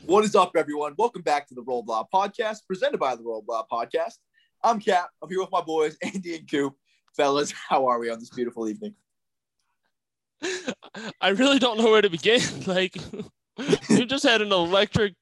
What 0.00 0.24
is 0.24 0.34
up, 0.34 0.52
everyone? 0.56 0.94
Welcome 0.96 1.20
back 1.20 1.46
to 1.48 1.54
the 1.54 1.60
Roll 1.60 1.82
Block 1.82 2.08
Podcast, 2.10 2.66
presented 2.66 2.98
by 2.98 3.14
the 3.14 3.22
Roll 3.22 3.42
Block 3.42 3.68
Podcast. 3.70 4.14
I'm 4.64 4.80
Cap. 4.80 5.10
I'm 5.22 5.28
here 5.28 5.40
with 5.40 5.50
my 5.52 5.60
boys, 5.60 5.98
Andy 6.02 6.36
and 6.36 6.50
Coop. 6.50 6.74
Fellas, 7.14 7.52
how 7.68 7.86
are 7.86 7.98
we 7.98 8.08
on 8.08 8.18
this 8.18 8.30
beautiful 8.30 8.68
evening? 8.68 8.94
I 11.20 11.28
really 11.28 11.58
don't 11.58 11.76
know 11.76 11.90
where 11.90 12.00
to 12.00 12.08
begin. 12.08 12.40
Like, 12.66 12.96
we 13.90 14.06
just 14.06 14.24
had 14.24 14.40
an 14.40 14.50
electric 14.50 15.12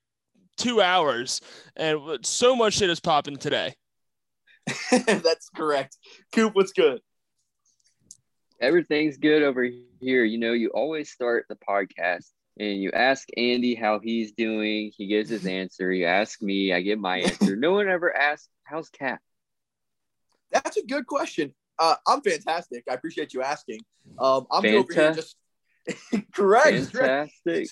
two 0.56 0.80
hours, 0.80 1.40
and 1.74 2.24
so 2.24 2.54
much 2.54 2.74
shit 2.74 2.90
is 2.90 3.00
popping 3.00 3.38
today. 3.38 3.74
That's 4.92 5.48
correct. 5.48 5.96
Coop, 6.32 6.54
what's 6.54 6.72
good? 6.72 7.00
Everything's 8.60 9.16
good 9.16 9.42
over 9.42 9.68
here. 10.00 10.22
You 10.22 10.38
know, 10.38 10.52
you 10.52 10.68
always 10.68 11.10
start 11.10 11.46
the 11.48 11.56
podcast 11.56 12.30
and 12.60 12.82
you 12.82 12.90
ask 12.92 13.26
Andy 13.38 13.74
how 13.74 14.00
he's 14.00 14.32
doing. 14.32 14.92
He 14.94 15.06
gives 15.06 15.30
his 15.30 15.46
answer. 15.60 15.90
You 15.90 16.06
ask 16.06 16.40
me, 16.42 16.72
I 16.72 16.82
give 16.82 16.98
my 16.98 17.18
answer. 17.18 17.56
no 17.56 17.72
one 17.72 17.88
ever 17.88 18.14
asks, 18.14 18.48
How's 18.64 18.90
Cap? 18.90 19.20
That's 20.52 20.76
a 20.76 20.84
good 20.84 21.06
question. 21.06 21.54
Uh, 21.78 21.94
I'm 22.06 22.20
fantastic. 22.20 22.84
I 22.88 22.94
appreciate 22.94 23.32
you 23.32 23.42
asking. 23.42 23.80
Um, 24.18 24.46
I'm 24.50 24.64
over 24.66 24.92
here 24.92 25.14
just 25.14 25.36
correct. 26.34 26.92
Fantastic. 26.92 27.68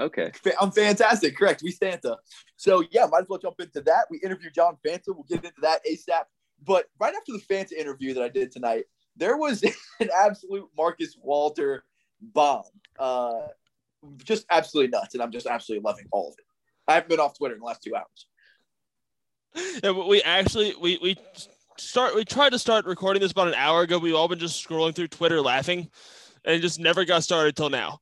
Okay. 0.00 0.32
I'm 0.58 0.72
fantastic. 0.72 1.36
Correct. 1.36 1.60
We 1.62 1.70
Santa. 1.72 2.16
So 2.56 2.82
yeah, 2.90 3.06
might 3.10 3.22
as 3.22 3.28
well 3.28 3.38
jump 3.38 3.60
into 3.60 3.82
that. 3.82 4.06
We 4.10 4.18
interviewed 4.24 4.54
John 4.54 4.78
Fanta. 4.86 5.08
We'll 5.08 5.26
get 5.28 5.44
into 5.44 5.60
that 5.60 5.80
ASAP. 5.84 6.24
But 6.64 6.86
right 6.98 7.14
after 7.14 7.32
the 7.32 7.40
Fanta 7.40 7.72
interview 7.72 8.14
that 8.14 8.22
I 8.22 8.28
did 8.28 8.50
tonight, 8.50 8.84
there 9.16 9.36
was 9.36 9.62
an 10.00 10.08
absolute 10.24 10.68
Marcus 10.74 11.16
Walter 11.20 11.84
bomb. 12.22 12.62
Uh, 12.98 13.48
just 14.24 14.46
absolutely 14.50 14.90
nuts, 14.90 15.14
and 15.14 15.22
I'm 15.22 15.32
just 15.32 15.46
absolutely 15.46 15.84
loving 15.84 16.06
all 16.10 16.28
of 16.28 16.34
it. 16.38 16.44
I 16.88 16.94
haven't 16.94 17.10
been 17.10 17.20
off 17.20 17.36
Twitter 17.36 17.54
in 17.54 17.60
the 17.60 17.66
last 17.66 17.82
two 17.82 17.94
hours. 17.94 18.26
Yeah, 19.82 19.92
but 19.92 20.08
we 20.08 20.22
actually 20.22 20.74
we 20.80 20.98
we 21.02 21.16
start 21.76 22.14
we 22.14 22.24
tried 22.24 22.50
to 22.50 22.58
start 22.58 22.86
recording 22.86 23.20
this 23.20 23.32
about 23.32 23.48
an 23.48 23.54
hour 23.54 23.82
ago. 23.82 23.98
We've 23.98 24.14
all 24.14 24.28
been 24.28 24.38
just 24.38 24.66
scrolling 24.66 24.94
through 24.94 25.08
Twitter 25.08 25.40
laughing, 25.40 25.90
and 26.44 26.54
it 26.54 26.60
just 26.60 26.78
never 26.78 27.04
got 27.04 27.24
started 27.24 27.56
till 27.56 27.70
now. 27.70 27.98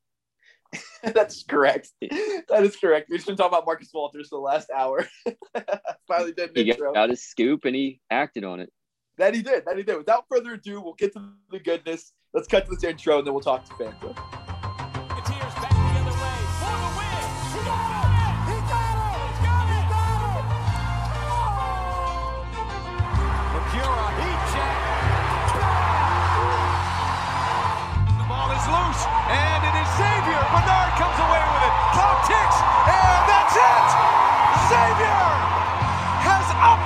That's 1.03 1.45
correct. 1.45 1.91
That 2.01 2.63
is 2.63 2.77
correct. 2.77 3.09
We've 3.11 3.25
been 3.25 3.37
talking 3.37 3.49
about 3.49 3.67
Marcus 3.67 3.91
Walters 3.93 4.29
for 4.29 4.37
the 4.37 4.43
last 4.43 4.71
hour. 4.71 5.07
Finally 6.09 6.33
did 6.33 6.51
He 6.55 6.65
got, 6.65 6.95
got 6.95 7.11
his 7.11 7.25
scoop 7.25 7.65
and 7.65 7.75
he 7.75 8.01
acted 8.11 8.45
on 8.45 8.61
it. 8.61 8.71
That 9.17 9.35
he 9.35 9.43
did. 9.43 9.65
That 9.67 9.77
he 9.77 9.83
did. 9.83 9.97
Without 9.97 10.27
further 10.31 10.55
ado, 10.55 10.81
we'll 10.81 10.95
get 10.95 11.15
to 11.15 11.33
the 11.51 11.59
goodness. 11.59 12.13
Let's 12.35 12.49
cut 12.49 12.67
to 12.67 12.71
this 12.71 12.85
intro 12.85 13.19
and 13.19 13.27
then 13.27 13.33
we'll 13.35 13.43
talk 13.43 13.65
to 13.65 13.73
Fanta. 13.73 14.38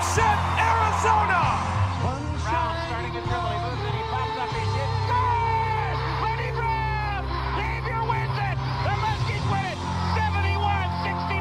Upset 0.03 0.34
Arizona. 0.58 1.62
Brown 2.03 2.75
starting 2.91 3.14
to 3.14 3.22
dribble. 3.22 3.55
He 3.55 3.58
moves 3.62 3.86
it. 3.86 3.95
He 3.95 4.03
pops 4.11 4.34
up. 4.34 4.50
He 4.50 4.67
hits. 4.75 4.98
Good! 5.06 5.97
Lenny 6.27 6.50
Brown! 6.59 7.22
Xavier 7.55 8.03
wins 8.11 8.34
it. 8.34 8.56
The 8.83 8.94
Muskies 8.98 9.47
win 9.47 9.62
it. 9.62 9.78
71-69. 10.19 11.39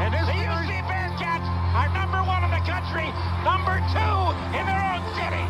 And 0.00 0.16
the 0.16 0.32
UC 0.32 0.80
Bearcats 0.88 1.44
are 1.76 1.92
number 1.92 2.24
one 2.24 2.40
in 2.40 2.50
the 2.56 2.64
country, 2.64 3.04
number 3.44 3.76
two 3.92 4.16
in 4.56 4.64
their 4.64 4.80
own 4.80 5.04
city. 5.20 5.44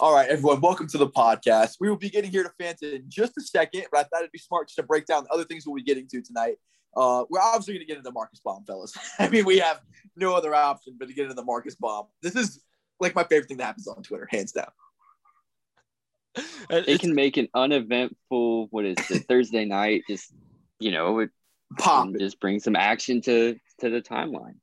All 0.00 0.12
right, 0.12 0.28
everyone, 0.28 0.60
welcome 0.60 0.88
to 0.88 0.98
the 0.98 1.08
podcast. 1.08 1.76
We 1.78 1.88
will 1.88 1.94
be 1.94 2.10
getting 2.10 2.32
here 2.32 2.42
to 2.42 2.50
Fanta 2.60 2.96
in 2.96 3.04
just 3.06 3.38
a 3.38 3.42
second, 3.42 3.84
but 3.92 4.00
I 4.00 4.02
thought 4.02 4.22
it'd 4.22 4.32
be 4.32 4.40
smart 4.40 4.66
just 4.66 4.76
to 4.76 4.82
break 4.82 5.06
down 5.06 5.22
the 5.22 5.30
other 5.30 5.44
things 5.44 5.64
we'll 5.64 5.76
be 5.76 5.84
getting 5.84 6.08
to 6.08 6.20
tonight. 6.20 6.56
Uh, 6.96 7.24
we're 7.28 7.40
obviously 7.40 7.74
going 7.74 7.86
to 7.86 7.86
get 7.86 7.98
into 7.98 8.12
Marcus 8.12 8.40
Bomb, 8.44 8.64
fellas. 8.64 8.96
I 9.18 9.28
mean, 9.28 9.44
we 9.44 9.58
have 9.58 9.80
no 10.16 10.34
other 10.34 10.54
option 10.54 10.96
but 10.98 11.08
to 11.08 11.14
get 11.14 11.24
into 11.24 11.34
the 11.34 11.44
Marcus 11.44 11.74
Bomb. 11.74 12.06
This 12.22 12.36
is 12.36 12.60
like 13.00 13.14
my 13.14 13.24
favorite 13.24 13.48
thing 13.48 13.56
that 13.58 13.64
happens 13.64 13.88
on 13.88 14.02
Twitter, 14.02 14.28
hands 14.30 14.52
down. 14.52 14.68
It 16.70 17.00
can 17.00 17.14
make 17.14 17.36
an 17.36 17.48
uneventful, 17.54 18.68
what 18.70 18.84
is 18.84 18.96
it, 19.10 19.26
Thursday 19.28 19.64
night, 19.66 20.02
just, 20.08 20.32
you 20.80 20.90
know, 20.90 21.20
it 21.20 21.30
Pop. 21.78 22.08
just 22.18 22.40
bring 22.40 22.60
some 22.60 22.76
action 22.76 23.20
to, 23.22 23.56
to 23.80 23.90
the 23.90 24.00
timeline. 24.00 24.54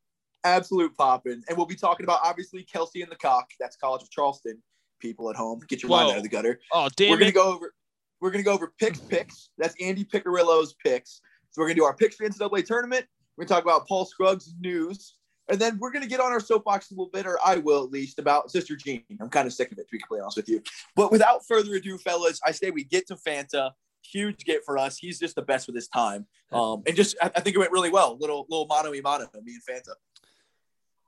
Absolute 0.44 0.96
popping. 0.98 1.44
And 1.48 1.58
we'll 1.58 1.68
be 1.68 1.76
talking 1.76 2.04
about, 2.04 2.20
obviously, 2.24 2.64
Kelsey 2.64 3.02
and 3.02 3.12
the 3.12 3.16
Cock. 3.16 3.50
That's 3.60 3.76
College 3.76 4.02
of 4.02 4.10
Charleston. 4.10 4.62
People 5.00 5.30
at 5.30 5.36
home, 5.36 5.60
get 5.68 5.82
your 5.82 5.90
mind 5.90 6.12
out 6.12 6.18
of 6.18 6.24
the 6.24 6.30
gutter. 6.30 6.60
Oh 6.72 6.88
damn 6.96 7.10
we're 7.10 7.18
gonna 7.18 7.32
go 7.32 7.56
over 7.56 7.74
we're 8.20 8.30
gonna 8.30 8.44
go 8.44 8.54
over 8.54 8.72
picks 8.80 9.00
picks. 9.00 9.50
That's 9.58 9.74
Andy 9.82 10.06
Picarillo's 10.06 10.76
picks. 10.76 11.22
So 11.52 11.62
we're 11.62 11.68
gonna 11.68 11.76
do 11.76 11.84
our 11.84 11.96
picks 11.96 12.16
for 12.16 12.28
the 12.28 12.34
NCAA 12.34 12.66
tournament. 12.66 13.06
We're 13.38 13.46
gonna 13.46 13.62
talk 13.62 13.64
about 13.64 13.88
Paul 13.88 14.06
Scruggs 14.06 14.54
news, 14.60 15.16
and 15.50 15.60
then 15.60 15.78
we're 15.80 15.92
gonna 15.92 16.08
get 16.08 16.20
on 16.20 16.32
our 16.32 16.40
soapbox 16.40 16.92
a 16.92 16.94
little 16.94 17.10
bit, 17.12 17.26
or 17.28 17.38
I 17.46 17.58
will 17.58 17.84
at 17.84 17.92
least, 17.92 18.20
about 18.20 18.50
Sister 18.52 18.76
Jean. 18.76 19.04
I'm 19.20 19.30
kind 19.30 19.46
of 19.46 19.54
sick 19.54 19.72
of 19.72 19.78
it, 19.78 19.88
to 19.88 19.92
be 19.92 20.00
completely 20.00 20.22
honest 20.22 20.38
with 20.38 20.50
you. 20.50 20.62
But 20.96 21.12
without 21.12 21.46
further 21.46 21.76
ado, 21.76 21.98
fellas, 21.98 22.40
I 22.46 22.52
say 22.52 22.72
we 22.72 22.86
get 22.86 23.08
to 23.08 23.16
Fanta. 23.16 23.72
Huge 24.04 24.46
get 24.46 24.64
for 24.66 24.78
us. 24.78 24.98
He's 24.98 25.20
just 25.20 25.36
the 25.36 25.44
best 25.44 25.68
with 25.68 25.76
his 25.76 25.88
time. 25.88 26.26
Um, 26.52 26.82
and 26.88 26.96
just 26.96 27.16
I, 27.22 27.28
I 27.36 27.40
think 27.42 27.56
it 27.56 27.60
went 27.60 27.72
really 27.72 27.92
well. 27.92 28.18
Little 28.20 28.48
little 28.50 28.66
mano 28.66 28.92
y 28.92 29.02
mano, 29.04 29.28
me 29.44 29.54
and 29.54 29.64
Fanta. 29.64 29.94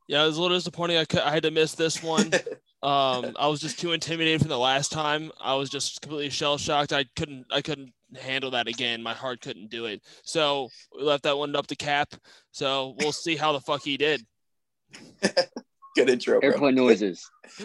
Yeah, 0.08 0.24
it 0.24 0.28
was 0.28 0.38
a 0.38 0.42
little 0.42 0.58
disappointing. 0.58 0.98
I, 0.98 1.06
I 1.24 1.32
had 1.32 1.44
to 1.44 1.52
miss 1.52 1.76
this 1.76 2.04
one. 2.04 2.32
um, 2.84 3.36
I 3.40 3.48
was 3.48 3.62
just 3.62 3.80
too 3.80 3.94
intimidated 3.94 4.42
from 4.42 4.50
the 4.50 4.60
last 4.60 4.92
time. 4.92 5.32
I 5.40 5.56
was 5.56 5.70
just 5.70 6.02
completely 6.02 6.30
shell 6.30 6.58
shocked. 6.58 6.92
I 6.92 7.06
couldn't 7.16 7.46
I 7.52 7.62
couldn't 7.62 7.94
handle 8.18 8.52
that 8.52 8.68
again. 8.68 9.02
My 9.02 9.14
heart 9.14 9.42
couldn't 9.42 9.70
do 9.70 9.86
it. 9.86 10.02
So 10.24 10.70
we 10.96 11.04
left 11.04 11.24
that 11.24 11.38
one 11.38 11.56
up 11.56 11.68
to 11.68 11.76
Cap. 11.76 12.14
So 12.52 12.96
we'll 13.00 13.12
see 13.12 13.36
how 13.36 13.52
the 13.54 13.62
fuck 13.62 13.84
he 13.84 13.98
did. 13.98 14.22
Good 15.96 16.10
intro, 16.10 16.40
bro. 16.40 16.50
Airplane 16.50 16.76
noises. 16.76 17.30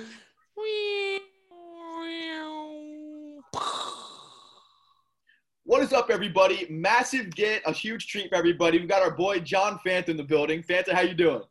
What 5.68 5.82
is 5.82 5.92
up, 5.92 6.08
everybody? 6.08 6.66
Massive 6.70 7.28
get, 7.28 7.60
a 7.66 7.72
huge 7.72 8.06
treat 8.06 8.30
for 8.30 8.36
everybody. 8.36 8.78
We've 8.78 8.88
got 8.88 9.02
our 9.02 9.10
boy 9.10 9.40
John 9.40 9.78
Fanta 9.86 10.08
in 10.08 10.16
the 10.16 10.22
building. 10.22 10.62
Fanta, 10.62 10.92
how 10.92 11.02
you 11.02 11.12
doing? 11.12 11.42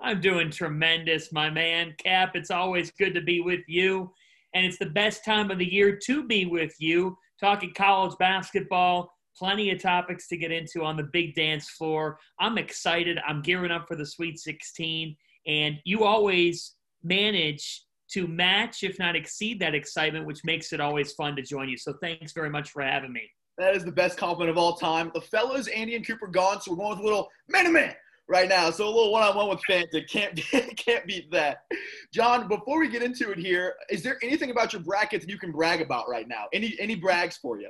I'm 0.00 0.20
doing 0.20 0.52
tremendous, 0.52 1.32
my 1.32 1.50
man. 1.50 1.96
Cap, 1.98 2.36
it's 2.36 2.52
always 2.52 2.92
good 2.92 3.12
to 3.14 3.20
be 3.20 3.40
with 3.40 3.62
you. 3.66 4.12
And 4.54 4.64
it's 4.64 4.78
the 4.78 4.86
best 4.86 5.24
time 5.24 5.50
of 5.50 5.58
the 5.58 5.66
year 5.66 5.98
to 6.04 6.28
be 6.28 6.46
with 6.46 6.76
you, 6.78 7.18
talking 7.42 7.72
college 7.74 8.16
basketball. 8.18 9.12
Plenty 9.36 9.70
of 9.70 9.80
topics 9.80 10.28
to 10.28 10.36
get 10.36 10.52
into 10.52 10.84
on 10.84 10.96
the 10.96 11.08
big 11.12 11.34
dance 11.34 11.70
floor. 11.70 12.18
I'm 12.38 12.58
excited. 12.58 13.18
I'm 13.26 13.42
gearing 13.42 13.70
up 13.70 13.88
for 13.88 13.96
the 13.96 14.06
Sweet 14.06 14.38
16. 14.38 15.16
And 15.46 15.76
you 15.84 16.04
always 16.04 16.74
manage 17.02 17.84
to 18.12 18.28
match, 18.28 18.82
if 18.82 18.98
not 18.98 19.16
exceed 19.16 19.58
that 19.60 19.74
excitement, 19.74 20.26
which 20.26 20.44
makes 20.44 20.72
it 20.72 20.80
always 20.80 21.12
fun 21.14 21.34
to 21.36 21.42
join 21.42 21.68
you. 21.68 21.78
So 21.78 21.94
thanks 22.02 22.32
very 22.32 22.50
much 22.50 22.70
for 22.70 22.82
having 22.82 23.12
me. 23.12 23.28
That 23.58 23.74
is 23.74 23.84
the 23.84 23.92
best 23.92 24.18
compliment 24.18 24.50
of 24.50 24.58
all 24.58 24.76
time. 24.76 25.10
The 25.14 25.20
fellas, 25.20 25.66
Andy 25.68 25.96
and 25.96 26.06
Cooper, 26.06 26.26
gone, 26.26 26.60
so 26.60 26.72
we're 26.72 26.78
going 26.78 26.90
with 26.90 27.00
a 27.00 27.04
little 27.04 27.28
man 27.48 27.64
to 27.64 27.70
man 27.70 27.94
right 28.28 28.48
now. 28.48 28.70
So 28.70 28.84
a 28.84 28.86
little 28.86 29.12
one-on-one 29.12 29.48
with 29.48 29.60
Fanta. 29.68 30.08
Can't 30.08 30.36
can't 30.76 31.06
beat 31.06 31.30
that. 31.30 31.64
John, 32.12 32.48
before 32.48 32.80
we 32.80 32.88
get 32.88 33.02
into 33.02 33.30
it 33.30 33.38
here, 33.38 33.74
is 33.90 34.02
there 34.02 34.18
anything 34.22 34.50
about 34.50 34.72
your 34.72 34.82
brackets 34.82 35.26
you 35.28 35.38
can 35.38 35.52
brag 35.52 35.80
about 35.80 36.08
right 36.08 36.28
now? 36.28 36.44
Any 36.52 36.76
any 36.80 36.94
brags 36.94 37.36
for 37.36 37.60
you? 37.60 37.68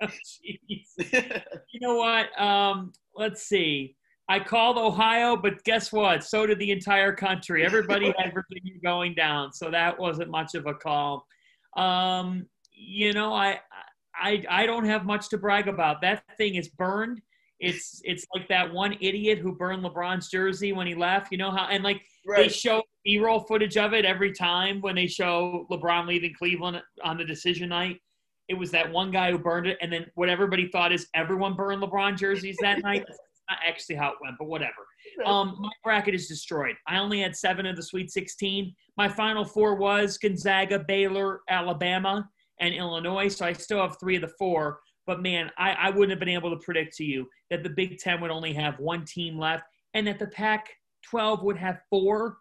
You 1.72 1.80
know 1.80 1.96
what? 1.96 2.40
Um, 2.40 2.92
let's 3.16 3.42
see. 3.42 3.96
I 4.28 4.38
called 4.38 4.78
Ohio, 4.78 5.36
but 5.36 5.62
guess 5.64 5.92
what? 5.92 6.22
So 6.22 6.46
did 6.46 6.58
the 6.58 6.70
entire 6.70 7.12
country. 7.12 7.66
Everybody 7.66 8.14
had 8.16 8.32
Virginia 8.34 8.78
going 8.82 9.14
down, 9.14 9.52
so 9.52 9.70
that 9.70 9.98
wasn't 9.98 10.30
much 10.30 10.54
of 10.54 10.66
a 10.66 10.74
call. 10.74 11.26
Um, 11.76 12.46
you 12.72 13.12
know, 13.12 13.32
I, 13.32 13.60
I 14.14 14.44
I 14.48 14.66
don't 14.66 14.84
have 14.84 15.04
much 15.04 15.28
to 15.30 15.38
brag 15.38 15.68
about. 15.68 16.00
That 16.02 16.22
thing 16.38 16.54
is 16.54 16.68
burned. 16.68 17.20
It's 17.62 18.00
it's 18.04 18.26
like 18.34 18.48
that 18.48 18.72
one 18.72 18.96
idiot 19.00 19.38
who 19.38 19.54
burned 19.54 19.84
LeBron's 19.84 20.28
jersey 20.28 20.72
when 20.72 20.86
he 20.88 20.96
left. 20.96 21.30
You 21.30 21.38
know 21.38 21.52
how 21.52 21.68
and 21.68 21.84
like 21.84 22.02
they 22.36 22.48
show 22.48 22.82
B-roll 23.04 23.40
footage 23.40 23.76
of 23.76 23.92
it 23.94 24.04
every 24.04 24.32
time 24.32 24.80
when 24.80 24.96
they 24.96 25.06
show 25.06 25.66
LeBron 25.70 26.08
leaving 26.08 26.34
Cleveland 26.36 26.82
on 27.04 27.16
the 27.16 27.24
decision 27.24 27.68
night. 27.68 28.00
It 28.48 28.54
was 28.54 28.72
that 28.72 28.90
one 28.90 29.12
guy 29.12 29.30
who 29.30 29.38
burned 29.38 29.68
it, 29.68 29.78
and 29.80 29.92
then 29.92 30.06
what 30.16 30.28
everybody 30.28 30.68
thought 30.68 30.92
is 30.92 31.06
everyone 31.14 31.54
burned 31.54 31.82
LeBron 31.82 32.18
jerseys 32.18 32.56
that 32.60 32.80
night. 32.82 33.04
That's 33.06 33.20
not 33.48 33.58
actually 33.64 33.94
how 33.94 34.08
it 34.08 34.16
went, 34.20 34.34
but 34.40 34.46
whatever. 34.48 34.86
Um, 35.24 35.56
my 35.60 35.70
bracket 35.84 36.16
is 36.16 36.26
destroyed. 36.26 36.74
I 36.88 36.98
only 36.98 37.20
had 37.20 37.36
seven 37.36 37.64
of 37.66 37.76
the 37.76 37.82
Sweet 37.82 38.10
16. 38.10 38.74
My 38.96 39.08
final 39.08 39.44
four 39.44 39.76
was 39.76 40.18
Gonzaga, 40.18 40.80
Baylor, 40.80 41.40
Alabama, 41.48 42.28
and 42.60 42.74
Illinois. 42.74 43.28
So 43.28 43.46
I 43.46 43.52
still 43.52 43.80
have 43.80 43.96
three 44.00 44.16
of 44.16 44.22
the 44.22 44.32
four. 44.36 44.80
But 45.06 45.20
man, 45.20 45.50
I, 45.58 45.72
I 45.72 45.90
wouldn't 45.90 46.10
have 46.10 46.20
been 46.20 46.28
able 46.28 46.50
to 46.50 46.64
predict 46.64 46.96
to 46.98 47.04
you 47.04 47.28
that 47.50 47.62
the 47.62 47.70
Big 47.70 47.98
Ten 47.98 48.20
would 48.20 48.30
only 48.30 48.52
have 48.52 48.78
one 48.78 49.04
team 49.04 49.38
left 49.38 49.64
and 49.94 50.06
that 50.06 50.18
the 50.18 50.28
Pac 50.28 50.68
12 51.02 51.42
would 51.42 51.56
have 51.56 51.82
four. 51.90 52.38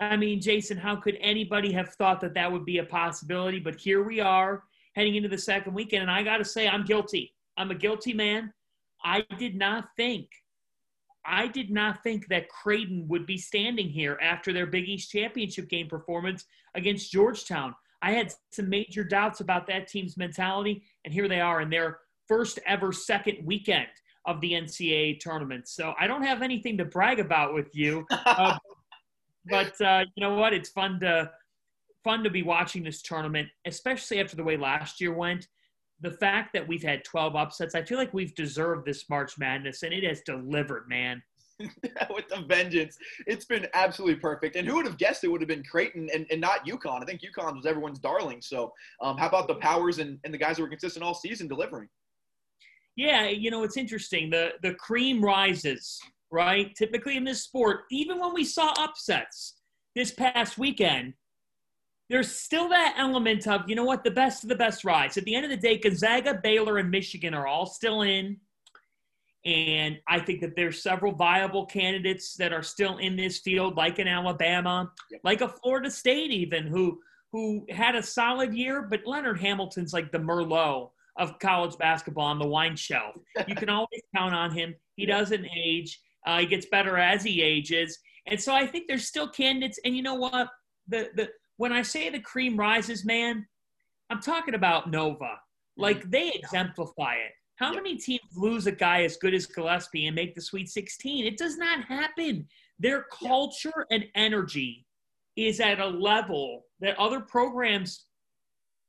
I 0.00 0.16
mean, 0.16 0.40
Jason, 0.40 0.76
how 0.76 0.96
could 0.96 1.16
anybody 1.20 1.72
have 1.72 1.90
thought 1.90 2.20
that 2.20 2.34
that 2.34 2.50
would 2.50 2.64
be 2.64 2.78
a 2.78 2.84
possibility? 2.84 3.60
But 3.60 3.76
here 3.76 4.02
we 4.02 4.20
are 4.20 4.64
heading 4.94 5.14
into 5.14 5.28
the 5.28 5.38
second 5.38 5.74
weekend. 5.74 6.02
And 6.02 6.10
I 6.10 6.22
got 6.22 6.38
to 6.38 6.44
say, 6.44 6.68
I'm 6.68 6.84
guilty. 6.84 7.34
I'm 7.56 7.70
a 7.70 7.74
guilty 7.74 8.12
man. 8.12 8.52
I 9.04 9.24
did 9.38 9.56
not 9.56 9.88
think, 9.96 10.28
I 11.24 11.46
did 11.46 11.70
not 11.70 12.02
think 12.02 12.28
that 12.28 12.48
Creighton 12.48 13.06
would 13.08 13.26
be 13.26 13.38
standing 13.38 13.88
here 13.88 14.18
after 14.20 14.52
their 14.52 14.66
Big 14.66 14.88
East 14.88 15.10
championship 15.10 15.68
game 15.68 15.88
performance 15.88 16.44
against 16.74 17.12
Georgetown. 17.12 17.74
I 18.02 18.12
had 18.12 18.32
some 18.50 18.68
major 18.68 19.04
doubts 19.04 19.40
about 19.40 19.66
that 19.66 19.88
team's 19.88 20.16
mentality, 20.16 20.82
and 21.04 21.12
here 21.12 21.28
they 21.28 21.40
are 21.40 21.60
in 21.60 21.70
their 21.70 21.98
first 22.28 22.58
ever 22.66 22.92
second 22.92 23.44
weekend 23.44 23.88
of 24.26 24.40
the 24.40 24.52
NCAA 24.52 25.18
tournament. 25.20 25.68
So 25.68 25.94
I 25.98 26.06
don't 26.06 26.22
have 26.22 26.42
anything 26.42 26.78
to 26.78 26.84
brag 26.84 27.20
about 27.20 27.54
with 27.54 27.74
you, 27.74 28.06
uh, 28.10 28.58
but 29.46 29.78
uh, 29.80 30.04
you 30.14 30.20
know 30.20 30.34
what? 30.34 30.52
It's 30.52 30.70
fun 30.70 31.00
to 31.00 31.30
fun 32.04 32.24
to 32.24 32.30
be 32.30 32.42
watching 32.42 32.82
this 32.82 33.02
tournament, 33.02 33.48
especially 33.66 34.20
after 34.20 34.36
the 34.36 34.44
way 34.44 34.56
last 34.56 35.00
year 35.00 35.12
went. 35.12 35.48
The 36.00 36.12
fact 36.12 36.54
that 36.54 36.66
we've 36.66 36.82
had 36.82 37.04
12 37.04 37.36
upsets, 37.36 37.74
I 37.74 37.82
feel 37.82 37.98
like 37.98 38.14
we've 38.14 38.34
deserved 38.34 38.86
this 38.86 39.10
March 39.10 39.36
Madness, 39.38 39.82
and 39.82 39.92
it 39.92 40.02
has 40.04 40.22
delivered, 40.22 40.88
man. 40.88 41.22
with 42.10 42.28
the 42.28 42.44
vengeance. 42.46 42.96
It's 43.26 43.44
been 43.44 43.66
absolutely 43.74 44.16
perfect. 44.16 44.56
And 44.56 44.66
who 44.66 44.76
would 44.76 44.86
have 44.86 44.98
guessed 44.98 45.24
it 45.24 45.28
would 45.28 45.40
have 45.40 45.48
been 45.48 45.64
Creighton 45.64 46.08
and, 46.12 46.26
and 46.30 46.40
not 46.40 46.66
UConn? 46.66 47.02
I 47.02 47.04
think 47.04 47.20
UConn 47.20 47.56
was 47.56 47.66
everyone's 47.66 47.98
darling. 47.98 48.40
So 48.40 48.72
um, 49.00 49.16
how 49.16 49.28
about 49.28 49.48
the 49.48 49.56
powers 49.56 49.98
and, 49.98 50.18
and 50.24 50.32
the 50.32 50.38
guys 50.38 50.56
that 50.56 50.62
were 50.62 50.68
consistent 50.68 51.04
all 51.04 51.14
season 51.14 51.48
delivering? 51.48 51.88
Yeah, 52.96 53.28
you 53.28 53.50
know, 53.50 53.62
it's 53.62 53.76
interesting. 53.76 54.30
The 54.30 54.50
the 54.62 54.74
cream 54.74 55.24
rises, 55.24 55.98
right? 56.30 56.74
Typically 56.76 57.16
in 57.16 57.24
this 57.24 57.42
sport, 57.42 57.82
even 57.90 58.18
when 58.18 58.34
we 58.34 58.44
saw 58.44 58.74
upsets 58.78 59.54
this 59.94 60.12
past 60.12 60.58
weekend, 60.58 61.14
there's 62.10 62.34
still 62.34 62.68
that 62.68 62.96
element 62.98 63.46
of, 63.46 63.62
you 63.68 63.76
know 63.76 63.84
what, 63.84 64.02
the 64.02 64.10
best 64.10 64.42
of 64.42 64.48
the 64.48 64.56
best 64.56 64.84
rise. 64.84 65.16
At 65.16 65.24
the 65.24 65.34
end 65.34 65.44
of 65.44 65.50
the 65.50 65.56
day, 65.56 65.78
Gonzaga, 65.78 66.40
Baylor, 66.42 66.78
and 66.78 66.90
Michigan 66.90 67.34
are 67.34 67.46
all 67.46 67.66
still 67.66 68.02
in. 68.02 68.36
And 69.44 69.98
I 70.06 70.20
think 70.20 70.40
that 70.42 70.54
there's 70.54 70.82
several 70.82 71.12
viable 71.12 71.64
candidates 71.66 72.34
that 72.34 72.52
are 72.52 72.62
still 72.62 72.98
in 72.98 73.16
this 73.16 73.38
field, 73.38 73.76
like 73.76 73.98
in 73.98 74.06
Alabama, 74.06 74.92
Yep. 75.10 75.20
like 75.24 75.40
a 75.40 75.48
Florida 75.48 75.90
State, 75.90 76.30
even 76.30 76.66
who 76.66 77.00
who 77.32 77.64
had 77.70 77.94
a 77.94 78.02
solid 78.02 78.52
year. 78.54 78.82
But 78.82 79.06
Leonard 79.06 79.40
Hamilton's 79.40 79.92
like 79.92 80.10
the 80.12 80.18
Merlot 80.18 80.90
of 81.16 81.38
college 81.38 81.76
basketball 81.78 82.24
on 82.26 82.38
the 82.38 82.46
wine 82.46 82.76
shelf. 82.76 83.14
You 83.46 83.54
can 83.54 83.68
always 83.78 84.02
count 84.14 84.34
on 84.34 84.50
him. 84.52 84.74
He 84.96 85.06
doesn't 85.06 85.46
age. 85.56 86.00
Uh, 86.26 86.40
he 86.40 86.46
gets 86.46 86.66
better 86.66 86.98
as 86.98 87.22
he 87.22 87.40
ages. 87.40 87.98
And 88.26 88.40
so 88.40 88.54
I 88.54 88.66
think 88.66 88.88
there's 88.88 89.06
still 89.06 89.28
candidates. 89.28 89.78
And 89.84 89.96
you 89.96 90.02
know 90.02 90.14
what? 90.16 90.50
The 90.88 91.10
the 91.14 91.30
when 91.56 91.72
I 91.72 91.82
say 91.82 92.10
the 92.10 92.20
cream 92.20 92.56
rises, 92.58 93.04
man, 93.04 93.46
I'm 94.10 94.20
talking 94.20 94.54
about 94.54 94.90
Nova. 94.90 95.36
Like 95.76 96.10
they 96.10 96.30
exemplify 96.34 97.14
it. 97.14 97.32
How 97.60 97.74
many 97.74 97.96
teams 97.96 98.22
lose 98.34 98.66
a 98.66 98.72
guy 98.72 99.02
as 99.02 99.18
good 99.18 99.34
as 99.34 99.44
Gillespie 99.44 100.06
and 100.06 100.16
make 100.16 100.34
the 100.34 100.40
Sweet 100.40 100.70
16? 100.70 101.26
It 101.26 101.36
does 101.36 101.58
not 101.58 101.84
happen. 101.84 102.48
Their 102.78 103.04
culture 103.12 103.86
and 103.90 104.06
energy 104.14 104.86
is 105.36 105.60
at 105.60 105.78
a 105.78 105.86
level 105.86 106.64
that 106.80 106.98
other 106.98 107.20
programs 107.20 108.06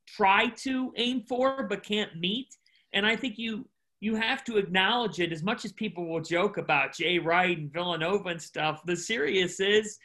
try 0.08 0.48
to 0.48 0.94
aim 0.96 1.24
for 1.28 1.64
but 1.64 1.84
can't 1.84 2.16
meet. 2.16 2.48
And 2.94 3.06
I 3.06 3.18
think 3.18 3.38
you 3.38 3.68
you 4.00 4.16
have 4.16 4.44
to 4.46 4.58
acknowledge 4.58 5.20
it 5.20 5.32
as 5.32 5.44
much 5.44 5.64
as 5.64 5.72
people 5.74 6.08
will 6.08 6.22
joke 6.22 6.58
about 6.58 6.96
Jay 6.96 7.20
Wright 7.20 7.58
and 7.58 7.72
Villanova 7.72 8.30
and 8.30 8.42
stuff. 8.42 8.82
The 8.86 8.96
serious 8.96 9.60
is 9.60 10.00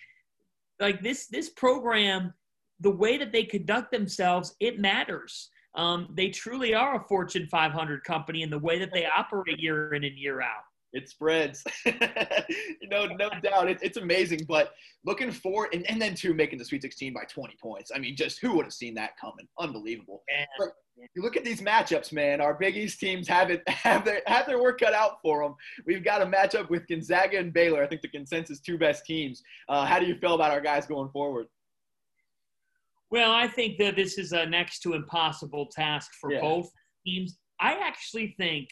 like 0.81 1.03
this 1.03 1.29
this 1.29 1.51
program, 1.51 2.35
the 2.81 2.91
way 2.91 3.17
that 3.17 3.31
they 3.31 3.45
conduct 3.45 3.93
themselves, 3.93 4.57
it 4.59 4.81
matters. 4.81 5.51
Um, 5.77 6.09
they 6.15 6.31
truly 6.31 6.75
are 6.75 6.97
a 6.97 7.05
Fortune 7.07 7.47
500 7.51 8.03
company 8.05 8.43
in 8.43 8.51
the 8.51 8.59
way 8.59 8.79
that 8.79 8.93
they 8.93 9.07
operate 9.07 9.61
year 9.61 9.95
in 9.95 10.05
and 10.05 10.17
year 10.17 10.41
out. 10.41 10.65
It 10.93 11.11
spreads. 11.11 11.63
you 11.85 12.89
know, 12.91 13.07
no 13.07 13.29
doubt. 13.43 13.69
It, 13.69 13.79
it's 13.83 13.99
amazing. 13.99 14.47
But 14.49 14.73
looking 15.05 15.31
forward, 15.31 15.75
and, 15.75 15.89
and 15.91 16.01
then 16.01 16.15
too, 16.15 16.33
making 16.33 16.59
the 16.59 16.65
Sweet 16.65 16.81
16 16.81 17.13
by 17.13 17.25
20 17.25 17.55
points. 17.63 17.91
I 17.95 17.99
mean, 17.99 18.17
just 18.17 18.39
who 18.39 18.57
would 18.57 18.65
have 18.65 18.73
seen 18.73 18.95
that 18.95 19.19
coming? 19.21 19.47
Unbelievable. 19.59 20.23
You 21.15 21.23
look 21.23 21.37
at 21.37 21.45
these 21.45 21.61
matchups, 21.61 22.13
man. 22.13 22.41
Our 22.41 22.55
Big 22.55 22.77
East 22.77 22.99
teams 22.99 23.29
have 23.29 23.51
it 23.51 23.63
have 23.69 24.05
their 24.05 24.23
have 24.27 24.47
their 24.47 24.61
work 24.61 24.81
cut 24.81 24.95
out 24.95 25.21
for 25.21 25.43
them. 25.43 25.55
We've 25.85 26.03
got 26.05 26.23
a 26.23 26.27
matchup 26.27 26.71
with 26.71 26.87
Gonzaga 26.89 27.39
and 27.39 27.53
Baylor. 27.53 27.83
I 27.83 27.87
think 27.87 28.01
the 28.01 28.09
consensus 28.09 28.61
two 28.61 28.79
best 28.79 29.05
teams. 29.05 29.43
Uh, 29.69 29.85
how 29.85 29.99
do 29.99 30.07
you 30.07 30.15
feel 30.17 30.35
about 30.35 30.53
our 30.53 30.63
guys 30.63 30.87
going 30.87 31.11
forward? 31.11 31.49
Well, 33.11 33.31
I 33.31 33.47
think 33.49 33.79
that 33.79 33.97
this 33.97 34.19
is 34.19 34.33
a 34.33 34.47
next 34.47 34.81
to 34.81 34.95
impossible 34.95 35.67
task 35.67 36.13
for 36.21 36.33
Yeah. 36.33 36.41
both 36.41 36.71
teams. 37.05 37.39
I 37.61 37.75
actually 37.75 38.35
think 38.37 38.69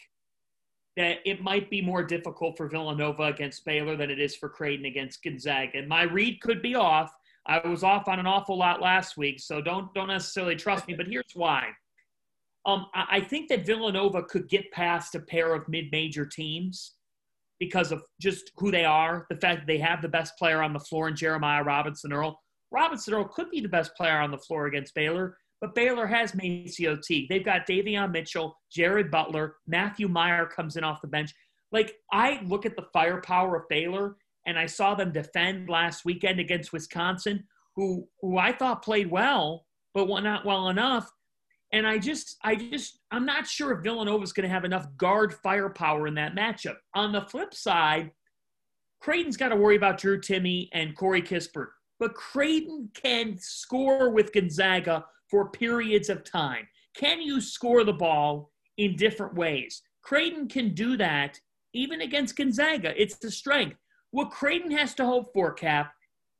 that 0.97 1.19
it 1.25 1.41
might 1.41 1.69
be 1.69 1.81
more 1.81 2.03
difficult 2.03 2.57
for 2.57 2.67
Villanova 2.69 3.23
against 3.23 3.65
Baylor 3.65 3.95
than 3.95 4.09
it 4.09 4.19
is 4.19 4.35
for 4.35 4.49
Creighton 4.49 4.85
against 4.85 5.23
Gonzaga. 5.23 5.79
And 5.79 5.89
my 5.89 6.03
read 6.03 6.41
could 6.41 6.61
be 6.61 6.75
off. 6.75 7.11
I 7.45 7.65
was 7.67 7.83
off 7.83 8.07
on 8.07 8.19
an 8.19 8.25
awful 8.25 8.57
lot 8.57 8.81
last 8.81 9.17
week, 9.17 9.39
so 9.39 9.61
don't 9.61 9.93
don't 9.93 10.07
necessarily 10.07 10.55
trust 10.55 10.87
me. 10.87 10.95
But 10.95 11.07
here's 11.07 11.33
why. 11.33 11.69
Um, 12.65 12.87
I, 12.95 13.05
I 13.17 13.21
think 13.21 13.49
that 13.49 13.65
Villanova 13.65 14.23
could 14.23 14.49
get 14.49 14.71
past 14.71 15.13
a 15.15 15.19
pair 15.19 15.53
of 15.53 15.67
mid-major 15.69 16.25
teams 16.25 16.95
because 17.59 17.91
of 17.91 18.03
just 18.19 18.51
who 18.57 18.71
they 18.71 18.83
are, 18.85 19.27
the 19.29 19.37
fact 19.37 19.61
that 19.61 19.67
they 19.67 19.77
have 19.77 20.01
the 20.01 20.09
best 20.09 20.37
player 20.37 20.61
on 20.63 20.73
the 20.73 20.79
floor 20.79 21.07
in 21.07 21.15
Jeremiah 21.15 21.63
Robinson 21.63 22.11
Earl. 22.11 22.41
Robinson 22.75 23.13
Earl 23.13 23.29
could 23.29 23.49
be 23.49 23.61
the 23.61 23.69
best 23.69 23.95
player 23.95 24.19
on 24.19 24.31
the 24.31 24.37
floor 24.37 24.65
against 24.65 24.93
Baylor, 24.93 25.37
but 25.61 25.73
Baylor 25.73 26.05
has 26.05 26.33
Macio 26.33 27.01
Teague. 27.01 27.29
They've 27.29 27.43
got 27.43 27.65
Davion 27.65 28.11
Mitchell, 28.11 28.57
Jared 28.69 29.09
Butler, 29.09 29.55
Matthew 29.65 30.09
Mayer 30.09 30.45
comes 30.45 30.75
in 30.75 30.83
off 30.83 31.01
the 31.01 31.07
bench. 31.07 31.33
Like 31.71 31.95
I 32.11 32.41
look 32.43 32.65
at 32.65 32.75
the 32.75 32.87
firepower 32.91 33.55
of 33.55 33.69
Baylor, 33.69 34.17
and 34.45 34.59
I 34.59 34.65
saw 34.65 34.93
them 34.93 35.13
defend 35.13 35.69
last 35.69 36.03
weekend 36.03 36.41
against 36.41 36.73
Wisconsin, 36.73 37.45
who 37.77 38.09
who 38.21 38.37
I 38.37 38.51
thought 38.51 38.83
played 38.83 39.09
well, 39.09 39.65
but 39.93 40.07
not 40.21 40.45
well 40.45 40.67
enough. 40.67 41.09
And 41.71 41.87
I 41.87 41.97
just, 41.97 42.37
I 42.43 42.55
just, 42.55 42.99
I'm 43.11 43.25
not 43.25 43.47
sure 43.47 43.71
if 43.71 43.83
Villanova's 43.83 44.33
going 44.33 44.47
to 44.47 44.53
have 44.53 44.65
enough 44.65 44.85
guard 44.97 45.33
firepower 45.33 46.07
in 46.07 46.13
that 46.15 46.35
matchup. 46.35 46.75
On 46.93 47.11
the 47.11 47.21
flip 47.21 47.53
side, 47.53 48.11
Creighton's 49.01 49.37
got 49.37 49.49
to 49.49 49.55
worry 49.55 49.75
about 49.75 49.97
Drew 49.97 50.19
Timme 50.19 50.69
and 50.73 50.95
Corey 50.95 51.21
Kispert. 51.21 51.69
But 51.99 52.13
Creighton 52.13 52.89
can 52.93 53.37
score 53.39 54.09
with 54.09 54.33
Gonzaga 54.33 55.05
for 55.29 55.49
periods 55.49 56.09
of 56.09 56.23
time. 56.23 56.67
Can 56.95 57.21
you 57.21 57.41
score 57.41 57.83
the 57.83 57.93
ball 57.93 58.51
in 58.77 58.95
different 58.95 59.35
ways? 59.35 59.81
Creighton 60.01 60.47
can 60.47 60.73
do 60.73 60.97
that 60.97 61.39
even 61.73 62.01
against 62.01 62.35
Gonzaga. 62.37 62.93
It's 63.01 63.15
the 63.15 63.31
strength. 63.31 63.77
What 64.11 64.29
Creighton 64.31 64.71
has 64.71 64.93
to 64.95 65.05
hope 65.05 65.33
for, 65.33 65.51
Cap, 65.53 65.93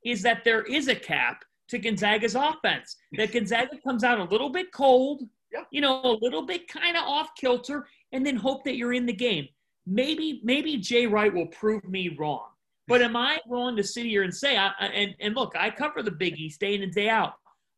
is 0.06 0.22
that 0.22 0.44
there 0.44 0.64
is 0.64 0.88
a 0.88 0.96
cap 0.96 1.44
to 1.68 1.80
Gonzaga's 1.80 2.36
offense. 2.36 2.96
That 3.18 3.34
Gonzaga 3.34 3.78
comes 3.84 4.04
out 4.04 4.20
a 4.20 4.24
little 4.26 4.50
bit 4.50 4.72
cold, 4.72 5.24
Yeah. 5.52 5.64
you 5.72 5.82
know, 5.82 6.02
a 6.04 6.18
little 6.22 6.44
bit 6.46 6.68
kind 6.68 6.96
of 6.96 7.04
off 7.04 7.30
kilter, 7.36 7.88
and 8.12 8.26
then 8.26 8.36
hope 8.36 8.64
that 8.66 8.76
you're 8.76 8.94
in 8.94 9.06
the 9.06 9.14
game. 9.14 9.48
Maybe, 9.88 10.42
maybe 10.44 10.78
Jay 10.78 11.06
Wright 11.08 11.34
will 11.34 11.48
prove 11.48 11.84
me 11.86 12.10
wrong. 12.18 12.48
But 12.88 13.02
am 13.02 13.16
I 13.16 13.40
willing 13.48 13.76
to 13.78 13.84
sit 13.84 14.06
here 14.06 14.24
and 14.24 14.34
say, 14.34 14.58
I, 14.58 14.70
and, 14.80 15.16
and 15.20 15.36
look, 15.36 15.54
I 15.58 15.72
cover 15.72 16.04
the 16.04 16.12
Big 16.12 16.38
East 16.40 16.60
day 16.60 16.76
in 16.76 16.84
and 16.84 16.94
day 16.94 17.10
out. 17.10 17.34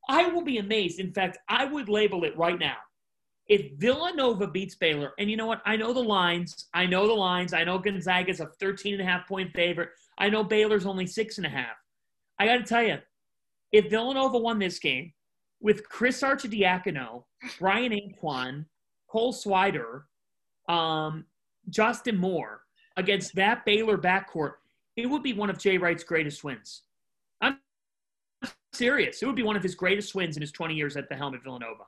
I 0.09 0.27
will 0.27 0.43
be 0.43 0.57
amazed. 0.57 0.99
In 0.99 1.13
fact, 1.13 1.37
I 1.47 1.65
would 1.65 1.89
label 1.89 2.23
it 2.23 2.37
right 2.37 2.59
now. 2.59 2.77
If 3.47 3.71
Villanova 3.77 4.47
beats 4.47 4.75
Baylor, 4.75 5.13
and 5.19 5.29
you 5.31 5.37
know 5.37 5.45
what? 5.45 5.61
I 5.65 5.77
know 5.77 5.93
the 5.93 6.03
lines. 6.03 6.67
I 6.73 6.85
know 6.85 7.07
the 7.07 7.13
lines. 7.13 7.53
I 7.53 7.63
know 7.63 7.79
Gonzaga's 7.79 8.41
a 8.41 8.47
13 8.59 8.93
and 8.93 9.01
a 9.01 9.05
half 9.05 9.27
point 9.27 9.53
favorite. 9.53 9.89
I 10.17 10.29
know 10.29 10.43
Baylor's 10.43 10.85
only 10.85 11.07
six 11.07 11.37
and 11.37 11.45
a 11.45 11.49
half. 11.49 11.77
I 12.39 12.45
got 12.45 12.57
to 12.57 12.63
tell 12.63 12.83
you, 12.83 12.97
if 13.71 13.89
Villanova 13.89 14.37
won 14.37 14.59
this 14.59 14.79
game 14.79 15.13
with 15.61 15.87
Chris 15.87 16.21
Arcidiacono, 16.21 17.23
Bryan 17.59 17.93
Antoine, 17.93 18.65
Cole 19.07 19.33
Swider, 19.33 20.03
um, 20.67 21.25
Justin 21.69 22.17
Moore 22.17 22.61
against 22.97 23.35
that 23.35 23.65
Baylor 23.65 23.97
backcourt, 23.97 24.53
it 24.97 25.05
would 25.05 25.23
be 25.23 25.33
one 25.33 25.49
of 25.49 25.57
Jay 25.57 25.77
Wright's 25.77 26.03
greatest 26.03 26.43
wins. 26.43 26.81
I'm 27.39 27.59
serious. 28.73 29.21
It 29.21 29.27
would 29.27 29.35
be 29.35 29.43
one 29.43 29.55
of 29.55 29.63
his 29.63 29.75
greatest 29.75 30.15
wins 30.15 30.35
in 30.35 30.41
his 30.41 30.51
20 30.51 30.73
years 30.73 30.97
at 30.97 31.07
the 31.07 31.15
helm 31.15 31.35
at 31.35 31.43
Villanova. 31.43 31.83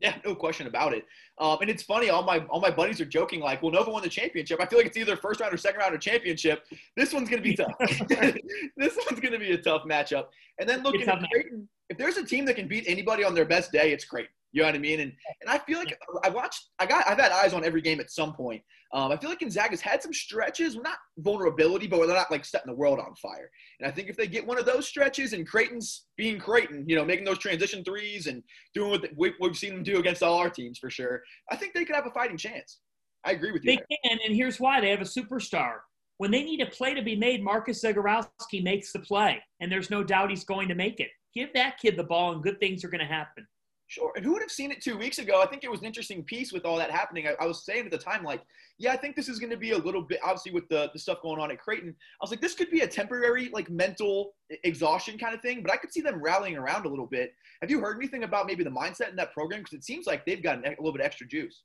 Yeah, 0.00 0.16
no 0.24 0.34
question 0.34 0.66
about 0.66 0.94
it. 0.94 1.06
Um, 1.38 1.58
and 1.60 1.70
it's 1.70 1.84
funny, 1.84 2.10
all 2.10 2.24
my 2.24 2.38
all 2.50 2.60
my 2.60 2.70
buddies 2.72 3.00
are 3.00 3.04
joking 3.04 3.38
like, 3.38 3.62
"Well, 3.62 3.70
Nova 3.70 3.88
won 3.88 4.02
the 4.02 4.08
championship." 4.08 4.60
I 4.60 4.66
feel 4.66 4.80
like 4.80 4.86
it's 4.88 4.96
either 4.96 5.14
first 5.14 5.38
round 5.38 5.54
or 5.54 5.56
second 5.56 5.78
round 5.78 5.94
or 5.94 5.98
championship. 5.98 6.64
This 6.96 7.12
one's 7.12 7.28
going 7.28 7.40
to 7.40 7.48
be 7.48 7.54
tough. 7.56 7.72
this 8.76 8.96
one's 8.96 9.20
going 9.20 9.32
to 9.32 9.38
be 9.38 9.52
a 9.52 9.58
tough 9.58 9.84
matchup. 9.84 10.26
And 10.58 10.68
then 10.68 10.82
looking 10.82 11.02
It's 11.02 11.08
at 11.08 11.20
match. 11.20 11.30
Creighton, 11.30 11.68
if 11.88 11.98
there's 11.98 12.16
a 12.16 12.24
team 12.24 12.44
that 12.46 12.54
can 12.54 12.66
beat 12.66 12.84
anybody 12.88 13.22
on 13.22 13.32
their 13.32 13.44
best 13.44 13.70
day, 13.70 13.92
it's 13.92 14.04
Creighton. 14.04 14.32
You 14.52 14.62
know 14.62 14.68
what 14.68 14.74
I 14.74 14.78
mean? 14.78 15.00
And 15.00 15.12
and 15.40 15.50
I 15.50 15.58
feel 15.58 15.78
like 15.78 15.98
I 16.22 16.28
watched. 16.28 16.68
I 16.78 16.86
got. 16.86 17.06
I've 17.08 17.18
had 17.18 17.32
eyes 17.32 17.52
on 17.52 17.64
every 17.64 17.80
game 17.80 18.00
at 18.00 18.10
some 18.10 18.34
point. 18.34 18.62
Um, 18.94 19.10
I 19.10 19.16
feel 19.16 19.30
like 19.30 19.40
Gonzaga's 19.40 19.80
had 19.80 20.02
some 20.02 20.12
stretches, 20.12 20.76
not 20.76 20.98
vulnerability, 21.18 21.86
but 21.86 22.06
they're 22.06 22.14
not 22.14 22.30
like 22.30 22.44
setting 22.44 22.70
the 22.70 22.76
world 22.76 22.98
on 22.98 23.14
fire. 23.14 23.50
And 23.80 23.88
I 23.88 23.90
think 23.90 24.10
if 24.10 24.18
they 24.18 24.26
get 24.26 24.46
one 24.46 24.58
of 24.58 24.66
those 24.66 24.86
stretches 24.86 25.32
and 25.32 25.48
Creighton's 25.48 26.04
being 26.18 26.38
Creighton, 26.38 26.84
you 26.86 26.94
know, 26.94 27.04
making 27.04 27.24
those 27.24 27.38
transition 27.38 27.82
threes 27.84 28.26
and 28.26 28.42
doing 28.74 28.90
what 28.90 29.08
we, 29.16 29.32
we've 29.40 29.56
seen 29.56 29.72
them 29.72 29.82
do 29.82 29.98
against 29.98 30.22
all 30.22 30.36
our 30.36 30.50
teams 30.50 30.78
for 30.78 30.90
sure, 30.90 31.22
I 31.50 31.56
think 31.56 31.72
they 31.72 31.86
could 31.86 31.96
have 31.96 32.06
a 32.06 32.10
fighting 32.10 32.36
chance. 32.36 32.80
I 33.24 33.32
agree 33.32 33.52
with 33.52 33.64
you. 33.64 33.70
They 33.70 33.76
there. 33.76 33.98
can, 34.04 34.18
and 34.26 34.36
here's 34.36 34.60
why: 34.60 34.80
they 34.80 34.90
have 34.90 35.00
a 35.00 35.04
superstar. 35.04 35.76
When 36.18 36.30
they 36.30 36.42
need 36.42 36.60
a 36.60 36.66
play 36.66 36.92
to 36.92 37.02
be 37.02 37.16
made, 37.16 37.42
Marcus 37.42 37.82
Zegarowski 37.82 38.62
makes 38.62 38.92
the 38.92 38.98
play, 38.98 39.42
and 39.60 39.72
there's 39.72 39.90
no 39.90 40.04
doubt 40.04 40.30
he's 40.30 40.44
going 40.44 40.68
to 40.68 40.74
make 40.74 41.00
it. 41.00 41.08
Give 41.34 41.48
that 41.54 41.78
kid 41.78 41.96
the 41.96 42.04
ball, 42.04 42.32
and 42.32 42.42
good 42.42 42.60
things 42.60 42.84
are 42.84 42.88
going 42.88 43.00
to 43.00 43.06
happen. 43.06 43.46
Sure. 43.92 44.10
And 44.16 44.24
who 44.24 44.32
would 44.32 44.40
have 44.40 44.50
seen 44.50 44.70
it 44.70 44.80
two 44.80 44.96
weeks 44.96 45.18
ago? 45.18 45.42
I 45.42 45.46
think 45.46 45.64
it 45.64 45.70
was 45.70 45.80
an 45.80 45.84
interesting 45.84 46.24
piece 46.24 46.50
with 46.50 46.64
all 46.64 46.78
that 46.78 46.90
happening. 46.90 47.26
I, 47.28 47.34
I 47.38 47.46
was 47.46 47.66
saying 47.66 47.84
at 47.84 47.90
the 47.90 47.98
time, 47.98 48.24
like, 48.24 48.40
yeah, 48.78 48.90
I 48.90 48.96
think 48.96 49.16
this 49.16 49.28
is 49.28 49.38
going 49.38 49.50
to 49.50 49.56
be 49.58 49.72
a 49.72 49.76
little 49.76 50.00
bit, 50.00 50.18
obviously, 50.24 50.50
with 50.50 50.66
the, 50.70 50.88
the 50.94 50.98
stuff 50.98 51.20
going 51.20 51.38
on 51.38 51.50
at 51.50 51.60
Creighton. 51.60 51.90
I 51.90 52.24
was 52.24 52.30
like, 52.30 52.40
this 52.40 52.54
could 52.54 52.70
be 52.70 52.80
a 52.80 52.86
temporary, 52.86 53.50
like, 53.52 53.68
mental 53.68 54.32
exhaustion 54.64 55.18
kind 55.18 55.34
of 55.34 55.42
thing, 55.42 55.60
but 55.62 55.70
I 55.70 55.76
could 55.76 55.92
see 55.92 56.00
them 56.00 56.22
rallying 56.22 56.56
around 56.56 56.86
a 56.86 56.88
little 56.88 57.04
bit. 57.04 57.34
Have 57.60 57.70
you 57.70 57.80
heard 57.80 57.98
anything 57.98 58.24
about 58.24 58.46
maybe 58.46 58.64
the 58.64 58.70
mindset 58.70 59.10
in 59.10 59.16
that 59.16 59.34
program? 59.34 59.60
Because 59.60 59.74
it 59.74 59.84
seems 59.84 60.06
like 60.06 60.24
they've 60.24 60.42
got 60.42 60.66
a 60.66 60.70
little 60.70 60.94
bit 60.94 61.02
extra 61.02 61.28
juice. 61.28 61.60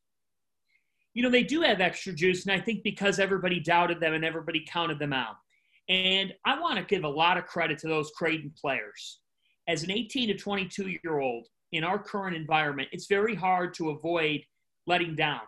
You 1.14 1.24
know, 1.24 1.30
they 1.30 1.44
do 1.44 1.62
have 1.62 1.80
extra 1.80 2.12
juice, 2.12 2.46
and 2.46 2.52
I 2.52 2.60
think 2.60 2.84
because 2.84 3.20
everybody 3.20 3.62
doubted 3.62 4.02
them 4.02 4.14
and 4.14 4.26
everybody 4.26 4.66
counted 4.70 5.00
them 5.00 5.14
out. 5.14 5.38
And 5.88 6.34
I 6.44 6.60
want 6.60 6.78
to 6.78 6.84
give 6.84 7.06
a 7.06 7.10
lot 7.10 7.38
of 7.38 7.46
credit 7.46 7.80
to 7.80 7.88
those 7.88 8.12
Creighton 8.18 8.52
players. 8.60 9.20
As 9.70 9.84
an 9.84 9.92
18 9.92 10.28
to 10.28 10.34
22 10.36 10.98
year 11.06 11.20
old, 11.20 11.48
in 11.72 11.84
our 11.84 12.00
current 12.00 12.36
environment, 12.36 12.90
it's 12.92 13.08
very 13.08 13.36
hard 13.36 13.74
to 13.76 13.90
avoid 13.90 14.42
letting 14.86 15.16
down. 15.16 15.42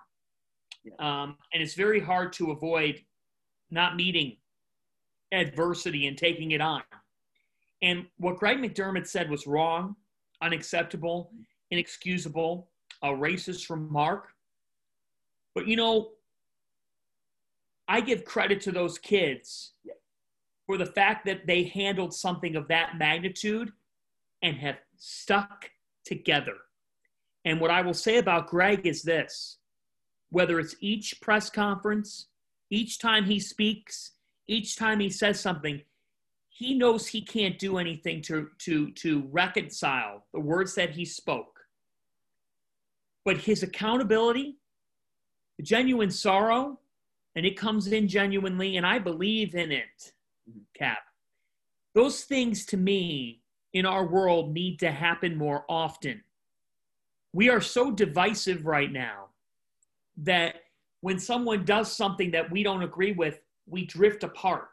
Um, 1.00 1.38
and 1.54 1.62
it's 1.62 1.76
very 1.76 2.00
hard 2.00 2.34
to 2.34 2.52
avoid 2.52 3.04
not 3.72 3.96
meeting 3.96 4.38
adversity 5.32 6.08
and 6.08 6.18
taking 6.18 6.52
it 6.52 6.62
on. 6.62 6.82
And 7.82 8.06
what 8.18 8.38
Greg 8.38 8.58
McDermott 8.58 9.08
said 9.08 9.30
was 9.30 9.48
wrong, 9.48 9.96
unacceptable, 10.42 11.32
inexcusable, 11.72 12.68
a 13.02 13.10
racist 13.10 13.70
remark. 13.70 14.30
But 15.56 15.68
you 15.68 15.76
know, 15.76 16.10
I 17.88 18.02
give 18.02 18.26
credit 18.26 18.62
to 18.62 18.72
those 18.72 18.98
kids 18.98 19.74
for 20.66 20.78
the 20.78 20.86
fact 20.86 21.26
that 21.26 21.48
they 21.48 21.64
handled 21.64 22.14
something 22.14 22.56
of 22.56 22.68
that 22.68 22.98
magnitude 22.98 23.72
and 24.42 24.56
have 24.58 24.78
stuck 24.98 25.70
together. 26.10 26.56
And 27.46 27.62
what 27.62 27.72
I 27.72 27.82
will 27.82 27.94
say 27.94 28.18
about 28.18 28.48
Greg 28.48 28.86
is 28.86 29.04
this 29.04 29.58
whether 30.32 30.60
it's 30.60 30.76
each 30.80 31.22
press 31.22 31.50
conference, 31.50 32.28
each 32.70 33.00
time 33.00 33.26
he 33.26 33.40
speaks, 33.40 34.12
each 34.48 34.76
time 34.76 35.00
he 35.00 35.10
says 35.10 35.40
something, 35.40 35.82
he 36.50 36.76
knows 36.76 37.08
he 37.08 37.22
can't 37.22 37.58
do 37.58 37.78
anything 37.78 38.22
to, 38.24 38.50
to, 38.60 38.92
to 38.92 39.24
reconcile 39.32 40.26
the 40.34 40.40
words 40.40 40.76
that 40.76 40.92
he 40.92 41.06
spoke. 41.06 41.62
But 43.26 43.38
his 43.38 43.64
accountability, 43.64 44.58
the 45.58 45.64
genuine 45.64 46.12
sorrow, 46.12 46.80
and 47.36 47.46
it 47.46 47.58
comes 47.58 47.88
in 47.88 48.08
genuinely, 48.08 48.78
and 48.78 48.86
I 48.86 49.00
believe 49.00 49.56
in 49.56 49.72
it, 49.72 50.14
mm-hmm. 50.50 50.60
Cap. 50.76 51.00
Those 51.96 52.24
things 52.24 52.66
to 52.68 52.78
me 52.78 53.39
in 53.74 53.86
our 53.86 54.06
world 54.06 54.54
need 54.54 54.80
to 54.80 54.92
happen 54.92 55.38
more 55.38 55.66
often. 55.70 56.24
We 57.34 57.50
are 57.50 57.62
so 57.62 57.92
divisive 57.92 58.66
right 58.66 58.92
now 58.92 59.28
that 60.18 60.56
when 61.02 61.20
someone 61.20 61.64
does 61.64 61.92
something 61.92 62.32
that 62.32 62.52
we 62.52 62.64
don't 62.64 62.84
agree 62.84 63.12
with, 63.12 63.40
we 63.68 63.86
drift 63.86 64.24
apart. 64.24 64.70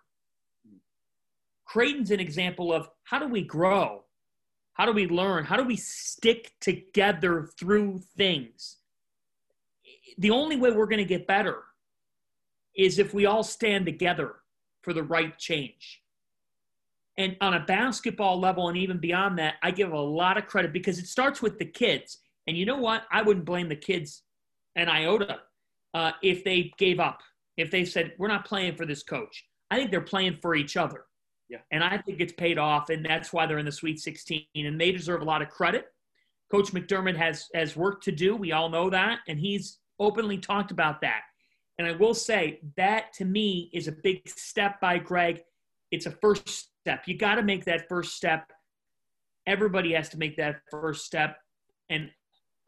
Creighton's 1.65 2.11
an 2.11 2.21
example 2.21 2.73
of 2.73 2.89
how 3.05 3.19
do 3.19 3.29
we 3.29 3.43
grow? 3.43 4.05
How 4.73 4.87
do 4.87 4.93
we 4.93 5.07
learn? 5.07 5.45
How 5.45 5.57
do 5.57 5.65
we 5.65 5.77
stick 5.77 6.53
together 6.61 7.49
through 7.59 8.01
things? 8.17 8.77
The 10.19 10.31
only 10.31 10.57
way 10.57 10.71
we're 10.71 10.87
going 10.87 10.99
to 10.99 11.05
get 11.05 11.27
better 11.27 11.63
is 12.75 12.99
if 12.99 13.13
we 13.15 13.27
all 13.27 13.43
stand 13.43 13.87
together 13.87 14.37
for 14.83 14.93
the 14.93 15.03
right 15.03 15.37
change. 15.39 16.03
And 17.19 17.37
on 17.41 17.55
a 17.55 17.61
basketball 17.61 18.39
level 18.39 18.69
and 18.69 18.77
even 18.77 18.99
beyond 18.99 19.39
that, 19.39 19.55
I 19.63 19.71
give 19.71 19.93
a 19.93 19.99
lot 19.99 20.37
of 20.37 20.47
credit 20.47 20.73
because 20.73 20.99
it 20.99 21.07
starts 21.07 21.41
with 21.41 21.59
the 21.59 21.65
kids. 21.65 22.19
And 22.47 22.57
you 22.57 22.67
know 22.67 22.77
what? 22.77 23.05
I 23.11 23.23
wouldn't 23.23 23.47
blame 23.47 23.69
the 23.69 23.77
kids 23.77 24.23
an 24.77 24.89
iota 24.89 25.41
uh, 25.95 26.13
if 26.23 26.45
they 26.45 26.73
gave 26.77 27.01
up, 27.01 27.21
if 27.57 27.71
they 27.71 27.85
said, 27.85 28.13
we're 28.19 28.29
not 28.29 28.45
playing 28.45 28.77
for 28.77 28.85
this 28.85 29.03
coach. 29.03 29.47
I 29.71 29.77
think 29.77 29.91
they're 29.91 30.03
playing 30.03 30.39
for 30.43 30.55
each 30.55 30.77
other. 30.77 31.07
Yeah. 31.49 31.59
And 31.71 31.83
I 31.83 31.99
think 31.99 32.21
it's 32.21 32.33
paid 32.33 32.59
off, 32.59 32.91
and 32.91 33.05
that's 33.05 33.33
why 33.33 33.47
they're 33.47 33.59
in 33.59 33.65
the 33.65 33.73
Sweet 33.73 34.01
16, 34.01 34.45
and 34.57 34.81
they 34.81 34.93
deserve 34.93 35.23
a 35.23 35.25
lot 35.25 35.43
of 35.43 35.49
credit. 35.49 35.87
Coach 36.51 36.73
McDermott 36.73 37.17
has 37.17 37.49
has 37.55 37.77
work 37.77 38.03
to 38.03 38.13
do. 38.13 38.37
We 38.37 38.53
all 38.53 38.69
know 38.69 38.91
that, 38.91 39.21
and 39.29 39.39
he's 39.39 39.79
openly 39.99 40.39
talked 40.39 40.71
about 40.71 41.01
that. 41.01 41.23
And 41.79 41.87
I 41.87 41.93
will 41.93 42.15
say 42.15 42.61
that 42.77 43.13
to 43.15 43.25
me 43.25 43.71
is 43.73 43.89
a 43.89 43.93
big 43.93 44.29
step 44.29 44.81
by 44.81 44.99
Greg. 44.99 45.43
It's 45.91 46.07
a 46.07 46.11
first 46.11 46.49
step. 46.49 47.03
You 47.07 47.17
got 47.17 47.37
to 47.37 47.43
make 47.43 47.65
that 47.65 47.89
first 47.89 48.15
step. 48.15 48.53
Everybody 49.47 49.93
has 49.93 50.09
to 50.11 50.19
make 50.19 50.37
that 50.37 50.61
first 50.71 51.05
step. 51.05 51.39
And 51.89 52.11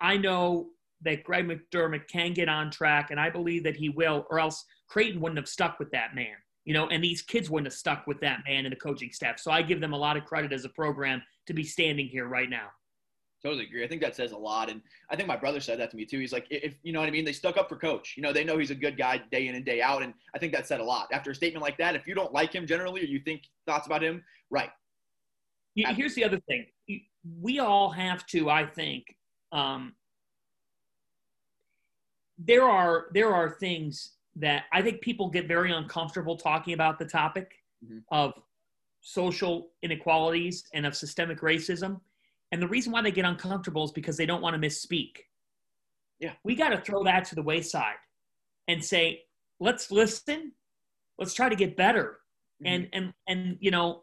I 0.01 0.17
know 0.17 0.69
that 1.03 1.25
Greg 1.25 1.47
McDermott 1.47 2.09
can 2.09 2.33
get 2.33 2.49
on 2.49 2.71
track, 2.71 3.11
and 3.11 3.21
I 3.21 3.31
believe 3.31 3.65
that 3.65 3.77
he 3.77 3.89
will, 3.89 4.27
or 4.31 4.41
else 4.41 4.65
Creighton 4.89 5.21
wouldn't 5.21 5.39
have 5.39 5.49
stuck 5.49 5.79
with 5.79 5.91
that 5.93 6.15
man, 6.15 6.35
you 6.65 6.75
know, 6.75 6.89
and 6.89 7.03
these 7.03 7.23
kids 7.23 7.51
wouldn't 7.51 7.67
have 7.67 7.79
stuck 7.79 8.07
with 8.07 8.21
that 8.21 8.41
man 8.47 8.65
and 8.65 8.73
the 8.73 8.77
coaching 8.77 9.13
staff. 9.13 9.39
So 9.39 9.51
I 9.51 9.63
give 9.63 9.81
them 9.81 9.93
a 9.93 9.99
lot 9.99 10.17
of 10.17 10.25
credit 10.25 10.53
as 10.53 10.65
a 10.65 10.71
program 10.71 11.23
to 11.47 11.55
be 11.55 11.65
standing 11.65 12.09
here 12.09 12.27
right 12.27 12.51
now. 12.51 12.69
Totally 13.43 13.65
agree. 13.67 13.85
I 13.85 13.89
think 13.89 14.03
that 14.03 14.17
says 14.17 14.33
a 14.33 14.37
lot. 14.37 14.69
And 14.69 14.83
I 15.11 15.17
think 15.17 15.29
my 15.29 15.37
brother 15.37 15.61
said 15.61 15.79
that 15.79 15.91
to 15.93 15.97
me 15.97 16.05
too. 16.05 16.19
He's 16.19 16.33
like, 16.33 16.47
if 16.51 16.75
you 16.83 16.93
know 16.93 16.99
what 16.99 17.09
I 17.09 17.13
mean, 17.13 17.25
they 17.25 17.33
stuck 17.33 17.57
up 17.57 17.69
for 17.69 17.77
coach. 17.77 18.15
You 18.17 18.23
know, 18.23 18.33
they 18.33 18.43
know 18.43 18.59
he's 18.59 18.71
a 18.73 18.75
good 18.75 18.99
guy 18.99 19.19
day 19.31 19.47
in 19.47 19.55
and 19.55 19.65
day 19.65 19.81
out. 19.81 20.03
And 20.03 20.13
I 20.35 20.39
think 20.39 20.53
that 20.55 20.67
said 20.67 20.81
a 20.81 20.85
lot. 20.85 21.09
After 21.13 21.31
a 21.31 21.35
statement 21.35 21.63
like 21.63 21.79
that, 21.79 21.95
if 21.95 22.07
you 22.07 22.15
don't 22.15 22.33
like 22.33 22.53
him 22.53 22.67
generally 22.67 23.01
or 23.03 23.05
you 23.05 23.21
think 23.21 23.43
thoughts 23.65 23.87
about 23.87 24.03
him, 24.03 24.25
right. 24.51 24.71
Here's 25.77 26.17
the 26.17 26.25
other 26.25 26.41
thing. 26.49 26.67
We 27.41 27.61
all 27.61 27.91
have 27.91 28.27
to, 28.29 28.51
I 28.51 28.67
think, 28.67 29.17
um, 29.53 29.95
there 32.39 32.65
are 32.65 33.09
there 33.13 33.35
are 33.35 33.51
things 33.51 34.15
that 34.37 34.65
I 34.73 34.83
think 34.83 35.01
people 35.01 35.29
get 35.29 35.49
very 35.49 35.73
uncomfortable 35.73 36.37
talking 36.37 36.73
about 36.75 36.99
the 36.99 37.05
topic 37.05 37.53
Mhm. 37.85 38.05
of 38.11 38.33
social 39.01 39.73
inequalities 39.83 40.65
and 40.73 40.87
of 40.87 40.97
systemic 40.97 41.41
racism. 41.41 42.01
And 42.53 42.63
the 42.63 42.69
reason 42.69 42.93
why 42.93 43.03
they 43.03 43.11
get 43.11 43.25
uncomfortable 43.25 43.85
is 43.85 43.93
because 43.93 44.17
they 44.17 44.27
don't 44.27 44.41
want 44.41 44.61
to 44.61 44.69
misspeak. 44.69 45.19
Yeah. 46.19 46.33
We 46.43 46.55
got 46.55 46.71
to 46.71 46.81
throw 46.81 47.05
that 47.05 47.25
to 47.27 47.35
the 47.35 47.43
wayside 47.43 47.97
and 48.67 48.85
say, 48.85 49.23
let's 49.61 49.91
listen, 49.91 50.53
let's 51.19 51.35
try 51.35 51.49
to 51.49 51.57
get 51.57 51.77
better. 51.77 52.19
Mm-hmm. 52.63 52.67
And 52.67 52.89
and 52.93 53.13
and 53.29 53.57
you 53.61 53.71
know, 53.71 54.03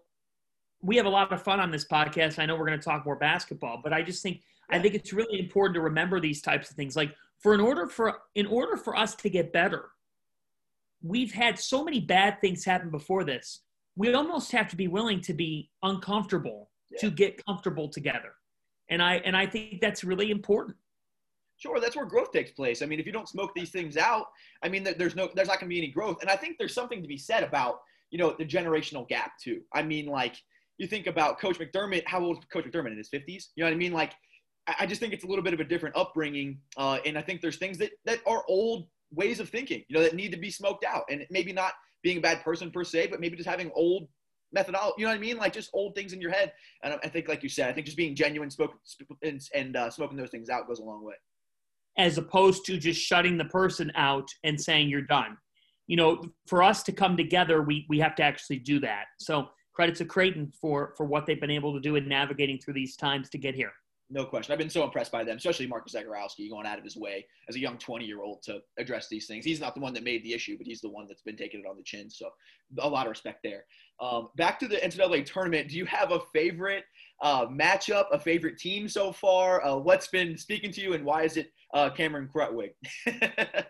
we 0.82 0.96
have 0.98 1.06
a 1.06 1.10
lot 1.10 1.32
of 1.32 1.42
fun 1.42 1.60
on 1.60 1.72
this 1.72 1.86
podcast. 1.88 2.40
I 2.40 2.46
know 2.46 2.56
we're 2.56 2.68
going 2.68 2.80
to 2.80 2.86
talk 2.86 3.06
more 3.06 3.16
basketball, 3.16 3.82
but 3.84 3.94
I 3.94 4.02
just 4.02 4.22
think 4.22 4.42
I 4.70 4.80
think 4.80 4.96
it's 4.96 5.14
really 5.14 5.40
important 5.40 5.76
to 5.76 5.82
remember 5.82 6.20
these 6.20 6.42
types 6.42 6.70
of 6.70 6.76
things. 6.76 6.96
Like 6.96 7.14
for 7.40 7.54
in 7.54 7.60
order 7.60 7.88
for 7.88 8.20
in 8.36 8.46
order 8.46 8.78
for 8.78 8.96
us 8.96 9.16
to 9.16 9.30
get 9.30 9.52
better, 9.52 9.90
we've 11.04 11.34
had 11.34 11.60
so 11.60 11.84
many 11.84 12.00
bad 12.00 12.40
things 12.42 12.64
happen 12.64 12.90
before 12.90 13.24
this. 13.24 13.62
We 13.96 14.14
almost 14.14 14.52
have 14.52 14.70
to 14.70 14.76
be 14.76 14.88
willing 14.88 15.22
to 15.22 15.34
be 15.34 15.70
uncomfortable 15.84 16.70
to 17.00 17.12
get 17.12 17.44
comfortable 17.46 17.90
together. 17.90 18.34
And 18.90 19.02
I 19.02 19.16
and 19.18 19.36
I 19.36 19.46
think 19.46 19.82
that's 19.82 20.04
really 20.04 20.32
important. 20.32 20.78
Sure, 21.58 21.80
that's 21.80 21.96
where 21.96 22.06
growth 22.06 22.32
takes 22.32 22.52
place. 22.52 22.82
I 22.82 22.86
mean, 22.86 23.00
if 23.00 23.06
you 23.06 23.14
don't 23.14 23.30
smoke 23.30 23.52
these 23.56 23.72
things 23.72 23.96
out, 23.96 24.28
I 24.62 24.68
mean, 24.68 24.84
there's 24.98 25.16
no, 25.16 25.30
there's 25.34 25.48
not 25.48 25.60
going 25.60 25.70
to 25.70 25.74
be 25.74 25.78
any 25.78 25.88
growth. 25.88 26.18
And 26.20 26.30
I 26.30 26.36
think 26.36 26.58
there's 26.58 26.74
something 26.74 27.02
to 27.02 27.08
be 27.08 27.18
said 27.18 27.44
about, 27.44 27.80
you 28.12 28.18
know, 28.18 28.36
the 28.38 28.46
generational 28.46 29.08
gap 29.08 29.32
too. 29.42 29.62
I 29.74 29.82
mean, 29.82 30.06
like 30.06 30.36
you 30.78 30.88
think 30.88 31.08
about 31.08 31.40
Coach 31.40 31.58
McDermott. 31.58 32.04
How 32.06 32.22
old 32.22 32.40
is 32.40 32.46
Coach 32.52 32.66
McDermott 32.66 32.92
in 32.92 32.98
his 32.98 33.10
50s? 33.10 33.48
You 33.56 33.64
know 33.64 33.66
what 33.66 33.74
I 33.74 33.78
mean? 33.78 33.94
Like, 33.94 34.14
I 34.68 34.76
I 34.82 34.86
just 34.86 35.00
think 35.00 35.14
it's 35.14 35.24
a 35.24 35.28
little 35.28 35.44
bit 35.44 35.54
of 35.54 35.60
a 35.60 35.64
different 35.64 35.96
upbringing, 35.96 36.60
uh, 36.78 37.00
and 37.06 37.18
I 37.18 37.22
think 37.22 37.42
there's 37.42 37.58
things 37.58 37.78
that 37.78 37.92
that 38.06 38.20
are 38.28 38.44
old 38.48 38.88
ways 39.12 39.40
of 39.40 39.50
thinking, 39.50 39.84
you 39.88 39.96
know, 39.96 40.04
that 40.04 40.14
need 40.14 40.32
to 40.32 40.38
be 40.38 40.52
smoked 40.52 40.84
out. 40.84 41.04
And 41.10 41.26
maybe 41.30 41.54
not 41.54 41.74
being 42.04 42.18
a 42.18 42.22
bad 42.22 42.44
person 42.44 42.70
per 42.72 42.84
se, 42.84 43.08
but 43.08 43.20
maybe 43.20 43.38
just 43.38 43.50
having 43.50 43.72
old 43.76 44.08
methodology. 44.52 44.96
You 44.98 45.06
know 45.06 45.12
what 45.12 45.18
I 45.18 45.22
mean? 45.22 45.38
Like 45.38 45.54
just 45.54 45.70
old 45.74 45.96
things 45.96 46.14
in 46.14 46.22
your 46.22 46.32
head. 46.32 46.54
And 46.84 46.98
I- 47.04 47.10
think, 47.10 47.28
like 47.28 47.44
you 47.44 47.50
said, 47.50 47.70
I 47.70 47.74
think 47.74 47.86
just 47.86 47.98
being 47.98 48.16
genuine, 48.16 48.50
smoke, 48.50 48.74
and, 49.22 49.42
and 49.54 49.76
uh, 49.76 49.90
smoking 49.90 50.18
those 50.18 50.30
things 50.30 50.50
out 50.50 50.68
goes 50.68 50.80
a 50.80 50.84
long 50.84 51.04
way. 51.04 51.16
as 51.98 52.18
opposed 52.18 52.66
to 52.66 52.78
just 52.78 53.00
shutting 53.00 53.38
the 53.38 53.46
person 53.46 53.92
out 53.96 54.28
and 54.44 54.60
saying 54.60 54.90
you're 54.90 55.02
done. 55.02 55.38
You 55.88 55.98
know, 55.98 56.24
for 56.48 56.64
us 56.64 56.84
to 56.84 56.92
come 56.92 57.16
together, 57.16 57.62
we 57.62 57.86
we 57.90 58.00
have 58.00 58.16
to 58.16 58.24
actually 58.24 58.60
do 58.60 58.80
that. 58.82 59.06
So 59.20 59.50
credit 59.74 59.96
to 59.98 60.06
Creighton 60.06 60.52
for 60.60 60.94
for 60.98 61.06
what 61.06 61.26
they've 61.26 61.40
been 61.40 61.52
able 61.52 61.74
to 61.74 61.80
do 61.80 61.96
in 61.96 62.08
navigating 62.08 62.58
through 62.60 62.74
these 62.74 62.96
times 62.96 63.30
to 63.30 63.38
get 63.38 63.56
here. 63.56 63.72
No 64.10 64.24
question. 64.24 64.54
I've 64.54 64.60
been 64.60 64.70
so 64.70 64.84
impressed 64.84 65.12
by 65.12 65.24
them, 65.24 65.38
especially 65.38 65.66
Marcus 65.66 65.94
Zegarowski 65.94 66.48
going 66.50 66.68
out 66.68 66.78
of 66.78 66.84
his 66.84 66.96
way 66.96 67.26
as 67.50 67.56
a 67.56 67.60
young 67.60 67.78
20 67.80 68.06
year 68.06 68.22
old 68.22 68.44
to 68.44 68.60
address 68.78 69.08
these 69.10 69.26
things. 69.26 69.44
He's 69.44 69.60
not 69.60 69.74
the 69.74 69.82
one 69.82 69.94
that 69.96 70.04
made 70.04 70.24
the 70.24 70.34
issue, 70.34 70.58
but 70.58 70.68
he's 70.68 70.80
the 70.82 70.90
one 70.90 71.08
that's 71.08 71.24
been 71.24 71.36
taking 71.36 71.62
it 71.62 71.66
on 71.68 71.76
the 71.76 71.82
chin. 71.84 72.10
So 72.12 72.30
a 72.80 72.88
lot 72.88 73.08
of 73.08 73.10
respect 73.10 73.40
there. 73.44 73.66
Um, 74.00 74.30
back 74.36 74.60
to 74.60 74.68
the 74.68 74.76
NCAA 74.78 75.26
tournament. 75.26 75.70
Do 75.70 75.76
you 75.78 75.86
have 75.86 76.12
a 76.12 76.20
favorite 76.34 76.84
uh, 77.22 77.48
matchup, 77.48 78.06
a 78.12 78.20
favorite 78.20 78.60
team 78.60 78.88
so 78.88 79.12
far? 79.12 79.66
Uh, 79.66 79.78
what's 79.78 80.08
been 80.08 80.38
speaking 80.38 80.72
to 80.74 80.82
you, 80.82 80.94
and 80.94 81.04
why 81.04 81.24
is 81.24 81.38
it 81.38 81.52
uh, 81.74 81.90
Cameron 81.90 82.30
Krutwig? 82.34 82.74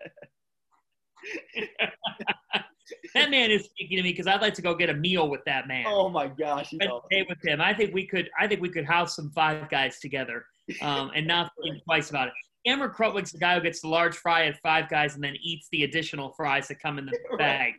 that 3.13 3.29
man 3.29 3.51
is 3.51 3.65
speaking 3.65 3.97
to 3.97 4.03
me 4.03 4.11
because 4.11 4.27
I'd 4.27 4.41
like 4.41 4.53
to 4.55 4.61
go 4.61 4.75
get 4.75 4.89
a 4.89 4.93
meal 4.93 5.29
with 5.29 5.41
that 5.45 5.67
man. 5.67 5.85
oh 5.87 6.09
my 6.09 6.27
gosh. 6.27 6.69
he's 6.69 6.77
Spend 6.77 6.91
awesome. 6.91 7.07
day 7.11 7.25
with 7.27 7.43
him. 7.43 7.61
I 7.61 7.73
think 7.73 7.93
we 7.93 8.05
could. 8.05 8.29
I 8.39 8.47
think 8.47 8.61
we 8.61 8.69
could 8.69 8.85
house 8.85 9.15
some 9.15 9.31
five 9.31 9.69
guys 9.69 9.99
together, 9.99 10.45
um, 10.81 11.11
and 11.15 11.25
not 11.27 11.51
think 11.63 11.83
twice 11.83 12.09
about 12.09 12.27
it. 12.27 12.33
Cameron 12.65 12.91
Krutwig's 12.91 13.31
the 13.31 13.37
guy 13.37 13.55
who 13.55 13.61
gets 13.61 13.81
the 13.81 13.87
large 13.87 14.15
fry 14.15 14.45
at 14.47 14.57
Five 14.61 14.89
Guys 14.89 15.13
and 15.15 15.23
then 15.23 15.35
eats 15.43 15.67
the 15.71 15.83
additional 15.83 16.33
fries 16.35 16.67
that 16.67 16.79
come 16.81 16.97
in 16.97 17.05
the 17.05 17.11
Right. 17.31 17.37
bag. 17.37 17.73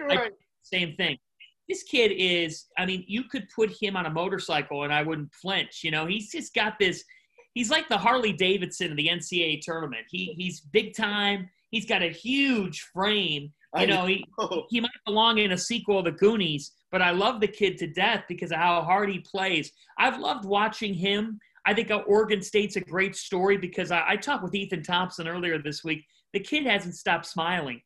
Right. 0.00 0.32
Same 0.62 0.96
thing. 0.96 1.16
This 1.68 1.82
kid 1.84 2.08
is. 2.12 2.66
I 2.78 2.86
mean, 2.86 3.04
you 3.06 3.24
could 3.24 3.46
put 3.54 3.70
him 3.80 3.96
on 3.96 4.06
a 4.06 4.10
motorcycle 4.10 4.82
and 4.84 4.92
I 4.92 5.02
wouldn't 5.02 5.32
flinch. 5.34 5.82
You 5.84 5.90
know, 5.92 6.06
he's 6.06 6.30
just 6.32 6.54
got 6.54 6.78
this. 6.80 7.04
He's 7.54 7.70
like 7.70 7.88
the 7.88 7.96
Harley 7.98 8.32
Davidson 8.32 8.90
of 8.90 8.96
the 8.96 9.08
NCAA 9.08 9.60
tournament. 9.62 10.06
He 10.10 10.34
he's 10.36 10.60
big 10.60 10.94
time. 10.96 11.48
He's 11.70 11.86
got 11.86 12.02
a 12.02 12.08
huge 12.10 12.80
frame. 12.92 13.52
You 13.78 13.86
know, 13.86 14.06
he, 14.06 14.26
know. 14.38 14.66
he 14.70 14.80
might 14.80 14.90
belong 15.04 15.38
in 15.38 15.52
a 15.52 15.58
sequel 15.58 15.98
of 15.98 16.04
the 16.04 16.12
Goonies, 16.12 16.72
but 16.90 17.02
I 17.02 17.10
love 17.10 17.40
the 17.40 17.48
kid 17.48 17.78
to 17.78 17.86
death 17.86 18.24
because 18.28 18.52
of 18.52 18.58
how 18.58 18.82
hard 18.82 19.10
he 19.10 19.18
plays. 19.18 19.72
I've 19.98 20.18
loved 20.18 20.44
watching 20.44 20.94
him. 20.94 21.38
I 21.66 21.74
think 21.74 21.90
uh, 21.90 21.96
Oregon 22.06 22.40
State's 22.40 22.76
a 22.76 22.80
great 22.80 23.16
story 23.16 23.56
because 23.56 23.90
I, 23.90 24.04
I 24.10 24.16
talked 24.16 24.44
with 24.44 24.54
Ethan 24.54 24.82
Thompson 24.82 25.26
earlier 25.26 25.58
this 25.58 25.82
week. 25.82 26.04
The 26.32 26.40
kid 26.40 26.64
hasn't 26.64 26.94
stopped 26.94 27.26
smiling. 27.26 27.80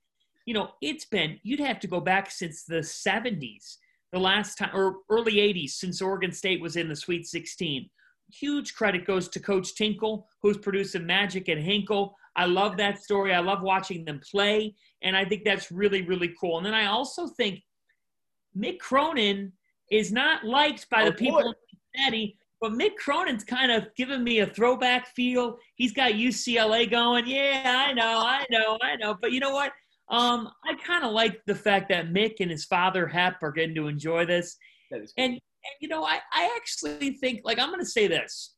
You 0.47 0.55
know, 0.55 0.71
it's 0.83 1.07
been, 1.07 1.39
you'd 1.43 1.61
have 1.61 1.81
to 1.81 1.87
go 1.87 2.01
back 2.01 2.31
since 2.31 2.65
the 2.65 2.77
70s, 2.77 3.77
the 4.13 4.19
last 4.19 4.59
time, 4.59 4.71
or 4.75 4.97
early 5.09 5.35
80s, 5.35 5.71
since 5.71 6.03
Oregon 6.03 6.33
State 6.33 6.61
was 6.61 6.77
in 6.77 6.89
the 6.89 6.97
Sweet 6.97 7.27
16. 7.27 7.89
Huge 8.33 8.75
credit 8.75 9.07
goes 9.07 9.29
to 9.29 9.41
Coach 9.41 9.75
Tinkle, 9.75 10.29
who's 10.43 10.59
producing 10.59 11.07
Magic 11.07 11.49
and 11.49 11.61
Hinkle. 11.61 12.17
I 12.37 12.47
love 12.47 12.77
that 12.77 13.03
story. 13.03 13.35
I 13.35 13.41
love 13.41 13.63
watching 13.63 14.05
them 14.05 14.21
play. 14.31 14.75
And 15.03 15.17
I 15.17 15.25
think 15.25 15.45
that's 15.45 15.71
really, 15.73 16.03
really 16.03 16.33
cool. 16.41 16.59
And 16.59 16.67
then 16.67 16.75
I 16.75 16.87
also 16.87 17.27
think 17.27 17.61
Mick 18.57 18.79
Cronin 18.79 19.53
is 19.91 20.13
not 20.13 20.45
liked 20.45 20.89
by 20.91 21.05
the 21.05 21.11
Oh, 21.11 21.17
people 21.17 21.43
boy. 21.43 21.49
in 21.49 21.55
Cincinnati, 21.95 22.37
but 22.61 22.73
Mick 22.73 22.97
Cronin's 22.97 23.45
kind 23.45 23.73
of 23.73 23.89
giving 23.97 24.23
me 24.23 24.41
a 24.41 24.47
throwback 24.47 25.09
feel. 25.09 25.57
He's 25.75 25.93
got 25.93 26.13
UCLA 26.13 26.89
going. 26.91 27.27
Yeah, 27.27 27.85
I 27.89 27.93
know, 27.93 28.19
I 28.25 28.45
know, 28.51 28.79
I 28.83 28.97
know. 28.97 29.17
But 29.21 29.33
you 29.33 29.41
know 29.41 29.53
what? 29.53 29.73
Um, 30.11 30.49
I 30.65 30.75
kind 30.75 31.05
of 31.05 31.13
like 31.13 31.41
the 31.47 31.55
fact 31.55 31.89
that 31.91 32.11
Mick 32.11 32.37
and 32.41 32.51
his 32.51 32.65
father 32.65 33.07
Hep 33.07 33.43
are 33.43 33.53
getting 33.53 33.75
to 33.77 33.87
enjoy 33.87 34.27
this. 34.27 34.57
Cool. 34.93 35.05
And, 35.17 35.33
and 35.33 35.41
you 35.81 35.89
know, 35.89 36.05
I, 36.05 36.19
I 36.33 36.55
actually 36.57 37.13
think, 37.13 37.43
like, 37.45 37.59
I'm 37.59 37.69
going 37.69 37.81
to 37.81 37.87
say 37.87 38.07
this. 38.09 38.55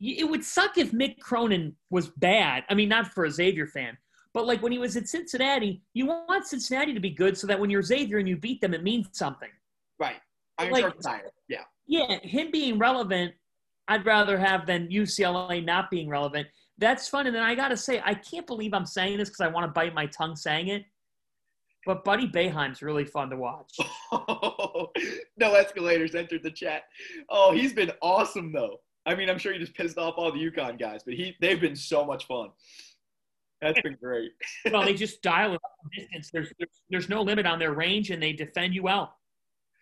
It 0.00 0.28
would 0.28 0.44
suck 0.44 0.76
if 0.78 0.92
Mick 0.92 1.18
Cronin 1.20 1.74
was 1.90 2.08
bad. 2.08 2.64
I 2.68 2.74
mean, 2.74 2.88
not 2.88 3.12
for 3.12 3.24
a 3.24 3.30
Xavier 3.30 3.66
fan, 3.66 3.96
but 4.34 4.46
like 4.46 4.62
when 4.62 4.72
he 4.72 4.78
was 4.78 4.96
at 4.96 5.08
Cincinnati, 5.08 5.80
you 5.94 6.06
want 6.06 6.46
Cincinnati 6.46 6.92
to 6.92 7.00
be 7.00 7.10
good 7.10 7.38
so 7.38 7.46
that 7.46 7.58
when 7.58 7.70
you're 7.70 7.82
Xavier 7.82 8.18
and 8.18 8.28
you 8.28 8.36
beat 8.36 8.60
them, 8.60 8.74
it 8.74 8.82
means 8.82 9.08
something. 9.12 9.48
right. 9.98 10.16
Iron 10.58 10.72
like- 10.72 11.00
Tire. 11.00 11.30
Yeah. 11.48 11.64
Yeah, 11.86 12.18
him 12.20 12.50
being 12.50 12.78
relevant, 12.78 13.34
I'd 13.88 14.04
rather 14.04 14.38
have 14.38 14.66
than 14.66 14.88
UCLA 14.88 15.64
not 15.64 15.90
being 15.90 16.08
relevant. 16.08 16.48
That's 16.78 17.08
fun. 17.08 17.26
And 17.26 17.34
then 17.34 17.42
I 17.42 17.54
got 17.54 17.68
to 17.68 17.76
say, 17.76 18.02
I 18.04 18.14
can't 18.14 18.46
believe 18.46 18.74
I'm 18.74 18.86
saying 18.86 19.18
this 19.18 19.28
because 19.28 19.40
I 19.40 19.48
want 19.48 19.64
to 19.64 19.72
bite 19.72 19.94
my 19.94 20.06
tongue 20.06 20.36
saying 20.36 20.68
it. 20.68 20.84
But 21.86 22.04
Buddy 22.04 22.26
Boeheim's 22.26 22.82
really 22.82 23.04
fun 23.04 23.30
to 23.30 23.36
watch. 23.36 23.72
no 25.38 25.54
escalators 25.54 26.16
entered 26.16 26.42
the 26.42 26.50
chat. 26.50 26.82
Oh, 27.30 27.52
he's 27.52 27.72
been 27.72 27.92
awesome 28.02 28.52
though. 28.52 28.80
I 29.06 29.14
mean, 29.14 29.30
I'm 29.30 29.38
sure 29.38 29.52
he 29.52 29.58
just 29.58 29.74
pissed 29.74 29.98
off 29.98 30.14
all 30.16 30.32
the 30.32 30.50
UConn 30.50 30.78
guys, 30.78 31.02
but 31.04 31.14
he 31.14 31.36
they've 31.40 31.60
been 31.60 31.76
so 31.76 32.04
much 32.04 32.26
fun. 32.26 32.50
That's 33.62 33.80
been 33.80 33.96
great. 34.02 34.32
well, 34.72 34.84
they 34.84 34.94
just 34.94 35.22
dial 35.22 35.52
it 35.52 35.60
up 35.64 35.90
distance. 35.96 36.30
There's, 36.32 36.52
there's 36.58 36.82
there's 36.90 37.08
no 37.08 37.22
limit 37.22 37.46
on 37.46 37.58
their 37.58 37.72
range, 37.72 38.10
and 38.10 38.22
they 38.22 38.32
defend 38.32 38.74
you 38.74 38.82
well. 38.82 39.16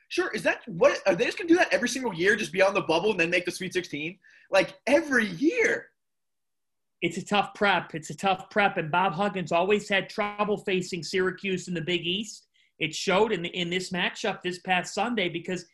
Sure, 0.08 0.30
is 0.32 0.42
that 0.42 0.60
what 0.66 1.00
are 1.06 1.14
they 1.14 1.24
just 1.24 1.38
gonna 1.38 1.48
do 1.48 1.56
that 1.56 1.72
every 1.72 1.88
single 1.88 2.14
year? 2.14 2.36
Just 2.36 2.52
be 2.52 2.62
on 2.62 2.74
the 2.74 2.82
bubble 2.82 3.10
and 3.10 3.18
then 3.18 3.30
make 3.30 3.46
the 3.46 3.50
Sweet 3.50 3.72
16? 3.72 4.18
Like 4.50 4.74
every 4.86 5.26
year. 5.26 5.88
It's 7.02 7.18
a 7.18 7.24
tough 7.24 7.52
prep. 7.52 7.94
It's 7.94 8.08
a 8.08 8.16
tough 8.16 8.48
prep, 8.48 8.78
and 8.78 8.90
Bob 8.90 9.12
Huggins 9.12 9.52
always 9.52 9.88
had 9.88 10.08
trouble 10.08 10.56
facing 10.56 11.02
Syracuse 11.02 11.68
in 11.68 11.74
the 11.74 11.80
Big 11.80 12.06
East. 12.06 12.46
It 12.78 12.94
showed 12.94 13.32
in 13.32 13.44
in 13.44 13.70
this 13.70 13.90
matchup 13.90 14.42
this 14.42 14.58
past 14.60 14.94
Sunday 14.94 15.28
because 15.28 15.66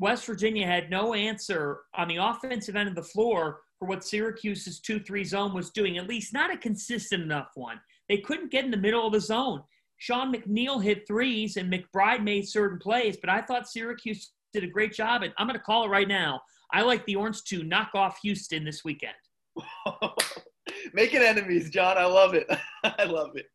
West 0.00 0.24
Virginia 0.24 0.66
had 0.66 0.90
no 0.90 1.12
answer 1.12 1.80
on 1.94 2.08
the 2.08 2.16
offensive 2.16 2.74
end 2.74 2.88
of 2.88 2.94
the 2.94 3.02
floor 3.02 3.60
for 3.78 3.86
what 3.86 4.02
Syracuse's 4.02 4.80
two-three 4.80 5.24
zone 5.24 5.52
was 5.52 5.70
doing. 5.70 5.98
At 5.98 6.08
least 6.08 6.32
not 6.32 6.52
a 6.52 6.56
consistent 6.56 7.22
enough 7.22 7.50
one. 7.54 7.78
They 8.08 8.16
couldn't 8.18 8.50
get 8.50 8.64
in 8.64 8.70
the 8.70 8.76
middle 8.78 9.06
of 9.06 9.12
the 9.12 9.20
zone. 9.20 9.62
Sean 9.98 10.34
McNeil 10.34 10.82
hit 10.82 11.06
threes 11.06 11.58
and 11.58 11.70
McBride 11.70 12.24
made 12.24 12.48
certain 12.48 12.78
plays, 12.78 13.18
but 13.18 13.28
I 13.28 13.42
thought 13.42 13.68
Syracuse 13.68 14.32
did 14.54 14.64
a 14.64 14.66
great 14.66 14.94
job. 14.94 15.22
And 15.22 15.34
I'm 15.36 15.46
going 15.46 15.58
to 15.58 15.62
call 15.62 15.84
it 15.84 15.88
right 15.88 16.08
now. 16.08 16.40
I 16.72 16.80
like 16.80 17.04
the 17.04 17.16
Orange 17.16 17.44
to 17.44 17.62
knock 17.62 17.90
off 17.94 18.18
Houston 18.22 18.64
this 18.64 18.82
weekend. 18.82 19.14
making 20.94 21.20
enemies, 21.20 21.68
John. 21.68 21.98
I 21.98 22.06
love 22.06 22.32
it. 22.32 22.46
I 22.84 23.04
love 23.04 23.32
it. 23.36 23.46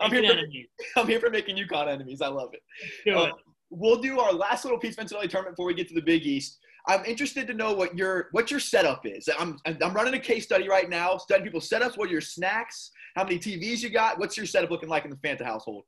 I'm 0.00 0.10
here, 0.10 0.24
for, 0.24 0.32
enemies. 0.32 0.66
I'm 0.96 1.06
here 1.06 1.20
for 1.20 1.30
making 1.30 1.56
UConn 1.56 1.86
enemies. 1.88 2.20
I 2.20 2.28
love 2.28 2.50
it. 2.54 2.60
Do 3.04 3.16
Uh, 3.16 3.24
it. 3.26 3.34
We'll 3.72 4.00
do 4.00 4.20
our 4.20 4.32
last 4.32 4.64
little 4.64 4.78
piece 4.78 4.96
NCAA 4.96 5.28
tournament 5.28 5.56
before 5.56 5.66
we 5.66 5.74
get 5.74 5.88
to 5.88 5.94
the 5.94 6.02
Big 6.02 6.24
East. 6.26 6.58
I'm 6.86 7.04
interested 7.04 7.46
to 7.46 7.54
know 7.54 7.72
what 7.72 7.96
your 7.96 8.28
what 8.32 8.50
your 8.50 8.60
setup 8.60 9.06
is. 9.06 9.28
I'm 9.38 9.58
I'm 9.64 9.94
running 9.94 10.14
a 10.14 10.18
case 10.18 10.44
study 10.44 10.68
right 10.68 10.90
now, 10.90 11.16
studying 11.16 11.44
people's 11.44 11.68
setups. 11.68 11.96
What 11.96 12.08
are 12.08 12.12
your 12.12 12.20
snacks? 12.20 12.90
How 13.14 13.24
many 13.24 13.38
TVs 13.38 13.82
you 13.82 13.90
got? 13.90 14.18
What's 14.18 14.36
your 14.36 14.46
setup 14.46 14.70
looking 14.70 14.88
like 14.88 15.04
in 15.04 15.10
the 15.10 15.16
Fanta 15.16 15.44
household? 15.44 15.84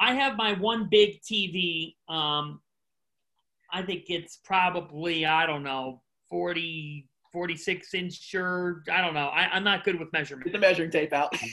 I 0.00 0.14
have 0.14 0.36
my 0.36 0.52
one 0.52 0.88
big 0.88 1.20
TV. 1.22 1.94
Um, 2.08 2.60
I 3.72 3.82
think 3.82 4.04
it's 4.08 4.38
probably, 4.44 5.26
I 5.26 5.46
don't 5.46 5.64
know, 5.64 6.00
40, 6.30 7.08
46 7.32 7.94
inch 7.94 8.34
or 8.34 8.84
I 8.90 9.00
don't 9.00 9.14
know. 9.14 9.26
I, 9.28 9.48
I'm 9.48 9.64
not 9.64 9.84
good 9.84 9.98
with 9.98 10.12
measurement. 10.12 10.44
Get 10.44 10.52
the 10.52 10.60
measuring 10.60 10.90
tape 10.90 11.12
out. 11.12 11.36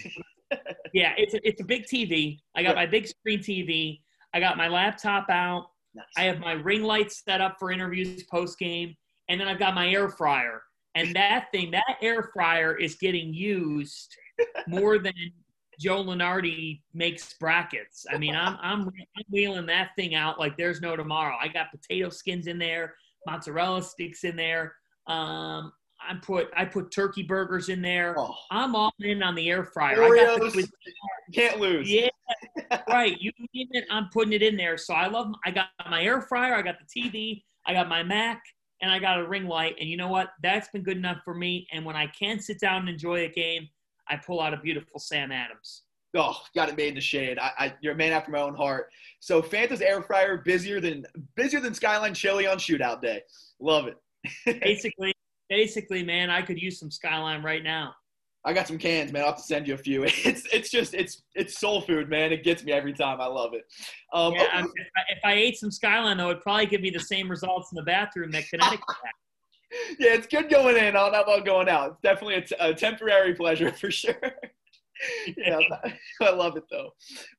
Yeah, 0.95 1.13
it's 1.17 1.33
a, 1.33 1.45
it's 1.45 1.59
a 1.59 1.65
big 1.65 1.83
TV. 1.83 2.39
I 2.55 2.63
got 2.63 2.75
my 2.75 2.85
big 2.85 3.05
screen 3.05 3.39
TV. 3.39 3.99
I 4.35 4.39
got 4.39 4.57
my 4.57 4.67
laptop 4.67 5.29
out. 5.29 5.69
Nice. 5.95 6.05
I 6.17 6.23
have 6.23 6.39
my 6.39 6.51
ring 6.51 6.83
light 6.83 7.11
set 7.11 7.39
up 7.39 7.55
for 7.57 7.71
interviews 7.71 8.23
post 8.23 8.59
game, 8.59 8.93
and 9.29 9.39
then 9.39 9.47
I've 9.47 9.59
got 9.59 9.73
my 9.73 9.89
air 9.89 10.09
fryer. 10.09 10.61
And 10.93 11.15
that 11.15 11.47
thing, 11.51 11.71
that 11.71 11.97
air 12.01 12.29
fryer 12.33 12.75
is 12.75 12.95
getting 12.95 13.33
used 13.33 14.15
more 14.67 14.99
than 14.99 15.13
Joe 15.79 16.03
Lunardi 16.03 16.81
makes 16.93 17.33
brackets. 17.33 18.05
I 18.11 18.17
mean, 18.17 18.35
I'm 18.35 18.57
I'm 18.61 18.81
I'm 18.81 19.23
wheeling 19.29 19.65
that 19.67 19.91
thing 19.95 20.15
out 20.15 20.37
like 20.37 20.57
there's 20.57 20.81
no 20.81 20.95
tomorrow. 20.95 21.35
I 21.41 21.47
got 21.47 21.71
potato 21.71 22.09
skins 22.09 22.47
in 22.47 22.59
there, 22.59 22.95
mozzarella 23.25 23.83
sticks 23.83 24.25
in 24.25 24.35
there. 24.35 24.75
Um, 25.07 25.71
I 26.07 26.15
put 26.15 26.49
I 26.55 26.65
put 26.65 26.91
turkey 26.91 27.23
burgers 27.23 27.69
in 27.69 27.81
there. 27.81 28.15
oh, 28.17 28.35
I'm 28.51 28.75
all 28.75 28.93
in 28.99 29.23
on 29.23 29.35
the 29.35 29.49
air 29.49 29.63
fryer. 29.65 30.03
I 30.03 30.25
got 30.25 30.39
the 30.39 30.45
Oreos. 30.45 30.69
Can't 31.33 31.59
lose. 31.59 31.91
yeah, 31.91 32.09
right. 32.89 33.19
You 33.19 33.31
name 33.39 33.67
it, 33.71 33.85
I'm 33.89 34.09
putting 34.13 34.33
it 34.33 34.41
in 34.41 34.57
there. 34.57 34.77
So 34.77 34.93
I 34.93 35.07
love. 35.07 35.33
I 35.45 35.51
got 35.51 35.67
my 35.89 36.03
air 36.03 36.21
fryer. 36.21 36.55
I 36.55 36.61
got 36.61 36.75
the 36.79 37.01
TV. 37.01 37.43
I 37.65 37.73
got 37.73 37.89
my 37.89 38.03
Mac, 38.03 38.43
and 38.81 38.91
I 38.91 38.99
got 38.99 39.19
a 39.19 39.27
ring 39.27 39.47
light. 39.47 39.75
And 39.79 39.89
you 39.89 39.97
know 39.97 40.07
what? 40.07 40.29
That's 40.43 40.67
been 40.69 40.83
good 40.83 40.97
enough 40.97 41.21
for 41.23 41.33
me. 41.33 41.67
And 41.71 41.85
when 41.85 41.95
I 41.95 42.07
can't 42.07 42.41
sit 42.41 42.59
down 42.59 42.81
and 42.81 42.89
enjoy 42.89 43.25
a 43.25 43.29
game, 43.29 43.67
I 44.07 44.17
pull 44.17 44.39
out 44.39 44.53
a 44.53 44.57
beautiful 44.57 44.99
Sam 44.99 45.31
Adams. 45.31 45.83
Oh, 46.15 46.37
got 46.55 46.69
it 46.69 46.77
made 46.77 46.89
in 46.89 46.95
the 46.95 47.01
shade. 47.01 47.37
I, 47.39 47.51
I, 47.57 47.73
you're 47.81 47.93
a 47.93 47.97
man 47.97 48.13
after 48.13 48.31
my 48.31 48.39
own 48.39 48.55
heart. 48.55 48.89
So 49.19 49.41
Fanta's 49.41 49.81
air 49.81 50.01
fryer 50.01 50.37
busier 50.37 50.79
than 50.79 51.05
busier 51.35 51.59
than 51.59 51.73
Skyline 51.73 52.13
Chili 52.13 52.47
on 52.47 52.57
shootout 52.57 53.01
day. 53.01 53.21
Love 53.59 53.87
it. 53.87 53.97
Basically, 54.61 55.13
basically, 55.49 56.03
man, 56.03 56.29
I 56.29 56.41
could 56.41 56.61
use 56.61 56.79
some 56.79 56.91
Skyline 56.91 57.43
right 57.43 57.63
now. 57.63 57.93
I 58.45 58.53
got 58.53 58.67
some 58.67 58.77
cans, 58.77 59.11
man. 59.11 59.23
I'll 59.23 59.29
have 59.29 59.37
to 59.37 59.43
send 59.43 59.67
you 59.67 59.73
a 59.73 59.77
few. 59.77 60.03
It's 60.25 60.43
it's 60.53 60.69
just 60.69 60.93
it's 60.93 61.23
it's 61.33 61.57
soul 61.57 61.81
food, 61.81 62.09
man. 62.09 62.31
It 62.31 62.43
gets 62.43 62.63
me 62.63 62.71
every 62.71 62.93
time. 62.93 63.19
I 63.19 63.25
love 63.25 63.53
it. 63.53 63.63
Um, 64.13 64.33
Yeah, 64.33 64.47
I'm, 64.53 64.65
if, 64.65 64.87
I, 64.95 65.01
if 65.09 65.19
I 65.23 65.33
ate 65.33 65.57
some 65.57 65.71
Skyline, 65.71 66.17
though, 66.17 66.29
it'd 66.29 66.43
probably 66.43 66.67
give 66.67 66.81
me 66.81 66.91
the 66.91 66.99
same 66.99 67.29
results 67.29 67.71
in 67.71 67.75
the 67.75 67.83
bathroom 67.83 68.31
that 68.31 68.47
Connecticut 68.47 68.85
had. 68.87 69.11
yeah, 69.99 70.13
it's 70.13 70.27
good 70.27 70.49
going 70.49 70.77
in. 70.77 70.95
I 70.95 71.09
don't 71.09 71.11
know 71.11 71.23
about 71.23 71.45
going 71.45 71.69
out. 71.69 71.91
It's 71.91 72.01
definitely 72.01 72.35
a, 72.35 72.41
t- 72.41 72.55
a 72.59 72.73
temporary 72.73 73.33
pleasure 73.33 73.71
for 73.81 73.89
sure. 73.89 74.15
yeah, 75.37 75.59
I 76.21 76.31
love 76.31 76.57
it 76.57 76.63
though. 76.69 76.91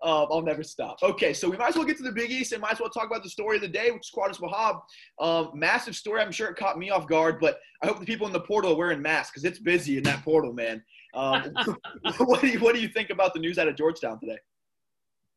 Um, 0.03 0.29
I'll 0.31 0.42
never 0.42 0.62
stop. 0.62 0.97
Okay, 1.03 1.33
so 1.33 1.49
we 1.49 1.57
might 1.57 1.71
as 1.71 1.77
well 1.77 1.85
get 1.85 1.97
to 1.99 2.03
the 2.03 2.12
Big 2.12 2.31
East 2.31 2.53
and 2.53 2.61
might 2.61 2.73
as 2.73 2.81
well 2.81 2.90
talk 2.90 3.07
about 3.07 3.23
the 3.23 3.31
story 3.31 3.57
of 3.57 3.62
the 3.62 3.69
day, 3.69 3.90
which 3.90 4.09
is 4.09 4.12
Qudus 4.14 4.40
Wahab. 4.40 4.81
Um, 5.21 5.53
massive 5.59 5.97
story. 5.97 6.21
I'm 6.21 6.33
sure 6.33 6.49
it 6.49 6.57
caught 6.57 6.79
me 6.79 6.90
off 6.90 7.07
guard, 7.07 7.38
but 7.40 7.59
I 7.83 7.87
hope 7.87 8.01
the 8.01 8.07
people 8.07 8.27
in 8.27 8.33
the 8.33 8.40
portal 8.40 8.73
are 8.73 8.77
wearing 8.77 9.03
masks 9.03 9.33
because 9.33 9.45
it's 9.45 9.59
busy 9.59 9.97
in 9.97 10.05
that 10.05 10.23
portal, 10.25 10.53
man. 10.53 10.83
Um, 11.14 11.55
what 12.19 12.40
do 12.40 12.49
you 12.49 12.61
What 12.61 12.75
do 12.75 12.81
you 12.81 12.88
think 12.88 13.11
about 13.11 13.35
the 13.35 13.40
news 13.40 13.59
out 13.59 13.69
of 13.69 13.77
Georgetown 13.77 14.21
today? 14.21 14.38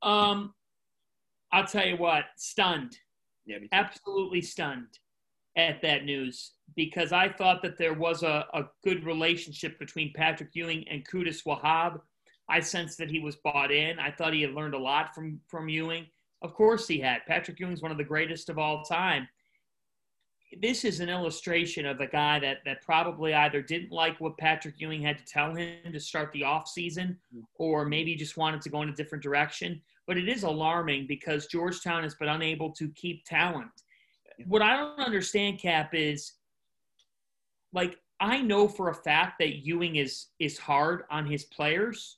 Um, 0.01 0.53
I'll 1.51 1.65
tell 1.65 1.85
you 1.85 1.97
what, 1.97 2.25
stunned, 2.37 2.97
Yeah, 3.45 3.57
absolutely 3.71 4.41
stunned 4.41 4.99
at 5.57 5.81
that 5.81 6.05
news 6.05 6.53
because 6.75 7.11
I 7.11 7.29
thought 7.29 7.61
that 7.63 7.77
there 7.77 7.93
was 7.93 8.23
a, 8.23 8.45
a 8.53 8.63
good 8.83 9.03
relationship 9.03 9.79
between 9.79 10.13
Patrick 10.15 10.49
Ewing 10.53 10.87
and 10.89 11.07
Qudus 11.07 11.43
Wahab. 11.45 11.99
I 12.49 12.59
sensed 12.59 12.97
that 12.97 13.11
he 13.11 13.19
was 13.19 13.35
bought 13.35 13.71
in. 13.71 13.99
I 13.99 14.11
thought 14.11 14.33
he 14.33 14.41
had 14.41 14.53
learned 14.53 14.73
a 14.73 14.79
lot 14.79 15.13
from 15.13 15.39
from 15.47 15.69
Ewing. 15.69 16.07
Of 16.41 16.53
course, 16.53 16.87
he 16.87 16.99
had. 16.99 17.25
Patrick 17.27 17.59
Ewing's 17.59 17.81
one 17.81 17.91
of 17.91 17.97
the 17.97 18.03
greatest 18.03 18.49
of 18.49 18.57
all 18.57 18.83
time. 18.83 19.27
This 20.61 20.83
is 20.83 20.99
an 20.99 21.09
illustration 21.09 21.85
of 21.85 21.99
a 21.99 22.07
guy 22.07 22.39
that 22.39 22.59
that 22.65 22.81
probably 22.81 23.33
either 23.33 23.61
didn't 23.61 23.91
like 23.91 24.19
what 24.19 24.37
Patrick 24.37 24.75
Ewing 24.79 25.01
had 25.01 25.19
to 25.19 25.25
tell 25.25 25.53
him 25.53 25.93
to 25.93 25.99
start 25.99 26.31
the 26.31 26.43
off 26.43 26.67
season, 26.67 27.17
or 27.55 27.85
maybe 27.85 28.15
just 28.15 28.37
wanted 28.37 28.61
to 28.61 28.69
go 28.69 28.81
in 28.81 28.89
a 28.89 28.95
different 28.95 29.23
direction. 29.23 29.81
But 30.07 30.17
it 30.17 30.27
is 30.27 30.43
alarming 30.43 31.05
because 31.07 31.45
Georgetown 31.45 32.01
has 32.01 32.15
been 32.15 32.29
unable 32.29 32.71
to 32.71 32.89
keep 32.89 33.25
talent. 33.25 33.69
What 34.47 34.63
I 34.63 34.75
don't 34.77 34.99
understand, 34.99 35.59
Cap, 35.59 35.93
is 35.93 36.33
like 37.73 37.99
I 38.19 38.41
know 38.41 38.67
for 38.67 38.89
a 38.89 38.95
fact 38.95 39.37
that 39.39 39.65
Ewing 39.65 39.97
is 39.97 40.27
is 40.39 40.57
hard 40.57 41.03
on 41.11 41.27
his 41.27 41.43
players, 41.43 42.17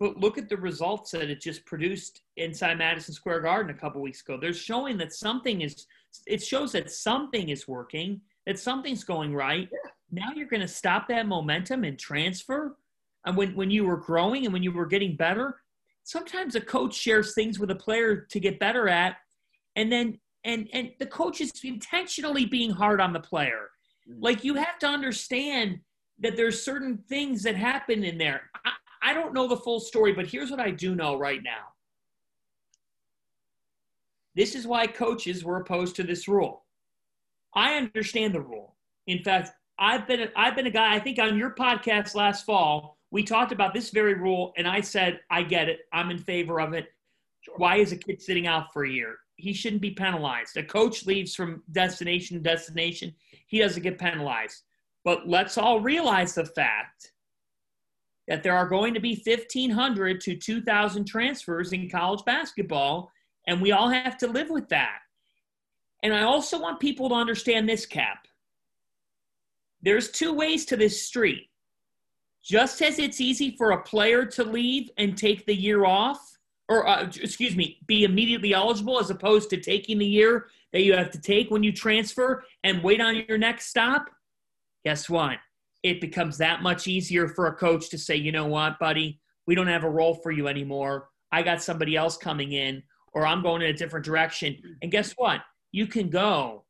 but 0.00 0.16
look 0.16 0.38
at 0.38 0.48
the 0.48 0.56
results 0.56 1.10
that 1.10 1.28
it 1.28 1.40
just 1.40 1.64
produced 1.64 2.22
inside 2.36 2.78
Madison 2.78 3.12
Square 3.12 3.40
Garden 3.40 3.74
a 3.74 3.78
couple 3.78 4.00
weeks 4.00 4.20
ago. 4.20 4.38
They're 4.40 4.52
showing 4.52 4.96
that 4.98 5.12
something 5.12 5.62
is 5.62 5.86
it 6.26 6.42
shows 6.42 6.72
that 6.72 6.90
something 6.90 7.48
is 7.48 7.68
working, 7.68 8.20
that 8.46 8.58
something's 8.58 9.04
going 9.04 9.34
right. 9.34 9.68
Now 10.10 10.28
you're 10.34 10.48
going 10.48 10.62
to 10.62 10.68
stop 10.68 11.08
that 11.08 11.26
momentum 11.26 11.84
and 11.84 11.98
transfer. 11.98 12.76
And 13.26 13.36
when 13.36 13.54
when 13.56 13.70
you 13.70 13.84
were 13.84 13.96
growing 13.96 14.44
and 14.44 14.52
when 14.52 14.62
you 14.62 14.72
were 14.72 14.86
getting 14.86 15.16
better, 15.16 15.60
sometimes 16.04 16.54
a 16.54 16.60
coach 16.60 16.94
shares 16.94 17.34
things 17.34 17.58
with 17.58 17.70
a 17.70 17.74
player 17.74 18.26
to 18.30 18.40
get 18.40 18.60
better 18.60 18.88
at, 18.88 19.16
and 19.74 19.90
then 19.90 20.18
and 20.44 20.68
and 20.72 20.92
the 21.00 21.06
coach 21.06 21.40
is 21.40 21.52
intentionally 21.64 22.46
being 22.46 22.70
hard 22.70 23.00
on 23.00 23.12
the 23.12 23.20
player. 23.20 23.70
Mm. 24.08 24.18
Like 24.20 24.44
you 24.44 24.54
have 24.54 24.78
to 24.78 24.86
understand 24.86 25.80
that 26.20 26.36
there's 26.36 26.62
certain 26.62 26.98
things 27.08 27.42
that 27.42 27.56
happen 27.56 28.04
in 28.04 28.16
there. 28.16 28.50
I, 28.64 28.70
I 29.02 29.14
don't 29.14 29.34
know 29.34 29.48
the 29.48 29.56
full 29.56 29.80
story, 29.80 30.12
but 30.12 30.26
here's 30.26 30.50
what 30.50 30.60
I 30.60 30.70
do 30.70 30.94
know 30.94 31.16
right 31.16 31.42
now. 31.42 31.72
This 34.34 34.54
is 34.54 34.66
why 34.66 34.86
coaches 34.86 35.44
were 35.44 35.60
opposed 35.60 35.96
to 35.96 36.02
this 36.02 36.28
rule. 36.28 36.64
I 37.54 37.74
understand 37.74 38.34
the 38.34 38.40
rule. 38.40 38.76
In 39.06 39.22
fact, 39.22 39.50
I've 39.78 40.06
been 40.06 40.20
a, 40.20 40.28
I've 40.36 40.54
been 40.54 40.66
a 40.66 40.70
guy. 40.70 40.94
I 40.94 41.00
think 41.00 41.18
on 41.18 41.38
your 41.38 41.54
podcast 41.54 42.14
last 42.14 42.44
fall, 42.44 42.98
we 43.10 43.22
talked 43.22 43.52
about 43.52 43.74
this 43.74 43.90
very 43.90 44.14
rule, 44.14 44.52
and 44.56 44.68
I 44.68 44.80
said 44.80 45.20
I 45.30 45.42
get 45.42 45.68
it. 45.68 45.80
I'm 45.92 46.10
in 46.10 46.18
favor 46.18 46.60
of 46.60 46.72
it. 46.74 46.86
Why 47.56 47.76
is 47.76 47.92
a 47.92 47.96
kid 47.96 48.20
sitting 48.20 48.46
out 48.46 48.72
for 48.72 48.84
a 48.84 48.90
year? 48.90 49.16
He 49.36 49.52
shouldn't 49.52 49.82
be 49.82 49.92
penalized. 49.92 50.56
A 50.56 50.62
coach 50.62 51.06
leaves 51.06 51.34
from 51.34 51.62
destination 51.70 52.36
to 52.36 52.42
destination. 52.42 53.14
He 53.46 53.60
doesn't 53.60 53.82
get 53.82 53.98
penalized. 53.98 54.62
But 55.04 55.28
let's 55.28 55.56
all 55.56 55.80
realize 55.80 56.34
the 56.34 56.44
fact 56.44 57.12
that 58.28 58.42
there 58.42 58.56
are 58.56 58.68
going 58.68 58.94
to 58.94 59.00
be 59.00 59.20
1,500 59.26 60.20
to 60.20 60.36
2,000 60.36 61.04
transfers 61.06 61.72
in 61.72 61.88
college 61.88 62.24
basketball, 62.24 63.10
and 63.46 63.60
we 63.60 63.72
all 63.72 63.88
have 63.88 64.18
to 64.18 64.26
live 64.26 64.50
with 64.50 64.68
that. 64.68 64.98
And 66.02 66.14
I 66.14 66.22
also 66.22 66.60
want 66.60 66.78
people 66.78 67.08
to 67.08 67.14
understand 67.14 67.68
this, 67.68 67.86
Cap. 67.86 68.26
There's 69.80 70.10
two 70.10 70.34
ways 70.34 70.66
to 70.66 70.76
this 70.76 71.02
street. 71.02 71.48
Just 72.44 72.80
as 72.82 72.98
it's 72.98 73.20
easy 73.20 73.56
for 73.56 73.72
a 73.72 73.82
player 73.82 74.24
to 74.26 74.44
leave 74.44 74.90
and 74.98 75.16
take 75.16 75.46
the 75.46 75.54
year 75.54 75.84
off, 75.84 76.20
or 76.68 76.86
uh, 76.86 77.04
excuse 77.20 77.56
me, 77.56 77.78
be 77.86 78.04
immediately 78.04 78.52
eligible 78.52 79.00
as 79.00 79.10
opposed 79.10 79.48
to 79.50 79.56
taking 79.56 79.98
the 79.98 80.06
year 80.06 80.46
that 80.72 80.82
you 80.82 80.94
have 80.94 81.10
to 81.10 81.20
take 81.20 81.50
when 81.50 81.62
you 81.62 81.72
transfer 81.72 82.44
and 82.62 82.82
wait 82.82 83.00
on 83.00 83.24
your 83.26 83.38
next 83.38 83.68
stop, 83.68 84.10
guess 84.84 85.08
what? 85.08 85.38
It 85.82 86.00
becomes 86.00 86.38
that 86.38 86.62
much 86.62 86.86
easier 86.86 87.28
for 87.28 87.46
a 87.46 87.54
coach 87.54 87.88
to 87.90 87.98
say, 87.98 88.16
you 88.16 88.32
know 88.32 88.46
what, 88.46 88.78
buddy, 88.78 89.20
we 89.46 89.54
don't 89.54 89.68
have 89.68 89.84
a 89.84 89.90
role 89.90 90.14
for 90.14 90.30
you 90.30 90.48
anymore. 90.48 91.08
I 91.30 91.42
got 91.42 91.62
somebody 91.62 91.96
else 91.96 92.16
coming 92.16 92.52
in, 92.52 92.82
or 93.12 93.26
I'm 93.26 93.42
going 93.42 93.62
in 93.62 93.68
a 93.68 93.72
different 93.72 94.04
direction. 94.04 94.56
And 94.82 94.90
guess 94.90 95.12
what? 95.12 95.40
You 95.72 95.86
can 95.86 96.10
go. 96.10 96.64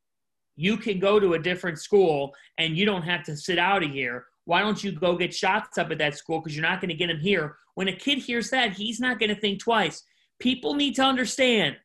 You 0.55 0.77
can 0.77 0.99
go 0.99 1.19
to 1.19 1.33
a 1.33 1.39
different 1.39 1.79
school 1.79 2.33
and 2.57 2.77
you 2.77 2.85
don't 2.85 3.03
have 3.03 3.23
to 3.23 3.35
sit 3.37 3.57
out 3.57 3.83
of 3.83 3.91
here. 3.91 4.25
Why 4.45 4.61
don't 4.61 4.83
you 4.83 4.91
go 4.91 5.15
get 5.15 5.33
shots 5.33 5.77
up 5.77 5.91
at 5.91 5.97
that 5.99 6.17
school? 6.17 6.39
Because 6.39 6.55
you're 6.55 6.65
not 6.65 6.81
going 6.81 6.89
to 6.89 6.95
get 6.95 7.07
them 7.07 7.19
here. 7.19 7.55
When 7.75 7.87
a 7.87 7.95
kid 7.95 8.17
hears 8.17 8.49
that, 8.49 8.73
he's 8.73 8.99
not 8.99 9.19
going 9.19 9.33
to 9.33 9.39
think 9.39 9.59
twice. 9.59 10.03
People 10.39 10.73
need 10.73 10.95
to 10.95 11.03
understand 11.03 11.77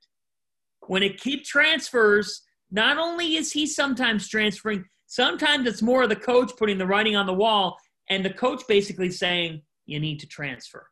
when 0.86 1.02
a 1.02 1.10
kid 1.10 1.44
transfers, 1.44 2.42
not 2.70 2.98
only 2.98 3.36
is 3.36 3.52
he 3.52 3.66
sometimes 3.66 4.28
transferring, 4.28 4.84
sometimes 5.06 5.66
it's 5.66 5.82
more 5.82 6.02
of 6.02 6.08
the 6.08 6.16
coach 6.16 6.52
putting 6.56 6.78
the 6.78 6.86
writing 6.86 7.16
on 7.16 7.26
the 7.26 7.34
wall 7.34 7.76
and 8.10 8.24
the 8.24 8.30
coach 8.30 8.62
basically 8.68 9.10
saying, 9.10 9.62
you 9.86 10.00
need 10.00 10.18
to 10.20 10.26
transfer. 10.26 10.86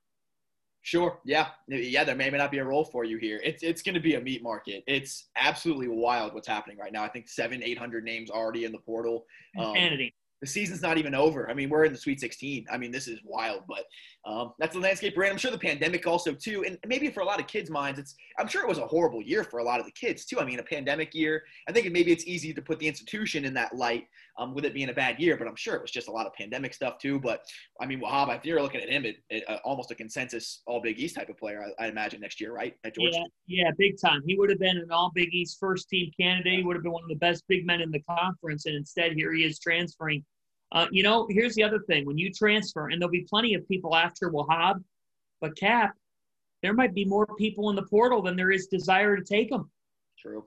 Sure. 0.83 1.20
Yeah. 1.25 1.46
Yeah. 1.68 2.03
There 2.03 2.16
may 2.16 2.29
not 2.31 2.51
be 2.51 2.59
a 2.59 2.64
role 2.64 2.85
for 2.85 3.05
you 3.05 3.16
here. 3.16 3.40
It's 3.44 3.62
it's 3.62 3.83
going 3.83 3.94
to 3.94 4.01
be 4.01 4.16
a 4.16 4.20
meat 4.20 4.42
market. 4.42 4.83
It's 4.88 5.29
absolutely 5.37 5.87
wild 5.88 6.35
what's 6.35 6.48
happening 6.48 6.77
right 6.77 6.92
now. 6.92 7.05
I 7.05 7.09
think 7.09 7.29
seven, 7.29 7.62
eight 7.62 7.79
hundred 7.79 8.03
names 8.05 8.31
already 8.31 8.64
in 8.64 8.72
the 8.72 8.79
portal. 8.79 9.25
Um, 9.57 9.68
Insanity. 9.68 10.12
The 10.42 10.48
season's 10.48 10.83
not 10.83 10.98
even 10.98 11.14
over. 11.14 11.48
I 11.48 11.55
mean, 11.55 11.70
we're 11.70 11.85
in 11.85 11.92
the 11.92 11.98
Sweet 11.98 12.18
16. 12.18 12.66
I 12.70 12.76
mean, 12.76 12.90
this 12.90 13.07
is 13.07 13.20
wild, 13.24 13.62
but 13.68 13.85
um, 14.24 14.52
that's 14.59 14.74
the 14.74 14.81
landscape 14.81 15.14
we're 15.16 15.22
in. 15.22 15.31
I'm 15.31 15.38
sure 15.38 15.52
the 15.52 15.59
pandemic 15.59 16.05
also 16.05 16.35
too, 16.35 16.64
and 16.64 16.76
maybe 16.85 17.11
for 17.11 17.20
a 17.20 17.24
lot 17.24 17.38
of 17.38 17.46
kids' 17.46 17.70
minds, 17.70 18.00
it's. 18.00 18.16
I'm 18.38 18.48
sure 18.48 18.62
it 18.62 18.68
was 18.68 18.78
a 18.78 18.87
horrible 18.87 19.22
year 19.22 19.44
for 19.44 19.61
a 19.61 19.64
lot 19.64 19.78
of 19.78 19.87
the 19.87 19.92
kids 19.92 20.24
too. 20.24 20.40
I 20.40 20.44
mean, 20.44 20.59
a 20.59 20.64
pandemic 20.64 21.14
year. 21.14 21.44
I 21.68 21.72
think 21.72 21.90
maybe 21.92 22.11
it's 22.11 22.26
easy 22.26 22.52
to 22.55 22.61
put 22.61 22.81
the 22.81 22.88
institution 22.88 23.44
in 23.44 23.55
that 23.55 23.76
light 23.76 24.09
um, 24.37 24.52
with 24.52 24.64
it 24.64 24.74
being 24.74 24.88
a 24.88 24.92
bad 24.92 25.20
year, 25.20 25.37
but 25.37 25.46
I'm 25.46 25.55
sure 25.55 25.76
it 25.76 25.83
was 25.83 25.92
just 25.92 26.09
a 26.09 26.11
lot 26.11 26.26
of 26.26 26.33
pandemic 26.35 26.74
stuff 26.74 26.98
too. 26.98 27.20
But 27.20 27.42
I 27.81 27.87
mean, 27.87 28.00
Wahab, 28.00 28.37
if 28.37 28.44
you're 28.44 28.61
looking 28.61 28.81
at 28.81 28.88
him, 28.88 29.05
it, 29.05 29.16
it, 29.31 29.44
uh, 29.48 29.59
almost 29.64 29.92
a 29.92 29.94
consensus 29.94 30.62
All 30.66 30.81
Big 30.81 30.98
East 30.98 31.14
type 31.14 31.28
of 31.28 31.38
player, 31.38 31.64
I, 31.78 31.85
I 31.85 31.88
imagine 31.88 32.20
next 32.20 32.40
year, 32.40 32.52
right? 32.52 32.74
At. 32.85 32.94
Yeah, 32.98 33.22
yeah, 33.46 33.70
big 33.78 33.94
time. 34.00 34.22
He 34.26 34.37
would 34.37 34.50
have 34.50 34.59
been 34.59 34.78
an 34.78 34.90
All 34.90 35.12
Big 35.14 35.33
East 35.33 35.59
first 35.61 35.88
team 35.88 36.11
candidate. 36.18 36.59
He 36.59 36.64
would 36.64 36.74
have 36.74 36.83
been 36.83 36.92
one 36.92 37.05
of 37.05 37.11
the 37.11 37.16
best 37.16 37.44
big 37.46 37.64
men 37.64 37.81
in 37.81 37.92
the 37.92 38.00
conference, 38.00 38.66
and 38.66 38.74
instead, 38.74 39.12
here 39.12 39.33
he 39.33 39.44
is 39.44 39.59
transferring. 39.61 40.24
Uh, 40.72 40.87
you 40.90 41.02
know, 41.02 41.26
here's 41.30 41.54
the 41.54 41.62
other 41.62 41.80
thing: 41.87 42.04
when 42.06 42.18
you 42.18 42.30
transfer, 42.32 42.88
and 42.88 43.00
there'll 43.00 43.11
be 43.12 43.26
plenty 43.28 43.54
of 43.54 43.66
people 43.68 43.94
after 43.94 44.30
Wahab, 44.30 44.82
but 45.40 45.56
Cap, 45.56 45.92
there 46.62 46.72
might 46.72 46.94
be 46.94 47.04
more 47.04 47.26
people 47.38 47.70
in 47.70 47.76
the 47.76 47.82
portal 47.82 48.22
than 48.22 48.37
there 48.37 48.50
is 48.50 48.66
desire 48.66 49.16
to 49.16 49.22
take 49.22 49.50
them. 49.50 49.70
True. 50.18 50.44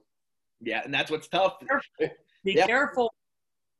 Yeah, 0.60 0.82
and 0.84 0.92
that's 0.92 1.10
what's 1.10 1.28
tough. 1.28 1.56
Be 2.44 2.52
Yeah. 2.54 2.66
careful. 2.66 3.12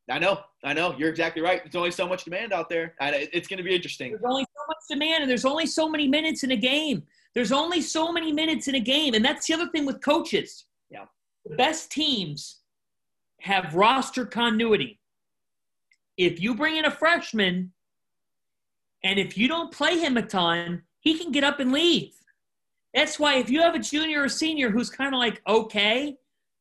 I 0.08 0.18
know, 0.20 0.40
I 0.62 0.72
know. 0.72 0.94
You're 0.96 1.08
exactly 1.08 1.42
right. 1.42 1.62
There's 1.64 1.74
only 1.74 1.90
so 1.90 2.06
much 2.06 2.24
demand 2.24 2.52
out 2.52 2.68
there, 2.68 2.94
and 3.00 3.14
it's 3.16 3.48
going 3.48 3.58
to 3.58 3.64
be 3.64 3.74
interesting. 3.74 4.10
There's 4.12 4.22
only 4.24 4.44
so 4.44 4.64
much 4.68 4.76
demand, 4.88 5.22
and 5.22 5.30
there's 5.30 5.44
only 5.44 5.66
so 5.66 5.88
many 5.88 6.06
minutes 6.06 6.44
in 6.44 6.52
a 6.52 6.56
game. 6.56 7.02
There's 7.34 7.50
only 7.50 7.80
so 7.80 8.12
many 8.12 8.32
minutes 8.32 8.68
in 8.68 8.76
a 8.76 8.80
game, 8.80 9.14
and 9.14 9.24
that's 9.24 9.46
the 9.48 9.54
other 9.54 9.68
thing 9.70 9.84
with 9.84 10.00
coaches. 10.00 10.66
Yeah. 10.90 11.06
The 11.44 11.56
best 11.56 11.90
teams 11.90 12.60
have 13.40 13.74
roster 13.74 14.24
continuity. 14.26 15.00
If 16.16 16.40
you 16.40 16.54
bring 16.54 16.76
in 16.76 16.84
a 16.84 16.90
freshman, 16.90 17.72
and 19.04 19.18
if 19.18 19.36
you 19.36 19.48
don't 19.48 19.72
play 19.72 19.98
him 19.98 20.16
a 20.16 20.22
ton, 20.22 20.82
he 21.00 21.18
can 21.18 21.30
get 21.30 21.44
up 21.44 21.60
and 21.60 21.72
leave. 21.72 22.12
That's 22.94 23.18
why 23.18 23.36
if 23.36 23.50
you 23.50 23.60
have 23.60 23.74
a 23.74 23.78
junior 23.78 24.22
or 24.22 24.28
senior 24.28 24.70
who's 24.70 24.90
kind 24.90 25.14
of 25.14 25.18
like 25.18 25.42
okay, 25.46 26.16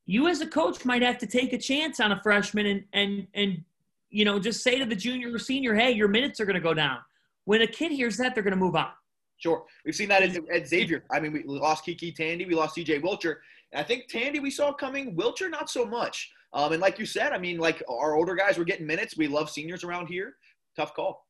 you 0.06 0.28
as 0.28 0.41
a 0.41 0.48
coach 0.48 0.86
might 0.86 1.02
have 1.02 1.18
to 1.20 1.28
take 1.28 1.54
a 1.54 1.58
chance 1.58 2.00
on 2.00 2.12
a 2.12 2.22
freshman 2.22 2.65
and 2.65 2.84
and 2.94 3.28
and 3.34 3.63
you 4.10 4.26
know 4.26 4.39
just 4.39 4.62
say 4.62 4.78
to 4.78 4.86
the 4.86 4.96
junior 4.96 5.34
or 5.34 5.39
senior, 5.39 5.74
hey, 5.74 5.91
your 5.91 6.08
minutes 6.08 6.39
are 6.39 6.46
going 6.46 6.56
to 6.56 6.62
go 6.62 6.74
down. 6.74 6.98
When 7.46 7.62
a 7.62 7.68
kid 7.68 7.91
hears 7.91 8.18
that, 8.18 8.34
they're 8.34 8.44
going 8.44 8.58
to 8.58 8.63
move 8.63 8.76
on. 8.76 8.91
Sure. 9.38 9.63
We've 9.86 9.96
seen 9.96 10.10
that 10.10 10.24
at, 10.24 10.50
at 10.50 10.68
Xavier. 10.68 11.04
I 11.12 11.20
mean, 11.20 11.34
we 11.34 11.44
lost 11.44 11.86
KyKy 11.86 12.15
Tandy, 12.15 12.46
we 12.46 12.56
lost 12.56 12.76
CJ 12.76 13.02
Wilcher. 13.02 13.36
I 13.74 13.84
think 13.84 14.08
Tandy 14.08 14.39
we 14.39 14.52
saw 14.52 14.72
coming, 14.72 15.15
Wilcher 15.15 15.50
not 15.50 15.70
so 15.70 15.86
much. 15.86 16.32
Um, 16.56 16.72
and 16.72 16.82
like 16.82 16.98
you 16.98 17.06
said, 17.06 17.34
I 17.34 17.38
mean, 17.38 17.58
like 17.58 17.84
our 17.88 18.15
older 18.15 18.34
guys 18.34 18.58
were 18.58 18.63
getting 18.63 18.88
minutes. 18.88 19.18
We 19.18 19.28
love 19.28 19.50
seniors 19.50 19.84
around 19.84 20.08
here. 20.08 20.38
Tough 20.76 20.96
call. 20.96 21.28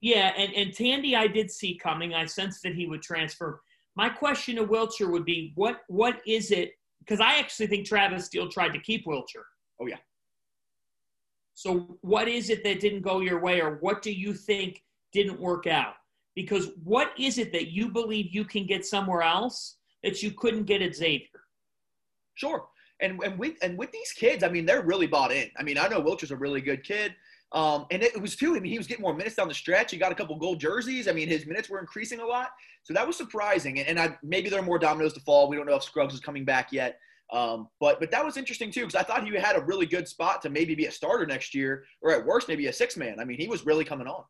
Yeah, 0.00 0.32
and, 0.36 0.52
and 0.54 0.74
Tandy 0.74 1.16
I 1.16 1.28
did 1.28 1.50
see 1.50 1.78
coming. 1.78 2.12
I 2.12 2.26
sensed 2.26 2.62
that 2.64 2.74
he 2.74 2.86
would 2.86 3.00
transfer. 3.00 3.60
My 3.96 4.08
question 4.08 4.56
to 4.56 4.64
Wilcher 4.64 5.10
would 5.10 5.24
be 5.24 5.52
what 5.54 5.80
what 5.86 6.20
is 6.26 6.50
it? 6.50 6.72
Because 6.98 7.20
I 7.20 7.38
actually 7.38 7.68
think 7.68 7.86
Travis 7.86 8.26
Steele 8.26 8.48
tried 8.48 8.72
to 8.72 8.80
keep 8.80 9.06
Wilcher. 9.06 9.44
Oh, 9.80 9.86
yeah. 9.86 9.96
So 11.54 11.98
what 12.02 12.28
is 12.28 12.50
it 12.50 12.62
that 12.64 12.80
didn't 12.80 13.02
go 13.02 13.20
your 13.20 13.40
way, 13.40 13.60
or 13.60 13.78
what 13.80 14.02
do 14.02 14.12
you 14.12 14.34
think 14.34 14.82
didn't 15.12 15.40
work 15.40 15.66
out? 15.66 15.94
Because 16.34 16.70
what 16.84 17.12
is 17.18 17.38
it 17.38 17.52
that 17.52 17.68
you 17.68 17.88
believe 17.88 18.34
you 18.34 18.44
can 18.44 18.66
get 18.66 18.84
somewhere 18.84 19.22
else 19.22 19.76
that 20.02 20.22
you 20.22 20.32
couldn't 20.32 20.64
get 20.64 20.82
at 20.82 20.94
Xavier? 20.94 21.28
Sure. 22.34 22.66
And 23.00 23.22
and 23.22 23.38
with 23.38 23.54
and 23.62 23.78
with 23.78 23.92
these 23.92 24.12
kids, 24.12 24.42
I 24.42 24.48
mean, 24.48 24.66
they're 24.66 24.82
really 24.82 25.06
bought 25.06 25.32
in. 25.32 25.48
I 25.56 25.62
mean, 25.62 25.78
I 25.78 25.88
know 25.88 26.00
Wilcher's 26.00 26.30
a 26.30 26.36
really 26.36 26.60
good 26.60 26.82
kid. 26.84 27.14
Um, 27.52 27.86
and 27.90 28.02
it 28.02 28.20
was 28.20 28.36
too. 28.36 28.56
I 28.56 28.60
mean, 28.60 28.72
he 28.72 28.78
was 28.78 28.86
getting 28.86 29.02
more 29.02 29.14
minutes 29.14 29.36
down 29.36 29.48
the 29.48 29.54
stretch. 29.54 29.90
He 29.90 29.96
got 29.96 30.12
a 30.12 30.14
couple 30.14 30.36
gold 30.36 30.60
jerseys. 30.60 31.08
I 31.08 31.12
mean, 31.12 31.28
his 31.28 31.46
minutes 31.46 31.70
were 31.70 31.78
increasing 31.78 32.20
a 32.20 32.26
lot, 32.26 32.50
so 32.82 32.92
that 32.92 33.06
was 33.06 33.16
surprising. 33.16 33.78
And, 33.78 33.88
and 33.88 33.98
I, 33.98 34.18
maybe 34.22 34.50
there 34.50 34.60
are 34.60 34.64
more 34.64 34.78
dominoes 34.78 35.14
to 35.14 35.20
fall. 35.20 35.48
We 35.48 35.56
don't 35.56 35.66
know 35.66 35.76
if 35.76 35.82
Scruggs 35.82 36.12
is 36.12 36.20
coming 36.20 36.44
back 36.44 36.72
yet. 36.72 36.98
Um, 37.32 37.68
but 37.80 38.00
but 38.00 38.10
that 38.10 38.24
was 38.24 38.36
interesting 38.36 38.70
too 38.70 38.86
because 38.86 38.94
I 38.96 39.02
thought 39.02 39.26
he 39.26 39.34
had 39.36 39.56
a 39.56 39.60
really 39.64 39.86
good 39.86 40.08
spot 40.08 40.42
to 40.42 40.50
maybe 40.50 40.74
be 40.74 40.86
a 40.86 40.90
starter 40.90 41.24
next 41.26 41.54
year, 41.54 41.84
or 42.02 42.12
at 42.12 42.24
worst 42.24 42.48
maybe 42.48 42.66
a 42.66 42.72
six 42.72 42.96
man. 42.96 43.18
I 43.20 43.24
mean, 43.24 43.38
he 43.38 43.48
was 43.48 43.64
really 43.64 43.84
coming 43.84 44.06
on. 44.06 44.24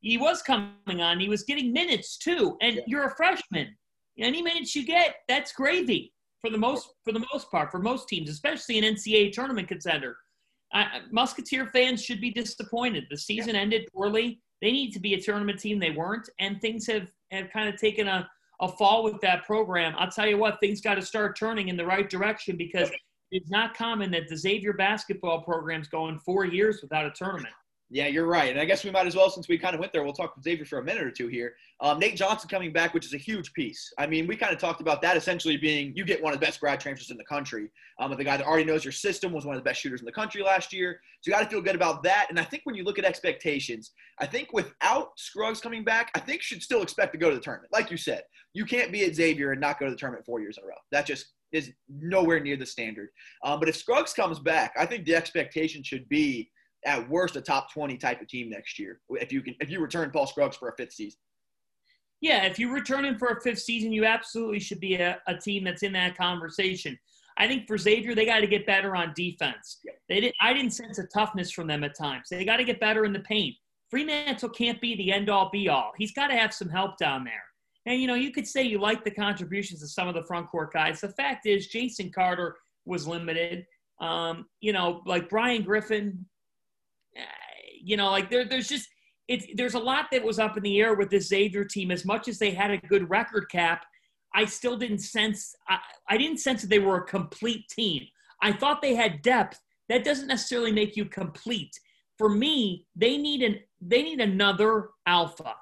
He 0.00 0.18
was 0.18 0.42
coming 0.42 1.00
on. 1.00 1.20
He 1.20 1.28
was 1.30 1.44
getting 1.44 1.72
minutes 1.72 2.18
too, 2.18 2.58
and 2.60 2.76
Yeah. 2.76 2.82
you're 2.86 3.04
a 3.06 3.16
freshman. 3.16 3.74
Any 4.18 4.42
minutes 4.42 4.76
you 4.76 4.84
get, 4.84 5.16
that's 5.28 5.52
gravy 5.52 6.12
for 6.44 6.50
the 6.50 6.58
most 6.58 6.90
for 7.04 7.12
the 7.12 7.24
most 7.32 7.50
part 7.50 7.70
for 7.70 7.78
most 7.78 8.06
teams, 8.06 8.28
especially 8.28 8.76
an 8.76 8.84
NCAA 8.84 9.32
tournament 9.32 9.66
contender. 9.66 10.18
I, 10.74 11.00
Musketeer 11.10 11.70
fans 11.72 12.04
should 12.04 12.20
be 12.20 12.30
disappointed. 12.30 13.04
The 13.10 13.16
season 13.16 13.56
ended 13.56 13.88
poorly. 13.94 14.42
They 14.60 14.70
need 14.70 14.92
to 14.92 15.00
be 15.00 15.14
a 15.14 15.20
tournament 15.20 15.58
team. 15.58 15.78
They 15.78 15.92
weren't, 15.92 16.28
and 16.40 16.60
things 16.60 16.86
have 16.88 17.08
have 17.30 17.50
kind 17.50 17.72
of 17.72 17.80
taken 17.80 18.08
a 18.08 18.28
a 18.60 18.68
fall 18.68 19.02
with 19.02 19.20
that 19.22 19.44
program. 19.44 19.94
I'll 19.96 20.10
tell 20.10 20.26
you 20.26 20.36
what, 20.36 20.60
things 20.60 20.82
got 20.82 20.96
to 20.96 21.02
start 21.02 21.36
turning 21.36 21.68
in 21.68 21.76
the 21.76 21.86
right 21.86 22.08
direction 22.08 22.56
because 22.56 22.90
it's 23.30 23.50
not 23.50 23.74
common 23.74 24.10
that 24.12 24.28
the 24.28 24.36
Xavier 24.36 24.74
basketball 24.74 25.40
program's 25.42 25.88
going 25.88 26.18
four 26.18 26.44
years 26.44 26.80
without 26.82 27.06
a 27.06 27.10
tournament. 27.10 27.54
Yeah, 27.90 28.06
you're 28.06 28.26
right. 28.26 28.50
And 28.50 28.58
I 28.58 28.64
guess 28.64 28.82
we 28.82 28.90
might 28.90 29.06
as 29.06 29.14
well, 29.14 29.28
since 29.28 29.46
we 29.46 29.58
kind 29.58 29.74
of 29.74 29.80
went 29.80 29.92
there, 29.92 30.02
we'll 30.02 30.14
talk 30.14 30.34
to 30.34 30.42
Xavier 30.42 30.64
for 30.64 30.78
a 30.78 30.82
minute 30.84 31.02
or 31.02 31.10
two 31.10 31.28
here. 31.28 31.54
Um, 31.80 31.98
Nate 31.98 32.16
Johnson 32.16 32.48
coming 32.48 32.72
back, 32.72 32.94
which 32.94 33.04
is 33.04 33.12
a 33.12 33.18
huge 33.18 33.52
piece. 33.52 33.92
I 33.98 34.06
mean, 34.06 34.26
we 34.26 34.36
kind 34.36 34.52
of 34.52 34.58
talked 34.58 34.80
about 34.80 35.02
that 35.02 35.16
essentially 35.16 35.58
being 35.58 35.92
you 35.94 36.04
get 36.04 36.22
one 36.22 36.32
of 36.32 36.40
the 36.40 36.44
best 36.44 36.60
grad 36.60 36.80
transfers 36.80 37.10
in 37.10 37.18
the 37.18 37.24
country. 37.24 37.70
Um, 38.00 38.10
the 38.16 38.24
guy 38.24 38.38
that 38.38 38.46
already 38.46 38.64
knows 38.64 38.84
your 38.84 38.92
system, 38.92 39.32
was 39.32 39.44
one 39.44 39.54
of 39.54 39.62
the 39.62 39.68
best 39.68 39.80
shooters 39.80 40.00
in 40.00 40.06
the 40.06 40.12
country 40.12 40.42
last 40.42 40.72
year. 40.72 40.98
So 41.20 41.30
you 41.30 41.36
got 41.36 41.44
to 41.44 41.48
feel 41.48 41.60
good 41.60 41.74
about 41.74 42.02
that. 42.04 42.26
And 42.30 42.40
I 42.40 42.44
think 42.44 42.62
when 42.64 42.74
you 42.74 42.84
look 42.84 42.98
at 42.98 43.04
expectations, 43.04 43.92
I 44.18 44.26
think 44.26 44.52
without 44.52 45.10
Scruggs 45.18 45.60
coming 45.60 45.84
back, 45.84 46.10
I 46.14 46.20
think 46.20 46.38
you 46.38 46.42
should 46.42 46.62
still 46.62 46.82
expect 46.82 47.12
to 47.12 47.18
go 47.18 47.28
to 47.28 47.36
the 47.36 47.42
tournament. 47.42 47.72
Like 47.72 47.90
you 47.90 47.96
said, 47.98 48.22
you 48.54 48.64
can't 48.64 48.92
be 48.92 49.04
at 49.04 49.14
Xavier 49.14 49.52
and 49.52 49.60
not 49.60 49.78
go 49.78 49.84
to 49.84 49.90
the 49.90 49.96
tournament 49.96 50.24
four 50.24 50.40
years 50.40 50.56
in 50.58 50.64
a 50.64 50.66
row. 50.66 50.74
That 50.90 51.06
just 51.06 51.26
is 51.52 51.70
nowhere 51.88 52.40
near 52.40 52.56
the 52.56 52.66
standard. 52.66 53.10
Um, 53.44 53.60
but 53.60 53.68
if 53.68 53.76
Scruggs 53.76 54.14
comes 54.14 54.38
back, 54.38 54.72
I 54.76 54.86
think 54.86 55.04
the 55.04 55.14
expectation 55.14 55.82
should 55.84 56.08
be 56.08 56.50
at 56.84 57.08
worst 57.08 57.36
a 57.36 57.40
top 57.40 57.72
20 57.72 57.96
type 57.96 58.20
of 58.20 58.28
team 58.28 58.50
next 58.50 58.78
year 58.78 59.00
if 59.10 59.32
you 59.32 59.42
can 59.42 59.54
if 59.60 59.70
you 59.70 59.80
return 59.80 60.10
Paul 60.10 60.26
Scruggs 60.26 60.56
for 60.56 60.68
a 60.68 60.76
fifth 60.76 60.92
season. 60.92 61.18
Yeah, 62.20 62.44
if 62.44 62.58
you 62.58 62.72
return 62.72 63.04
him 63.04 63.18
for 63.18 63.28
a 63.28 63.40
fifth 63.42 63.58
season, 63.58 63.92
you 63.92 64.06
absolutely 64.06 64.60
should 64.60 64.80
be 64.80 64.94
a, 64.94 65.20
a 65.26 65.36
team 65.36 65.64
that's 65.64 65.82
in 65.82 65.92
that 65.92 66.16
conversation. 66.16 66.98
I 67.36 67.46
think 67.46 67.66
for 67.66 67.76
Xavier, 67.76 68.14
they 68.14 68.24
got 68.24 68.40
to 68.40 68.46
get 68.46 68.66
better 68.66 68.94
on 68.94 69.12
defense. 69.14 69.80
They 70.08 70.20
didn't. 70.20 70.36
I 70.40 70.52
didn't 70.52 70.72
sense 70.72 70.98
a 70.98 71.06
toughness 71.06 71.50
from 71.50 71.66
them 71.66 71.84
at 71.84 71.96
times. 71.96 72.28
They 72.30 72.44
got 72.44 72.58
to 72.58 72.64
get 72.64 72.80
better 72.80 73.04
in 73.04 73.12
the 73.12 73.20
paint. 73.20 73.56
Freemantle 73.92 74.54
can't 74.54 74.80
be 74.80 74.96
the 74.96 75.12
end 75.12 75.28
all 75.28 75.50
be 75.50 75.68
all. 75.68 75.92
He's 75.98 76.12
got 76.12 76.28
to 76.28 76.36
have 76.36 76.54
some 76.54 76.68
help 76.68 76.96
down 76.98 77.24
there. 77.24 77.42
And 77.86 78.00
you 78.00 78.06
know, 78.06 78.14
you 78.14 78.32
could 78.32 78.46
say 78.46 78.62
you 78.62 78.78
like 78.78 79.04
the 79.04 79.10
contributions 79.10 79.82
of 79.82 79.90
some 79.90 80.08
of 80.08 80.14
the 80.14 80.22
front 80.22 80.48
court 80.48 80.72
guys. 80.72 81.00
The 81.00 81.10
fact 81.10 81.46
is, 81.46 81.66
Jason 81.66 82.10
Carter 82.10 82.56
was 82.86 83.06
limited. 83.06 83.66
Um, 84.00 84.46
you 84.60 84.72
know, 84.72 85.02
like 85.06 85.28
Brian 85.28 85.62
Griffin. 85.62 86.24
Eh, 87.16 87.22
You 87.82 87.96
know, 87.96 88.10
like 88.10 88.30
there, 88.30 88.44
there's 88.44 88.68
just 88.68 88.88
it's 89.28 89.46
there's 89.54 89.74
a 89.74 89.78
lot 89.78 90.06
that 90.12 90.22
was 90.22 90.38
up 90.38 90.56
in 90.56 90.62
the 90.62 90.80
air 90.80 90.94
with 90.94 91.10
this 91.10 91.28
Xavier 91.28 91.64
team. 91.64 91.90
As 91.90 92.04
much 92.04 92.28
as 92.28 92.38
they 92.38 92.50
had 92.50 92.70
a 92.70 92.78
good 92.78 93.08
record 93.08 93.46
cap, 93.50 93.84
I 94.34 94.44
still 94.44 94.76
didn't 94.76 94.98
sense 94.98 95.54
I, 95.68 95.78
I 96.08 96.16
didn't 96.18 96.38
sense 96.38 96.62
that 96.62 96.68
they 96.68 96.78
were 96.78 96.96
a 96.96 97.04
complete 97.06 97.68
team. 97.68 98.06
I 98.42 98.52
thought 98.52 98.82
they 98.82 98.94
had 98.94 99.22
depth. 99.22 99.60
That 99.88 100.04
doesn't 100.04 100.28
necessarily 100.28 100.72
make 100.72 100.96
you 100.96 101.04
complete. 101.06 101.72
For 102.18 102.28
me, 102.28 102.86
they 102.94 103.16
need 103.16 103.42
an 103.42 103.60
they 103.80 104.02
need 104.02 104.20
another 104.20 104.90
alpha. 105.06 105.54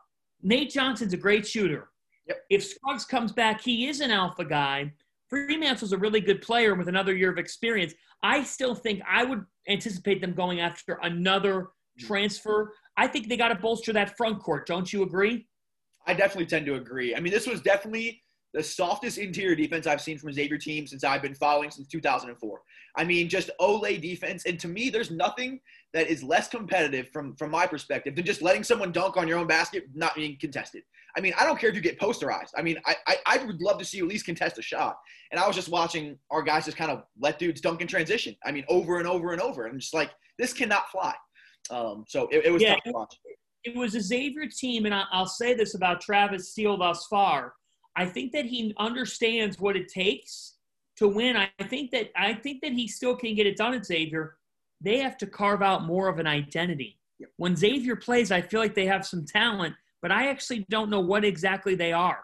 Nate 0.43 0.71
Johnson's 0.71 1.13
a 1.13 1.17
great 1.17 1.47
shooter. 1.47 1.91
Yep. 2.27 2.45
If 2.51 2.65
Scruggs 2.65 3.05
comes 3.05 3.33
back, 3.33 3.61
he 3.61 3.89
is 3.89 4.01
an 4.01 4.11
alpha 4.11 4.45
guy. 4.45 4.93
Freemantle's 5.33 5.93
a 5.93 5.97
really 5.97 6.21
good 6.21 6.43
player 6.43 6.75
with 6.75 6.89
another 6.89 7.17
year 7.17 7.31
of 7.31 7.39
experience. 7.39 7.95
I 8.23 8.43
still 8.43 8.75
think 8.75 9.01
I 9.09 9.25
would 9.25 9.43
anticipate 9.67 10.21
them 10.21 10.35
going 10.35 10.61
after 10.61 10.99
another 11.03 11.69
transfer. 11.99 12.75
I 12.99 13.07
think 13.07 13.31
they 13.31 13.39
got 13.39 13.49
to 13.49 13.55
bolster 13.55 13.95
that 13.95 14.15
front 14.19 14.41
court. 14.41 14.67
Don't 14.67 14.93
you 14.93 15.05
agree? 15.05 15.47
I 16.07 16.13
definitely 16.13 16.47
tend 16.47 16.67
to 16.67 16.75
agree. 16.75 17.17
I 17.17 17.21
mean, 17.21 17.33
this 17.33 17.47
was 17.47 17.63
definitely 17.63 18.23
the 18.53 18.63
softest 18.63 19.17
interior 19.17 19.55
defense 19.55 19.87
I've 19.87 20.03
seen 20.03 20.19
from 20.19 20.35
Xavier 20.35 20.59
team 20.59 20.87
since 20.87 21.03
I've 21.03 21.23
been 21.23 21.35
following 21.35 21.71
since 21.71 21.89
2004. 21.89 22.61
I 22.97 23.05
mean, 23.05 23.31
just 23.31 23.49
Olé 23.59 23.99
defense. 23.99 24.45
And 24.45 24.61
to 24.61 24.69
me, 24.69 24.91
there's 24.91 25.11
nothing 25.11 25.61
that 25.95 26.09
is 26.09 26.23
less 26.23 26.49
competitive 26.49 27.09
from, 27.09 27.35
from 27.37 27.51
my 27.51 27.67
perspective 27.67 28.15
than 28.15 28.27
just 28.27 28.43
letting 28.43 28.65
someone 28.65 28.93
dunk 28.93 29.17
on 29.17 29.27
your 29.27 29.39
own 29.39 29.47
basket 29.47 29.85
not 29.95 30.15
being 30.15 30.37
contested. 30.39 30.83
I 31.17 31.21
mean, 31.21 31.35
I 31.39 31.45
don't 31.45 31.59
care 31.59 31.69
if 31.69 31.75
you 31.75 31.81
get 31.81 31.99
posterized. 32.01 32.51
I 32.57 32.63
mean, 32.63 32.77
I, 32.87 32.97
I, 33.07 33.17
I 33.27 33.45
would 33.45 33.61
love 33.61 33.79
to 33.79 33.85
see 33.85 33.99
you 33.99 34.05
at 34.05 34.11
least 34.11 34.27
contest 34.27 34.59
a 34.59 34.63
shot. 34.63 34.97
And 35.31 35.41
I 35.41 35.47
was 35.47 35.57
just 35.57 35.69
watching 35.69 36.19
our 36.31 36.43
guys 36.43 36.65
just 36.65 36.77
kind 36.77 36.91
of 36.91 37.05
let 37.19 37.39
dudes 37.39 37.61
dunk 37.61 37.81
in 37.81 37.87
transition. 37.87 38.35
I 38.45 38.53
mean, 38.53 38.65
over 38.69 38.99
and 38.99 39.07
over 39.07 39.33
and 39.33 39.41
over. 39.41 39.65
And 39.65 39.75
I'm 39.75 39.79
just 39.81 39.95
like, 39.95 40.11
this 40.39 40.53
cannot 40.53 40.91
fly. 40.91 41.15
Um, 41.71 42.05
so 42.09 42.29
it, 42.31 42.47
it 42.47 42.51
was 42.51 42.63
Yeah. 42.63 42.75
tough 42.75 42.85
to 42.85 42.93
watch. 42.93 43.17
it 43.65 43.77
was 43.77 43.95
a 43.95 44.01
Xavier 44.01 44.47
team, 44.49 44.87
and 44.87 44.95
I, 44.95 45.05
I'll 45.13 45.27
say 45.27 45.55
this 45.55 45.75
about 45.75 46.01
Travis 46.01 46.51
Steele 46.51 46.77
thus 46.77 47.07
far. 47.09 47.53
I 47.95 48.07
think 48.07 48.33
that 48.33 48.47
he 48.47 48.75
understands 48.79 49.61
what 49.61 49.77
it 49.77 49.89
takes 49.89 50.57
to 50.97 51.07
win. 51.09 51.37
I 51.37 51.49
think 51.69 51.91
that 51.93 52.11
I 52.17 52.35
think 52.35 52.63
that 52.63 52.73
he 52.73 52.89
still 52.89 53.15
can 53.17 53.35
get 53.35 53.47
it 53.47 53.57
done 53.57 53.75
at 53.75 53.85
Xavier. 53.87 54.37
They 54.81 54.99
have 54.99 55.17
to 55.19 55.27
carve 55.27 55.63
out 55.63 55.85
more 55.85 56.09
of 56.09 56.19
an 56.19 56.27
identity. 56.27 56.99
When 57.37 57.55
Xavier 57.55 57.95
plays, 57.95 58.33
I 58.33 58.41
feel 58.41 58.59
like 58.61 58.75
they 58.75 58.87
have 58.87 59.07
some 59.07 59.25
talent, 59.25 59.75
but 60.03 60.11
I 60.13 60.29
actually 60.29 60.67
don't 60.69 60.91
know 60.91 61.01
what 61.01 61.25
exactly 61.25 61.75
they 61.75 61.93
are. 61.93 62.23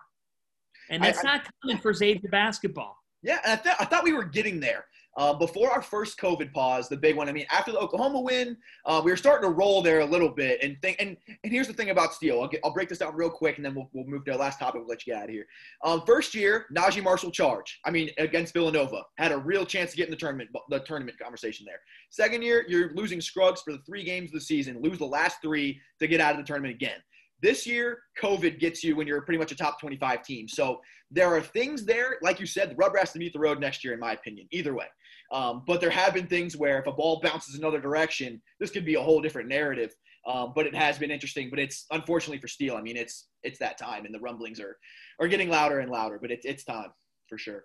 And 0.90 1.02
I- 1.02 1.06
that's 1.06 1.24
not 1.24 1.48
common 1.62 1.78
for 1.78 1.94
Xavier 1.94 2.28
basketball. 2.30 2.96
Yeah, 3.22 3.38
and 3.44 3.52
I, 3.58 3.62
th- 3.62 3.76
I 3.80 3.84
thought 3.84 4.04
we 4.04 4.12
were 4.12 4.24
getting 4.24 4.60
there. 4.60 4.84
Uh, 5.16 5.34
before 5.34 5.68
our 5.72 5.82
first 5.82 6.16
COVID 6.20 6.52
pause, 6.52 6.88
the 6.88 6.96
big 6.96 7.16
one. 7.16 7.28
I 7.28 7.32
mean, 7.32 7.46
after 7.50 7.72
the 7.72 7.78
Oklahoma 7.78 8.20
win, 8.20 8.56
uh, 8.86 9.02
we 9.04 9.10
were 9.10 9.16
starting 9.16 9.50
to 9.50 9.52
roll 9.52 9.82
there 9.82 9.98
a 9.98 10.04
little 10.04 10.28
bit. 10.28 10.62
And 10.62 10.80
think, 10.80 10.96
and, 11.00 11.16
and 11.26 11.52
here's 11.52 11.66
the 11.66 11.72
thing 11.72 11.90
about 11.90 12.14
Steele. 12.14 12.40
I'll, 12.40 12.46
get, 12.46 12.60
I'll 12.62 12.72
break 12.72 12.88
this 12.88 12.98
down 12.98 13.16
real 13.16 13.28
quick, 13.28 13.56
and 13.56 13.64
then 13.64 13.74
we'll, 13.74 13.90
we'll 13.92 14.06
move 14.06 14.24
to 14.26 14.32
our 14.32 14.38
last 14.38 14.60
topic. 14.60 14.80
We'll 14.80 14.88
let 14.88 15.04
you 15.04 15.14
get 15.14 15.20
out 15.22 15.28
of 15.28 15.34
here. 15.34 15.46
Um, 15.82 16.02
first 16.06 16.36
year, 16.36 16.66
Naji 16.72 17.02
Marshall 17.02 17.32
charge. 17.32 17.80
I 17.84 17.90
mean, 17.90 18.10
against 18.18 18.52
Villanova, 18.52 19.02
had 19.16 19.32
a 19.32 19.38
real 19.38 19.66
chance 19.66 19.90
to 19.90 19.96
get 19.96 20.04
in 20.06 20.12
the 20.12 20.16
tournament, 20.16 20.50
the 20.68 20.78
tournament 20.80 21.18
conversation 21.18 21.66
there. 21.66 21.80
Second 22.10 22.42
year, 22.42 22.64
you're 22.68 22.92
losing 22.94 23.20
Scruggs 23.20 23.60
for 23.62 23.72
the 23.72 23.80
three 23.84 24.04
games 24.04 24.30
of 24.30 24.34
the 24.34 24.40
season, 24.40 24.80
lose 24.80 24.98
the 24.98 25.04
last 25.04 25.38
three 25.42 25.80
to 25.98 26.06
get 26.06 26.20
out 26.20 26.30
of 26.32 26.36
the 26.38 26.44
tournament 26.44 26.72
again. 26.72 27.00
This 27.40 27.66
year, 27.66 28.00
COVID 28.20 28.58
gets 28.58 28.82
you 28.82 28.96
when 28.96 29.06
you're 29.06 29.22
pretty 29.22 29.38
much 29.38 29.52
a 29.52 29.56
top 29.56 29.80
25 29.80 30.22
team. 30.22 30.48
So 30.48 30.80
there 31.10 31.28
are 31.28 31.40
things 31.40 31.84
there, 31.84 32.18
like 32.20 32.40
you 32.40 32.46
said, 32.46 32.70
the 32.70 32.76
rubber 32.76 32.98
has 32.98 33.12
to 33.12 33.18
meet 33.18 33.32
the 33.32 33.38
road 33.38 33.60
next 33.60 33.84
year, 33.84 33.94
in 33.94 34.00
my 34.00 34.12
opinion, 34.12 34.48
either 34.50 34.74
way. 34.74 34.86
Um, 35.32 35.62
but 35.66 35.80
there 35.80 35.90
have 35.90 36.14
been 36.14 36.26
things 36.26 36.56
where 36.56 36.78
if 36.78 36.86
a 36.86 36.92
ball 36.92 37.20
bounces 37.22 37.54
another 37.54 37.80
direction, 37.80 38.40
this 38.60 38.70
could 38.70 38.84
be 38.84 38.94
a 38.94 39.00
whole 39.00 39.20
different 39.20 39.48
narrative. 39.48 39.94
Um, 40.26 40.52
but 40.54 40.66
it 40.66 40.74
has 40.74 40.98
been 40.98 41.10
interesting. 41.10 41.48
But 41.48 41.58
it's 41.58 41.86
unfortunately 41.90 42.40
for 42.40 42.48
Steele. 42.48 42.76
I 42.76 42.82
mean, 42.82 42.96
it's 42.96 43.28
it's 43.42 43.58
that 43.60 43.78
time, 43.78 44.04
and 44.04 44.14
the 44.14 44.20
rumblings 44.20 44.60
are 44.60 44.76
are 45.20 45.28
getting 45.28 45.48
louder 45.48 45.80
and 45.80 45.90
louder. 45.90 46.18
But 46.20 46.30
it's 46.30 46.44
it's 46.44 46.64
time 46.64 46.90
for 47.28 47.38
sure. 47.38 47.64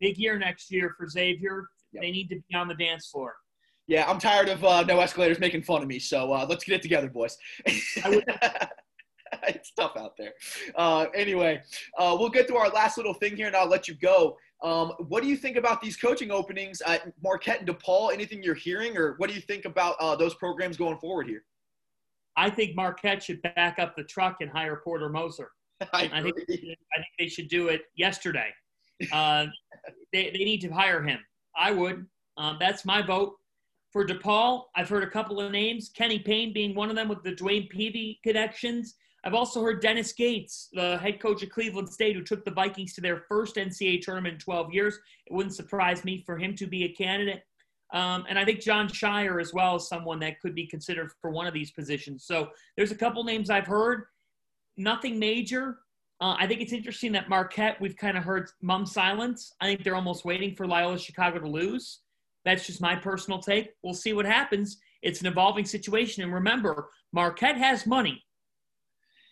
Big 0.00 0.18
year 0.18 0.38
next 0.38 0.70
year 0.70 0.94
for 0.98 1.08
Xavier. 1.08 1.68
Yep. 1.92 2.02
They 2.02 2.10
need 2.10 2.28
to 2.28 2.36
be 2.36 2.54
on 2.54 2.68
the 2.68 2.74
dance 2.74 3.08
floor. 3.08 3.34
Yeah, 3.90 4.08
I'm 4.08 4.20
tired 4.20 4.48
of 4.48 4.64
uh, 4.64 4.84
no 4.84 5.00
escalators 5.00 5.40
making 5.40 5.62
fun 5.62 5.82
of 5.82 5.88
me. 5.88 5.98
So 5.98 6.32
uh, 6.32 6.46
let's 6.48 6.62
get 6.62 6.76
it 6.76 6.82
together, 6.82 7.10
boys. 7.10 7.36
it's 7.66 9.72
tough 9.76 9.96
out 9.96 10.16
there. 10.16 10.34
Uh, 10.76 11.06
anyway, 11.12 11.60
uh, 11.98 12.16
we'll 12.16 12.28
get 12.28 12.46
to 12.46 12.56
our 12.56 12.68
last 12.68 12.96
little 12.96 13.14
thing 13.14 13.34
here, 13.34 13.48
and 13.48 13.56
I'll 13.56 13.68
let 13.68 13.88
you 13.88 13.94
go. 13.94 14.36
Um, 14.62 14.92
what 15.08 15.24
do 15.24 15.28
you 15.28 15.36
think 15.36 15.56
about 15.56 15.82
these 15.82 15.96
coaching 15.96 16.30
openings 16.30 16.80
at 16.82 17.12
Marquette 17.20 17.58
and 17.58 17.68
DePaul? 17.68 18.12
Anything 18.12 18.44
you're 18.44 18.54
hearing, 18.54 18.96
or 18.96 19.14
what 19.16 19.28
do 19.28 19.34
you 19.34 19.40
think 19.40 19.64
about 19.64 19.96
uh, 19.98 20.14
those 20.14 20.34
programs 20.34 20.76
going 20.76 20.98
forward 20.98 21.26
here? 21.26 21.42
I 22.36 22.48
think 22.48 22.76
Marquette 22.76 23.24
should 23.24 23.42
back 23.42 23.80
up 23.80 23.96
the 23.96 24.04
truck 24.04 24.36
and 24.40 24.48
hire 24.48 24.80
Porter 24.84 25.08
Moser. 25.08 25.50
I 25.92 26.08
I 26.12 26.22
think. 26.22 26.36
I 26.48 26.48
think 26.48 26.78
they 27.18 27.26
should 27.26 27.48
do 27.48 27.66
it 27.66 27.86
yesterday. 27.96 28.50
Uh, 29.10 29.46
they, 30.12 30.30
they 30.30 30.44
need 30.44 30.60
to 30.60 30.68
hire 30.68 31.02
him. 31.02 31.18
I 31.56 31.72
would. 31.72 32.06
Um, 32.36 32.56
that's 32.60 32.84
my 32.84 33.02
vote. 33.02 33.39
For 33.92 34.06
DePaul, 34.06 34.64
I've 34.76 34.88
heard 34.88 35.02
a 35.02 35.10
couple 35.10 35.40
of 35.40 35.50
names, 35.50 35.88
Kenny 35.88 36.20
Payne 36.20 36.52
being 36.52 36.76
one 36.76 36.90
of 36.90 36.96
them 36.96 37.08
with 37.08 37.24
the 37.24 37.32
DeWayne 37.32 37.68
Peevy 37.72 38.22
connections. 38.22 38.94
I've 39.24 39.34
also 39.34 39.60
heard 39.62 39.82
Dennis 39.82 40.12
Gates, 40.12 40.68
the 40.72 40.96
head 40.98 41.20
coach 41.20 41.42
of 41.42 41.50
Cleveland 41.50 41.88
State, 41.88 42.14
who 42.14 42.22
took 42.22 42.44
the 42.44 42.52
Vikings 42.52 42.94
to 42.94 43.00
their 43.00 43.24
first 43.28 43.56
NCAA 43.56 44.00
tournament 44.00 44.34
in 44.34 44.40
12 44.40 44.72
years. 44.72 44.98
It 45.26 45.34
wouldn't 45.34 45.56
surprise 45.56 46.04
me 46.04 46.22
for 46.24 46.38
him 46.38 46.54
to 46.54 46.66
be 46.66 46.84
a 46.84 46.88
candidate. 46.88 47.42
Um, 47.92 48.24
and 48.28 48.38
I 48.38 48.44
think 48.44 48.60
Jon 48.60 48.88
Scheyer 48.88 49.40
as 49.40 49.52
well 49.52 49.76
is 49.76 49.88
someone 49.88 50.20
that 50.20 50.40
could 50.40 50.54
be 50.54 50.66
considered 50.66 51.10
for 51.20 51.30
one 51.30 51.48
of 51.48 51.52
these 51.52 51.72
positions. 51.72 52.24
So 52.24 52.50
there's 52.76 52.92
a 52.92 52.96
couple 52.96 53.24
names 53.24 53.50
I've 53.50 53.66
heard. 53.66 54.04
nothing 54.76 55.18
major. 55.18 55.80
Uh, 56.20 56.36
I 56.38 56.46
think 56.46 56.60
it's 56.60 56.72
interesting 56.72 57.12
that 57.12 57.28
Marquette, 57.28 57.80
we've 57.80 57.96
kind 57.96 58.16
of 58.16 58.22
heard 58.22 58.50
mum 58.62 58.86
silence. 58.86 59.52
I 59.60 59.66
think 59.66 59.82
they're 59.82 59.96
almost 59.96 60.24
waiting 60.24 60.54
for 60.54 60.66
Loyola 60.66 60.98
Chicago 60.98 61.40
to 61.40 61.48
lose. 61.48 62.00
That's 62.44 62.66
just 62.66 62.80
my 62.80 62.96
personal 62.96 63.40
take. 63.40 63.70
We'll 63.82 63.94
see 63.94 64.12
what 64.12 64.26
happens. 64.26 64.78
It's 65.02 65.20
an 65.20 65.26
evolving 65.26 65.64
situation. 65.64 66.22
And 66.22 66.32
remember, 66.32 66.88
Marquette 67.12 67.56
has 67.56 67.86
money. 67.86 68.22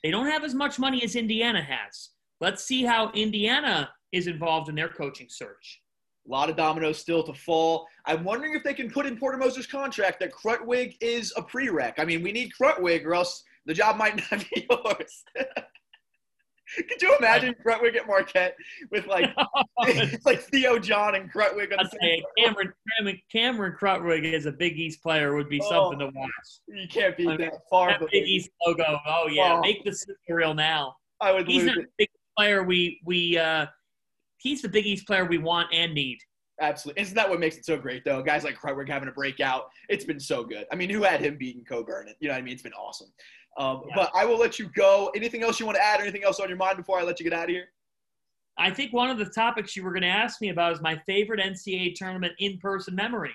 They 0.02 0.10
don't 0.10 0.26
have 0.26 0.44
as 0.44 0.54
much 0.54 0.78
money 0.78 1.02
as 1.02 1.16
Indiana 1.16 1.62
has. 1.62 2.10
Let's 2.40 2.64
see 2.64 2.84
how 2.84 3.10
Indiana 3.12 3.90
is 4.12 4.26
involved 4.26 4.68
in 4.68 4.74
their 4.74 4.88
coaching 4.88 5.26
search. 5.28 5.80
A 6.26 6.30
lot 6.30 6.50
of 6.50 6.56
dominoes 6.56 6.98
still 6.98 7.22
to 7.24 7.32
fall. 7.32 7.86
I'm 8.04 8.22
wondering 8.22 8.54
if 8.54 8.62
they 8.62 8.74
can 8.74 8.90
put 8.90 9.06
in 9.06 9.16
Porter 9.16 9.38
Moser's 9.38 9.66
contract 9.66 10.20
that 10.20 10.32
Krutwig 10.32 10.96
is 11.00 11.32
a 11.36 11.42
prereq. 11.42 11.94
I 11.98 12.04
mean, 12.04 12.22
we 12.22 12.32
need 12.32 12.52
Krutwig 12.58 13.04
or 13.04 13.14
else 13.14 13.42
the 13.66 13.74
job 13.74 13.96
might 13.96 14.16
not 14.30 14.44
be 14.54 14.66
yours. 14.70 15.24
Could 16.76 17.00
you 17.00 17.16
imagine 17.18 17.54
Krutwig 17.64 17.96
at 17.96 18.06
Marquette 18.06 18.54
with 18.90 19.06
like 19.06 19.30
it's 19.86 20.24
like 20.26 20.40
Theo 20.42 20.78
John 20.78 21.14
and 21.14 21.32
Krutwig 21.32 21.72
on 21.72 21.84
the 21.84 21.90
same 21.90 22.20
say 22.20 22.22
Cameron, 22.38 22.72
Cameron, 22.98 23.20
Cameron 23.32 23.76
Krutwig 23.80 24.32
as 24.34 24.46
a 24.46 24.52
Big 24.52 24.78
East 24.78 25.02
player 25.02 25.34
would 25.34 25.48
be 25.48 25.60
Oh. 25.64 25.68
something 25.90 25.98
to 26.00 26.06
watch. 26.14 26.30
You 26.68 26.86
can't 26.88 27.16
beat 27.16 27.28
I 27.28 27.36
mean, 27.36 27.40
that 27.50 27.60
far. 27.70 27.98
That 27.98 28.08
Big 28.12 28.26
East 28.26 28.50
logo. 28.66 28.84
Oh 29.06 29.28
yeah, 29.30 29.54
Oh. 29.54 29.60
make 29.60 29.84
the 29.84 29.92
super 29.92 30.18
real 30.28 30.54
now. 30.54 30.96
I 31.20 31.32
would 31.32 31.46
He's 31.48 31.64
not 31.64 31.78
it. 31.78 31.82
the 31.82 31.88
big 31.98 32.08
player 32.36 32.62
we 32.62 33.00
we 33.04 33.36
uh 33.38 33.66
he's 34.38 34.62
the 34.62 34.68
Big 34.68 34.86
East 34.86 35.06
player 35.06 35.24
we 35.24 35.38
want 35.38 35.68
and 35.72 35.94
need. 35.94 36.18
Absolutely. 36.60 37.02
Isn't 37.02 37.14
that 37.14 37.28
what 37.30 37.38
makes 37.38 37.56
it 37.56 37.64
so 37.64 37.76
great, 37.76 38.04
though? 38.04 38.20
Guys 38.20 38.42
like 38.42 38.56
Krutwig 38.58 38.88
having 38.88 39.08
a 39.08 39.12
breakout. 39.12 39.68
It's 39.88 40.04
been 40.04 40.18
so 40.18 40.42
good. 40.42 40.66
I 40.72 40.74
mean, 40.76 40.90
who 40.90 41.02
had 41.04 41.20
him 41.20 41.36
beating 41.38 41.64
Cockburn? 41.64 42.08
You 42.18 42.28
know 42.28 42.34
what 42.34 42.38
I 42.40 42.42
mean? 42.42 42.52
It's 42.54 42.62
been 42.62 42.72
awesome. 42.72 43.08
Um, 43.58 43.82
Yeah. 43.88 43.94
But 43.96 44.10
I 44.14 44.24
will 44.24 44.38
let 44.38 44.58
you 44.58 44.68
go. 44.74 45.10
Anything 45.14 45.42
else 45.42 45.60
you 45.60 45.66
want 45.66 45.76
to 45.76 45.84
add? 45.84 46.00
or 46.00 46.04
Anything 46.04 46.24
else 46.24 46.40
on 46.40 46.48
your 46.48 46.56
mind 46.56 46.76
before 46.76 46.98
I 46.98 47.02
let 47.02 47.20
you 47.20 47.24
get 47.24 47.32
out 47.38 47.44
of 47.44 47.50
here? 47.50 47.68
I 48.56 48.70
think 48.70 48.92
one 48.92 49.10
of 49.10 49.18
the 49.18 49.26
topics 49.26 49.76
you 49.76 49.84
were 49.84 49.92
going 49.92 50.02
to 50.02 50.08
ask 50.08 50.40
me 50.40 50.48
about 50.48 50.72
is 50.72 50.80
my 50.80 51.00
favorite 51.06 51.40
NCAA 51.40 51.94
tournament 51.94 52.32
in 52.38 52.58
person 52.58 52.94
memory. 52.94 53.34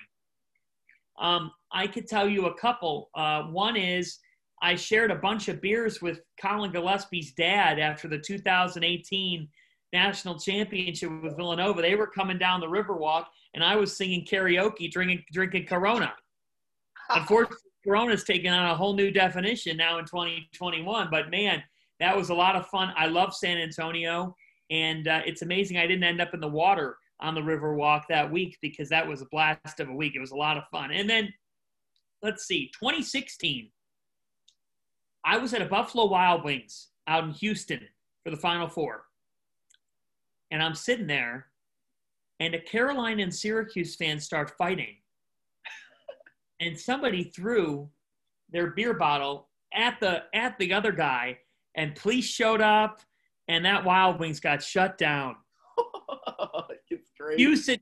Um, 1.18 1.50
I 1.72 1.86
could 1.86 2.06
tell 2.08 2.28
you 2.28 2.46
a 2.46 2.54
couple. 2.54 3.10
Uh, 3.14 3.44
one 3.44 3.76
is 3.76 4.18
I 4.62 4.74
shared 4.74 5.10
a 5.10 5.16
bunch 5.16 5.48
of 5.48 5.60
beers 5.60 6.02
with 6.02 6.20
Collin 6.40 6.72
Gillespie's 6.72 7.32
dad 7.32 7.78
after 7.78 8.08
the 8.08 8.18
2018 8.18 9.48
national 9.92 10.38
championship 10.38 11.10
with 11.22 11.36
Villanova. 11.36 11.80
They 11.80 11.94
were 11.94 12.06
coming 12.08 12.38
down 12.38 12.60
the 12.60 12.66
Riverwalk, 12.66 13.26
and 13.54 13.62
I 13.62 13.76
was 13.76 13.96
singing 13.96 14.26
karaoke, 14.26 14.90
drinking 14.90 15.24
drinking 15.32 15.66
Corona. 15.66 16.12
Unfortunately, 17.10 17.63
Corona's 17.84 18.24
taken 18.24 18.52
on 18.52 18.70
a 18.70 18.74
whole 18.74 18.94
new 18.94 19.10
definition 19.10 19.76
now 19.76 19.98
in 19.98 20.06
2021. 20.06 21.08
But 21.10 21.30
man, 21.30 21.62
that 22.00 22.16
was 22.16 22.30
a 22.30 22.34
lot 22.34 22.56
of 22.56 22.66
fun. 22.68 22.92
I 22.96 23.06
love 23.06 23.34
San 23.34 23.58
Antonio, 23.58 24.34
and 24.70 25.06
uh, 25.06 25.20
it's 25.26 25.42
amazing 25.42 25.76
I 25.76 25.86
didn't 25.86 26.04
end 26.04 26.20
up 26.20 26.34
in 26.34 26.40
the 26.40 26.48
water 26.48 26.96
on 27.20 27.34
the 27.34 27.42
river 27.42 27.74
walk 27.74 28.06
that 28.08 28.30
week 28.30 28.58
because 28.60 28.88
that 28.88 29.06
was 29.06 29.22
a 29.22 29.26
blast 29.26 29.80
of 29.80 29.88
a 29.88 29.94
week. 29.94 30.14
It 30.16 30.20
was 30.20 30.32
a 30.32 30.36
lot 30.36 30.56
of 30.56 30.64
fun. 30.72 30.90
And 30.90 31.08
then 31.08 31.32
let's 32.22 32.46
see, 32.46 32.70
2016, 32.78 33.70
I 35.24 35.36
was 35.38 35.54
at 35.54 35.62
a 35.62 35.66
Buffalo 35.66 36.06
Wild 36.06 36.44
Wings 36.44 36.88
out 37.06 37.24
in 37.24 37.30
Houston 37.30 37.80
for 38.24 38.30
the 38.30 38.36
Final 38.36 38.68
Four, 38.68 39.04
and 40.50 40.62
I'm 40.62 40.74
sitting 40.74 41.06
there, 41.06 41.46
and 42.40 42.54
a 42.54 42.60
Carolina 42.60 43.22
and 43.22 43.34
Syracuse 43.34 43.94
fan 43.94 44.18
start 44.18 44.50
fighting 44.56 44.96
and 46.60 46.78
somebody 46.78 47.24
threw 47.24 47.88
their 48.50 48.68
beer 48.68 48.94
bottle 48.94 49.48
at 49.72 49.98
the 50.00 50.22
at 50.34 50.58
the 50.58 50.72
other 50.72 50.92
guy 50.92 51.38
and 51.74 51.94
police 51.96 52.26
showed 52.26 52.60
up 52.60 53.00
and 53.48 53.64
that 53.64 53.84
wild 53.84 54.18
wings 54.20 54.40
got 54.40 54.62
shut 54.62 54.98
down. 54.98 55.36
It's 56.90 57.10
great. 57.18 57.38
Hughes 57.38 57.68
and, 57.68 57.80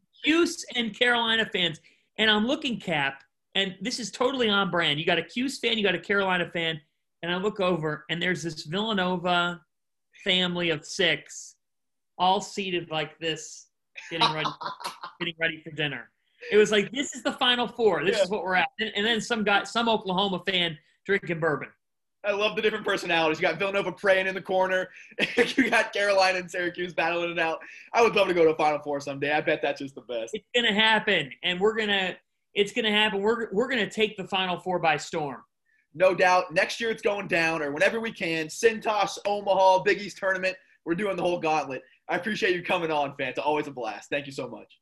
and 0.74 0.98
carolina 0.98 1.44
fans. 1.52 1.80
And 2.18 2.30
i'm 2.30 2.46
looking 2.46 2.78
cap 2.78 3.22
and 3.54 3.74
this 3.80 3.98
is 4.00 4.10
totally 4.10 4.48
on 4.48 4.70
brand. 4.70 4.98
You 4.98 5.04
got 5.04 5.18
a 5.18 5.24
Hughes 5.34 5.58
fan 5.58 5.76
you 5.76 5.84
got 5.84 5.94
a 5.94 6.00
carolina 6.00 6.48
fan 6.50 6.80
and 7.22 7.32
i 7.32 7.36
look 7.36 7.60
over 7.60 8.04
and 8.10 8.20
there's 8.22 8.42
this 8.42 8.64
villanova 8.64 9.60
family 10.24 10.70
of 10.70 10.84
six 10.84 11.56
all 12.18 12.40
seated 12.40 12.90
like 12.90 13.18
this 13.18 13.68
getting 14.10 14.32
ready 14.32 14.48
getting 15.20 15.34
ready 15.40 15.60
for 15.62 15.70
dinner 15.70 16.11
it 16.50 16.56
was 16.56 16.70
like 16.70 16.90
this 16.92 17.14
is 17.14 17.22
the 17.22 17.32
final 17.32 17.68
four 17.68 18.04
this 18.04 18.18
is 18.18 18.30
what 18.30 18.42
we're 18.42 18.54
at 18.54 18.68
and, 18.80 18.90
and 18.96 19.06
then 19.06 19.20
some 19.20 19.44
guy 19.44 19.62
some 19.64 19.88
oklahoma 19.88 20.42
fan 20.46 20.76
drinking 21.06 21.40
bourbon 21.40 21.68
I 22.24 22.30
love 22.30 22.54
the 22.54 22.62
different 22.62 22.84
personalities. 22.84 23.40
You 23.40 23.48
got 23.48 23.58
Villanova 23.58 23.90
praying 23.90 24.28
in 24.28 24.34
the 24.34 24.42
corner. 24.42 24.88
you 25.36 25.68
got 25.68 25.92
Carolina 25.92 26.38
and 26.38 26.48
Syracuse 26.48 26.94
battling 26.94 27.32
it 27.32 27.38
out. 27.38 27.58
I 27.92 28.02
would 28.02 28.14
love 28.14 28.28
to 28.28 28.34
go 28.34 28.44
to 28.44 28.50
a 28.50 28.56
Final 28.56 28.78
Four 28.78 29.00
someday. 29.00 29.32
I 29.32 29.40
bet 29.40 29.60
that's 29.60 29.80
just 29.80 29.96
the 29.96 30.02
best. 30.02 30.32
it's 30.32 30.46
gonna 30.54 30.72
happen 30.72 31.30
and 31.42 31.60
we're 31.60 31.74
gonna 31.74 32.14
it's 32.54 32.72
gonna 32.72 32.92
happen 32.92 33.20
we're, 33.20 33.52
we're 33.52 33.68
gonna 33.68 33.90
take 33.90 34.16
the 34.16 34.24
final 34.24 34.58
four 34.60 34.78
by 34.78 34.96
storm 34.96 35.42
No 35.94 36.14
doubt. 36.14 36.52
Next 36.52 36.80
year 36.80 36.90
it's 36.90 37.02
going 37.02 37.26
down, 37.26 37.62
or 37.62 37.72
whenever 37.72 37.98
we 37.98 38.12
can. 38.12 38.46
Cintas, 38.46 39.18
Omaha, 39.26 39.82
Big 39.82 40.00
East 40.00 40.18
tournament. 40.18 40.56
We're 40.84 40.94
doing 40.94 41.16
the 41.16 41.22
whole 41.22 41.38
gauntlet. 41.38 41.82
I 42.08 42.16
appreciate 42.16 42.54
you 42.54 42.62
coming 42.62 42.90
on, 42.90 43.14
fans. 43.16 43.36
It's 43.36 43.38
always 43.38 43.66
a 43.66 43.70
blast. 43.70 44.10
Thank 44.10 44.26
you 44.26 44.32
so 44.32 44.48
much. 44.48 44.78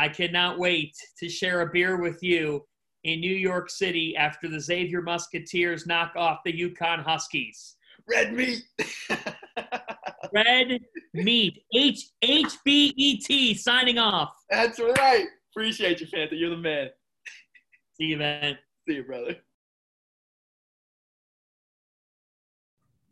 I 0.00 0.08
cannot 0.08 0.58
wait 0.58 0.96
to 1.18 1.28
share 1.28 1.60
a 1.60 1.70
beer 1.70 2.00
with 2.00 2.22
you 2.22 2.64
in 3.04 3.20
new 3.20 3.34
york 3.34 3.68
city 3.68 4.16
after 4.16 4.48
the 4.48 4.58
xavier 4.58 5.02
musketeers 5.02 5.86
knock 5.86 6.12
off 6.16 6.38
the 6.44 6.52
UConn 6.52 7.02
huskies 7.02 7.76
Red 8.08 8.32
meat. 8.32 8.62
red 10.34 10.80
meat 11.12 11.62
h 11.74 12.08
h 12.22 12.52
b 12.64 12.94
e 12.96 13.18
t 13.18 13.52
signing 13.54 13.98
off 13.98 14.32
That's 14.48 14.80
right. 14.80 15.26
Appreciate 15.52 16.00
you, 16.00 16.06
Fanta. 16.06 16.32
You're 16.32 16.50
the 16.50 16.56
man. 16.56 16.88
see 17.94 18.04
you 18.04 18.16
man 18.16 18.56
See 18.88 18.94
you, 18.94 19.04
brother. 19.04 19.36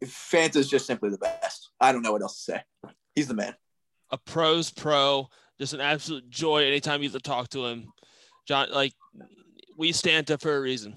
Fanta's 0.04 0.70
just 0.70 0.86
simply 0.86 1.10
the 1.10 1.18
best. 1.18 1.70
I 1.80 1.92
don't 1.92 2.02
know 2.02 2.12
what 2.12 2.22
else 2.22 2.44
to 2.44 2.52
say. 2.52 2.92
He's 3.14 3.28
the 3.28 3.34
man. 3.34 3.54
a 4.10 4.16
pro's 4.16 4.70
pro, 4.70 5.28
just 5.58 5.74
an 5.74 5.80
absolute 5.80 6.28
joy 6.30 6.64
anytime 6.64 7.02
you 7.02 7.08
get 7.08 7.22
to 7.22 7.30
talk 7.30 7.48
to 7.50 7.66
him. 7.66 7.88
John, 8.46 8.68
like 8.72 8.94
we 9.76 9.92
stand 9.92 10.26
to 10.28 10.38
for 10.38 10.56
a 10.56 10.60
reason. 10.60 10.94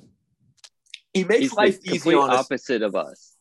He 1.14 1.24
makes 1.24 1.42
He's 1.42 1.54
life 1.54 1.82
the 1.82 1.90
easy 1.90 2.00
complete 2.00 2.16
on 2.16 2.30
us. 2.30 2.46
opposite 2.46 2.82
of 2.82 2.96
us. 2.96 3.36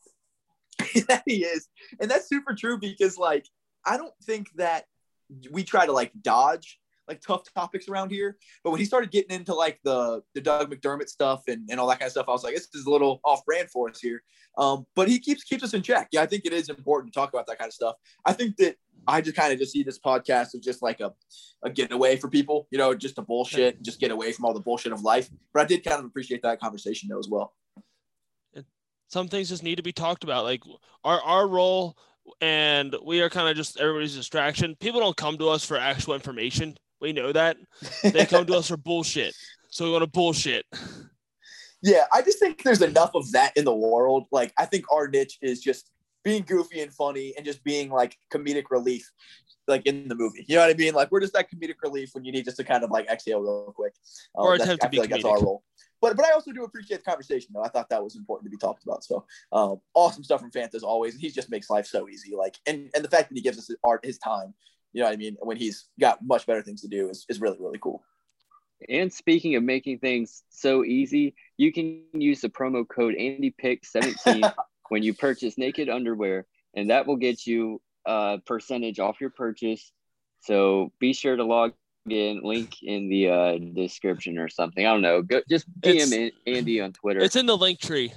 that 1.09 1.23
he 1.27 1.45
is. 1.45 1.69
And 2.01 2.11
that's 2.11 2.29
super 2.29 2.55
true 2.55 2.79
because 2.79 3.17
like 3.17 3.47
I 3.85 3.97
don't 3.97 4.15
think 4.25 4.49
that 4.57 4.85
we 5.51 5.63
try 5.63 5.87
to 5.87 5.93
like 5.93 6.13
dodge 6.21 6.79
like 7.11 7.21
tough 7.21 7.43
topics 7.55 7.89
around 7.89 8.11
here. 8.11 8.39
But 8.63 8.71
when 8.71 8.79
he 8.79 8.87
started 8.87 9.11
getting 9.11 9.37
into 9.37 9.53
like 9.55 9.81
the 9.85 10.23
the 10.35 10.41
Doug 10.41 10.73
McDermott 10.73 11.09
stuff 11.09 11.43
and, 11.49 11.69
and 11.69 11.79
all 11.79 11.89
that 11.89 11.99
kind 11.99 12.07
of 12.07 12.13
stuff, 12.13 12.27
I 12.29 12.33
was 12.33 12.45
like, 12.45 12.55
this 12.55 12.69
is 12.75 12.87
a 12.87 12.91
little 12.91 13.21
off 13.25 13.45
brand 13.45 13.71
for 13.71 13.91
us 13.91 14.01
here. 14.01 14.23
Um, 14.57 14.87
but 14.95 15.09
he 15.09 15.19
keeps 15.19 15.43
keeps 15.43 15.63
us 15.63 15.75
in 15.75 15.83
check. 15.83 16.09
Yeah, 16.13 16.23
I 16.23 16.27
think 16.27 16.47
it 16.47 16.53
is 16.53 16.69
important 16.69 17.13
to 17.13 17.19
talk 17.19 17.29
about 17.29 17.47
that 17.49 17.59
kind 17.59 17.69
of 17.69 17.75
stuff. 17.75 17.97
I 18.25 18.33
think 18.33 18.57
that 18.57 18.77
I 19.07 19.21
just 19.21 19.37
kind 19.37 19.53
of 19.53 19.59
just 19.59 19.73
see 19.73 19.83
this 19.83 19.99
podcast 19.99 20.55
as 20.55 20.61
just 20.63 20.83
like 20.83 21.01
a, 21.01 21.13
a 21.63 21.71
getaway 21.71 22.17
for 22.17 22.29
people, 22.29 22.69
you 22.71 22.79
know, 22.79 22.95
just 22.95 23.19
a 23.19 23.23
bullshit, 23.23 23.83
just 23.83 24.01
get 24.01 24.11
away 24.11 24.33
from 24.33 24.45
all 24.45 24.55
the 24.55 24.61
bullshit 24.61 24.93
of 24.93 25.03
life. 25.03 25.29
But 25.53 25.63
I 25.63 25.65
did 25.67 25.85
kind 25.85 25.99
of 25.99 26.05
appreciate 26.05 26.43
that 26.43 26.61
conversation 26.61 27.09
though 27.11 27.19
as 27.19 27.29
well. 27.29 27.55
Some 29.09 29.29
things 29.29 29.49
just 29.49 29.65
need 29.65 29.77
to 29.77 29.83
be 29.83 29.93
talked 29.93 30.23
about. 30.23 30.45
Like 30.45 30.63
our 31.03 31.21
our 31.23 31.49
role, 31.49 31.97
and 32.41 32.95
we 33.05 33.21
are 33.23 33.31
kind 33.31 33.49
of 33.49 33.57
just 33.57 33.81
everybody's 33.81 34.15
distraction. 34.15 34.77
People 34.77 35.01
don't 35.01 35.17
come 35.17 35.37
to 35.39 35.49
us 35.49 35.65
for 35.65 35.77
actual 35.77 36.15
information. 36.15 36.77
We 37.01 37.13
know 37.13 37.33
that 37.33 37.57
they 38.05 38.27
come 38.27 38.47
to 38.47 38.55
us 38.55 38.69
for 38.69 38.77
bullshit. 38.77 39.35
So 39.69 39.85
we 39.85 39.91
want 39.91 40.05
to 40.05 40.11
bullshit. 40.11 40.65
Yeah, 41.83 42.05
I 42.13 42.21
just 42.23 42.39
think 42.39 42.63
there's 42.63 42.83
enough 42.83 43.13
of 43.15 43.33
that 43.33 43.57
in 43.57 43.65
the 43.65 43.75
world. 43.75 44.27
Like, 44.31 44.53
I 44.59 44.67
think 44.67 44.85
our 44.93 45.09
niche 45.09 45.39
is 45.41 45.61
just 45.61 45.91
being 46.23 46.43
goofy 46.43 46.81
and 46.81 46.93
funny 46.93 47.35
and 47.37 47.45
just 47.45 47.63
being 47.65 47.91
like 47.91 48.17
comedic 48.33 48.65
relief, 48.71 49.11
like 49.69 49.87
in 49.87 50.09
the 50.09 50.15
movie. 50.15 50.45
You 50.49 50.57
know 50.57 50.63
what 50.63 50.71
I 50.71 50.75
mean? 50.79 50.95
Like, 50.95 51.11
we're 51.11 51.21
just 51.21 51.33
that 51.33 51.51
comedic 51.51 51.77
relief 51.83 52.11
when 52.13 52.25
you 52.25 52.33
need 52.33 52.45
just 52.45 52.57
to 52.59 52.65
kind 52.65 52.85
of 52.85 52.91
like 52.91 53.09
exhale 53.09 53.41
real 53.41 53.73
quick. 53.75 53.95
Um, 54.37 54.45
Or 54.47 54.59
that's- 54.59 54.67
attempt 54.69 54.83
to 54.83 54.87
I 54.87 54.91
be 54.91 54.97
feel 54.97 55.03
like 55.05 55.11
that's 55.11 55.25
our 55.25 55.43
role. 55.43 55.63
But 56.03 56.17
but 56.17 56.25
I 56.25 56.31
also 56.33 56.51
do 56.53 56.65
appreciate 56.65 56.99
the 56.99 57.03
conversation 57.05 57.51
though. 57.53 57.62
I 57.62 57.68
thought 57.68 57.91
that 57.91 58.03
was 58.03 58.16
important 58.16 58.47
to 58.47 58.51
be 58.51 58.57
talked 58.57 58.85
about. 58.85 59.05
So 59.05 59.27
um, 59.53 59.83
awesome 59.93 60.25
stuff 60.25 60.41
from 60.41 60.51
Fanta 60.51 60.75
as 60.75 60.83
always. 60.83 61.14
He 61.14 61.31
just 61.31 61.51
makes 61.51 61.68
life 61.68 61.87
so 61.87 62.09
easy. 62.09 62.35
Like 62.35 62.57
and 62.66 62.91
and 62.95 63.05
the 63.05 63.09
fact 63.11 63.29
that 63.29 63.35
he 63.35 63.43
gives 63.43 63.59
us 63.59 63.68
his 63.68 63.77
art 63.85 64.03
his 64.05 64.16
time. 64.16 64.55
You 64.95 65.03
know 65.03 65.09
what 65.09 65.12
I 65.12 65.16
mean? 65.18 65.37
When 65.41 65.59
he's 65.59 65.89
got 66.01 66.25
much 66.25 66.47
better 66.47 66.62
things 66.62 66.81
to 66.81 66.89
do 66.89 67.11
is, 67.11 67.27
is 67.29 67.39
really 67.39 67.59
really 67.61 67.79
cool. 67.79 68.03
And 68.89 69.12
speaking 69.12 69.57
of 69.57 69.62
making 69.62 69.99
things 69.99 70.43
so 70.49 70.85
easy, 70.87 71.35
you 71.59 71.71
can 71.71 72.03
use 72.14 72.41
the 72.41 72.49
promo 72.49 72.89
code 72.89 73.14
AndyPick17 73.14 74.55
when 74.91 75.03
you 75.03 75.14
purchase 75.14 75.57
naked 75.57 75.88
underwear, 75.88 76.47
and 76.74 76.91
that 76.91 77.07
will 77.07 77.16
get 77.16 77.47
you 77.47 77.80
a 78.05 78.38
percentage 78.45 78.99
off 79.01 79.20
your 79.20 79.30
purchase. 79.30 79.93
So 80.41 80.93
be 80.99 81.12
sure 81.14 81.36
to 81.36 81.45
log 81.45 81.72
in, 82.09 82.43
link 82.43 82.82
in 82.82 83.09
the 83.09 83.28
uh, 83.30 83.59
description 83.74 84.36
or 84.38 84.49
something. 84.49 84.84
I 84.84 84.93
don't 84.93 85.03
know. 85.03 85.22
Go, 85.22 85.41
just 85.49 85.66
DM 85.80 86.12
It's- 86.12 86.32
Andy 86.47 86.80
on 86.80 86.93
Twitter. 86.93 87.20
It's 87.20 87.36
in 87.36 87.47
the 87.47 87.57
link 87.57 87.80
tree. 87.80 88.12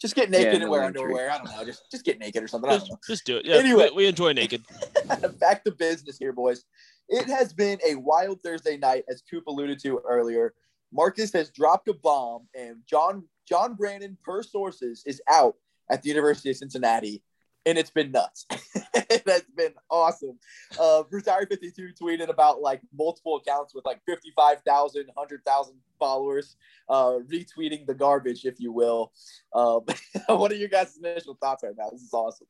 Just 0.00 0.16
get 0.16 0.28
naked 0.30 0.54
Yeah, 0.54 0.60
and 0.60 0.70
wear 0.70 0.82
underwear. 0.82 1.30
I 1.30 1.38
don't 1.38 1.46
know. 1.46 1.64
Just 1.64 1.90
just 1.90 2.04
get 2.04 2.18
naked 2.18 2.42
or 2.42 2.48
something. 2.48 2.68
I 2.68 2.74
don't 2.74 2.80
Just, 2.80 2.90
know. 2.90 2.98
just 3.08 3.24
do 3.24 3.36
it. 3.38 3.46
Yeah. 3.46 3.54
Anyway. 3.56 3.88
we, 3.90 3.96
we 4.04 4.06
enjoy 4.06 4.32
naked. 4.32 4.62
back 5.40 5.64
to 5.64 5.70
business 5.70 6.18
here, 6.18 6.32
boys. 6.32 6.64
It 7.08 7.26
has 7.26 7.52
been 7.52 7.78
a 7.86 7.94
wild 7.94 8.42
Thursday 8.42 8.76
night, 8.76 9.04
as 9.08 9.22
Coop 9.30 9.46
alluded 9.46 9.78
to 9.82 10.00
earlier. 10.06 10.52
Marcus 10.92 11.32
has 11.32 11.50
dropped 11.50 11.88
a 11.88 11.94
bomb, 11.94 12.48
and 12.54 12.78
John 12.86 13.24
John 13.48 13.74
Brannen, 13.74 14.18
per 14.22 14.42
sources, 14.42 15.02
is 15.06 15.22
out 15.30 15.54
at 15.90 16.02
the 16.02 16.08
University 16.08 16.50
of 16.50 16.56
Cincinnati, 16.56 17.22
and 17.66 17.78
it's 17.78 17.90
been 17.90 18.12
nuts. 18.12 18.46
it 18.94 19.22
has 19.26 19.42
been 19.56 19.72
awesome. 19.90 20.38
Uh, 20.78 21.02
Retire 21.10 21.46
52 21.46 21.90
tweeted 22.00 22.28
about 22.28 22.60
like 22.60 22.80
multiple 22.96 23.36
accounts 23.36 23.74
with 23.74 23.84
like 23.84 24.00
55,000, 24.06 25.06
100,000 25.12 25.74
followers, 25.98 26.56
uh, 26.88 27.18
retweeting 27.32 27.86
the 27.86 27.94
garbage, 27.94 28.44
if 28.44 28.60
you 28.60 28.72
will. 28.72 29.12
Um, 29.54 29.80
what 30.26 30.52
are 30.52 30.56
your 30.56 30.68
guys' 30.68 30.98
initial 30.98 31.36
thoughts 31.40 31.62
right 31.62 31.74
now? 31.76 31.90
This 31.90 32.02
is 32.02 32.12
awesome. 32.12 32.46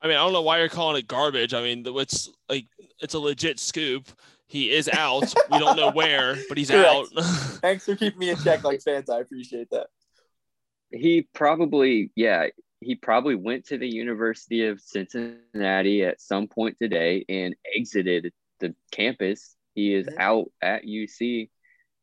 I 0.00 0.06
mean, 0.06 0.16
I 0.16 0.20
don't 0.20 0.32
know 0.32 0.42
why 0.42 0.58
you're 0.58 0.68
calling 0.68 0.96
it 0.96 1.08
garbage. 1.08 1.54
I 1.54 1.62
mean, 1.62 1.82
it's 1.84 2.30
like 2.48 2.66
it's 3.00 3.14
a 3.14 3.18
legit 3.18 3.58
scoop. 3.58 4.08
He 4.46 4.70
is 4.70 4.88
out. 4.88 5.32
we 5.50 5.58
don't 5.58 5.76
know 5.76 5.90
where, 5.94 6.36
but 6.48 6.56
he's 6.56 6.70
Correct. 6.70 6.88
out. 6.88 7.24
Thanks 7.60 7.84
for 7.84 7.96
keeping 7.96 8.18
me 8.18 8.30
in 8.30 8.36
check 8.38 8.64
like 8.64 8.80
Fanta. 8.80 9.10
I 9.10 9.20
appreciate 9.20 9.68
that. 9.70 9.88
He 10.90 11.22
probably 11.34 12.10
yeah 12.16 12.46
he 12.80 12.94
probably 12.94 13.34
went 13.34 13.66
to 13.66 13.76
the 13.78 13.88
university 13.88 14.66
of 14.66 14.80
cincinnati 14.80 16.04
at 16.04 16.20
some 16.20 16.46
point 16.46 16.76
today 16.80 17.24
and 17.28 17.54
exited 17.76 18.32
the 18.60 18.74
campus 18.92 19.56
he 19.74 19.94
is 19.94 20.06
Mhm. 20.06 20.18
out 20.18 20.50
at 20.62 20.84
uc 20.84 21.50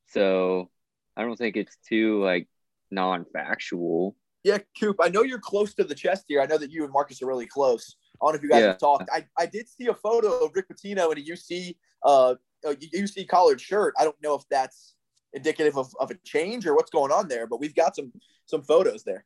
so 0.07 0.69
i 1.17 1.23
don't 1.23 1.38
think 1.38 1.55
it's 1.57 1.77
too 1.88 2.21
like 2.23 2.47
non-factual 2.91 4.15
Yeah, 4.43 4.59
Coop, 4.79 4.97
I 5.01 5.09
know 5.09 5.23
you're 5.23 5.39
close 5.39 5.73
to 5.73 5.83
the 5.83 5.95
chest 5.95 6.25
here. 6.27 6.39
I 6.39 6.45
know 6.45 6.59
that 6.59 6.69
you 6.71 6.83
and 6.83 6.93
Marcus 6.93 7.19
are 7.23 7.25
really 7.25 7.47
close. 7.47 7.95
I 8.21 8.25
don't 8.25 8.33
know 8.33 8.38
if 8.38 8.43
you 8.43 8.49
guys 8.49 8.61
Yeah. 8.61 8.67
have 8.67 8.77
talked. 8.77 9.09
I, 9.11 9.25
I 9.39 9.47
did 9.47 9.67
see 9.67 9.88
a 9.88 9.93
photo 9.95 10.27
of 10.45 10.51
Rick 10.53 10.67
Pitino 10.69 11.11
in 11.11 11.17
a 11.17 11.21
UC 11.25 11.75
uh 12.03 12.36
a 12.63 12.75
UC 12.75 13.27
collared 13.27 13.59
shirt. 13.59 13.93
I 13.99 14.03
don't 14.03 14.15
know 14.21 14.36
if 14.36 14.43
that's 14.49 14.94
indicative 15.36 15.77
of, 15.77 15.93
of 15.99 16.09
a 16.11 16.15
change 16.23 16.65
or 16.65 16.75
what's 16.75 16.91
going 16.91 17.11
on 17.11 17.27
there, 17.27 17.45
but 17.47 17.59
we've 17.59 17.75
got 17.75 17.95
some 17.95 18.11
some 18.45 18.63
photos 18.63 19.03
there. 19.03 19.25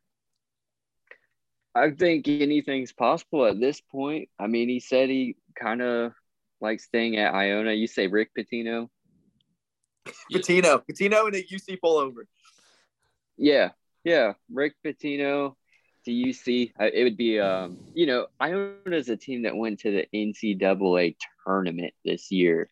i 1.74 1.90
think 1.90 2.26
anything's 2.26 2.92
possible 2.92 3.46
at 3.46 3.60
this 3.60 3.80
point 3.80 4.28
i 4.38 4.46
mean 4.46 4.68
he 4.68 4.80
said 4.80 5.08
he 5.08 5.36
kind 5.54 5.80
of 5.80 6.12
likes 6.60 6.84
staying 6.84 7.16
at 7.16 7.32
iona 7.32 7.72
you 7.72 7.86
say 7.86 8.06
rick 8.08 8.30
pitino 8.36 8.88
Pitino, 10.32 10.82
Pitino 10.88 11.28
in 11.28 11.34
a 11.34 11.42
UC 11.42 11.78
pullover. 11.84 12.24
Yeah, 13.36 13.70
yeah. 14.04 14.32
Rick 14.52 14.74
Pitino 14.84 15.54
to 16.04 16.10
UC. 16.10 16.72
Uh, 16.80 16.90
It 16.92 17.04
would 17.04 17.16
be, 17.16 17.38
um, 17.38 17.78
you 17.94 18.06
know, 18.06 18.26
Iona 18.40 18.96
is 18.96 19.08
a 19.08 19.16
team 19.16 19.42
that 19.42 19.56
went 19.56 19.80
to 19.80 19.90
the 19.90 20.06
NCAA 20.14 21.16
tournament 21.46 21.94
this 22.04 22.30
year. 22.30 22.70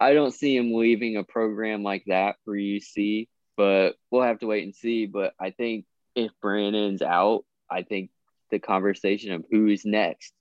I 0.00 0.12
don't 0.12 0.32
see 0.32 0.56
him 0.56 0.72
leaving 0.74 1.16
a 1.16 1.24
program 1.24 1.82
like 1.82 2.04
that 2.06 2.36
for 2.44 2.54
UC, 2.54 3.28
but 3.56 3.96
we'll 4.10 4.22
have 4.22 4.38
to 4.40 4.46
wait 4.46 4.64
and 4.64 4.74
see. 4.74 5.06
But 5.06 5.34
I 5.40 5.50
think 5.50 5.86
if 6.14 6.30
Brannen's 6.40 7.02
out, 7.02 7.44
I 7.70 7.82
think 7.82 8.10
the 8.50 8.58
conversation 8.58 9.32
of 9.32 9.44
who's 9.50 9.84
next 9.84 10.32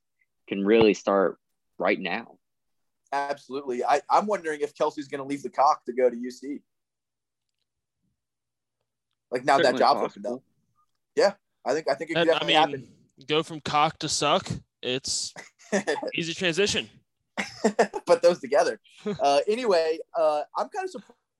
can 0.47 0.65
really 0.65 0.93
start 0.93 1.37
right 1.77 1.99
now. 1.99 2.37
Absolutely. 3.11 3.83
I, 3.83 4.01
I'm 4.09 4.27
wondering 4.27 4.61
if 4.61 4.75
Kelsey's 4.75 5.07
going 5.07 5.19
to 5.19 5.27
leave 5.27 5.43
the 5.43 5.49
cock 5.49 5.85
to 5.85 5.93
go 5.93 6.09
to 6.09 6.15
UC. 6.15 6.61
Like 9.31 9.43
now 9.43 9.57
that 9.57 9.65
Certainly 9.65 9.79
job's 9.79 9.97
opened 9.97 10.23
possible. 10.23 10.35
up. 10.35 10.43
Yeah, 11.15 11.33
I 11.65 11.73
think 11.73 11.89
I 11.89 11.95
think 11.95 12.11
it 12.11 12.13
could 12.13 12.21
And, 12.21 12.31
I 12.31 12.39
definitely 12.39 12.77
mean, 12.77 12.87
go 13.27 13.43
from 13.43 13.59
cock 13.59 13.99
to 13.99 14.09
suck. 14.09 14.47
It's 14.81 15.33
easy 16.15 16.33
transition. 16.33 16.89
put 18.05 18.21
those 18.21 18.39
together. 18.39 18.79
Uh, 19.19 19.39
anyway, 19.47 19.99
uh, 20.17 20.41
I'm 20.57 20.69
kind 20.69 20.85
of 20.85 20.91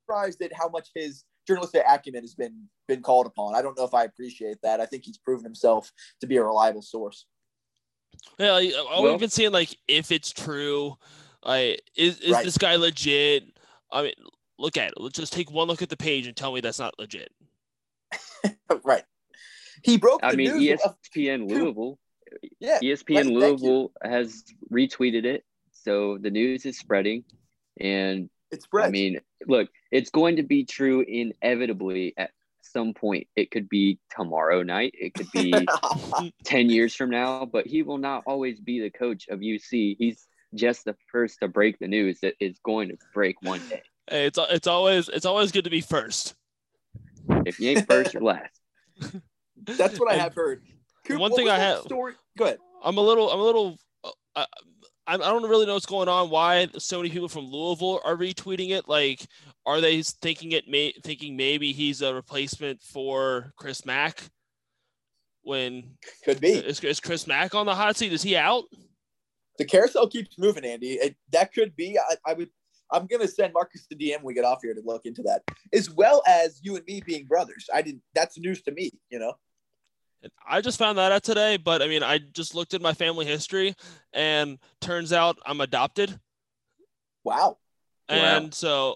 surprised 0.08 0.42
at 0.42 0.52
how 0.54 0.70
much 0.70 0.90
his 0.96 1.24
journalistic 1.48 1.84
acumen 1.88 2.24
has 2.24 2.36
been 2.36 2.68
been 2.88 3.02
called 3.02 3.26
upon. 3.26 3.56
I 3.56 3.62
don't 3.62 3.78
know 3.78 3.84
if 3.86 3.94
I 3.94 4.04
appreciate 4.04 4.58
that. 4.64 4.80
I 4.80 4.86
think 4.86 5.04
he's 5.06 5.18
proven 5.18 5.44
himself 5.44 5.92
to 6.22 6.28
be 6.28 6.38
a 6.38 6.44
reliable 6.44 6.82
source. 6.82 7.26
Yeah, 8.40 8.54
like, 8.54 8.74
all 8.90 9.04
Well- 9.04 9.12
we've 9.14 9.20
been 9.20 9.30
seeing, 9.30 9.52
like, 9.52 9.78
if 9.88 10.12
it's 10.12 10.32
true, 10.32 10.98
like, 11.44 11.82
is 11.96 12.20
is 12.20 12.32
Right. 12.32 12.46
this 12.46 12.58
guy 12.58 12.76
legit? 12.76 13.44
I 13.92 14.04
mean, 14.04 14.14
look 14.58 14.78
at 14.78 14.90
it. 14.90 14.94
Let's 14.98 15.18
just 15.18 15.34
take 15.34 15.52
one 15.52 15.68
look 15.68 15.82
at 15.82 15.90
the 15.90 15.98
page 15.98 16.28
and 16.28 16.36
tell 16.36 16.54
me 16.54 16.62
that's 16.62 16.80
not 16.80 16.98
legit. 17.00 17.32
right. 18.84 19.04
He 19.84 19.98
broke 19.98 20.22
the 20.22 20.28
I 20.28 20.36
mean, 20.36 20.58
news. 20.58 20.82
of- 20.82 20.96
ESPN 21.14 21.48
Louisville 21.50 22.00
yeah, 22.60 22.80
ESPN 22.82 23.16
Right. 23.16 23.26
Louisville 23.28 23.92
has 24.04 24.44
retweeted 24.72 25.24
it, 25.26 25.46
so 25.88 26.18
the 26.18 26.30
news 26.30 26.66
is 26.66 26.78
spreading. 26.78 27.24
And 27.80 28.30
it's 28.52 28.66
spread. 28.66 28.88
I 28.88 28.90
mean, 28.90 29.20
look, 29.48 29.70
it's 29.90 30.10
going 30.10 30.36
to 30.36 30.44
be 30.44 30.66
true 30.66 31.02
inevitably 31.08 32.14
at 32.18 32.32
some 32.62 32.94
point. 32.94 33.28
It 33.38 33.52
could 33.52 33.70
be 33.70 33.98
tomorrow 34.14 34.64
night, 34.64 34.94
it 35.00 35.14
could 35.14 35.32
be 35.32 35.54
10 36.44 36.70
years 36.70 36.94
from 36.94 37.10
now, 37.10 37.46
but 37.46 37.66
he 37.66 37.84
will 37.84 37.98
not 37.98 38.24
always 38.28 38.60
be 38.60 38.82
the 38.82 38.90
coach 38.90 39.30
of 39.30 39.40
UC. 39.40 39.96
He's 39.98 40.28
just 40.54 40.84
the 40.84 40.96
first 41.10 41.40
to 41.40 41.48
break 41.48 41.80
the 41.80 41.88
news 41.88 42.20
that 42.22 42.34
is 42.42 42.60
going 42.66 42.90
to 42.90 42.98
break 43.14 43.42
one 43.42 43.62
day. 43.70 43.84
Hey, 44.10 44.26
it's 44.26 44.40
it's 44.50 44.68
always 44.68 45.10
it's 45.10 45.26
always 45.26 45.52
good 45.52 45.66
to 45.66 45.70
be 45.70 45.82
first. 45.82 46.36
If 47.46 47.60
you 47.60 47.72
ain't 47.72 47.88
first, 47.88 48.14
you're 48.14 48.24
last. 48.24 48.60
That's 49.64 50.00
what 50.00 50.12
I 50.12 50.16
have 50.16 50.34
heard. 50.34 50.64
Coop, 51.06 51.20
one 51.20 51.34
thing 51.34 51.50
I 51.50 51.60
have- 51.60 51.82
Story. 51.82 52.14
Go 52.38 52.46
ahead. 52.46 52.58
I'm 52.84 52.98
a 52.98 53.02
little 53.02 53.30
I'm 53.30 53.40
a 53.40 53.44
little. 53.44 53.78
Uh, 54.36 54.46
I, 55.08 55.16
I 55.16 55.18
don't 55.18 55.44
really 55.44 55.66
know 55.66 55.74
what's 55.74 55.86
going 55.86 56.10
on. 56.10 56.30
Why 56.30 56.68
so 56.78 56.98
many 56.98 57.10
people 57.10 57.30
from 57.30 57.46
Louisville 57.46 58.02
are 58.04 58.16
retweeting 58.16 58.72
it? 58.72 58.88
Like, 58.88 59.26
are 59.66 59.82
they 59.82 60.02
thinking 60.02 60.52
it 60.52 60.68
may 60.68 60.94
thinking 61.04 61.36
maybe 61.36 61.72
he's 61.72 62.02
a 62.02 62.14
replacement 62.14 62.82
for 62.82 63.54
Chris 63.58 63.86
Mack? 63.86 64.24
When 65.44 65.96
Could 66.26 66.42
be. 66.42 66.50
is, 66.50 66.84
is 66.84 67.00
Chris 67.00 67.26
Mack 67.26 67.56
on 67.56 67.66
the 67.66 67.74
hot 67.74 67.96
seat? 67.96 68.12
Is 68.12 68.22
he 68.22 68.36
out? 68.36 68.66
the 69.58 69.66
carousel 69.66 70.08
keeps 70.08 70.38
moving, 70.38 70.66
Andy. 70.66 70.94
It, 70.94 71.16
that 71.32 71.54
could 71.54 71.76
be. 71.76 71.98
I, 71.98 72.16
I 72.26 72.34
would. 72.34 72.50
I'm 72.92 73.06
gonna 73.06 73.28
send 73.28 73.54
Marcus 73.54 73.86
the 73.90 73.96
DM 73.96 74.24
we 74.24 74.34
get 74.34 74.46
off 74.46 74.60
here 74.62 74.74
to 74.74 74.82
look 74.86 75.06
into 75.06 75.22
that, 75.24 75.42
as 75.74 75.90
well 75.90 76.24
as 76.26 76.60
you 76.64 76.76
and 76.78 76.86
me 76.86 77.02
being 77.06 77.26
brothers. 77.26 77.68
I 77.74 77.82
didn't. 77.82 78.02
That's 78.14 78.38
news 78.40 78.62
to 78.64 78.72
me. 78.72 78.92
You 79.10 79.20
know. 79.20 79.34
And 80.24 80.32
I 80.48 80.62
just 80.62 80.80
found 80.80 80.98
that 80.98 81.12
out 81.12 81.24
today, 81.24 81.58
but 81.58 81.82
I 81.82 81.88
mean, 81.88 82.04
I 82.04 82.18
just 82.18 82.56
looked 82.56 82.74
at 82.74 82.82
my 82.82 82.94
family 82.94 83.26
history, 83.26 83.76
and 84.14 84.58
turns 84.82 85.14
out 85.14 85.38
I'm 85.46 85.62
adopted, 85.62 86.20
Wow. 87.24 87.58
and 88.10 88.54
so, 88.54 88.96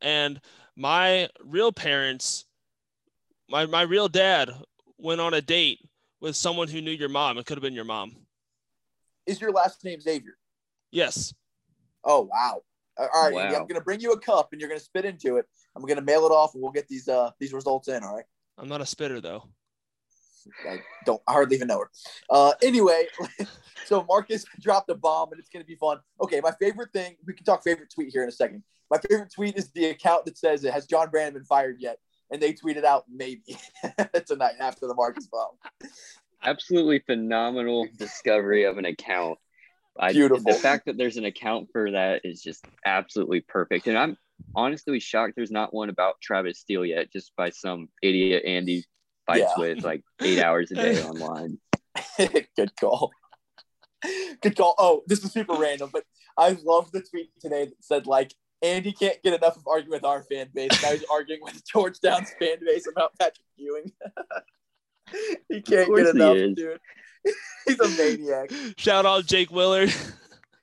and 0.00 0.40
my 0.76 1.28
real 1.44 1.72
parents, 1.72 2.46
my 3.48 3.66
my 3.66 3.82
real 3.82 4.08
dad 4.08 4.50
went 4.98 5.20
on 5.20 5.34
a 5.34 5.40
date 5.40 5.78
with 6.20 6.34
someone 6.36 6.68
who 6.68 6.80
knew 6.80 6.90
your 6.90 7.08
mom. 7.08 7.38
It 7.38 7.46
could 7.46 7.56
have 7.58 7.62
been 7.62 7.74
your 7.74 7.84
mom. 7.84 8.16
Is 9.26 9.40
your 9.40 9.52
last 9.52 9.84
name 9.84 10.00
Xavier? 10.00 10.36
Yes. 10.90 11.32
Oh 12.04 12.22
wow. 12.22 12.62
All 12.98 13.08
right, 13.14 13.32
Wow. 13.32 13.54
I'm 13.60 13.66
gonna 13.66 13.80
bring 13.80 14.00
you 14.00 14.12
a 14.12 14.18
cup 14.20 14.48
and 14.52 14.60
you're 14.60 14.68
gonna 14.68 14.80
spit 14.80 15.04
into 15.04 15.36
it. 15.36 15.46
I'm 15.76 15.84
gonna 15.84 16.02
mail 16.02 16.26
it 16.26 16.30
off 16.32 16.54
and 16.54 16.62
we'll 16.62 16.72
get 16.72 16.88
these 16.88 17.08
uh 17.08 17.30
these 17.38 17.52
results 17.52 17.88
in. 17.88 18.02
All 18.02 18.14
right. 18.16 18.24
I'm 18.58 18.68
not 18.68 18.80
a 18.80 18.86
spitter 18.86 19.20
though. 19.20 19.44
I 20.68 20.80
don't 21.04 21.22
I 21.26 21.32
hardly 21.32 21.56
even 21.56 21.68
know 21.68 21.80
her. 21.80 21.90
Uh, 22.30 22.52
anyway, 22.62 23.06
so 23.86 24.04
Marcus 24.08 24.44
dropped 24.60 24.90
a 24.90 24.94
bomb 24.94 25.32
and 25.32 25.38
it's 25.38 25.48
gonna 25.48 25.64
be 25.64 25.76
fun. 25.76 25.98
Okay, 26.20 26.40
my 26.40 26.52
favorite 26.60 26.92
thing. 26.92 27.16
We 27.26 27.34
can 27.34 27.44
talk 27.44 27.62
favorite 27.62 27.90
tweet 27.94 28.10
here 28.12 28.22
in 28.22 28.28
a 28.28 28.32
second. 28.32 28.62
My 28.90 28.98
favorite 29.08 29.32
tweet 29.32 29.56
is 29.56 29.70
the 29.70 29.86
account 29.86 30.24
that 30.26 30.38
says, 30.38 30.64
it 30.64 30.72
"Has 30.72 30.86
John 30.86 31.10
Brannen 31.10 31.34
been 31.34 31.44
fired 31.44 31.76
yet?" 31.80 31.98
And 32.30 32.40
they 32.40 32.52
tweeted 32.52 32.84
out 32.84 33.04
maybe 33.12 33.56
tonight 34.26 34.54
after 34.58 34.86
the 34.86 34.94
Marcus 34.94 35.26
bomb. 35.26 35.52
Absolutely 36.42 37.00
phenomenal 37.00 37.86
discovery 37.96 38.64
of 38.64 38.78
an 38.78 38.84
account. 38.84 39.38
I, 39.98 40.12
Beautiful. 40.12 40.52
The 40.52 40.58
fact 40.58 40.86
that 40.86 40.96
there's 40.96 41.18
an 41.18 41.26
account 41.26 41.68
for 41.72 41.90
that 41.90 42.22
is 42.24 42.42
just 42.42 42.64
absolutely 42.86 43.42
perfect. 43.42 43.86
And 43.86 43.98
I'm 43.98 44.16
honestly 44.54 45.00
shocked 45.00 45.34
there's 45.36 45.50
not 45.50 45.74
one 45.74 45.90
about 45.90 46.20
Travis 46.22 46.58
Steele 46.58 46.86
yet, 46.86 47.12
just 47.12 47.32
by 47.36 47.50
some 47.50 47.88
idiot 48.02 48.44
Andy 48.46 48.84
fights 49.26 49.52
Yeah. 49.56 49.60
with 49.60 49.84
like 49.84 50.02
eight 50.20 50.40
hours 50.40 50.70
a 50.70 50.74
day 50.74 51.02
online. 51.04 51.58
Good 52.56 52.72
call. 52.80 53.10
Good 54.40 54.56
call. 54.56 54.74
Oh, 54.78 55.02
this 55.06 55.24
is 55.24 55.32
super 55.32 55.54
random, 55.54 55.90
but 55.92 56.04
I 56.36 56.56
love 56.64 56.90
the 56.92 57.02
tweet 57.02 57.30
today 57.40 57.66
that 57.66 57.74
said 57.84 58.06
like 58.06 58.32
Andy 58.62 58.92
can't 58.92 59.20
get 59.22 59.34
enough 59.34 59.56
of 59.56 59.66
arguing 59.66 59.90
with 59.96 60.04
our 60.04 60.22
fan 60.22 60.48
base. 60.54 60.70
Now 60.82 60.90
he's 60.92 61.04
arguing 61.12 61.40
with 61.42 61.62
Georgetown's 61.66 62.30
fan 62.38 62.58
base 62.64 62.86
about 62.90 63.12
Patrick 63.18 63.46
Ewing. 63.56 63.92
he 65.48 65.60
can't 65.62 65.86
course 65.86 66.04
get 66.04 66.14
he 66.16 66.22
enough, 66.22 66.36
is. 66.36 66.54
dude. 66.54 66.80
he's 67.66 67.80
a 67.80 67.88
maniac. 67.88 68.50
Shout 68.78 69.04
out 69.06 69.26
Jake 69.26 69.50
Willard. 69.50 69.92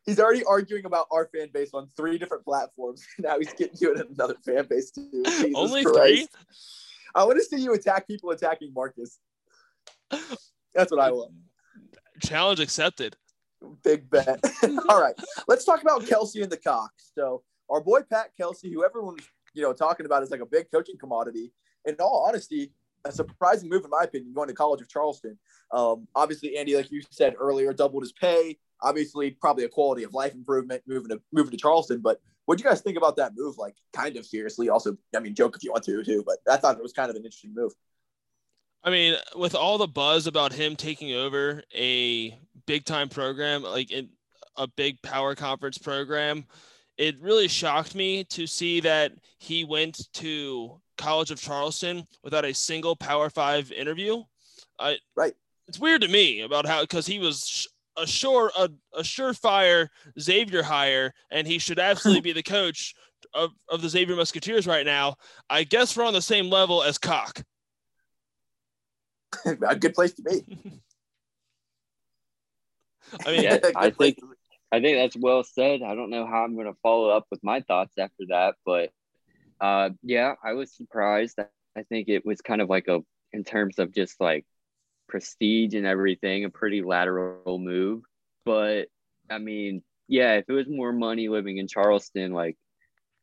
He's 0.05 0.19
already 0.19 0.43
arguing 0.43 0.85
about 0.85 1.07
our 1.11 1.29
fan 1.33 1.49
base 1.53 1.69
on 1.73 1.87
three 1.95 2.17
different 2.17 2.43
platforms. 2.43 3.05
Now 3.19 3.37
he's 3.37 3.53
getting 3.53 3.77
you 3.79 3.93
in 3.93 4.01
another 4.01 4.35
fan 4.45 4.65
base 4.67 4.91
too. 4.91 5.09
Jesus 5.25 5.51
Only 5.53 5.83
Christ. 5.83 5.95
three. 5.97 6.27
I 7.15 7.23
want 7.23 7.37
to 7.37 7.43
see 7.43 7.61
you 7.61 7.73
attack 7.73 8.07
people 8.07 8.31
attacking 8.31 8.73
Marcus. 8.73 9.19
That's 10.73 10.91
what 10.91 10.99
I 10.99 11.11
want. 11.11 11.33
Challenge 12.21 12.59
accepted. 12.59 13.15
Big 13.83 14.09
bet. 14.09 14.39
All 14.89 15.01
right, 15.01 15.15
let's 15.47 15.65
talk 15.65 15.81
about 15.81 16.05
Kelsey 16.05 16.41
and 16.41 16.51
the 16.51 16.57
Cox. 16.57 17.11
So 17.15 17.43
our 17.69 17.81
boy 17.81 18.01
Pat 18.09 18.31
Kelsey, 18.37 18.71
who 18.71 18.85
everyone's 18.85 19.27
you 19.53 19.61
know 19.61 19.73
talking 19.73 20.05
about 20.05 20.23
is 20.23 20.31
like 20.31 20.41
a 20.41 20.45
big 20.45 20.71
coaching 20.71 20.97
commodity. 20.97 21.51
In 21.85 21.95
all 21.99 22.25
honesty, 22.27 22.73
a 23.05 23.11
surprising 23.11 23.69
move 23.69 23.83
in 23.83 23.89
my 23.89 24.03
opinion, 24.03 24.33
going 24.33 24.47
to 24.47 24.53
College 24.53 24.81
of 24.81 24.89
Charleston. 24.89 25.37
Um, 25.71 26.07
obviously, 26.15 26.57
Andy, 26.57 26.75
like 26.75 26.91
you 26.91 27.01
said 27.09 27.35
earlier, 27.39 27.73
doubled 27.73 28.03
his 28.03 28.11
pay. 28.13 28.57
Obviously, 28.81 29.31
probably 29.31 29.65
a 29.65 29.69
quality 29.69 30.03
of 30.03 30.13
life 30.13 30.33
improvement 30.33 30.83
moving 30.87 31.09
to 31.09 31.21
moving 31.31 31.51
to 31.51 31.57
Charleston. 31.57 32.01
But 32.01 32.21
what 32.45 32.57
do 32.57 32.63
you 32.63 32.69
guys 32.69 32.81
think 32.81 32.97
about 32.97 33.17
that 33.17 33.33
move? 33.35 33.57
Like, 33.57 33.75
kind 33.93 34.17
of 34.17 34.25
seriously. 34.25 34.69
Also, 34.69 34.97
I 35.15 35.19
mean, 35.19 35.35
joke 35.35 35.55
if 35.55 35.63
you 35.63 35.71
want 35.71 35.83
to 35.85 36.03
too. 36.03 36.23
But 36.25 36.37
I 36.51 36.57
thought 36.57 36.77
it 36.77 36.83
was 36.83 36.93
kind 36.93 37.09
of 37.09 37.15
an 37.15 37.23
interesting 37.23 37.53
move. 37.53 37.73
I 38.83 38.89
mean, 38.89 39.15
with 39.35 39.55
all 39.55 39.77
the 39.77 39.87
buzz 39.87 40.25
about 40.25 40.53
him 40.53 40.75
taking 40.75 41.13
over 41.13 41.63
a 41.75 42.39
big 42.65 42.85
time 42.85 43.09
program, 43.09 43.63
like 43.63 43.91
in 43.91 44.09
a 44.55 44.67
big 44.67 45.01
power 45.01 45.35
conference 45.35 45.77
program, 45.77 46.45
it 46.97 47.19
really 47.21 47.47
shocked 47.47 47.95
me 47.95 48.23
to 48.25 48.47
see 48.47 48.79
that 48.81 49.13
he 49.37 49.63
went 49.63 50.11
to 50.13 50.79
College 50.97 51.31
of 51.31 51.41
Charleston 51.41 52.05
without 52.23 52.45
a 52.45 52.53
single 52.53 52.95
Power 52.95 53.29
Five 53.29 53.71
interview. 53.71 54.23
I 54.77 54.97
right. 55.15 55.33
It's 55.67 55.79
weird 55.79 56.01
to 56.01 56.07
me 56.07 56.41
about 56.41 56.65
how 56.65 56.81
because 56.81 57.05
he 57.05 57.19
was 57.19 57.67
a 57.99 58.07
sure 58.07 58.51
a, 58.57 58.69
a 58.93 59.01
surefire 59.01 59.89
Xavier 60.19 60.63
hire, 60.63 61.13
and 61.31 61.47
he 61.47 61.59
should 61.59 61.79
absolutely 61.79 62.21
be 62.29 62.33
the 62.33 62.43
coach 62.43 62.95
of, 63.33 63.51
of 63.69 63.81
the 63.81 63.89
Xavier 63.89 64.15
Musketeers 64.15 64.67
right 64.67 64.85
now. 64.85 65.15
I 65.49 65.63
guess 65.63 65.95
we're 65.95 66.05
on 66.05 66.13
the 66.13 66.21
same 66.21 66.49
level 66.49 66.83
as 66.83 66.97
Cock. 66.97 67.43
a 69.45 69.75
good 69.75 69.93
place 69.93 70.13
to 70.13 70.21
be. 70.23 70.41
I 73.25 73.31
mean, 73.31 73.43
Yeah, 73.43 73.59
I 73.75 73.89
think. 73.89 74.17
I 74.71 74.79
think 74.79 74.97
that's 74.97 75.17
well 75.17 75.43
said. 75.43 75.81
I 75.81 75.95
don't 75.95 76.11
know 76.11 76.27
how 76.27 76.43
I'm 76.43 76.53
going 76.53 76.67
to 76.67 76.77
follow 76.83 77.09
up 77.09 77.25
with 77.31 77.43
my 77.43 77.61
thoughts 77.61 77.97
after 77.97 78.25
that, 78.29 78.53
but 78.63 78.91
uh, 79.59 79.89
yeah, 80.03 80.35
I 80.43 80.53
was 80.53 80.71
surprised. 80.75 81.39
I 81.75 81.83
think 81.83 82.07
it 82.07 82.23
was 82.23 82.41
kind 82.41 82.61
of 82.61 82.69
like 82.69 82.87
a, 82.87 82.99
in 83.33 83.43
terms 83.43 83.79
of 83.79 83.91
just 83.91 84.21
like 84.21 84.45
prestige 85.09 85.73
and 85.73 85.85
everything, 85.85 86.45
a 86.45 86.49
pretty 86.49 86.81
lateral 86.81 87.59
move. 87.59 88.03
But 88.45 88.87
I 89.29 89.39
mean, 89.39 89.83
yeah, 90.07 90.35
if 90.35 90.45
it 90.47 90.53
was 90.53 90.67
more 90.67 90.93
money 90.93 91.27
living 91.27 91.57
in 91.57 91.67
Charleston, 91.67 92.31
like, 92.31 92.57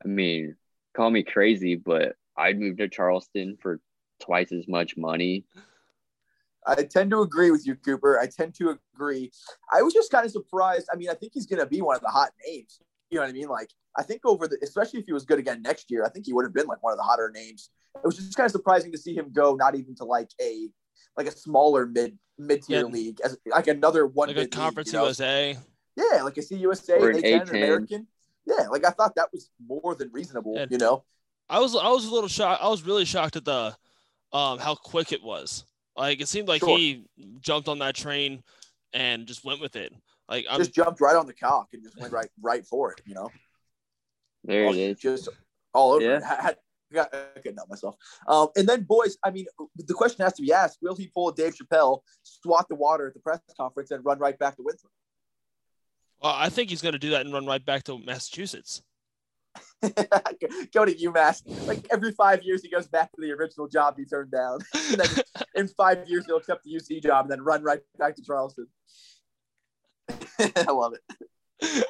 I 0.05 0.09
mean, 0.09 0.57
call 0.95 1.11
me 1.11 1.23
crazy, 1.23 1.77
but 1.77 2.15
I'd 2.37 2.61
move 2.61 2.77
to 2.79 2.89
Charleston 2.89 3.57
for 3.61 3.81
twice 4.21 4.53
as 4.53 4.69
much 4.69 4.97
money. 4.97 5.45
I 6.67 6.83
tend 6.83 7.11
to 7.11 7.23
agree 7.23 7.51
with 7.51 7.67
you, 7.67 7.77
Cooper. 7.77 8.19
I 8.19 8.27
tend 8.27 8.55
to 8.57 8.79
agree. 8.95 9.31
I 9.73 9.83
was 9.83 9.95
just 9.95 10.11
kind 10.11 10.27
of 10.27 10.33
surprised. 10.33 10.89
I 10.93 10.97
mean, 10.97 11.09
I 11.09 11.15
think 11.15 11.33
he's 11.35 11.47
going 11.47 11.61
to 11.61 11.67
be 11.67 11.81
one 11.81 11.97
of 11.97 12.03
the 12.03 12.09
hot 12.09 12.33
names. 12.47 12.81
You 13.11 13.17
know 13.17 13.23
what 13.23 13.31
I 13.31 13.33
mean? 13.33 13.49
Like, 13.49 13.71
I 13.97 14.03
think 14.03 14.23
over 14.25 14.49
the, 14.49 14.59
especially 14.63 15.01
if 15.01 15.07
he 15.07 15.13
was 15.13 15.25
good 15.25 15.39
again 15.39 15.63
next 15.63 15.91
year, 15.91 16.05
I 16.05 16.09
think 16.09 16.27
he 16.27 16.33
would 16.33 16.45
have 16.45 16.53
been 16.53 16.67
like 16.67 16.83
one 16.83 16.93
of 16.93 16.99
the 16.99 17.05
hotter 17.05 17.31
names. 17.33 17.71
It 17.95 18.05
was 18.05 18.17
just 18.17 18.37
kind 18.37 18.47
of 18.47 18.53
surprising 18.53 18.91
to 18.93 18.99
see 18.99 19.15
him 19.15 19.31
go 19.33 19.55
not 19.55 19.77
even 19.77 19.95
to 19.97 20.05
like 20.05 20.31
a, 20.41 20.69
like 21.17 21.27
a 21.27 21.33
smaller 21.33 21.87
mid 21.87 22.19
mid 22.39 22.63
tier 22.63 22.81
Yeah. 22.81 22.85
league 22.87 23.21
as 23.25 23.37
like 23.47 23.67
another 23.69 24.07
one 24.07 24.29
like 24.29 24.37
a 24.37 24.41
mid 24.41 24.45
league, 24.47 24.53
conference 24.53 24.93
you 24.93 24.99
know? 24.99 25.05
USA. 25.05 25.57
Yeah, 25.97 26.23
like 26.23 26.37
a 26.37 26.41
CUSA, 26.43 27.01
Or 27.01 27.11
an 27.11 27.23
A10, 27.23 27.43
A10. 27.47 27.51
American. 27.51 28.07
Yeah, 28.47 28.69
like 28.69 28.85
I 28.85 28.91
thought 28.91 29.15
that 29.17 29.33
was 29.33 29.51
more 29.67 29.95
than 29.95 30.11
reasonable. 30.13 30.55
Yeah. 30.55 30.67
You 30.71 30.79
know? 30.79 31.05
I 31.49 31.59
was 31.61 31.75
I 31.75 31.89
was 31.89 32.07
a 32.07 32.13
little 32.13 32.29
shocked. 32.29 32.63
I 32.63 32.69
was 32.69 32.83
really 32.83 33.05
shocked 33.05 33.37
at 33.37 33.45
the 33.45 33.75
um 34.33 34.59
how 34.59 34.75
quick 34.75 35.13
it 35.13 35.23
was. 35.23 35.65
Like 35.97 36.21
it 36.21 36.29
seemed 36.29 36.49
like 36.49 36.61
Sure. 36.61 36.77
he 36.77 37.07
jumped 37.41 37.69
on 37.69 37.79
that 37.79 37.95
train 37.95 38.43
and 38.93 39.27
just 39.27 39.45
went 39.45 39.61
with 39.61 39.77
it. 39.77 39.93
Like 40.29 40.45
I'm 40.51 40.59
just 40.59 40.75
jumped 40.75 41.01
right 41.01 41.17
on 41.17 41.27
the 41.27 41.33
cock 41.33 41.69
and 41.73 41.83
just 41.83 41.99
went 41.99 42.13
right 42.13 42.29
right 42.43 42.67
for 42.67 42.93
it. 42.93 43.01
You 43.07 43.15
know? 43.15 43.31
There 44.45 44.67
Oh, 44.67 44.73
it 44.73 44.77
is. 44.77 44.99
Just 44.99 45.29
all 45.73 45.93
over. 45.93 46.05
Yeah. 46.05 46.21
had- 46.21 46.39
I 46.41 46.55
got 46.95 47.15
I 47.15 47.41
couldn't 47.41 47.57
help 47.57 47.69
myself. 47.69 47.97
Um, 48.29 48.49
and 48.57 48.69
then, 48.69 48.83
boys, 48.83 49.17
I 49.25 49.31
mean, 49.31 49.47
the 49.77 49.95
question 49.95 50.25
has 50.25 50.35
to 50.35 50.43
be 50.43 50.53
asked: 50.53 50.79
Will 50.83 50.95
he 50.95 51.09
pull 51.09 51.31
Dave 51.33 51.55
Chappelle, 51.57 52.01
swat 52.23 52.67
the 52.69 52.77
water 52.77 53.09
at 53.09 53.15
the 53.15 53.21
press 53.21 53.41
conference, 53.57 53.91
and 53.91 54.05
run 54.05 54.19
right 54.19 54.39
back 54.39 54.57
to 54.57 54.63
Winthrop? 54.63 54.93
well, 56.23 56.35
I 56.35 56.49
think 56.49 56.71
he's 56.71 56.83
gonna 56.83 56.99
do 56.99 57.11
that 57.11 57.23
and 57.23 57.33
run 57.33 57.47
right 57.47 57.65
back 57.65 57.85
to 57.85 57.99
Massachusetts. 57.99 58.83
Go 59.83 60.85
to 60.85 60.95
UMass. 60.95 61.43
Like 61.67 61.87
every 61.91 62.13
five 62.13 62.43
years, 62.43 62.63
he 62.63 62.71
goes 62.71 62.87
back 62.87 63.11
to 63.13 63.21
the 63.21 63.33
original 63.33 63.69
job 63.69 63.95
he 63.97 64.05
turned 64.05 64.31
down. 64.31 64.59
And 64.89 65.01
then 65.01 65.09
in 65.55 65.69
five 65.69 66.09
years, 66.09 66.27
he'll 66.27 66.37
accept 66.37 66.65
the 66.65 66.75
UC 66.75 67.03
job 67.03 67.25
and 67.25 67.33
then 67.33 67.43
run 67.43 67.63
right 67.63 67.81
back 67.99 68.17
to 68.17 68.23
Charleston. 68.23 68.67
I 70.09 70.71
love 70.71 70.95
it. 70.95 71.87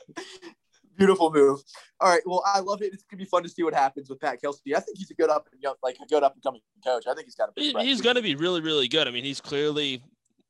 Beautiful 0.96 1.30
move. 1.32 1.60
All 2.00 2.08
right. 2.10 2.22
Well, 2.26 2.42
I 2.46 2.60
love 2.60 2.82
it. 2.82 2.92
It's 2.94 3.02
gonna 3.04 3.18
be 3.18 3.24
fun 3.24 3.42
to 3.42 3.48
see 3.48 3.62
what 3.62 3.74
happens 3.74 4.08
with 4.08 4.20
Pat 4.20 4.40
Kelsey. 4.40 4.74
I 4.74 4.80
think 4.80 4.98
he's 4.98 5.10
a 5.10 5.14
good 5.14 5.30
up 5.30 5.48
and 5.52 5.60
young, 5.62 5.74
like 5.82 5.96
a 6.02 6.06
good 6.06 6.22
up 6.22 6.34
and 6.34 6.42
coming 6.42 6.60
coach. 6.84 7.04
I 7.06 7.14
think 7.14 7.26
he's 7.26 7.34
got 7.34 7.50
a 7.50 7.60
He- 7.60 7.72
he's 7.84 8.00
gonna 8.00 8.22
be 8.22 8.34
really 8.34 8.60
really 8.60 8.88
good. 8.88 9.06
I 9.06 9.10
mean, 9.10 9.24
he's 9.24 9.40
clearly 9.40 10.02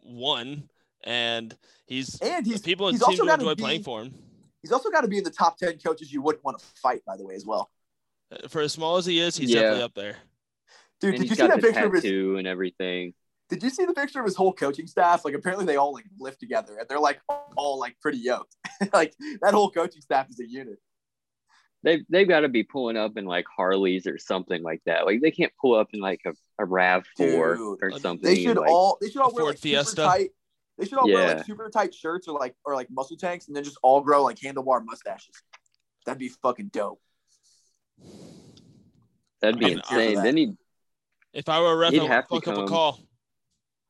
won, 0.05 0.69
and 1.05 1.57
he's 1.87 2.21
and 2.21 2.47
he's 2.47 2.63
people 2.63 2.89
he's 2.91 3.01
seem 3.01 3.07
also 3.11 3.23
to 3.25 3.29
gotta 3.29 3.43
enjoy 3.43 3.55
be- 3.55 3.63
playing 3.63 3.83
for 3.83 4.03
him. 4.03 4.15
he's 4.63 4.73
also 4.73 4.91
got 4.91 5.01
to 5.03 5.09
be 5.09 5.19
in 5.19 5.25
the 5.25 5.31
top 5.31 5.59
ten 5.59 5.79
coaches 5.79 6.13
you 6.13 6.23
wouldn't 6.23 6.45
want 6.45 6.59
to 6.59 6.65
fight. 6.81 7.05
By 7.05 7.17
the 7.17 7.25
way, 7.25 7.35
as 7.35 7.45
well, 7.45 7.71
uh, 8.31 8.49
For 8.49 8.61
as 8.61 8.73
small 8.73 8.97
as 8.99 9.07
he 9.07 9.19
is, 9.21 9.37
he's 9.37 9.51
Yeah. 9.51 9.63
definitely 9.63 9.83
up 9.83 9.95
there. 9.95 10.17
dude. 11.01 11.15
and 11.15 11.19
did 11.19 11.25
you 11.25 11.29
he's 11.29 11.37
see 11.39 11.43
got 11.43 11.51
that 11.55 11.61
the 11.61 11.67
picture 11.67 11.87
of 11.87 11.93
his? 11.93 12.03
tattoo 12.03 12.37
and 12.39 12.47
everything. 12.47 13.15
Did 13.49 13.63
you 13.63 13.71
see 13.71 13.85
the 13.85 13.95
picture 13.95 14.19
of 14.19 14.27
his 14.27 14.35
whole 14.35 14.53
coaching 14.53 14.87
staff? 14.87 15.25
Like 15.25 15.35
apparently 15.35 15.67
they 15.67 15.77
all 15.77 15.93
like 15.93 16.07
live 16.19 16.37
together 16.39 16.79
and 16.79 16.89
they're 16.89 16.99
like 16.99 17.21
all 17.57 17.79
like 17.79 17.97
pretty 18.01 18.19
yoked. 18.19 18.57
like 18.93 19.15
that 19.43 19.55
whole 19.55 19.71
coaching 19.71 20.03
staff 20.03 20.29
is 20.31 20.41
a 20.41 20.49
unit. 20.49 20.79
They've 21.83 22.05
they've 22.09 22.29
got 22.29 22.41
to 22.41 22.49
be 22.49 22.65
pulling 22.65 22.97
up 22.97 23.17
in 23.17 23.27
like 23.27 23.45
Harleys 23.55 24.09
or 24.09 24.19
something 24.19 24.63
like 24.63 24.83
that. 24.87 25.07
Like 25.07 25.21
they 25.21 25.31
can't 25.31 25.53
pull 25.61 25.79
up 25.79 25.89
in 25.93 26.01
like 26.01 26.21
a, 26.27 26.33
a 26.59 26.65
Rav 26.65 27.05
Four 27.17 27.55
Dude, 27.55 27.79
or 27.81 27.93
something. 28.01 28.29
They 28.29 28.43
should 28.43 28.57
like, 28.57 28.69
all 28.69 28.99
they 29.01 29.09
should 29.09 29.23
all 29.23 29.33
wear 29.33 29.45
Ford 29.45 29.55
like 29.55 29.59
super 29.59 29.95
tight. 29.95 30.31
They 30.79 30.87
should 30.87 30.99
all 30.99 31.09
wear 31.09 31.37
like 31.37 31.47
super 31.47 31.71
tight 31.71 31.95
shirts 31.95 32.27
or 32.27 32.37
like 32.39 32.57
or 32.65 32.75
like 32.75 32.91
muscle 32.91 33.17
tanks 33.17 33.47
and 33.47 33.57
then 33.57 33.63
just 33.63 33.79
all 33.85 34.01
grow 34.01 34.25
like 34.25 34.39
handlebar 34.39 34.85
mustaches. 34.85 35.41
That'd 36.05 36.19
be 36.19 36.29
fucking 36.29 36.71
dope. 36.73 37.01
that'd 39.41 39.61
be 39.61 39.67
I 39.67 39.69
mean, 39.69 39.83
I- 39.89 40.01
insane. 40.03 40.25
Then 40.25 40.37
he 40.37 40.53
If 41.33 41.49
I 41.49 41.61
were 41.61 41.73
a 41.73 41.77
ref, 41.77 41.93
He'd 41.93 42.01
I 42.01 42.03
would 42.03 42.11
have 42.11 42.27
to 42.29 42.35
fuck 42.35 42.49
up 42.49 42.59
a 42.59 42.67
call. 42.67 43.06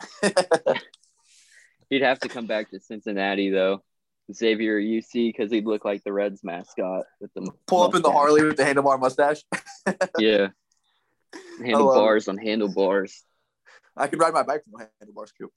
he'd 1.91 2.03
have 2.03 2.19
to 2.21 2.29
come 2.29 2.47
back 2.47 2.71
to 2.71 2.81
Cincinnati 2.81 3.51
though. 3.51 3.83
Xavier 4.33 4.81
UC 4.81 5.13
because 5.33 5.53
he'd 5.53 5.67
look 5.67 5.85
like 5.85 6.03
the 6.03 6.13
Reds 6.13 6.43
mascot 6.43 7.05
with 7.21 7.33
the 7.35 7.49
Pull 7.67 7.83
up 7.83 7.95
in 7.95 8.03
the. 8.03 8.11
Harley 8.11 8.43
with 8.43 8.57
the 8.57 8.65
handlebar 8.65 8.99
mustache. 8.99 9.43
Yeah, 10.19 10.49
handlebars 11.63 12.27
on 12.29 12.39
handlebars. 12.39 13.23
I 13.97 14.09
could 14.09 14.19
ride 14.19 14.35
my 14.35 14.43
bike 14.43 14.65
from 14.65 14.73
the 14.81 14.89
handlebars 15.01 15.33
too. 15.39 15.51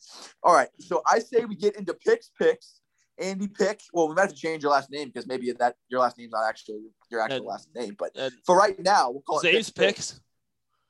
All 0.44 0.54
right, 0.54 0.70
so 0.80 1.02
I 1.06 1.20
say 1.20 1.46
we 1.46 1.56
get 1.56 1.76
into 1.78 1.94
picks, 1.94 2.30
picks. 2.40 2.80
Andy 3.18 3.48
pick. 3.48 3.82
Well, 3.92 4.08
we 4.08 4.16
might 4.16 4.22
have 4.22 4.30
to 4.30 4.36
change 4.36 4.64
your 4.64 4.72
last 4.72 4.90
name 4.90 5.08
because 5.10 5.28
maybe 5.28 5.52
that 5.52 5.76
your 5.90 6.00
last 6.00 6.18
name's 6.18 6.32
not 6.32 6.48
actually 6.48 6.84
your 7.12 7.22
actual 7.22 7.42
Uh, 7.50 7.52
last 7.52 7.70
name. 7.76 7.96
But 8.00 8.18
Uh, 8.18 8.30
for 8.46 8.56
right 8.56 8.80
now, 8.80 9.12
we'll 9.12 9.22
call 9.24 9.40
it 9.40 9.42
Zave's 9.42 9.70
picks. 9.72 10.22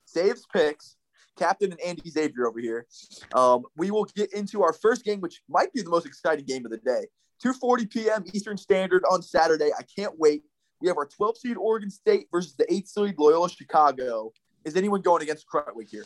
Saves 0.04 0.46
picks. 0.52 0.96
Captain 1.40 1.72
and 1.72 1.80
Andy 1.80 2.08
Xavier 2.10 2.46
over 2.46 2.60
here. 2.60 2.86
Um, 3.34 3.62
we 3.76 3.90
will 3.90 4.04
get 4.04 4.32
into 4.34 4.62
our 4.62 4.74
first 4.74 5.04
game, 5.04 5.20
which 5.20 5.40
might 5.48 5.72
be 5.72 5.80
the 5.82 5.88
most 5.88 6.04
exciting 6.06 6.44
game 6.44 6.64
of 6.66 6.70
the 6.70 6.76
day. 6.78 7.06
2:40 7.42 7.90
p.m. 7.90 8.24
Eastern 8.34 8.58
Standard 8.58 9.02
on 9.10 9.22
Saturday. 9.22 9.70
I 9.76 9.82
can't 9.96 10.18
wait. 10.18 10.42
We 10.82 10.88
have 10.88 10.98
our 10.98 11.06
12 11.06 11.38
seed 11.38 11.56
Oregon 11.56 11.90
State 11.90 12.26
versus 12.30 12.54
the 12.56 12.70
8 12.72 12.86
seed 12.88 13.14
Loyola 13.18 13.48
Chicago. 13.48 14.32
Is 14.64 14.76
anyone 14.76 15.00
going 15.00 15.22
against 15.22 15.46
Krutwig 15.48 15.88
here? 15.90 16.04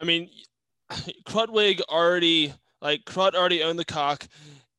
I 0.00 0.04
mean, 0.04 0.28
Crudwig 1.24 1.80
already 1.88 2.52
like 2.82 3.04
Crud 3.04 3.34
already 3.34 3.62
owned 3.62 3.78
the 3.78 3.84
cock. 3.84 4.26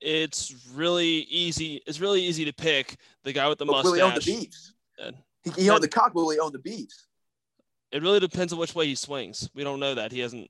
It's 0.01 0.53
really 0.73 1.07
easy. 1.29 1.81
It's 1.87 1.99
really 2.01 2.21
easy 2.21 2.43
to 2.45 2.53
pick 2.53 2.97
the 3.23 3.31
guy 3.33 3.47
with 3.47 3.59
the 3.59 3.65
But 3.65 3.83
will 3.85 3.93
he 3.93 4.01
own 4.01 4.09
the 4.11 4.15
mustache. 4.15 4.35
beefs? 4.35 4.73
And- 5.01 5.15
He, 5.43 5.51
he 5.63 5.69
owned 5.69 5.83
the 5.83 5.87
cock. 5.89 6.13
Will 6.15 6.29
he 6.29 6.39
own 6.39 6.51
the 6.51 6.59
beefs? 6.59 7.05
It 7.91 8.01
really 8.01 8.19
depends 8.19 8.53
on 8.53 8.59
which 8.59 8.75
way 8.75 8.85
he 8.87 8.95
swings. 8.95 9.49
We 9.55 9.63
don't 9.63 9.79
know 9.79 9.95
that. 9.95 10.11
He 10.11 10.19
hasn't. 10.19 10.49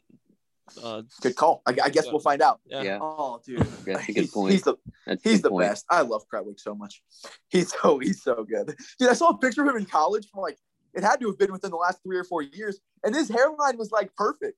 Uh, 0.83 1.01
Good 1.21 1.35
call. 1.35 1.61
I, 1.65 1.75
I 1.85 1.89
guess 1.89 2.05
we'll 2.07 2.19
find 2.19 2.41
out. 2.43 2.59
yeah. 2.65 2.83
Yeah, 2.83 2.99
Oh, 3.01 3.41
dude. 3.43 3.59
that's 3.59 3.81
a 3.85 3.85
good 3.85 3.97
He's- 4.15 4.31
point. 4.31 4.51
He's 4.51 4.61
the 4.61 4.75
That's 5.07 5.23
He's 5.23 5.41
the 5.41 5.49
point. 5.49 5.67
best. 5.67 5.85
I 5.89 6.01
love 6.01 6.23
Krutwig 6.31 6.59
so 6.59 6.75
much. 6.75 7.01
He's 7.49 7.73
so 7.73 7.97
he's 7.97 8.21
so 8.21 8.43
good. 8.43 8.75
Dude, 8.99 9.09
I 9.09 9.13
saw 9.13 9.29
a 9.29 9.37
picture 9.37 9.63
of 9.63 9.69
him 9.69 9.77
in 9.77 9.85
college 9.85 10.27
from 10.31 10.41
like 10.43 10.57
it 10.93 11.03
had 11.03 11.19
to 11.21 11.27
have 11.27 11.39
been 11.39 11.51
within 11.51 11.71
the 11.71 11.77
last 11.77 12.03
three 12.03 12.17
or 12.17 12.23
four 12.23 12.41
years, 12.43 12.79
and 13.03 13.15
his 13.15 13.29
hairline 13.29 13.77
was 13.77 13.91
like 13.91 14.13
perfect. 14.15 14.57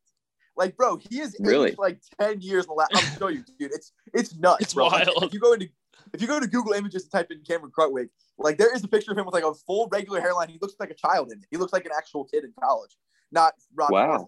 Like, 0.58 0.76
bro, 0.76 0.98
he 1.10 1.22
is 1.22 1.36
Really? 1.40 1.70
aged 1.70 1.78
like 1.80 2.02
ten 2.20 2.42
years 2.42 2.66
in 2.66 2.70
the 2.70 2.74
last. 2.74 2.92
I'll 2.94 3.18
show 3.20 3.28
you, 3.30 3.44
dude. 3.58 3.72
It's 3.74 3.94
it's 4.14 4.36
nuts. 4.38 4.62
It's 4.64 4.74
bro. 4.74 4.88
Wild. 4.88 5.08
if 5.24 5.34
you 5.34 5.40
go 5.40 5.54
into 5.54 5.70
if 6.14 6.22
you 6.22 6.28
go 6.28 6.40
to 6.40 6.48
Google 6.48 6.74
Images 6.74 7.04
and 7.04 7.12
type 7.12 7.32
in 7.32 7.42
Cameron 7.42 7.72
Krutwig, 7.78 8.10
like 8.38 8.58
there 8.58 8.74
is 8.76 8.84
a 8.84 8.88
picture 8.88 9.12
of 9.12 9.18
him 9.18 9.26
with 9.26 9.34
like 9.34 9.44
a 9.44 9.54
full 9.54 9.88
regular 9.92 10.22
hairline. 10.22 10.50
He 10.50 10.58
looks 10.62 10.76
like 10.80 10.90
a 10.90 10.96
child 10.96 11.32
in 11.32 11.40
it. 11.40 11.46
He 11.52 11.58
looks 11.58 11.74
like 11.74 11.86
an 11.86 11.92
actual 11.96 12.26
kid 12.26 12.44
in 12.44 12.54
college, 12.62 12.98
not 13.32 13.54
Ron 13.74 13.92
Wow. 13.92 14.28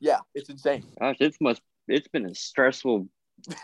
Yeah, 0.00 0.18
it's 0.34 0.50
insane. 0.50 0.84
Gosh, 1.00 1.16
this 1.18 1.36
must 1.40 1.60
it's 1.88 2.08
been 2.08 2.26
a 2.26 2.34
stressful 2.34 3.08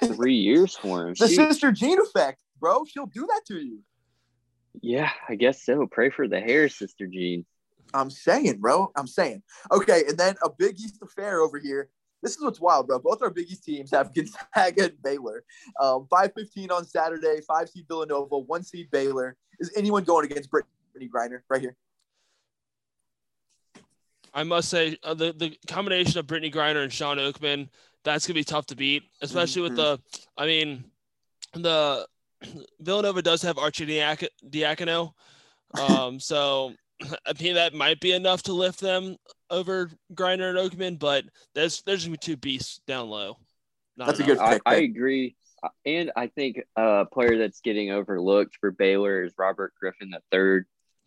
three 0.04 0.34
years 0.48 0.76
for 0.76 1.08
him. 1.08 1.14
The 1.18 1.28
Shoot. 1.28 1.50
sister 1.50 1.72
Jean 1.72 2.00
effect, 2.00 2.42
bro. 2.58 2.84
She'll 2.84 3.06
do 3.06 3.26
that 3.26 3.42
to 3.48 3.58
you. 3.58 3.80
Yeah, 4.80 5.10
I 5.28 5.34
guess 5.34 5.64
so. 5.64 5.86
Pray 5.86 6.10
for 6.10 6.28
the 6.28 6.40
hair, 6.40 6.68
Sister 6.68 7.06
Jean. 7.06 7.44
I'm 7.94 8.10
saying, 8.10 8.58
bro. 8.58 8.90
I'm 8.96 9.06
saying. 9.06 9.42
Okay, 9.70 10.04
and 10.08 10.16
then 10.16 10.36
a 10.42 10.48
Big 10.50 10.80
East 10.80 11.02
affair 11.02 11.40
over 11.40 11.58
here. 11.58 11.90
This 12.22 12.36
is 12.36 12.42
what's 12.42 12.60
wild, 12.60 12.86
bro. 12.86 12.98
Both 12.98 13.22
our 13.22 13.30
Big 13.30 13.50
East 13.50 13.64
teams 13.64 13.90
have 13.90 14.14
Gonzaga 14.14 14.84
and 14.84 15.02
Baylor. 15.02 15.44
Um, 15.80 16.06
5:15 16.10 16.70
on 16.70 16.84
Saturday. 16.84 17.40
Five 17.46 17.68
seed 17.68 17.86
Villanova. 17.88 18.38
One 18.38 18.62
seed 18.62 18.90
Baylor. 18.90 19.36
Is 19.58 19.72
anyone 19.76 20.04
going 20.04 20.26
against 20.26 20.50
Brittney 20.50 21.10
Griner 21.10 21.40
right 21.48 21.60
here? 21.60 21.76
I 24.34 24.44
must 24.44 24.68
say 24.68 24.96
uh, 25.02 25.14
the 25.14 25.32
the 25.32 25.58
combination 25.66 26.18
of 26.18 26.26
Brittney 26.26 26.52
Griner 26.52 26.82
and 26.82 26.92
Shawn 26.92 27.18
Oakman 27.18 27.68
that's 28.04 28.26
gonna 28.26 28.34
be 28.34 28.44
tough 28.44 28.66
to 28.66 28.76
beat, 28.76 29.04
especially 29.20 29.62
with 29.62 29.76
the. 29.76 30.00
I 30.36 30.46
mean, 30.46 30.84
the 31.54 32.06
Villanova 32.80 33.22
does 33.22 33.42
have 33.42 33.58
Archie 33.58 33.86
Diac- 33.86 34.28
Diacono, 34.48 35.12
um, 35.78 36.18
so 36.18 36.72
I 37.26 37.32
mean 37.40 37.54
that 37.54 37.74
might 37.74 38.00
be 38.00 38.12
enough 38.12 38.42
to 38.44 38.52
lift 38.52 38.80
them 38.80 39.16
over 39.52 39.88
Griner 40.14 40.50
and 40.50 40.58
Oakman, 40.58 40.98
but 40.98 41.24
there's 41.54 41.82
there's 41.82 42.04
gonna 42.04 42.14
be 42.14 42.18
two 42.18 42.36
beasts 42.36 42.80
down 42.86 43.08
low. 43.08 43.38
Not 43.96 44.06
That's 44.08 44.20
a 44.20 44.24
good 44.24 44.38
I, 44.38 44.54
pick, 44.54 44.62
I 44.66 44.74
pick. 44.80 44.90
agree. 44.90 45.36
And 45.86 46.10
I 46.16 46.26
think 46.26 46.60
a 46.74 47.04
player 47.12 47.38
that's 47.38 47.60
getting 47.60 47.92
overlooked 47.92 48.56
for 48.58 48.72
Baylor 48.72 49.22
is 49.22 49.32
Robert 49.38 49.72
Griffin 49.78 50.12
III. 50.34 50.62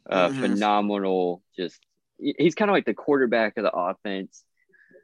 Uh, 0.10 0.30
Mhm. 0.30 0.40
Phenomenal. 0.40 1.44
Just 1.58 1.80
he's 2.20 2.56
kind 2.56 2.70
of 2.72 2.74
like 2.74 2.86
the 2.86 2.94
quarterback 2.94 3.58
of 3.58 3.64
the 3.64 3.72
offense. 3.76 4.46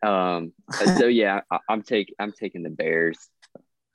Um, 0.04 0.54
so 1.00 1.08
yeah, 1.08 1.42
I, 1.52 1.58
I'm 1.68 1.82
taking 1.82 2.16
I'm 2.20 2.32
taking 2.32 2.64
the 2.64 2.70
Bears. 2.70 3.18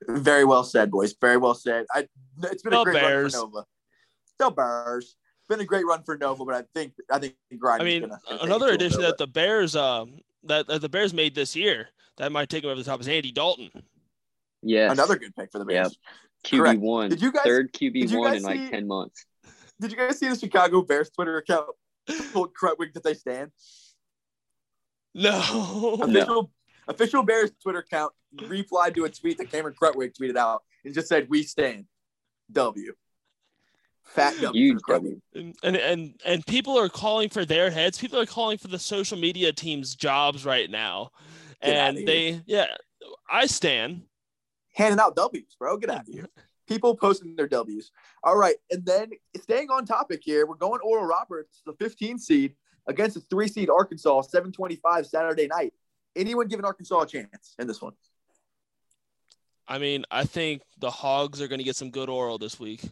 Very 0.07 0.45
well 0.45 0.63
said, 0.65 0.91
boys. 0.91 1.15
Very 1.21 1.39
well 1.39 1.55
said. 1.55 1.87
I, 1.95 2.07
it's 2.43 2.63
been 2.63 2.73
The 2.73 2.81
a 2.81 2.85
great 2.85 2.95
Bears. 2.95 3.35
run 3.35 3.43
for 3.45 3.47
Nova. 3.55 3.67
The 4.39 4.51
Bears. 4.51 5.17
Been 5.49 5.61
a 5.61 5.65
great 5.65 5.87
run 5.87 6.03
for 6.03 6.17
Nova, 6.17 6.45
but 6.45 6.55
I 6.55 6.63
think 6.75 6.95
I 7.11 7.19
think 7.21 7.35
Griner. 7.55 7.81
I 7.81 7.85
mean, 7.85 8.01
gonna, 8.03 8.19
gonna 8.29 8.43
another 8.43 8.69
addition 8.71 9.01
that 9.03 9.17
the 9.17 9.27
Bears 9.29 9.77
um 9.77 10.19
that, 10.45 10.67
that 10.67 10.81
the 10.81 10.89
Bears 10.89 11.15
made 11.15 11.35
this 11.35 11.55
year 11.55 11.89
that 12.17 12.33
might 12.33 12.49
take 12.49 12.63
them 12.63 12.71
over 12.71 12.81
the 12.81 12.85
top 12.85 13.01
is 13.01 13.09
Andy 13.09 13.31
Dalton. 13.31 13.71
Yes, 14.63 14.91
another 14.93 15.17
good 15.17 15.35
pick 15.37 15.53
for 15.53 15.59
the 15.59 15.65
Bears. 15.65 15.97
QB 16.45 16.59
correct. 16.59 16.81
one. 16.81 17.11
Did 17.11 17.23
you 17.23 17.33
guys- 17.33 17.45
third 17.45 17.73
did 17.73 17.93
QB 17.95 18.11
you 18.11 18.19
one 18.19 18.33
guys 18.33 18.43
in 18.43 18.47
like 18.49 18.71
ten 18.71 18.87
months? 18.87 19.25
Did 19.81 19.93
you 19.93 19.97
guys 19.97 20.19
see 20.19 20.29
the 20.29 20.37
Chicago 20.37 20.83
Bears 20.83 21.11
Twitter 21.11 21.37
account 21.37 21.69
told 22.33 22.53
Krutwig 22.55 22.93
that 22.95 23.05
they 23.05 23.15
stand? 23.15 23.51
No. 25.15 25.99
Official 26.03 26.51
official 26.89 27.23
Bears 27.23 27.51
Twitter 27.63 27.79
account 27.79 28.13
replied 28.49 28.95
to 28.97 29.05
a 29.05 29.09
tweet 29.11 29.39
that 29.39 29.51
Cameron 29.51 29.75
Krutwig 29.81 30.13
tweeted 30.21 30.37
out 30.37 30.63
and 30.85 30.93
just 30.93 31.09
said, 31.09 31.29
"We 31.31 31.43
stand." 31.43 31.87
W. 32.53 32.93
Fat 34.07 34.35
W. 34.41 34.73
Huge. 34.73 34.83
W. 34.89 35.21
and 35.35 35.57
and 35.63 35.77
and 35.77 36.21
and 36.25 36.47
people 36.47 36.79
are 36.79 36.89
calling 36.89 37.29
for 37.29 37.45
their 37.45 37.71
heads. 37.71 37.99
People 37.99 38.19
are 38.21 38.27
calling 38.27 38.57
for 38.57 38.69
the 38.69 38.79
social 38.79 39.19
media 39.19 39.53
team's 39.53 39.95
jobs 39.95 40.45
right 40.47 40.71
now, 40.71 41.11
Get 41.63 41.71
and 41.75 42.09
they 42.09 42.41
yeah, 42.47 42.67
I 43.31 43.47
stand. 43.47 44.03
handing 44.75 45.01
out 45.01 45.17
W's, 45.17 45.57
bro. 45.59 45.77
Get 45.77 45.91
out 45.91 46.01
of 46.01 46.07
here. 46.07 46.29
People 46.69 46.97
posting 46.97 47.37
their 47.37 47.47
W's. 47.49 47.91
All 48.25 48.37
right. 48.37 48.57
And 48.71 48.85
then 48.85 49.11
staying 49.41 49.71
on 49.71 49.85
topic 49.87 50.21
here, 50.25 50.47
we're 50.47 50.57
going 50.57 50.81
Oral 50.83 51.05
Roberts, 51.07 51.63
the 51.65 51.73
15 51.75 52.19
seed, 52.19 52.55
against 52.89 53.15
the 53.15 53.21
three 53.31 53.47
seed 53.49 53.71
Arkansas, 53.71 54.23
725 54.23 55.07
Saturday 55.07 55.47
night. 55.47 55.73
Anyone 56.17 56.49
giving 56.49 56.65
Arkansas 56.65 57.01
a 57.01 57.07
chance 57.07 57.55
in 57.59 57.67
this 57.69 57.81
one? 57.81 57.93
I 59.69 59.79
mean, 59.79 60.05
I 60.11 60.25
think 60.25 60.63
the 60.79 60.91
Hogs 60.91 61.41
are 61.41 61.49
going 61.49 61.59
to 61.59 61.65
get 61.65 61.77
some 61.77 61.91
good 61.91 62.09
oral 62.09 62.39
this 62.39 62.59
week. 62.59 62.83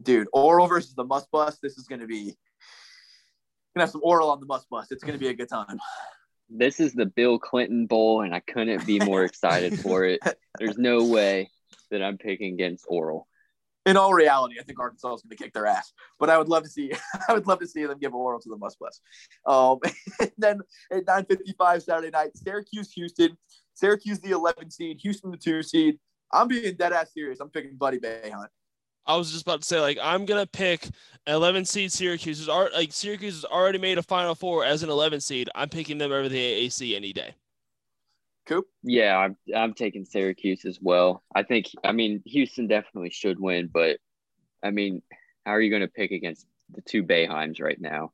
Dude, 0.00 0.28
Oral 0.32 0.66
versus 0.66 0.94
the 0.94 1.04
Must 1.04 1.30
Bus. 1.30 1.58
This 1.62 1.76
is 1.76 1.86
going 1.86 2.00
to 2.00 2.06
be, 2.06 2.36
gonna 3.74 3.84
have 3.84 3.90
some 3.90 4.00
Oral 4.04 4.30
on 4.30 4.40
the 4.40 4.46
Must 4.46 4.68
Bus. 4.70 4.88
It's 4.90 5.02
going 5.02 5.14
to 5.14 5.20
be 5.20 5.28
a 5.28 5.34
good 5.34 5.48
time. 5.48 5.78
This 6.48 6.80
is 6.80 6.94
the 6.94 7.06
Bill 7.06 7.38
Clinton 7.38 7.86
Bowl, 7.86 8.22
and 8.22 8.34
I 8.34 8.40
couldn't 8.40 8.86
be 8.86 9.00
more 9.00 9.24
excited 9.24 9.78
for 9.80 10.04
it. 10.04 10.20
There's 10.58 10.78
no 10.78 11.04
way 11.04 11.50
that 11.90 12.02
I'm 12.02 12.16
picking 12.16 12.54
against 12.54 12.86
Oral. 12.88 13.28
In 13.84 13.96
all 13.96 14.12
reality, 14.12 14.56
I 14.60 14.62
think 14.62 14.78
Arkansas 14.78 15.14
is 15.14 15.22
going 15.22 15.36
to 15.36 15.42
kick 15.42 15.52
their 15.52 15.66
ass, 15.66 15.92
but 16.18 16.30
I 16.30 16.38
would 16.38 16.48
love 16.48 16.62
to 16.62 16.68
see, 16.68 16.92
I 17.28 17.32
would 17.32 17.46
love 17.46 17.58
to 17.60 17.66
see 17.66 17.84
them 17.86 17.98
give 17.98 18.14
Oral 18.14 18.40
to 18.40 18.48
the 18.48 18.56
Must 18.56 18.78
Bus. 18.78 19.00
Um, 19.46 19.78
and 20.20 20.32
then 20.38 20.60
at 20.90 21.06
9:55 21.06 21.82
Saturday 21.82 22.10
night, 22.10 22.36
Syracuse, 22.36 22.92
Houston. 22.92 23.36
Syracuse 23.74 24.18
the 24.18 24.30
11 24.30 24.70
seed, 24.70 24.98
Houston 25.02 25.30
the 25.30 25.36
two 25.36 25.62
seed. 25.62 25.98
I'm 26.32 26.48
being 26.48 26.74
dead 26.74 26.92
ass 26.92 27.12
serious. 27.14 27.40
I'm 27.40 27.48
picking 27.48 27.76
Buddy 27.76 27.98
Boeheim. 27.98 28.48
I 29.08 29.16
was 29.16 29.32
just 29.32 29.42
about 29.42 29.62
to 29.62 29.66
say, 29.66 29.80
like, 29.80 29.98
I'm 30.00 30.26
gonna 30.26 30.46
pick 30.46 30.86
11 31.26 31.64
seed 31.64 31.90
Syracuse. 31.90 32.38
Who's 32.38 32.48
already, 32.48 32.74
like 32.74 32.92
Syracuse 32.92 33.34
has 33.34 33.44
already 33.44 33.78
made 33.78 33.98
a 33.98 34.02
Final 34.02 34.34
Four 34.34 34.64
as 34.64 34.82
an 34.82 34.90
11 34.90 35.20
seed. 35.20 35.48
I'm 35.54 35.68
picking 35.68 35.98
them 35.98 36.12
over 36.12 36.28
the 36.28 36.38
AAC 36.66 36.94
any 36.94 37.12
day. 37.12 37.34
Coop. 38.46 38.66
Yeah, 38.82 39.18
I'm, 39.18 39.36
I'm 39.54 39.74
taking 39.74 40.06
Syracuse 40.06 40.64
as 40.64 40.78
well. 40.80 41.22
I 41.34 41.42
think, 41.42 41.66
I 41.84 41.92
mean, 41.92 42.22
Houston 42.24 42.66
definitely 42.66 43.10
should 43.10 43.38
win, 43.38 43.68
but 43.70 43.98
I 44.62 44.70
mean, 44.70 45.02
how 45.44 45.52
are 45.52 45.60
you 45.60 45.68
going 45.68 45.82
to 45.82 45.88
pick 45.88 46.12
against 46.12 46.46
the 46.74 46.80
two 46.80 47.02
Boeheims 47.02 47.60
right 47.60 47.78
now? 47.78 48.12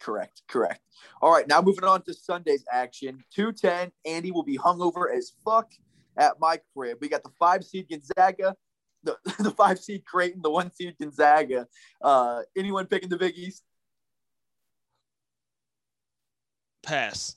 Correct, 0.00 0.40
correct. 0.48 0.80
All 1.20 1.30
right, 1.30 1.46
now 1.46 1.60
moving 1.60 1.84
on 1.84 2.00
to 2.02 2.14
Sunday's 2.14 2.64
action. 2.72 3.22
210, 3.34 3.92
Andy 4.06 4.30
will 4.30 4.42
be 4.42 4.56
hungover 4.56 5.14
as 5.14 5.32
fuck 5.44 5.70
at 6.16 6.40
my 6.40 6.58
crib. 6.74 6.96
We 7.02 7.10
got 7.10 7.22
the 7.22 7.32
five 7.38 7.62
seed 7.62 7.88
Gonzaga, 7.90 8.56
the, 9.04 9.16
the 9.38 9.50
five 9.50 9.78
seed 9.78 10.04
Creighton, 10.04 10.42
the 10.42 10.50
one 10.50 10.72
seed 10.72 10.96
Gonzaga. 11.00 11.66
Uh, 12.02 12.42
anyone 12.56 12.86
picking 12.86 13.08
the 13.08 13.16
Big 13.16 13.36
East? 13.36 13.62
Pass. 16.82 17.36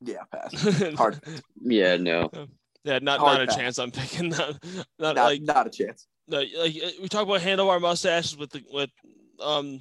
Yeah, 0.00 0.24
pass. 0.32 0.52
Hard. 0.96 1.20
Yeah, 1.62 1.96
no. 1.96 2.30
Yeah, 2.84 2.98
not 3.00 3.20
Hard 3.20 3.38
not 3.38 3.42
a 3.42 3.46
pass. 3.46 3.56
chance. 3.56 3.78
I'm 3.78 3.90
picking 3.90 4.28
not, 4.30 4.62
not 4.98 5.14
Not, 5.14 5.16
like 5.16 5.42
not 5.42 5.66
a 5.66 5.70
chance. 5.70 6.06
no, 6.28 6.38
like 6.38 6.50
uh, 6.82 6.90
we 7.00 7.08
talk 7.08 7.22
about 7.22 7.40
handlebar 7.40 7.80
mustaches 7.80 8.36
with 8.36 8.50
the 8.50 8.62
with 8.72 8.90
um 9.40 9.80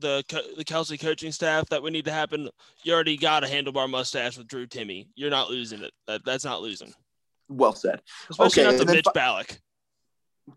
the 0.00 0.22
the 0.56 0.64
Kelsey 0.64 0.96
coaching 0.98 1.32
staff 1.32 1.68
that 1.68 1.82
would 1.82 1.92
need 1.92 2.06
to 2.06 2.12
happen. 2.12 2.48
You 2.82 2.94
already 2.94 3.16
got 3.16 3.44
a 3.44 3.46
handlebar 3.46 3.88
mustache 3.88 4.36
with 4.38 4.48
Drew 4.48 4.66
Timme. 4.66 5.06
You're 5.14 5.30
not 5.30 5.50
losing 5.50 5.82
it. 5.82 5.92
That, 6.06 6.24
that's 6.24 6.44
not 6.44 6.62
losing. 6.62 6.92
Well 7.48 7.74
said. 7.74 8.00
Especially 8.30 8.62
Okay, 8.62 8.70
not 8.70 8.74
the 8.76 8.80
and 8.80 8.88
then 8.88 8.96
Mitch 8.96 9.04
fi- 9.06 9.12
Ballock. 9.12 9.60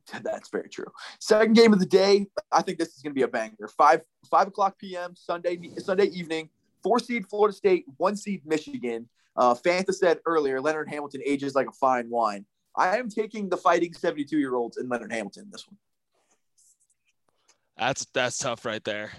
That's 0.23 0.49
very 0.49 0.69
true. 0.69 0.85
Second 1.19 1.53
game 1.53 1.73
of 1.73 1.79
the 1.79 1.85
day. 1.85 2.27
I 2.51 2.61
think 2.61 2.77
this 2.77 2.95
is 2.95 3.01
going 3.01 3.11
to 3.11 3.15
be 3.15 3.23
a 3.23 3.27
banger. 3.27 3.67
Five 3.77 4.01
five 4.29 4.47
o'clock 4.47 4.77
p.m. 4.77 5.15
Sunday 5.15 5.59
Sunday 5.77 6.05
evening. 6.05 6.49
Four 6.83 6.99
seed 6.99 7.27
Florida 7.29 7.55
State, 7.55 7.85
one 7.97 8.15
seed 8.15 8.41
Michigan. 8.45 9.07
Uh, 9.35 9.53
Fanta 9.53 9.93
said 9.93 10.19
earlier, 10.25 10.59
Leonard 10.59 10.89
Hamilton 10.89 11.21
ages 11.25 11.55
like 11.55 11.67
a 11.67 11.71
fine 11.71 12.09
wine. 12.09 12.45
I 12.75 12.97
am 12.97 13.09
taking 13.09 13.49
the 13.49 13.57
fighting 13.57 13.93
72 13.93 14.37
year 14.37 14.55
olds 14.55 14.77
in 14.77 14.89
Leonard 14.89 15.11
Hamilton 15.11 15.49
this 15.51 15.67
one. 15.67 15.77
That's 17.77 18.05
that's 18.13 18.37
tough 18.37 18.65
right 18.65 18.83
there. 18.83 19.11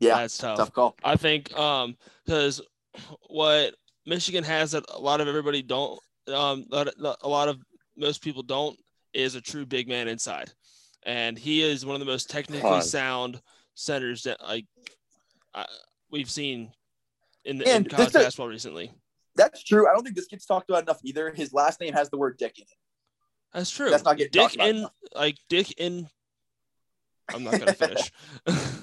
Yeah, 0.00 0.16
that's 0.16 0.38
tough. 0.38 0.58
tough 0.58 0.72
call. 0.72 0.96
I 1.04 1.16
think 1.16 1.56
um 1.56 1.96
because 2.24 2.60
what 3.28 3.74
Michigan 4.06 4.44
has 4.44 4.72
that 4.72 4.84
a 4.88 4.98
lot 4.98 5.20
of 5.20 5.28
everybody 5.28 5.62
don't 5.62 5.98
um 6.28 6.66
a 6.70 7.28
lot 7.28 7.48
of 7.48 7.58
most 7.96 8.22
people 8.22 8.42
don't 8.42 8.78
is 9.14 9.34
a 9.34 9.40
true 9.40 9.66
big 9.66 9.88
man 9.88 10.08
inside, 10.08 10.50
and 11.04 11.38
he 11.38 11.62
is 11.62 11.84
one 11.84 11.94
of 11.94 12.00
the 12.00 12.06
most 12.06 12.30
technically 12.30 12.62
Pause. 12.62 12.90
sound 12.90 13.40
centers 13.74 14.22
that 14.24 14.40
like 14.42 14.66
I, 15.54 15.66
we've 16.10 16.30
seen 16.30 16.72
in 17.44 17.58
the 17.58 17.64
in 17.64 17.84
college 17.84 18.12
this 18.12 18.16
is- 18.16 18.24
basketball 18.24 18.48
recently. 18.48 18.92
That's 19.36 19.62
true. 19.62 19.88
I 19.88 19.92
don't 19.94 20.02
think 20.02 20.16
this 20.16 20.26
gets 20.26 20.44
talked 20.44 20.68
about 20.68 20.82
enough 20.82 20.98
either. 21.04 21.30
His 21.30 21.52
last 21.52 21.80
name 21.80 21.94
has 21.94 22.10
the 22.10 22.18
word 22.18 22.36
Dick 22.36 22.58
in 22.58 22.62
it. 22.64 22.68
That's 23.54 23.70
true. 23.70 23.88
That's 23.88 24.04
not 24.04 24.16
getting 24.16 24.32
Dick 24.32 24.42
talked 24.42 24.54
about 24.56 24.68
in 24.68 24.76
enough. 24.76 24.92
like 25.14 25.36
Dick 25.48 25.72
in. 25.78 26.08
I'm 27.32 27.44
not 27.44 27.58
gonna 27.58 27.72
finish. 27.72 28.10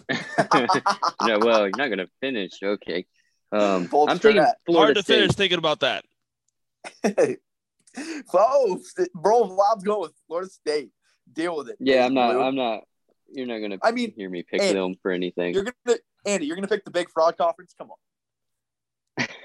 no, 1.24 1.40
well, 1.40 1.62
you're 1.62 1.70
not 1.78 1.88
going 1.88 1.98
to 1.98 2.08
finish. 2.22 2.52
Okay. 2.64 3.06
Um, 3.52 3.90
I'm 4.08 4.20
taking 4.20 4.42
strat. 4.42 4.54
Florida 4.66 4.86
Hard 4.86 4.96
to 4.96 5.04
State. 5.04 5.16
finish 5.16 5.36
thinking 5.36 5.58
about 5.58 5.82
that. 5.82 6.06
oh, 8.34 8.80
bro, 9.14 9.40
Lob's 9.40 9.84
going 9.84 10.02
with 10.02 10.14
Florida 10.28 10.50
State. 10.50 10.92
Deal 11.32 11.58
with 11.58 11.70
it. 11.70 11.78
Yeah, 11.80 12.06
I'm 12.06 12.14
not. 12.14 12.34
Blue. 12.34 12.42
I'm 12.42 12.56
not. 12.56 12.84
You're 13.30 13.48
not 13.48 13.60
going 13.60 13.72
to 13.72 13.80
I 13.84 13.92
mean, 13.92 14.14
hear 14.16 14.30
me 14.30 14.44
pick 14.44 14.62
and 14.62 14.78
them 14.78 14.96
for 15.02 15.12
anything. 15.12 15.54
you're 15.54 15.64
gonna 15.64 15.98
Andy. 16.26 16.46
You're 16.46 16.56
gonna 16.56 16.68
pick 16.68 16.86
the 16.86 16.92
Big 16.92 17.10
Fraud 17.10 17.38
Conference. 17.38 17.76
Come 17.78 17.90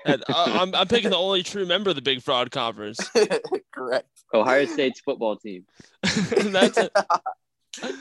And 0.05 0.22
I, 0.28 0.59
I'm 0.61 0.74
I'm 0.74 0.86
picking 0.86 1.11
the 1.11 1.16
only 1.16 1.42
true 1.42 1.66
member 1.66 1.90
of 1.90 1.96
the 1.96 2.03
Big 2.03 2.22
Fraud 2.22 2.50
Conference. 2.50 2.98
Correct. 3.74 4.09
Ohio 4.32 4.66
State's 4.66 5.00
football 5.00 5.36
team. 5.36 5.64
That's 6.03 6.78
it. 6.78 6.92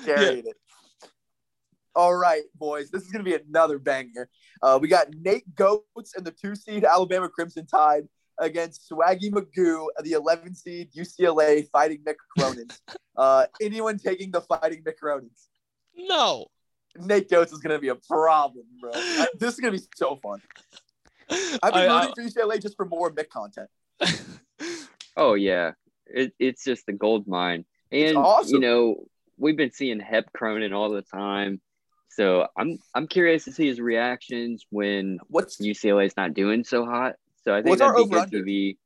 Carried 0.06 0.46
it. 0.46 0.56
All 1.96 2.16
right, 2.16 2.44
boys. 2.56 2.90
This 2.90 3.04
is 3.04 3.12
going 3.12 3.26
to 3.26 3.30
be 3.30 3.36
another 3.36 3.78
banger. 3.78 4.30
Uh, 4.62 4.80
we 4.82 4.88
got 4.88 5.08
Nate 5.14 5.54
Goats 5.56 6.16
and 6.16 6.26
the 6.26 6.32
two 6.32 6.56
seed 6.56 6.86
Alabama 6.86 7.28
Crimson 7.28 7.66
Tide 7.68 8.08
against 8.42 8.90
Swaggy 8.90 9.32
Magoo, 9.32 9.88
the 10.04 10.12
11 10.14 10.54
seed 10.56 10.92
UCLA 10.94 11.70
fighting 11.72 12.00
Mick 12.06 12.16
Cronin. 12.38 12.68
uh, 13.16 13.46
anyone 13.62 13.98
taking 13.98 14.32
the 14.32 14.42
fighting 14.42 14.84
Mick 14.84 14.96
Cronins? 15.02 15.48
No. 15.96 16.48
Nate 16.98 17.30
Goetz 17.30 17.54
is 17.54 17.60
going 17.60 17.74
to 17.74 17.80
be 17.80 17.88
a 17.88 17.96
problem, 17.96 18.66
bro. 18.82 18.92
I- 18.94 19.28
this 19.40 19.54
is 19.54 19.60
going 19.62 19.74
to 19.74 19.80
be 19.80 19.86
so 19.96 20.18
fun. 20.18 20.42
I've 21.64 21.74
been 21.74 21.90
I- 21.90 22.08
rooting 22.08 22.30
for 22.34 22.42
UCLA 22.42 22.62
just 22.62 22.76
for 22.76 22.86
more 22.86 23.10
Mick 23.14 23.30
content. 23.30 23.70
Oh 25.18 25.34
yeah, 25.34 25.72
it, 26.06 26.34
it's 26.40 26.64
just 26.64 26.86
the 26.86 26.94
gold 26.94 27.28
mine, 27.28 27.66
and 27.92 28.16
awesome. 28.16 28.54
you 28.56 28.60
know 28.62 28.96
we've 29.38 29.58
been 29.58 29.74
seeing 29.74 30.00
Hep 30.00 30.32
Cronin 30.34 30.72
all 30.72 30.90
the 30.90 31.02
time, 31.02 31.60
so 32.10 32.48
I'm 32.58 32.80
I'm 32.96 33.08
curious 33.08 33.44
to 33.46 33.52
see 33.52 33.68
his 33.68 33.82
reactions 33.82 34.66
when 34.70 35.20
What's 35.28 35.58
UCLA 35.58 36.06
is 36.06 36.16
not 36.16 36.34
doing 36.34 36.64
so 36.64 36.86
hot. 36.86 37.16
So 37.44 37.54
I 37.54 37.58
think 37.58 37.70
What's 37.70 37.82
our 37.82 37.94
that'd 37.94 38.08
be 38.10 38.14
good 38.14 38.18
over-under? 38.18 38.44
TV 38.44 38.78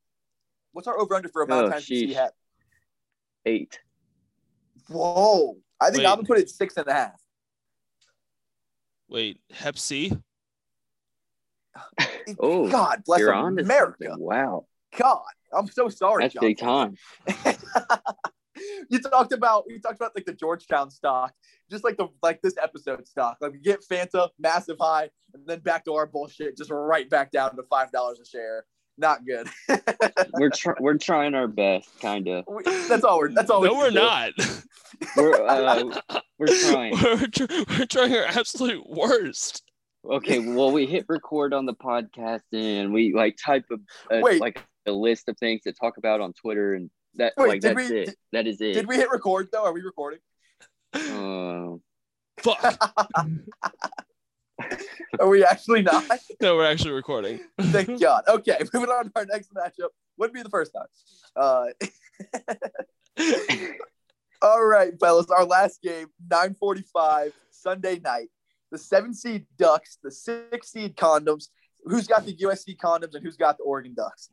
what's 0.72 0.88
our 0.89 0.99
over 0.99 1.16
under 1.16 1.30
for 1.30 1.41
amount 1.43 1.68
of 1.68 1.68
Oh, 1.68 1.74
times 1.76 1.89
you 1.89 2.10
see 2.10 2.14
sheesh. 2.14 2.30
Eight. 3.45 3.80
Whoa. 4.89 5.58
I 5.80 5.86
think 5.86 5.99
Wait. 5.99 6.06
I'm 6.06 6.16
going 6.16 6.26
to 6.26 6.28
put 6.28 6.38
it 6.39 6.49
six 6.49 6.76
and 6.78 6.88
a 6.88 6.93
half. 6.93 7.22
Wait, 9.08 9.39
Hep 9.51 9.78
C? 9.78 10.12
Oh, 12.39 12.68
God 12.70 13.03
bless 13.06 13.20
You're 13.20 13.32
America. 13.32 14.16
Wow, 14.18 14.66
God, 14.97 15.22
I'm 15.53 15.68
so 15.68 15.89
sorry. 15.89 16.24
that's 16.24 16.34
John. 16.34 16.41
big 16.41 16.58
time. 16.58 16.95
you 18.89 18.99
talked 18.99 19.32
about 19.32 19.66
you 19.68 19.80
talked 19.80 19.97
about 19.97 20.11
like 20.16 20.26
the 20.26 20.34
Georgetown 20.34 20.89
stock, 20.89 21.34
just 21.70 21.84
like 21.84 21.97
the 21.97 22.07
like 22.22 22.41
this 22.41 22.55
episode 22.61 23.07
stock. 23.07 23.38
Like 23.41 23.53
we 23.53 23.59
get 23.59 23.84
Fanta 23.89 24.30
massive 24.39 24.78
high, 24.80 25.09
and 25.34 25.45
then 25.45 25.59
back 25.59 25.86
to 25.86 25.93
our 25.93 26.05
bullshit, 26.05 26.57
just 26.57 26.72
right 26.72 27.09
back 27.09 27.32
down 27.32 27.55
to 27.55 27.63
five 27.63 27.91
dollars 27.91 28.20
a 28.20 28.26
share. 28.26 28.66
Not 28.97 29.26
good. 29.26 29.47
We're 30.34 30.49
tr- 30.49 30.80
we're 30.80 30.97
trying 30.97 31.36
our 31.36 31.47
best, 31.47 31.89
kind 31.99 32.30
of. 32.30 32.45
That's 32.88 33.03
all 33.03 33.18
we're 33.20 33.34
that's 33.34 33.49
all. 33.49 33.59
we 33.59 33.68
No, 33.68 33.76
we're 33.76 33.91
not. 33.91 34.32
We're 35.18 35.45
uh, 35.45 35.91
we're 36.38 36.47
trying. 36.47 36.93
we're, 37.03 37.28
tr- 37.28 37.63
we're 37.68 37.86
trying 37.86 38.16
our 38.16 38.24
absolute 38.24 38.89
worst. 38.89 39.63
Okay, 40.09 40.39
well, 40.39 40.72
we 40.72 40.86
hit 40.86 41.05
record 41.09 41.53
on 41.53 41.66
the 41.66 41.74
podcast 41.74 42.43
and 42.53 42.93
we 42.93 43.13
like 43.13 43.36
type 43.43 43.66
a, 43.72 44.16
a 44.16 44.22
Wait. 44.22 44.39
like 44.39 44.63
a 44.86 44.91
list 44.91 45.28
of 45.28 45.38
things 45.38 45.63
to 45.63 45.74
talk 45.74 45.97
about 45.97 46.22
on 46.22 46.32
Twitter, 46.34 46.76
and 46.76 46.89
that 47.18 47.34
Wait, 47.38 47.47
like 47.47 47.61
did 47.61 47.78
that's 47.78 47.89
we- 47.89 47.97
it. 48.01 48.05
did- 48.05 48.16
that 48.34 48.47
is 48.47 48.61
it. 48.61 48.74
Did 48.74 48.88
we 48.88 48.95
hit 48.95 49.09
record 49.09 49.49
though? 49.51 49.63
Are 49.66 49.74
we 49.74 49.82
recording? 49.82 50.20
Uh, 50.93 51.76
Fuck. 52.39 52.61
Are 55.20 55.28
we 55.28 55.43
actually 55.43 55.82
not? 55.82 56.05
No, 56.41 56.55
we're 56.55 56.66
actually 56.70 56.91
recording. 56.91 57.39
Thank 57.59 57.99
God. 58.01 58.24
Okay, 58.28 58.57
moving 58.74 58.89
on 58.89 59.05
to 59.05 59.11
our 59.16 59.26
next 59.26 59.53
matchup. 59.53 59.89
Wouldn't 60.18 60.34
be 60.34 60.41
the 60.43 60.49
first 60.49 60.72
time. 60.74 60.88
Uh, 61.36 61.66
all 64.41 64.63
right, 64.66 64.93
fellas. 64.99 65.28
Our 65.30 65.45
last 65.45 65.82
game, 65.82 66.07
9:45 66.30 67.32
Sunday 67.51 67.99
night. 67.99 68.30
The 68.72 68.78
seven 68.78 69.13
seed 69.13 69.45
Ducks, 69.57 69.97
the 70.03 70.11
six 70.11 70.72
seed 70.72 70.95
Condoms. 70.95 71.49
Who's 71.86 72.07
got 72.07 72.26
the 72.26 72.36
USC 72.38 72.78
Condoms 72.78 73.13
and 73.13 73.24
who's 73.24 73.38
got 73.38 73.57
the 73.57 73.63
Oregon 73.63 73.93
Ducks? 73.93 74.30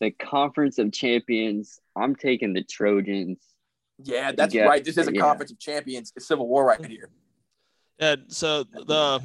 The 0.00 0.10
Conference 0.10 0.78
of 0.78 0.92
Champions. 0.92 1.78
I'm 1.96 2.16
taking 2.16 2.52
the 2.52 2.62
Trojans. 2.62 3.38
Yeah, 4.02 4.32
that's 4.32 4.54
Yeah, 4.54 4.64
right. 4.64 4.82
This 4.82 4.96
is 4.96 5.08
a 5.08 5.14
yeah. 5.14 5.20
conference 5.20 5.52
of 5.52 5.58
champions. 5.58 6.12
It's 6.16 6.26
Civil 6.26 6.48
War 6.48 6.64
right 6.64 6.84
here. 6.84 7.10
Yeah, 7.98 8.16
so 8.28 8.64
the 8.64 9.20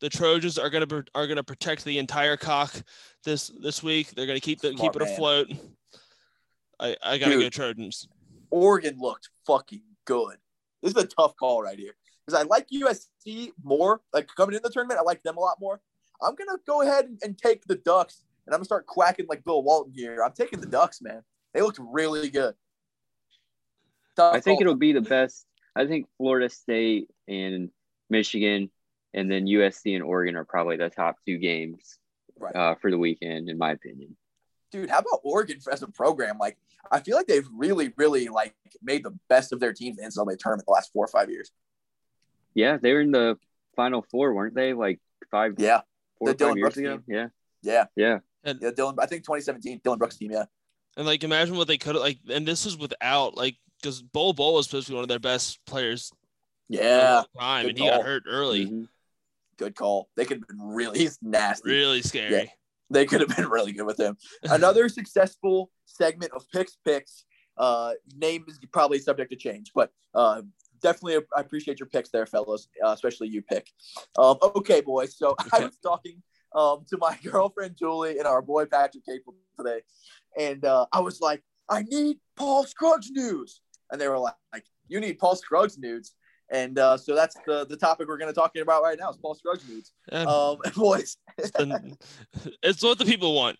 the 0.00 0.08
Trojans 0.08 0.58
are 0.58 0.70
gonna 0.70 1.04
are 1.14 1.26
gonna 1.26 1.42
protect 1.44 1.84
the 1.84 1.98
entire 1.98 2.38
cock 2.38 2.74
this 3.22 3.48
this 3.60 3.82
week. 3.82 4.12
They're 4.12 4.26
gonna 4.26 4.40
keep 4.40 4.62
the, 4.62 4.72
keep 4.74 4.96
it 4.96 5.02
man. 5.02 5.12
afloat. 5.12 5.52
I 6.80 6.96
I 7.02 7.18
gotta 7.18 7.32
Dude. 7.32 7.42
go 7.42 7.48
Trojans. 7.50 8.08
Oregon 8.50 8.96
looked 8.98 9.28
fucking 9.46 9.82
good. 10.06 10.36
This 10.82 10.92
is 10.94 11.02
a 11.02 11.06
tough 11.06 11.36
call 11.36 11.62
right 11.62 11.78
here 11.78 11.92
because 12.24 12.40
I 12.40 12.44
like 12.44 12.68
USC 12.70 13.52
more. 13.62 14.00
Like 14.14 14.28
coming 14.34 14.56
in 14.56 14.62
the 14.62 14.70
tournament, 14.70 14.98
I 14.98 15.02
like 15.02 15.22
them 15.22 15.36
a 15.36 15.40
lot 15.40 15.56
more. 15.60 15.82
I'm 16.22 16.34
gonna 16.34 16.58
go 16.66 16.80
ahead 16.80 17.04
and, 17.04 17.18
and 17.22 17.36
take 17.36 17.64
the 17.66 17.74
Ducks, 17.76 18.22
and 18.46 18.54
I'm 18.54 18.58
gonna 18.58 18.64
start 18.64 18.86
quacking 18.86 19.26
like 19.28 19.44
Bill 19.44 19.62
Walton 19.62 19.92
here. 19.94 20.22
I'm 20.24 20.32
taking 20.32 20.60
the 20.60 20.66
Ducks, 20.66 21.00
man. 21.02 21.22
They 21.52 21.60
looked 21.62 21.78
really 21.80 22.30
good. 22.30 22.54
Tough 24.16 24.34
I 24.34 24.40
think 24.40 24.60
it'll 24.60 24.76
be 24.76 24.92
the 24.92 25.00
best. 25.00 25.46
I 25.76 25.86
think 25.86 26.06
Florida 26.18 26.48
State 26.48 27.08
and 27.26 27.70
Michigan, 28.10 28.70
and 29.12 29.30
then 29.30 29.46
USC 29.46 29.94
and 29.94 30.04
Oregon 30.04 30.36
are 30.36 30.44
probably 30.44 30.76
the 30.76 30.88
top 30.90 31.16
two 31.26 31.38
games 31.38 31.98
Right. 32.38 32.54
uh, 32.54 32.74
for 32.76 32.90
the 32.90 32.98
weekend, 32.98 33.48
in 33.48 33.58
my 33.58 33.72
opinion. 33.72 34.16
dude. 34.72 34.90
How 34.90 34.98
about 34.98 35.20
Oregon 35.22 35.58
as 35.70 35.82
a 35.82 35.86
program? 35.88 36.36
Like, 36.38 36.56
I 36.90 36.98
feel 37.00 37.16
like 37.16 37.26
they've 37.28 37.46
really, 37.56 37.92
really 37.96 38.26
like 38.28 38.54
made 38.82 39.04
the 39.04 39.16
best 39.28 39.52
of 39.52 39.60
their 39.60 39.72
teams 39.72 39.98
in 39.98 40.04
the 40.04 40.10
NCAA 40.10 40.36
tournament 40.38 40.66
the 40.66 40.72
last 40.72 40.92
four 40.92 41.04
or 41.04 41.08
five 41.08 41.30
years. 41.30 41.52
Yeah, 42.54 42.76
they 42.76 42.92
were 42.92 43.00
in 43.00 43.12
the 43.12 43.38
Final 43.76 44.04
Four, 44.10 44.34
weren't 44.34 44.54
they? 44.54 44.74
Like 44.74 45.00
five, 45.30 45.54
Yeah, 45.58 45.82
four 46.18 46.26
the 46.28 46.30
or 46.30 46.32
five 46.34 46.38
Dillon 46.38 46.56
years 46.58 46.64
Brooks 46.64 46.76
ago. 46.78 46.96
team. 46.96 47.04
Yeah, 47.06 47.26
yeah, 47.62 47.84
yeah. 47.96 48.18
Yeah. 48.44 48.70
Dillon, 48.74 48.96
I 48.98 49.06
think 49.06 49.22
2017, 49.22 49.80
Dillon 49.82 49.98
Brooks 49.98 50.16
team. 50.16 50.30
Yeah, 50.32 50.44
And 50.96 51.06
like 51.06 51.24
imagine 51.24 51.56
what 51.56 51.68
they 51.68 51.78
could 51.78 51.96
like 51.96 52.18
and 52.30 52.46
this 52.46 52.64
was 52.64 52.76
without 52.76 53.36
like 53.36 53.56
because 53.80 54.02
Bol 54.02 54.32
Bol 54.32 54.54
was 54.54 54.66
supposed 54.66 54.86
to 54.86 54.92
be 54.92 54.96
one 54.96 55.02
of 55.04 55.08
their 55.08 55.18
best 55.18 55.58
players 55.66 56.10
yeah. 56.68 57.22
time 57.38 57.68
and 57.68 57.78
he 57.78 57.86
got 57.88 58.02
hurt 58.02 58.24
early. 58.26 58.66
Mhm. 58.66 58.88
Good 59.56 59.76
call. 59.76 60.08
They 60.16 60.24
could 60.24 60.38
have 60.38 60.48
been 60.48 60.62
really. 60.66 60.98
He's 61.00 61.18
nasty. 61.22 61.70
Really 61.70 62.02
scary. 62.02 62.52
they 62.90 63.06
could 63.06 63.20
have 63.20 63.34
been 63.36 63.48
really 63.48 63.72
good 63.72 63.86
with 63.86 63.98
him. 63.98 64.16
Another 64.42 64.88
successful 64.88 65.70
segment 65.86 66.32
of 66.32 66.44
picks 66.50 66.76
picks. 66.84 67.24
Uh, 67.56 67.92
name 68.16 68.44
is 68.48 68.58
probably 68.72 68.98
subject 68.98 69.30
to 69.30 69.36
change, 69.36 69.70
but 69.74 69.90
uh, 70.14 70.42
definitely 70.82 71.24
I 71.36 71.40
appreciate 71.40 71.78
your 71.78 71.88
picks 71.88 72.10
there, 72.10 72.26
fellas, 72.26 72.68
uh, 72.84 72.88
especially 72.90 73.28
you 73.28 73.42
pick. 73.42 73.68
Um, 74.18 74.36
okay, 74.42 74.80
boys. 74.80 75.16
So 75.16 75.34
I 75.52 75.60
was 75.60 75.78
talking 75.82 76.22
um, 76.54 76.84
to 76.90 76.98
my 76.98 77.18
girlfriend 77.24 77.76
Julie 77.76 78.18
and 78.18 78.26
our 78.26 78.42
boy 78.42 78.66
Patrick 78.66 79.04
Capel 79.04 79.34
today, 79.58 79.80
and 80.38 80.64
uh, 80.64 80.86
I 80.92 81.00
was 81.00 81.20
like, 81.20 81.42
I 81.68 81.82
need 81.82 82.18
Paul 82.36 82.64
Scruggs 82.64 83.10
news, 83.10 83.60
and 83.90 84.00
they 84.00 84.08
were 84.08 84.18
like, 84.18 84.34
like 84.52 84.64
you 84.88 85.00
need 85.00 85.18
Paul 85.18 85.36
Scruggs 85.36 85.78
news. 85.78 86.12
And 86.50 86.78
uh, 86.78 86.98
so 86.98 87.14
that's 87.14 87.36
the, 87.46 87.64
the 87.66 87.76
topic 87.76 88.06
we're 88.06 88.18
going 88.18 88.32
to 88.32 88.34
talking 88.34 88.60
about 88.60 88.82
right 88.82 88.98
now 88.98 89.10
is 89.10 89.16
Paul 89.16 89.34
Scruggs 89.34 89.66
news. 89.66 89.92
Um, 90.12 90.58
boys, 90.76 91.16
it's, 92.62 92.82
what 92.82 92.98
the 92.98 93.04
people 93.06 93.34
want. 93.34 93.58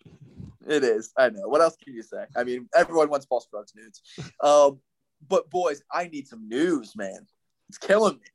It 0.66 0.84
is. 0.84 1.10
I 1.16 1.30
know. 1.30 1.48
What 1.48 1.60
else 1.60 1.76
can 1.82 1.94
you 1.94 2.02
say? 2.02 2.24
I 2.36 2.44
mean, 2.44 2.68
everyone 2.74 3.08
wants 3.08 3.26
Paul 3.26 3.40
Scruggs 3.40 3.72
news. 3.74 4.00
Um, 4.42 4.80
but 5.26 5.50
boys, 5.50 5.82
I 5.90 6.08
need 6.08 6.28
some 6.28 6.48
news, 6.48 6.94
man. 6.94 7.26
It's 7.68 7.78
killing 7.78 8.14
me. 8.14 8.28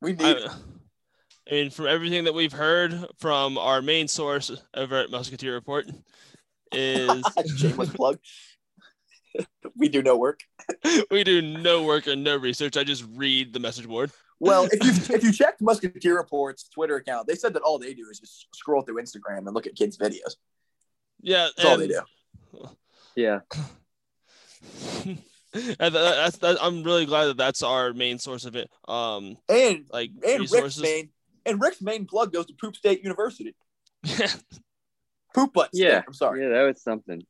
We 0.00 0.12
need 0.12 0.38
it. 0.38 0.50
I, 0.50 0.54
I 1.50 1.54
mean, 1.54 1.70
from 1.70 1.86
everything 1.86 2.24
that 2.24 2.34
we've 2.34 2.52
heard 2.52 3.06
from 3.18 3.58
our 3.58 3.82
main 3.82 4.08
source 4.08 4.50
over 4.74 4.96
at 4.96 5.10
Musketeer 5.10 5.52
Report, 5.52 5.86
is 6.72 7.22
Shameless 7.58 7.90
plug. 7.90 8.18
we 9.76 9.88
do 9.88 10.02
no 10.02 10.16
work. 10.16 10.40
we 11.10 11.24
do 11.24 11.42
no 11.42 11.82
work 11.82 12.06
and 12.06 12.24
no 12.24 12.36
research. 12.36 12.76
I 12.76 12.84
just 12.84 13.04
read 13.14 13.52
the 13.52 13.60
message 13.60 13.86
board. 13.86 14.10
Well, 14.40 14.68
if 14.70 14.82
you 14.82 15.14
if 15.14 15.22
you 15.22 15.32
check 15.32 15.60
Musketeer 15.60 16.16
Report's 16.16 16.68
Twitter 16.68 16.96
account, 16.96 17.26
they 17.26 17.34
said 17.34 17.54
that 17.54 17.62
all 17.62 17.78
they 17.78 17.94
do 17.94 18.06
is 18.10 18.18
just 18.18 18.46
scroll 18.54 18.82
through 18.82 19.00
Instagram 19.00 19.38
and 19.38 19.54
look 19.54 19.66
at 19.66 19.74
kids' 19.74 19.96
videos. 19.96 20.36
Yeah, 21.20 21.48
That's 21.56 21.68
all 21.68 21.78
they 21.78 21.88
do. 21.88 22.00
Yeah, 23.16 23.40
and 25.54 25.78
that, 25.78 25.92
that's 25.92 26.38
that, 26.38 26.58
I'm 26.60 26.82
really 26.82 27.06
glad 27.06 27.26
that 27.26 27.36
that's 27.36 27.62
our 27.62 27.92
main 27.92 28.18
source 28.18 28.44
of 28.44 28.56
it. 28.56 28.70
Um, 28.88 29.36
And 29.48 29.84
like 29.92 30.10
and 30.10 30.40
Rick's 30.40 30.52
resources. 30.52 30.82
main 30.82 31.10
and 31.46 31.60
Rick's 31.60 31.80
main 31.82 32.06
plug 32.06 32.32
goes 32.32 32.46
to 32.46 32.54
Poop 32.54 32.76
State 32.76 33.02
University. 33.02 33.54
Poop 35.34 35.52
butt. 35.52 35.74
State, 35.74 35.84
yeah. 35.88 36.02
I'm 36.06 36.14
sorry. 36.14 36.42
Yeah, 36.42 36.50
that 36.50 36.62
was 36.62 36.82
something. 36.82 37.22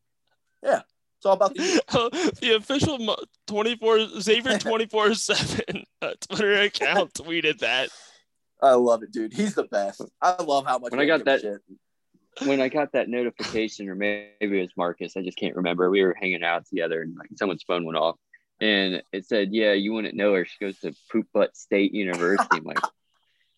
Yeah. 0.63 0.83
It's 1.19 1.27
all 1.27 1.33
about 1.35 1.55
the 1.55 2.33
the 2.41 2.55
official 2.57 2.99
mo- 2.99 3.17
24 3.47 4.21
Xavier 4.21 4.59
24 4.59 5.15
seven 5.15 5.85
uh, 6.03 6.13
Twitter 6.29 6.55
account 6.63 7.15
tweeted 7.15 7.61
that. 7.61 7.89
I 8.63 8.73
love 8.75 9.03
it, 9.03 9.13
dude. 9.13 9.33
He's 9.33 9.55
the 9.55 9.65
best. 9.65 10.03
I 10.21 10.43
love 10.43 10.67
how 10.67 10.79
much 10.79 10.91
When 10.91 11.01
I 11.01 11.07
got 11.07 11.25
that- 11.25 11.41
shit. 11.41 11.61
when 12.47 12.61
I 12.61 12.69
got 12.69 12.93
that 12.93 13.09
notification, 13.09 13.89
or 13.89 13.95
maybe 13.95 14.29
it 14.41 14.61
was 14.63 14.71
Marcus, 14.77 15.17
I 15.17 15.23
just 15.23 15.39
can't 15.39 15.57
remember. 15.57 15.89
We 15.91 16.03
were 16.03 16.17
hanging 16.19 16.43
out 16.45 16.67
together, 16.67 17.01
and 17.01 17.17
like 17.17 17.29
someone's 17.37 17.63
phone 17.63 17.85
went 17.87 17.97
off, 17.97 18.17
and 18.61 19.03
it 19.13 19.25
said, 19.27 19.49
"Yeah, 19.53 19.73
you 19.73 19.93
wouldn't 19.95 20.15
know 20.17 20.35
her. 20.35 20.45
She 20.45 20.57
goes 20.61 20.79
to 20.81 20.95
Poop 21.13 21.27
Butt 21.33 21.57
State 21.57 21.95
University." 21.95 22.49
I'm 22.59 22.65
like, 22.65 22.79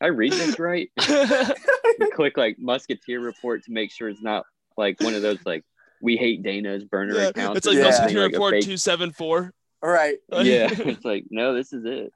I 0.01 0.07
read 0.09 0.33
this 0.33 0.59
right? 0.59 0.91
Click 2.15 2.37
like 2.37 2.59
Musketeer 2.59 3.21
Report 3.21 3.65
to 3.65 3.73
make 3.73 3.91
sure 3.93 4.09
it's 4.09 4.23
not 4.23 4.45
like 4.77 5.01
one 5.01 5.15
of 5.15 5.23
those 5.23 5.39
like 5.47 5.65
we 6.03 6.17
hate 6.17 6.43
Dana's 6.43 6.85
burner 6.85 7.15
Yeah, 7.15 7.29
accounts. 7.29 7.59
it's 7.59 7.67
like 7.67 7.77
Yeah. 7.77 7.85
Musketeer 7.85 8.23
like 8.25 8.33
Report 8.33 8.53
fake- 8.53 8.63
274. 8.65 9.53
All 9.83 9.91
right. 9.91 10.17
Yeah, 10.33 10.69
it's 10.71 11.05
like 11.05 11.25
no, 11.31 11.55
this 11.55 11.73
is 11.73 11.85
it. 11.85 12.13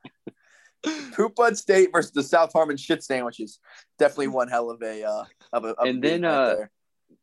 Poop 1.14 1.34
Bud 1.34 1.56
State 1.58 1.90
versus 1.92 2.10
the 2.10 2.22
South 2.22 2.52
Harmon 2.52 2.76
shit 2.76 3.02
sandwiches. 3.04 3.58
Definitely 3.98 4.28
one 4.28 4.48
hell 4.48 4.70
of 4.70 4.82
a 4.82 5.04
uh 5.04 5.24
of 5.52 5.64
a 5.64 5.68
of 5.68 5.76
a 5.78 5.82
And 5.88 6.00
meeting 6.00 6.22
then, 6.22 6.30
right 6.30 6.36
uh, 6.38 6.54
there. 6.56 6.70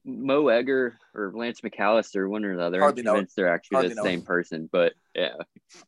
Mo 0.06 0.48
Egger 0.48 0.98
or 1.16 1.34
Lance 1.36 1.62
McAllister, 1.62 2.30
one 2.30 2.46
or 2.46 2.56
the 2.56 2.64
other. 2.64 2.80
Hardly 2.80 3.02
I'm 3.02 3.06
know. 3.06 3.12
convinced 3.14 3.36
they're 3.36 3.54
actually 3.54 3.76
Hardly 3.76 3.90
the 3.90 3.96
know. 3.96 4.04
same 4.04 4.22
person, 4.22 4.70
but 4.72 4.94
yeah. 5.16 5.34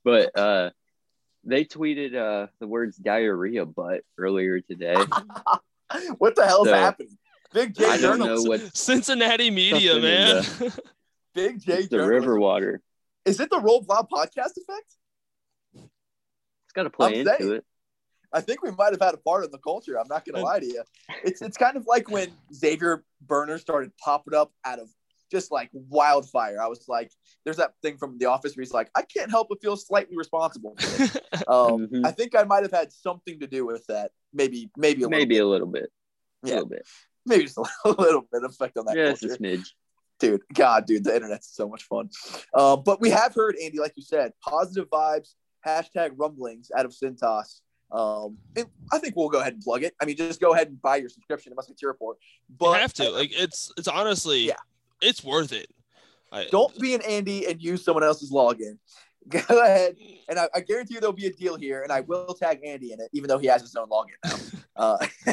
But 0.03 0.37
uh, 0.37 0.71
they 1.43 1.65
tweeted 1.65 2.15
uh 2.15 2.47
the 2.59 2.67
words 2.67 2.97
diarrhea 2.97 3.65
butt 3.65 4.01
earlier 4.17 4.59
today. 4.61 4.95
what 6.17 6.35
the 6.35 6.45
hell 6.45 6.63
is 6.63 6.69
So, 6.69 6.75
happening? 6.75 7.17
Big 7.53 7.75
J 7.75 7.85
I 7.89 7.97
don't 7.97 8.19
know 8.19 8.41
what 8.43 8.75
Cincinnati 8.77 9.49
media, 9.49 9.93
Something 9.93 10.03
in 10.61 10.69
man. 10.69 10.71
Big 11.33 11.59
J 11.61 11.73
it's 11.79 11.87
the 11.89 12.05
river 12.05 12.39
water. 12.39 12.81
Is 13.25 13.39
it 13.39 13.49
the 13.49 13.59
Roll 13.59 13.83
Vlog 13.83 14.07
podcast 14.09 14.57
effect? 14.57 14.95
It's 15.75 16.73
got 16.73 16.83
to 16.83 16.89
play 16.89 17.07
I'm 17.07 17.13
into 17.15 17.35
saying. 17.39 17.53
it. 17.55 17.65
I 18.31 18.41
think 18.41 18.61
we 18.61 18.69
might 18.71 18.91
have 18.93 19.01
had 19.01 19.15
a 19.15 19.17
part 19.17 19.43
in 19.45 19.51
the 19.51 19.57
culture. 19.57 19.99
I'm 19.99 20.07
not 20.07 20.23
gonna 20.23 20.43
lie 20.43 20.59
to 20.59 20.65
you. 20.65 20.83
It's 21.23 21.41
it's 21.41 21.57
kind 21.57 21.75
of 21.75 21.87
like 21.87 22.11
when 22.11 22.29
Xavier 22.53 23.03
Burner 23.21 23.57
started 23.57 23.91
popping 23.97 24.35
up 24.35 24.51
out 24.63 24.77
of 24.77 24.89
just 25.31 25.51
like 25.51 25.69
wildfire. 25.73 26.61
I 26.61 26.67
was 26.67 26.85
like, 26.87 27.11
there's 27.45 27.57
that 27.57 27.73
thing 27.81 27.97
from 27.97 28.17
The 28.17 28.25
Office 28.25 28.55
where 28.55 28.61
he's 28.63 28.73
like, 28.73 28.89
I 28.95 29.01
can't 29.03 29.29
help 29.31 29.47
but 29.49 29.61
feel 29.61 29.77
slightly 29.77 30.17
responsible. 30.17 30.75
For 30.79 30.97
this. 30.97 31.17
Um, 31.47 31.87
Mhm. 31.87 32.05
I 32.05 32.11
think 32.11 32.35
I 32.35 32.43
might 32.43 32.63
have 32.63 32.71
had 32.71 32.91
something 32.91 33.39
to 33.39 33.47
do 33.47 33.65
with 33.65 33.85
that. 33.87 34.11
Maybe 34.33 34.69
maybe 34.77 35.01
a 35.03 35.07
little 35.07 35.19
Maybe 35.19 35.35
bit. 35.35 35.43
a 35.43 35.47
little 35.47 35.67
bit. 35.67 35.91
A 36.43 36.47
Yeah. 36.47 36.53
little 36.55 36.69
bit. 36.69 36.87
maybe 37.25 37.43
just 37.43 37.57
a 37.57 37.63
little 37.89 38.21
bit 38.31 38.43
of 38.43 38.51
effect 38.51 38.77
on 38.77 38.85
that 38.85 38.95
Just 38.95 39.23
a 39.23 39.27
culture. 39.27 39.41
smidge. 39.43 39.67
dude 40.19 40.41
god 40.53 40.85
dude 40.85 41.03
the 41.03 41.15
internet's 41.15 41.53
so 41.55 41.67
much 41.69 41.83
fun 41.83 42.09
uh, 42.53 42.75
but 42.75 42.99
we 43.01 43.09
have 43.09 43.33
heard 43.35 43.55
andy 43.63 43.77
like 43.79 43.93
you 43.95 44.03
said 44.03 44.31
positive 44.43 44.89
vibes 44.89 45.35
hashtag 45.65 46.11
rumblings 46.17 46.71
out 46.77 46.85
of 46.85 46.91
cintas 46.91 47.61
um, 47.91 48.37
and 48.55 48.67
i 48.91 48.97
think 48.99 49.15
we'll 49.15 49.29
go 49.29 49.39
ahead 49.39 49.53
and 49.53 49.61
plug 49.61 49.83
it 49.83 49.93
i 50.01 50.05
mean 50.05 50.15
just 50.17 50.39
go 50.41 50.53
ahead 50.53 50.67
and 50.67 50.81
buy 50.81 50.95
your 50.97 51.09
subscription 51.09 51.51
to 51.51 51.55
musketeer 51.55 51.89
report 51.89 52.17
you 52.49 52.55
but 52.57 52.79
have 52.79 52.93
to. 52.93 53.09
Like 53.11 53.31
it's 53.33 53.71
it's 53.77 53.87
honestly 53.87 54.47
Yeah. 54.47 54.55
It's 55.01 55.23
worth 55.23 55.51
it. 55.51 55.67
I, 56.31 56.47
don't 56.51 56.77
be 56.79 56.93
an 56.93 57.01
andy 57.01 57.47
and 57.47 57.61
use 57.61 57.83
someone 57.83 58.03
else's 58.03 58.31
login 58.31 58.77
go 59.29 59.39
ahead 59.49 59.95
and 60.29 60.37
I, 60.37 60.47
I 60.53 60.59
guarantee 60.61 60.93
you 60.93 60.99
there'll 60.99 61.11
be 61.11 61.25
a 61.25 61.33
deal 61.33 61.55
here 61.57 61.81
and 61.81 61.91
i 61.91 62.01
will 62.01 62.35
tag 62.35 62.59
andy 62.63 62.91
in 62.91 63.01
it 63.01 63.09
even 63.13 63.27
though 63.27 63.39
he 63.39 63.47
has 63.47 63.63
his 63.63 63.75
own 63.75 63.89
login 63.89 64.13
now 64.23 64.37
uh, 64.75 64.97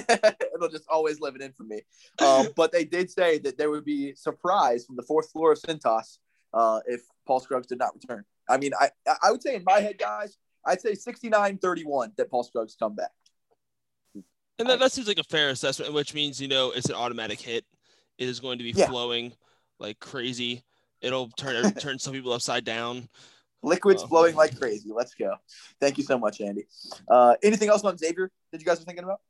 it'll 0.54 0.70
just 0.70 0.86
always 0.88 1.20
live 1.20 1.34
in 1.34 1.42
infamy 1.42 1.82
um, 2.22 2.48
but 2.56 2.72
they 2.72 2.84
did 2.86 3.10
say 3.10 3.36
that 3.38 3.58
there 3.58 3.70
would 3.70 3.84
be 3.84 4.14
surprise 4.14 4.86
from 4.86 4.96
the 4.96 5.02
fourth 5.02 5.30
floor 5.30 5.52
of 5.52 5.58
Cintas 5.60 6.16
uh, 6.56 6.80
if 6.86 7.02
Paul 7.26 7.40
Scruggs 7.40 7.66
did 7.66 7.78
not 7.78 7.94
return. 7.94 8.24
I 8.48 8.56
mean, 8.56 8.72
I 8.80 8.90
I 9.22 9.30
would 9.30 9.42
say 9.42 9.56
in 9.56 9.64
my 9.64 9.80
head, 9.80 9.98
guys, 9.98 10.38
I'd 10.64 10.80
say 10.80 10.92
69-31 10.92 12.16
that 12.16 12.30
Paul 12.30 12.44
Scruggs 12.44 12.76
come 12.78 12.94
back. 12.94 13.10
And 14.58 14.68
that, 14.68 14.78
that 14.78 14.92
seems 14.92 15.06
like 15.06 15.18
a 15.18 15.24
fair 15.24 15.50
assessment, 15.50 15.92
which 15.92 16.14
means 16.14 16.40
you 16.40 16.48
know 16.48 16.70
it's 16.70 16.88
an 16.88 16.94
automatic 16.94 17.40
hit. 17.40 17.64
It 18.18 18.28
is 18.28 18.40
going 18.40 18.58
to 18.58 18.64
be 18.64 18.70
Yeah. 18.70 18.86
flowing 18.86 19.34
like 19.78 19.98
crazy. 20.00 20.62
It'll 21.00 21.28
turn 21.30 21.72
turn 21.74 21.98
some 21.98 22.12
people 22.12 22.32
upside 22.32 22.64
down. 22.64 23.08
Liquids 23.62 24.02
Oh. 24.02 24.06
flowing 24.06 24.34
like 24.36 24.58
crazy. 24.60 24.90
Let's 24.92 25.14
go. 25.14 25.34
Thank 25.80 25.98
you 25.98 26.04
so 26.04 26.18
much, 26.18 26.40
Andy. 26.40 26.66
Uh, 27.08 27.34
anything 27.42 27.68
else 27.68 27.84
on 27.84 27.96
Xavier 27.96 28.30
that 28.52 28.60
you 28.60 28.66
guys 28.66 28.80
are 28.80 28.84
thinking 28.84 29.04
about? 29.04 29.20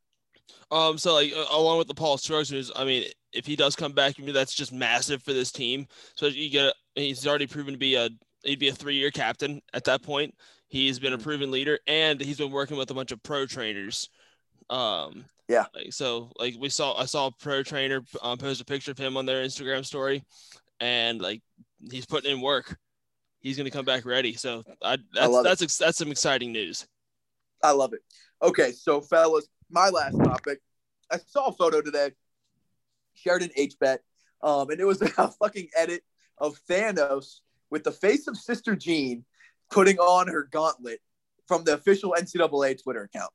Um, 0.71 0.99
so 0.99 1.15
like 1.15 1.33
uh, 1.33 1.45
along 1.53 1.79
with 1.79 1.89
the 1.89 1.95
Paul 1.95 2.19
Scruggs 2.19 2.53
news, 2.53 2.71
I 2.75 2.85
mean, 2.85 3.05
if 3.33 3.47
he 3.47 3.57
does 3.57 3.75
come 3.77 3.93
back, 3.93 4.15
I 4.19 4.23
mean, 4.23 4.35
that's 4.35 4.55
just 4.55 4.73
massive 4.73 5.23
for 5.23 5.33
this 5.33 5.51
team. 5.53 5.87
So 6.15 6.27
you 6.27 6.51
get 6.51 6.75
he's 6.95 7.27
already 7.27 7.47
proven 7.47 7.75
to 7.75 7.79
be 7.79 7.95
a 7.95 8.09
he'd 8.43 8.59
be 8.59 8.69
a 8.69 8.73
three 8.75 8.97
year 8.97 9.11
captain 9.11 9.61
at 9.75 9.85
that 9.85 10.03
point. 10.03 10.35
He's 10.69 10.99
been 10.99 11.13
a 11.13 11.19
proven 11.19 11.51
leader, 11.51 11.79
and 11.87 12.21
he's 12.21 12.39
been 12.39 12.51
working 12.51 12.77
with 12.77 12.91
a 12.91 12.95
bunch 12.95 13.13
of 13.13 13.23
pro 13.23 13.47
trainers. 13.47 14.09
Um, 14.69 15.25
Yeah. 15.49 15.67
Like 15.75 15.93
so, 15.93 16.33
like 16.39 16.57
we 16.59 16.69
saw, 16.69 16.99
I 16.99 17.05
saw 17.05 17.29
a 17.29 17.31
pro 17.31 17.63
trainer 17.63 18.03
um, 18.23 18.39
post 18.39 18.61
a 18.61 18.65
picture 18.65 18.91
of 18.91 18.99
him 18.99 19.17
on 19.17 19.27
their 19.27 19.45
Instagram 19.45 19.85
story, 19.85 20.25
and 20.81 21.21
like 21.21 21.43
he's 21.91 22.07
putting 22.07 22.33
in 22.33 22.41
work. 22.41 22.77
He's 23.41 23.57
gonna 23.57 23.71
come 23.71 23.85
back 23.85 24.05
ready. 24.05 24.35
So 24.35 24.65
I, 24.83 24.99
that's 25.13 25.29
love 25.29 25.47
it. 25.47 25.49
that's 25.49 25.79
that's 25.79 25.99
some 25.99 26.11
exciting 26.11 26.53
news. 26.53 26.87
I 27.63 27.71
love 27.71 27.93
it. 27.93 28.01
Okay, 28.43 28.73
so 28.73 29.01
fellas, 29.01 29.49
my 29.71 29.89
last 29.89 30.19
topic. 30.19 30.61
I 31.11 31.19
saw 31.19 31.47
a 31.47 31.53
photo 31.53 31.81
today. 31.81 32.11
Sheridan 33.15 33.51
H 33.57 33.75
bet, 33.79 34.01
um, 34.43 34.71
and 34.71 34.81
it 34.81 34.85
was 34.85 35.01
a 35.19 35.29
fucking 35.29 35.69
edit 35.77 36.03
of 36.39 36.61
Thanos 36.69 37.41
with 37.71 37.85
the 37.85 37.93
face 37.93 38.27
of 38.27 38.37
Sister 38.37 38.75
Jean 38.75 39.25
putting 39.71 39.99
on 39.99 40.29
her 40.29 40.45
gauntlet 40.51 41.01
from 41.47 41.65
the 41.65 41.75
official 41.75 42.15
NCAA 42.19 42.83
Twitter 42.83 43.05
account, 43.05 43.31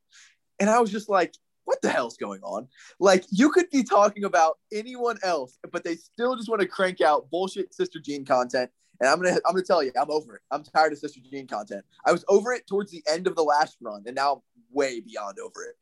and 0.60 0.70
I 0.70 0.82
was 0.82 0.92
just 0.92 1.10
like, 1.10 1.34
"What 1.66 1.82
the 1.82 1.90
hell's 1.90 2.18
going 2.18 2.42
on?" 2.42 2.68
Like, 3.00 3.26
you 3.30 3.52
could 3.52 3.70
be 3.70 3.84
talking 3.84 4.24
about 4.24 4.58
anyone 4.72 5.18
else, 5.24 5.58
but 5.72 5.84
they 5.84 5.96
still 5.96 6.36
just 6.36 6.50
want 6.50 6.62
to 6.62 6.68
crank 6.68 7.02
out 7.02 7.30
bullshit 7.30 7.74
Sister 7.74 8.00
Jean 8.00 8.26
content. 8.26 8.70
And 9.00 9.10
I'm 9.10 9.20
gonna, 9.22 9.38
I'm 9.48 9.54
gonna 9.54 9.64
tell 9.64 9.84
you, 9.84 9.92
I'm 10.00 10.12
over 10.12 10.36
it. 10.36 10.42
I'm 10.52 10.64
tired 10.64 10.94
of 10.94 11.00
Sister 11.00 11.20
Jean 11.20 11.48
content. 11.48 11.84
I 12.06 12.12
was 12.12 12.24
over 12.28 12.54
it 12.54 12.68
towards 12.68 12.92
the 12.92 13.04
end 13.12 13.28
of 13.28 13.36
the 13.36 13.44
last 13.44 13.78
run, 13.82 14.04
and 14.06 14.16
now 14.16 14.34
I'm 14.34 14.42
way 14.72 15.00
beyond 15.00 15.40
over 15.40 15.64
it. 15.64 15.76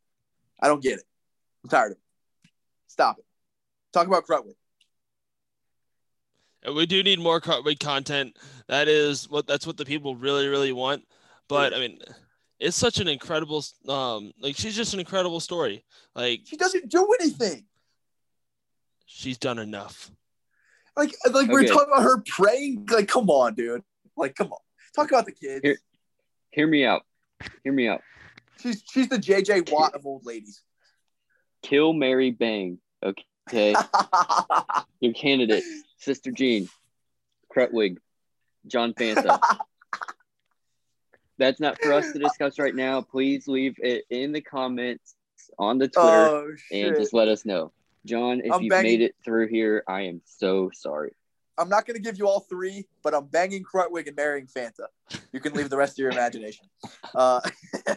I 0.60 0.68
don't 0.68 0.82
get 0.82 0.98
it. 0.98 1.04
I'm 1.64 1.70
tired 1.70 1.92
of 1.92 1.98
it. 1.98 2.50
Stop 2.86 3.18
it. 3.18 3.24
Talk 3.92 4.06
about 4.06 4.26
Crutwood. 4.26 4.54
And 6.62 6.72
uh, 6.72 6.74
we 6.74 6.86
do 6.86 7.02
need 7.02 7.18
more 7.18 7.40
Cartwright 7.40 7.80
content. 7.80 8.36
That 8.68 8.88
is 8.88 9.28
what 9.28 9.46
that's 9.46 9.66
what 9.66 9.76
the 9.76 9.84
people 9.84 10.16
really 10.16 10.48
really 10.48 10.72
want. 10.72 11.04
But 11.48 11.74
I 11.74 11.78
mean, 11.78 12.00
it's 12.60 12.76
such 12.76 12.98
an 13.00 13.08
incredible 13.08 13.64
um 13.88 14.32
like 14.40 14.56
she's 14.56 14.76
just 14.76 14.94
an 14.94 15.00
incredible 15.00 15.40
story. 15.40 15.84
Like 16.14 16.42
She 16.44 16.56
doesn't 16.56 16.90
do 16.90 17.08
anything. 17.20 17.64
she's 19.06 19.38
done 19.38 19.58
enough. 19.58 20.10
Like, 20.96 21.14
like 21.32 21.48
we're 21.50 21.64
talking 21.64 21.88
about 21.92 22.02
her 22.02 22.22
praying. 22.26 22.86
Like, 22.90 23.08
come 23.08 23.30
on, 23.30 23.54
dude. 23.54 23.82
Like, 24.16 24.34
come 24.34 24.52
on. 24.52 24.58
Talk 24.94 25.10
about 25.10 25.24
the 25.26 25.32
kids. 25.32 25.60
Here- 25.62 25.78
Hear 26.50 26.66
me 26.66 26.84
out. 26.84 27.02
Hear 27.62 27.72
me 27.72 27.86
out. 27.88 28.02
She's 28.60 28.82
she's 28.92 29.08
the 29.08 29.18
JJ 29.18 29.70
Watt 29.70 29.94
of 29.94 30.04
old 30.04 30.26
ladies. 30.26 30.62
Kill 31.62 31.92
Mary 31.92 32.30
Bang. 32.32 32.78
Okay. 33.02 33.74
Your 35.00 35.12
candidate, 35.14 35.62
Sister 35.98 36.30
Jean, 36.32 36.68
Krutwig, 37.54 37.98
John 38.66 38.92
Fanta. 38.94 39.38
That's 41.40 41.58
not 41.58 41.80
for 41.80 41.94
us 41.94 42.12
to 42.12 42.18
discuss 42.18 42.58
right 42.58 42.74
now. 42.74 43.00
Please 43.00 43.48
leave 43.48 43.74
it 43.78 44.04
in 44.10 44.30
the 44.32 44.42
comments 44.42 45.14
on 45.58 45.78
the 45.78 45.88
Twitter 45.88 46.28
oh 46.28 46.54
and 46.70 46.96
just 46.96 47.14
let 47.14 47.28
us 47.28 47.46
know. 47.46 47.72
John, 48.04 48.42
if 48.44 48.52
I'm 48.52 48.62
you've 48.62 48.68
banging- 48.70 48.84
made 48.84 49.00
it 49.00 49.14
through 49.24 49.48
here, 49.48 49.82
I 49.88 50.02
am 50.02 50.20
so 50.26 50.70
sorry. 50.74 51.12
I'm 51.56 51.70
not 51.70 51.86
going 51.86 51.96
to 51.96 52.02
give 52.02 52.18
you 52.18 52.28
all 52.28 52.40
three, 52.40 52.86
but 53.02 53.14
I'm 53.14 53.24
banging 53.26 53.64
Krutwig 53.64 54.06
and 54.06 54.16
marrying 54.16 54.48
Fanta. 54.48 54.86
You 55.32 55.40
can 55.40 55.54
leave 55.54 55.70
the 55.70 55.78
rest 55.78 55.96
to 55.96 56.02
your 56.02 56.12
imagination. 56.12 56.66
Uh, 57.14 57.40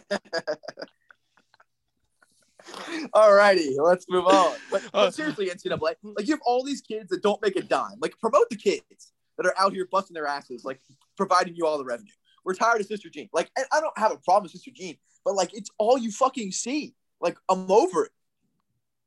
all 3.12 3.32
righty, 3.32 3.76
let's 3.78 4.06
move 4.08 4.26
on. 4.26 4.56
But, 4.70 4.84
Uh, 4.86 4.90
but 4.92 5.14
seriously, 5.14 5.48
NCAA, 5.48 5.78
like 5.80 6.26
you 6.26 6.32
have 6.32 6.40
all 6.44 6.64
these 6.64 6.80
kids 6.80 7.10
that 7.10 7.22
don't 7.22 7.40
make 7.40 7.56
a 7.56 7.62
dime. 7.62 7.96
Like 8.00 8.18
promote 8.18 8.48
the 8.50 8.56
kids 8.56 9.12
that 9.36 9.46
are 9.46 9.54
out 9.58 9.72
here 9.72 9.86
busting 9.90 10.14
their 10.14 10.26
asses, 10.26 10.64
like 10.64 10.80
providing 11.16 11.54
you 11.54 11.66
all 11.66 11.78
the 11.78 11.84
revenue. 11.84 12.10
We're 12.44 12.54
tired 12.54 12.80
of 12.80 12.86
Sister 12.86 13.08
Jean. 13.08 13.28
Like, 13.32 13.50
and 13.56 13.66
I 13.72 13.80
don't 13.80 13.96
have 13.98 14.12
a 14.12 14.16
problem 14.16 14.44
with 14.44 14.52
Sister 14.52 14.70
Jean, 14.74 14.96
but 15.24 15.34
like 15.34 15.54
it's 15.56 15.70
all 15.78 15.96
you 15.98 16.10
fucking 16.10 16.52
see. 16.52 16.94
Like 17.20 17.36
I'm 17.48 17.70
over 17.70 18.04
it. 18.06 18.12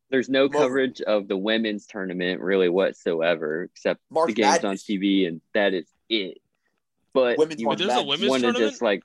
There's 0.10 0.30
no 0.30 0.48
Well- 0.48 0.62
coverage 0.64 1.02
of 1.02 1.28
the 1.28 1.38
women's 1.38 1.86
tournament 1.86 2.42
really 2.42 2.70
whatsoever, 2.70 3.64
except 3.64 4.02
March 4.10 4.28
the 4.28 4.34
games 4.34 4.64
on 4.64 4.76
TV, 4.78 5.28
and 5.28 5.42
that 5.54 5.74
is 5.74 5.88
it. 6.10 6.40
But 7.14 7.38
Women's 7.38 7.60
you 7.60 7.66
March 7.68 7.80
There's 7.80 7.92
a 7.92 7.96
Madness. 7.96 8.10
women's 8.10 8.30
want 8.30 8.42
to 8.42 8.46
tournament? 8.48 8.72
just 8.72 8.82
like 8.82 9.02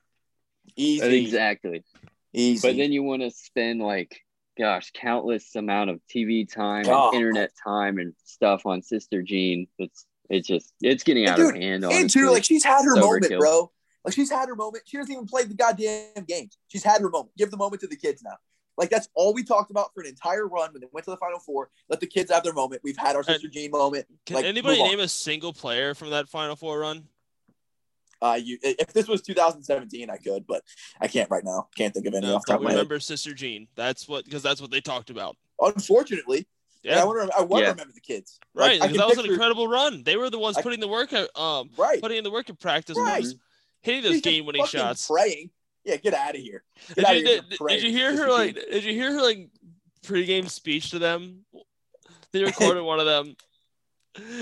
Easy, 0.75 1.23
exactly. 1.25 1.83
easy. 2.31 2.67
But 2.67 2.77
then 2.77 2.91
you 2.91 3.03
want 3.03 3.21
to 3.21 3.31
spend 3.31 3.81
like, 3.81 4.21
gosh, 4.57 4.91
countless 4.93 5.55
amount 5.55 5.89
of 5.89 5.99
TV 6.09 6.47
time 6.51 6.83
God. 6.83 7.09
and 7.09 7.15
oh. 7.15 7.17
internet 7.17 7.51
time 7.63 7.97
and 7.97 8.13
stuff 8.23 8.65
on 8.65 8.81
Sister 8.81 9.21
Jean. 9.21 9.67
It's 9.77 10.05
it's 10.29 10.47
just 10.47 10.73
it's 10.81 11.03
getting 11.03 11.27
out 11.27 11.35
dude, 11.37 11.55
of 11.55 11.61
hand. 11.61 11.83
And 11.83 11.85
honestly. 11.85 12.21
too, 12.21 12.29
like 12.29 12.43
she's 12.45 12.63
had 12.63 12.85
her 12.85 12.95
It's 12.95 13.05
moment, 13.05 13.25
overkill. 13.25 13.39
bro. 13.39 13.71
Like 14.03 14.13
she's 14.13 14.29
had 14.29 14.49
her 14.49 14.55
moment. 14.55 14.83
She 14.85 14.97
doesn't 14.97 15.11
even 15.11 15.25
play 15.25 15.43
the 15.45 15.53
goddamn 15.53 16.25
games. 16.27 16.57
She's 16.67 16.83
had 16.83 17.01
her 17.01 17.09
moment. 17.09 17.31
Give 17.37 17.49
the 17.51 17.57
moment 17.57 17.81
to 17.81 17.87
the 17.87 17.95
kids 17.95 18.21
now. 18.23 18.35
Like 18.77 18.89
that's 18.89 19.07
all 19.13 19.33
we 19.33 19.43
talked 19.43 19.71
about 19.71 19.93
for 19.93 20.01
an 20.01 20.07
entire 20.07 20.47
run 20.47 20.73
when 20.73 20.81
they 20.81 20.87
went 20.91 21.05
to 21.05 21.11
the 21.11 21.17
final 21.17 21.39
four. 21.39 21.69
Let 21.89 21.99
the 21.99 22.07
kids 22.07 22.31
have 22.31 22.43
their 22.43 22.53
moment. 22.53 22.81
We've 22.83 22.97
had 22.97 23.15
our 23.15 23.23
Sister 23.23 23.47
Jean 23.47 23.71
moment. 23.71 24.07
Can 24.25 24.37
Like, 24.37 24.45
anybody 24.45 24.81
name 24.81 24.99
a 24.99 25.07
single 25.07 25.53
player 25.53 25.93
from 25.93 26.09
that 26.09 26.27
Final 26.27 26.55
Four 26.55 26.79
run? 26.79 27.07
Uh, 28.21 28.39
you 28.41 28.57
if 28.63 28.93
this 28.93 29.07
was 29.07 29.21
2017, 29.21 30.09
I 30.09 30.15
could, 30.17 30.47
but 30.47 30.63
I 30.99 31.07
can't 31.07 31.29
right 31.29 31.43
now. 31.43 31.67
Can't 31.75 31.93
think 31.93 32.07
of 32.07 32.13
any 32.13 32.25
No, 32.27 32.35
off 32.37 32.45
the 32.45 32.53
top 32.53 32.59
of 32.61 32.63
my 32.63 32.71
head. 32.71 32.77
remember 32.77 32.99
Sister 32.99 33.33
Jean. 33.33 33.67
That's 33.75 34.07
what 34.07 34.25
because 34.25 34.41
that's 34.41 34.59
what 34.61 34.71
they 34.71 34.81
talked 34.81 35.09
about. 35.09 35.35
Unfortunately, 35.61 36.47
yeah. 36.83 36.93
I 36.93 36.95
Yeah, 36.99 37.03
want 37.03 37.29
to. 37.31 37.37
I 37.37 37.41
want 37.41 37.61
to 37.61 37.65
Yeah. 37.65 37.71
remember 37.71 37.93
the 37.93 37.99
kids. 38.01 38.39
Right. 38.55 38.71
I 38.81 38.87
Because 38.87 38.89
can 38.91 38.97
that 38.97 39.07
was 39.07 39.17
an 39.19 39.25
incredible 39.31 39.67
run. 39.67 40.03
They 40.03 40.15
were 40.15 40.29
the 40.29 40.39
ones 40.39 40.57
I- 40.57 40.61
putting 40.61 40.79
the 40.79 40.87
work 40.87 41.13
um, 41.13 41.69
Right. 41.77 42.01
putting 42.01 42.17
in 42.17 42.23
the 42.23 42.31
work 42.31 42.49
in 42.49 42.55
practice, 42.55 42.97
Right. 42.97 43.25
And 43.85 44.03
just 44.03 44.03
hitting 44.03 44.11
those 44.11 44.21
game-winning 44.21 44.61
fucking 44.63 44.79
shots. 44.79 45.07
Praying. 45.07 45.49
Yeah, 45.83 45.97
get 45.97 46.13
out 46.13 46.35
of 46.35 46.41
here. 46.41 46.63
Get 46.95 47.05
Did 47.07 47.17
you, 47.17 47.25
here 47.27 47.41
did, 47.41 47.67
did 47.67 47.83
you 47.83 47.91
hear 47.91 48.17
her 48.17 48.31
like? 48.31 48.55
Did 48.55 48.83
you 48.85 48.93
hear 48.93 49.13
her 49.13 49.21
like 49.21 49.49
pregame 50.05 50.49
speech 50.49 50.91
to 50.91 50.99
them? 50.99 51.45
They 52.31 52.43
recorded 52.45 52.83
one 52.83 52.99
of 52.99 53.05
them. 53.05 53.35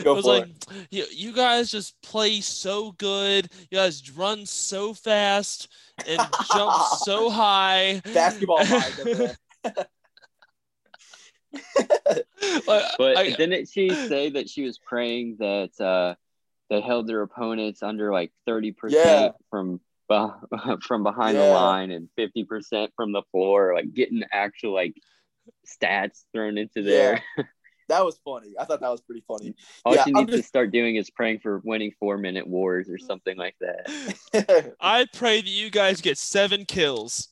Go 0.03 0.11
it 0.11 0.15
was 0.17 0.25
for 0.25 0.39
like 0.39 0.49
you, 0.89 1.05
you 1.11 1.31
guys 1.31 1.71
just 1.71 1.99
play 2.01 2.41
so 2.41 2.91
good. 2.91 3.49
You 3.69 3.77
guys 3.77 4.11
run 4.11 4.45
so 4.45 4.93
fast 4.93 5.69
and 6.05 6.19
jump 6.53 6.73
so 6.99 7.29
high. 7.29 8.01
Basketball 8.13 8.57
mind 8.65 8.93
over 8.99 9.15
there. 9.15 9.37
Like, 12.67 12.85
But 12.97 13.17
I- 13.17 13.31
didn't 13.31 13.69
she 13.69 13.89
say 13.89 14.29
that 14.31 14.49
she 14.49 14.63
was 14.63 14.77
praying 14.77 15.37
that 15.39 15.79
uh, 15.79 16.15
they 16.71 16.81
held 16.81 17.05
their 17.05 17.21
opponents 17.21 17.83
under 17.83 18.11
like 18.11 18.31
thirty 18.47 18.69
Yeah. 18.69 18.79
percent 18.79 19.35
from 19.51 19.79
from 20.81 21.03
behind 21.03 21.37
the 21.37 21.43
line 21.43 21.91
and 21.91 22.09
fifty 22.15 22.43
percent 22.43 22.91
from 22.95 23.11
the 23.11 23.21
floor, 23.31 23.73
like 23.75 23.93
getting 23.93 24.23
actual 24.31 24.73
like 24.73 24.95
stats 25.67 26.23
thrown 26.33 26.57
into 26.57 26.81
there. 26.81 27.21
That 27.89 28.05
was 28.05 28.17
funny. 28.23 28.53
I 28.57 28.63
thought 28.63 28.79
that 28.79 28.89
was 28.89 29.01
pretty 29.01 29.21
funny. 29.27 29.53
All 29.83 29.93
Yeah, 29.93 30.05
she 30.05 30.11
I'm 30.11 30.19
needs 30.25 30.31
to 30.31 30.43
start 30.43 30.71
doing 30.71 30.95
is 30.95 31.09
praying 31.09 31.39
for 31.39 31.61
winning 31.65 31.91
four 31.99 32.17
minute 32.17 32.47
wars 32.47 32.89
or 32.89 32.97
something 32.97 33.35
like 33.35 33.55
that. 33.59 34.75
I 34.79 35.07
pray 35.11 35.41
that 35.41 35.49
you 35.49 35.69
guys 35.69 35.99
get 35.99 36.17
seven 36.17 36.63
kills. 36.63 37.27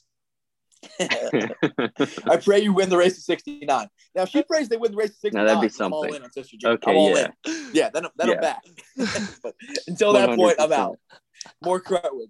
I 1.00 2.38
pray 2.44 2.60
you 2.62 2.74
win 2.74 2.90
the 2.90 2.98
race 2.98 3.16
to 3.16 3.22
69. 3.22 3.68
Now, 4.16 4.22
if 4.24 4.30
she 4.30 4.44
prays 4.44 4.70
they 4.70 4.78
win 4.78 4.92
the 4.92 4.98
race 4.98 5.10
to 5.12 5.16
69, 5.16 5.46
Now, 5.46 5.54
that'd 5.54 5.62
be 5.62 5.70
something. 5.70 5.86
I'm 5.86 5.94
all 5.94 6.04
something. 6.04 6.16
in 6.18 6.24
on 6.24 6.32
Sister 6.32 6.58
Jean. 6.60 6.72
Okay, 6.72 6.92
I'm 6.92 6.98
all 6.98 7.10
yeah. 7.18 7.28
in. 7.46 7.70
Yeah, 7.74 7.90
then, 7.90 8.06
then 8.18 8.30
I'm 8.32 8.40
back. 8.42 8.64
but 9.44 9.56
until 9.88 10.14
that 10.14 10.36
point, 10.36 10.56
I'm 10.60 10.72
out. 10.72 11.00
More 11.64 11.80
Krutwig. 11.82 12.30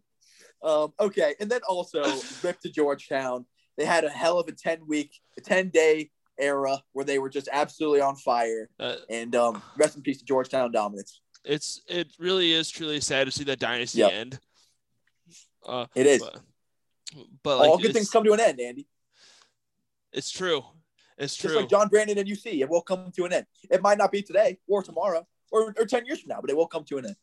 Um, 0.64 0.94
okay, 1.00 1.36
and 1.40 1.50
then 1.50 1.62
also 1.68 2.04
ripped 2.44 2.64
to 2.64 2.70
Georgetown. 2.70 3.46
They 3.78 3.86
had 3.86 4.04
a 4.04 4.10
hell 4.10 4.40
of 4.40 4.48
a 4.50 4.52
10 4.52 4.80
week, 4.88 5.12
a 5.38 5.42
10 5.42 5.70
day 5.70 6.10
era 6.38 6.82
where 6.94 7.06
they 7.06 7.20
were 7.20 7.30
just 7.30 7.48
absolutely 7.52 8.02
on 8.02 8.16
fire. 8.16 8.70
Uh, 8.80 8.96
And 9.10 9.36
um, 9.36 9.62
rest 9.78 9.96
in 9.96 10.02
peace 10.02 10.20
to 10.20 10.26
Georgetown 10.26 10.72
dominance. 10.72 11.22
it's 11.46 11.82
it 11.88 12.08
really 12.20 12.52
is 12.52 12.70
truly 12.70 13.00
sad 13.00 13.26
to 13.26 13.32
see 13.32 13.46
that 13.46 13.60
dynasty 13.60 14.00
Yep. 14.00 14.12
end. 14.12 14.40
Uh, 15.66 15.86
It 15.96 16.06
is. 16.08 16.20
but, 16.22 16.40
but 17.44 17.60
like 17.60 17.70
All 17.70 17.78
good 17.78 17.94
things 17.94 18.10
come 18.10 18.24
to 18.24 18.34
an 18.34 18.40
end, 18.40 18.60
Andy. 18.60 18.88
it's 20.14 20.30
true. 20.32 20.64
It's 21.18 21.36
true. 21.36 21.50
Just 21.50 21.60
like 21.62 21.70
John 21.70 21.88
Brannen 21.90 22.18
and 22.18 22.28
UC, 22.28 22.62
it 22.62 22.70
will 22.70 22.82
come 22.82 23.12
to 23.16 23.26
an 23.26 23.34
end. 23.34 23.46
It 23.70 23.82
might 23.82 23.98
not 23.98 24.12
be 24.12 24.22
today 24.22 24.58
or 24.68 24.82
tomorrow 24.84 25.28
or, 25.52 25.74
or 25.78 25.86
10 25.86 26.06
years 26.06 26.22
from 26.22 26.30
now, 26.30 26.40
but 26.42 26.50
it 26.50 26.56
will 26.56 26.68
come 26.68 26.84
to 26.86 26.98
an 26.98 27.08
end. 27.08 27.16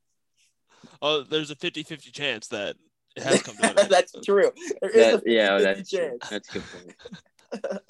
oh, 1.02 1.22
there's 1.22 1.50
a 1.50 1.56
50-50 1.56 2.12
chance 2.12 2.48
that 2.48 2.76
it 3.16 3.22
has 3.22 3.42
come 3.42 3.56
to 3.56 3.70
an 3.70 3.78
end. 3.78 3.90
That's 3.90 4.12
true. 4.24 4.52
There 4.82 4.90
is 4.90 5.20
That- 5.22 5.26
a 5.26 5.30
yeah, 5.30 5.48
50-50 5.58 5.62
that's 5.62 5.90
chance. 5.90 6.28
That's 6.28 6.48
a 6.48 6.52
good 6.52 6.64
point. 7.62 7.82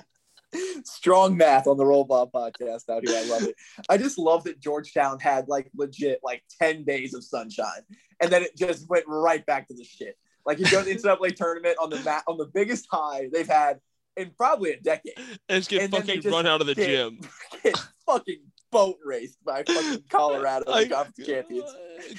Strong 0.86 1.36
math 1.36 1.66
on 1.66 1.76
the 1.76 1.84
Roll 1.84 2.04
Bob 2.04 2.32
podcast 2.32 2.88
out 2.88 3.06
here. 3.06 3.18
I 3.18 3.24
love 3.28 3.42
it. 3.42 3.54
I 3.90 3.98
just 3.98 4.18
love 4.18 4.44
that 4.44 4.60
Georgetown 4.60 5.18
had 5.20 5.46
like 5.48 5.68
legit 5.76 6.20
like 6.22 6.42
10 6.60 6.84
days 6.84 7.12
of 7.12 7.22
sunshine 7.22 7.82
and 8.20 8.30
then 8.30 8.42
it 8.42 8.56
just 8.56 8.88
went 8.88 9.04
right 9.08 9.44
back 9.44 9.68
to 9.68 9.74
the 9.74 9.84
shit. 9.84 10.16
Like 10.48 10.58
you 10.58 10.64
go 10.70 10.82
to 10.82 10.84
the 10.84 10.94
NCAA 10.96 11.36
tournament 11.36 11.76
on 11.80 11.90
the 11.90 12.00
mat 12.00 12.24
on 12.26 12.38
the 12.38 12.46
biggest 12.46 12.86
high 12.90 13.28
they've 13.30 13.46
had 13.46 13.80
in 14.16 14.30
probably 14.34 14.72
a 14.72 14.80
decade. 14.80 15.12
And 15.48 15.58
just 15.58 15.68
get 15.68 15.82
and 15.82 15.92
fucking 15.92 16.22
just 16.22 16.32
run 16.34 16.46
out 16.46 16.62
of 16.62 16.66
the 16.66 16.74
get- 16.74 16.86
gym. 16.86 17.20
Get 17.62 17.76
fucking 18.06 18.40
boat 18.72 18.96
raced 19.04 19.36
by 19.44 19.62
fucking 19.64 20.04
Colorado, 20.08 20.64
Like, 20.70 20.90
conference 20.90 21.26
champions. 21.28 21.70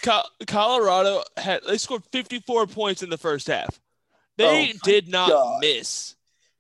Co- 0.03 0.21
Colorado 0.45 1.23
had 1.37 1.61
they 1.67 1.79
scored 1.79 2.03
54 2.11 2.67
points 2.67 3.01
in 3.01 3.09
the 3.09 3.17
first 3.17 3.47
half. 3.47 3.79
They 4.37 4.73
Oh 4.75 4.77
did 4.83 5.07
not 5.09 5.29
God. 5.29 5.59
miss. 5.61 6.15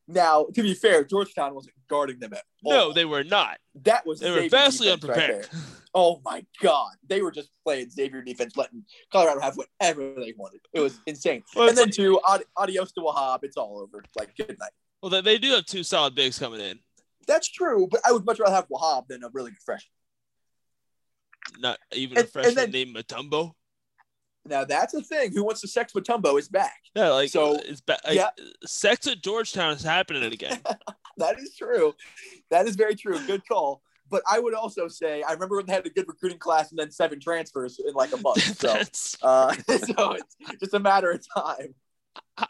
Now, 0.07 0.47
to 0.55 0.63
be 0.63 0.73
fair, 0.73 1.03
Georgetown 1.03 1.53
wasn't 1.53 1.75
guarding 1.87 2.17
them 2.17 2.33
at 2.33 2.43
No, 2.63 2.91
they 2.93 3.05
were 3.05 3.23
not. 3.23 3.57
that 3.83 4.05
was 4.05 4.19
They 4.19 4.31
were 4.31 4.49
vastly 4.49 4.87
defense 4.87 5.03
right 5.05 5.17
unprepared. 5.19 5.49
Oh 5.93 6.21
my 6.23 6.45
god, 6.61 6.91
they 7.07 7.21
were 7.21 7.31
just 7.31 7.49
playing 7.65 7.89
Xavier 7.89 8.21
defense, 8.21 8.55
letting 8.55 8.83
Colorado 9.11 9.39
have 9.41 9.55
whatever 9.57 10.13
they 10.17 10.33
wanted. 10.37 10.61
It 10.73 10.81
was 10.81 10.99
insane. 11.07 11.43
Well, 11.55 11.69
and 11.69 11.77
then 11.77 11.85
like- 11.87 11.93
to 11.95 12.19
ad- 12.29 12.43
adios 12.57 12.91
to 12.93 13.01
Wahab, 13.01 13.39
it's 13.43 13.57
all 13.57 13.79
over. 13.79 14.03
Like 14.17 14.35
good 14.37 14.55
night. 14.59 14.71
well, 15.01 15.09
they, 15.09 15.21
they 15.21 15.37
do 15.39 15.51
have 15.51 15.65
two 15.65 15.83
solid 15.83 16.13
bigs 16.15 16.37
coming 16.37 16.59
in. 16.61 16.79
That's 17.27 17.47
true, 17.49 17.87
but 17.89 18.01
I 18.05 18.11
would 18.11 18.25
much 18.25 18.39
rather 18.39 18.53
have 18.55 18.67
Wahab 18.69 19.07
than 19.07 19.23
a 19.23 19.29
really 19.29 19.51
good 19.51 19.61
freshman. 19.65 19.91
Not 21.59 21.79
even 21.93 22.17
And- 22.17 22.27
a 22.27 22.29
freshman 22.29 22.55
then- 22.55 22.71
named 22.71 22.95
Mutombo. 22.95 23.53
Now 24.45 24.63
that's 24.65 24.93
a 24.93 25.01
thing. 25.01 25.31
Who 25.33 25.43
wants 25.43 25.61
to 25.61 25.67
sex 25.67 25.93
Mutombo 25.93 26.37
is 26.39 26.47
back. 26.47 26.79
Yeah, 26.95 27.09
like 27.09 27.29
So, 27.29 27.55
it's 27.55 27.81
ba- 27.81 27.99
like, 28.05 28.15
yeah. 28.15 28.29
sex 28.65 29.05
at 29.07 29.21
Georgetown 29.21 29.73
is 29.73 29.83
happening 29.83 30.23
again. 30.31 30.59
That 31.19 31.39
is 31.39 31.55
true. 31.55 31.93
That 32.49 32.67
is 32.67 32.75
very 32.75 32.95
true. 32.95 33.19
Good 33.27 33.47
call. 33.47 33.81
But 34.09 34.23
I 34.29 34.39
would 34.39 34.55
also 34.55 34.87
say 34.87 35.21
I 35.21 35.33
remember 35.33 35.57
when 35.57 35.67
they 35.67 35.73
had 35.73 35.85
a 35.85 35.89
good 35.91 36.07
recruiting 36.07 36.39
class 36.39 36.71
and 36.71 36.79
then 36.79 36.89
seven 36.91 37.19
transfers 37.19 37.79
in 37.79 37.93
like 37.93 38.11
a 38.11 38.17
month. 38.21 38.41
So, 38.59 38.81
uh, 39.21 39.53
so 39.67 40.13
it's 40.13 40.35
just 40.59 40.73
a 40.73 40.79
matter 40.79 41.11
of 41.11 41.23
time. 41.35 41.75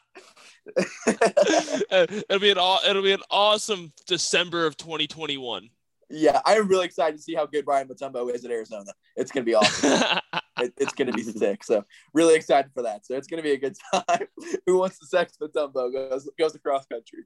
uh, 0.78 2.08
it'll 2.10 2.40
be 2.40 2.52
an 2.52 2.58
aw- 2.58 2.82
it'll 2.88 3.04
be 3.04 3.12
an 3.12 3.24
awesome 3.30 3.92
December 4.08 4.66
of 4.66 4.78
2021. 4.78 5.70
yeah, 6.10 6.42
I'm 6.46 6.68
really 6.68 6.86
excited 6.86 7.18
to 7.18 7.22
see 7.22 7.34
how 7.36 7.46
good 7.46 7.66
Brian 7.66 7.88
Mutombo 7.88 8.34
is 8.34 8.46
at 8.46 8.52
Arizona. 8.52 8.92
It's 9.16 9.32
gonna 9.32 9.46
be 9.46 9.56
awesome. 9.56 10.20
It, 10.62 10.74
it's 10.78 10.94
gonna 10.94 11.12
be 11.12 11.24
sick. 11.24 11.64
So 11.64 11.84
really 12.14 12.36
excited 12.36 12.72
for 12.74 12.84
that. 12.84 13.06
So 13.06 13.16
it's 13.16 13.28
gonna 13.28 13.44
be 13.44 13.52
a 13.52 13.58
good 13.58 13.76
time. 13.94 14.28
Who 14.66 14.78
wants 14.78 15.00
to 15.00 15.06
sex 15.06 15.38
Mutombo 15.42 15.92
goes 15.92 16.30
goes 16.38 16.56
across 16.56 16.86
country. 16.86 17.20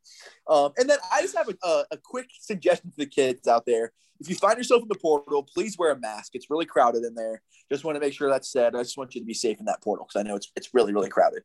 Um, 0.48 0.72
and 0.78 0.90
then 0.90 0.98
I 1.12 1.22
just 1.22 1.38
have 1.38 1.50
a, 1.50 1.68
a, 1.68 1.86
a 1.92 1.98
quick 1.98 2.30
suggestion 2.40 2.92
to 2.92 2.98
the 2.98 3.06
kids 3.06 3.48
out 3.48 3.66
there. 3.66 3.92
If 4.20 4.30
you 4.30 4.36
find 4.36 4.58
yourself 4.58 4.82
in 4.84 4.88
the 4.88 4.96
portal, 4.96 5.44
please 5.44 5.78
wear 5.78 5.92
a 5.92 6.00
mask. 6.00 6.36
It's 6.36 6.50
really 6.50 6.66
crowded 6.66 7.04
in 7.04 7.16
there. 7.16 7.42
Just 7.72 7.84
want 7.84 7.96
to 7.96 8.00
make 8.00 8.14
sure 8.14 8.30
that's 8.30 8.52
said. 8.52 8.76
I 8.76 8.84
just 8.84 8.98
want 8.98 9.16
you 9.16 9.22
to 9.22 9.26
be 9.26 9.34
safe 9.34 9.60
in 9.60 9.66
that 9.66 9.82
portal 9.82 10.06
because 10.08 10.20
I 10.20 10.28
know 10.28 10.36
it's 10.36 10.52
it's 10.56 10.74
really 10.74 10.94
really 10.94 11.10
crowded. 11.10 11.44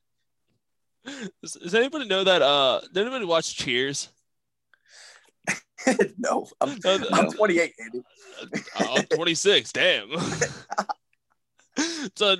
does, 1.42 1.54
does 1.54 1.74
anybody 1.74 2.06
know 2.06 2.24
that? 2.24 2.42
Uh, 2.42 2.80
did 2.92 3.02
anybody 3.02 3.24
watch 3.24 3.56
Cheers? 3.56 4.10
no, 6.18 6.46
I'm, 6.60 6.76
No, 6.84 6.98
I'm 7.12 7.30
28, 7.30 7.72
Andy. 7.80 8.02
I'm 8.76 9.04
26. 9.04 9.72
Damn. 9.72 10.10
so 12.16 12.36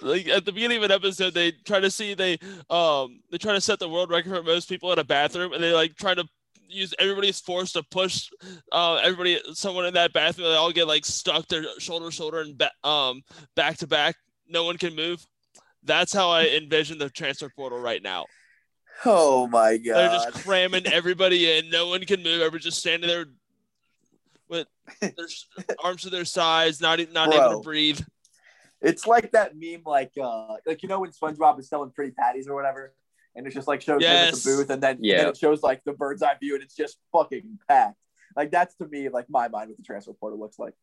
like 0.00 0.28
at 0.28 0.44
the 0.44 0.52
beginning 0.52 0.78
of 0.78 0.84
an 0.84 0.90
episode, 0.90 1.34
they 1.34 1.52
try 1.52 1.80
to 1.80 1.90
see 1.90 2.14
they 2.14 2.38
um 2.70 3.20
they 3.30 3.38
try 3.38 3.52
to 3.52 3.60
set 3.60 3.78
the 3.78 3.88
world 3.88 4.10
record 4.10 4.34
for 4.34 4.42
most 4.42 4.68
people 4.68 4.92
in 4.92 4.98
a 4.98 5.04
bathroom, 5.04 5.52
and 5.52 5.62
they 5.62 5.72
like 5.72 5.96
try 5.96 6.14
to 6.14 6.24
use 6.66 6.94
everybody's 6.98 7.40
force 7.40 7.72
to 7.72 7.82
push 7.84 8.28
uh 8.72 8.96
everybody 8.96 9.40
someone 9.52 9.86
in 9.86 9.94
that 9.94 10.12
bathroom. 10.12 10.48
They 10.48 10.54
all 10.56 10.72
get 10.72 10.88
like 10.88 11.04
stuck 11.04 11.46
their 11.48 11.64
shoulder 11.78 12.06
to 12.06 12.12
shoulder 12.12 12.40
and 12.40 12.56
ba- 12.56 12.88
um 12.88 13.22
back 13.54 13.78
to 13.78 13.86
back. 13.86 14.16
No 14.48 14.64
one 14.64 14.78
can 14.78 14.94
move. 14.94 15.24
That's 15.82 16.12
how 16.12 16.30
I 16.30 16.46
envision 16.46 16.98
the 16.98 17.10
transfer 17.10 17.50
portal 17.54 17.78
right 17.78 18.02
now. 18.02 18.26
Oh 19.04 19.46
my 19.46 19.76
god. 19.76 19.96
They're 19.96 20.08
just 20.08 20.44
cramming 20.44 20.86
everybody 20.92 21.58
in. 21.58 21.70
No 21.70 21.88
one 21.88 22.00
can 22.04 22.22
move. 22.22 22.40
Everybody's 22.40 22.64
just 22.64 22.78
standing 22.78 23.08
there 23.08 23.26
with 24.48 24.66
their 25.00 25.26
arms 25.82 26.02
to 26.02 26.10
their 26.10 26.24
sides, 26.24 26.80
not 26.80 27.00
not 27.12 27.32
able 27.32 27.60
to 27.60 27.64
breathe. 27.64 28.00
It's 28.84 29.06
like 29.06 29.32
that 29.32 29.52
meme, 29.56 29.82
like 29.86 30.12
uh, 30.20 30.56
like 30.66 30.82
you 30.82 30.88
know 30.88 31.00
when 31.00 31.10
SpongeBob 31.10 31.58
is 31.58 31.68
selling 31.68 31.90
pretty 31.90 32.12
patties 32.12 32.46
or 32.48 32.54
whatever, 32.54 32.94
and 33.34 33.46
it's 33.46 33.54
just 33.54 33.66
like 33.66 33.80
shows 33.80 34.02
him 34.02 34.10
at 34.28 34.34
the 34.34 34.50
booth, 34.56 34.70
and 34.70 34.82
then, 34.82 34.96
and 34.96 35.04
then 35.20 35.28
it 35.30 35.36
shows 35.38 35.62
like 35.62 35.82
the 35.84 35.92
bird's 35.92 36.22
eye 36.22 36.36
view, 36.40 36.54
and 36.54 36.62
it's 36.62 36.76
just 36.76 36.98
fucking 37.10 37.58
packed. 37.66 37.96
Like 38.36 38.50
that's 38.50 38.74
to 38.76 38.86
me 38.86 39.08
like 39.08 39.26
my 39.30 39.48
mind 39.48 39.70
what 39.70 39.76
the 39.78 39.82
transfer 39.82 40.12
portal 40.12 40.38
looks 40.38 40.58
like. 40.58 40.74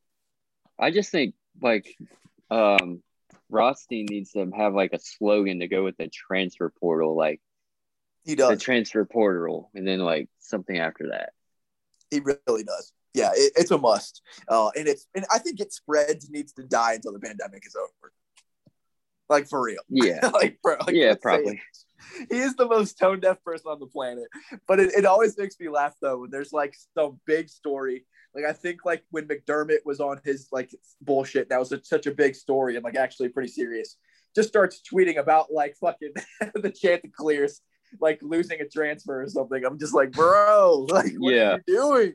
I 0.80 0.90
just 0.92 1.12
think 1.12 1.36
like 1.62 1.96
um 2.50 3.04
Rothstein 3.50 4.08
needs 4.10 4.32
to 4.32 4.50
have 4.56 4.74
like 4.74 4.94
a 4.94 5.00
slogan 5.00 5.60
to 5.60 5.68
go 5.68 5.84
with 5.84 5.98
the 5.98 6.08
transfer 6.08 6.74
portal, 6.80 7.16
like 7.16 7.40
He 8.24 8.36
does 8.36 8.50
the 8.50 8.58
transfer 8.58 9.06
portal, 9.06 9.70
and 9.76 9.88
then 9.88 10.00
like 10.00 10.28
something 10.40 10.78
after 10.78 11.10
that. 11.10 11.34
He 12.10 12.20
really 12.20 12.64
does. 12.64 12.94
Yeah, 13.14 13.32
it, 13.34 13.54
it's 13.56 13.72
a 13.72 13.78
must. 13.78 14.22
Uh, 14.48 14.70
and 14.78 14.88
it's 14.88 15.08
and 15.16 15.26
I 15.34 15.38
think 15.40 15.60
it 15.60 15.74
spreads 15.74 16.30
needs 16.30 16.54
to 16.54 16.64
die 16.64 16.94
until 16.94 17.14
the 17.14 17.20
pandemic 17.20 17.66
is 17.66 17.76
over. 17.76 18.14
Like 19.30 19.48
for 19.48 19.62
real. 19.64 19.82
Yeah. 19.90 20.28
like, 20.34 20.60
bro, 20.62 20.76
like, 20.86 20.96
yeah, 20.96 21.16
probably. 21.22 21.62
He 22.30 22.38
is 22.40 22.56
the 22.56 22.68
most 22.68 22.98
tone 22.98 23.20
deaf 23.20 23.42
person 23.44 23.72
on 23.72 23.80
the 23.80 23.86
planet. 23.86 24.26
But 24.68 24.80
it, 24.80 24.94
it 24.98 25.06
always 25.06 25.38
makes 25.38 25.60
me 25.60 25.70
laugh 25.70 25.96
though 26.02 26.20
when 26.20 26.32
there's 26.32 26.52
like 26.52 26.76
some 26.98 27.20
big 27.26 27.48
story. 27.50 28.06
Like 28.34 28.46
I 28.46 28.54
think 28.54 28.86
like 28.86 29.04
when 29.12 29.28
McDermott 29.28 29.86
was 29.86 30.00
on 30.00 30.20
his 30.24 30.48
like 30.52 30.72
bullshit, 31.02 31.50
that 31.50 31.60
was 31.60 31.70
such- 31.70 31.86
such 31.86 32.08
a 32.08 32.12
big 32.12 32.36
story 32.36 32.76
and 32.76 32.84
like 32.84 32.96
actually 32.96 33.30
pretty 33.30 33.50
serious. 33.50 33.98
Just 34.36 34.50
starts 34.50 34.82
tweeting 34.82 35.18
about 35.18 35.52
like 35.52 35.76
fucking 35.80 36.14
the 36.56 36.72
Chanticleers 36.72 37.62
like 38.00 38.20
losing 38.22 38.62
a 38.62 38.68
transfer 38.68 39.22
or 39.24 39.28
something. 39.28 39.64
I'm 39.66 39.78
just 39.78 39.94
like, 39.94 40.12
bro, 40.12 40.88
like 40.90 41.14
what 41.18 41.34
Yeah. 41.34 41.52
are 41.56 41.62
you 41.68 41.76
doing? 41.76 42.14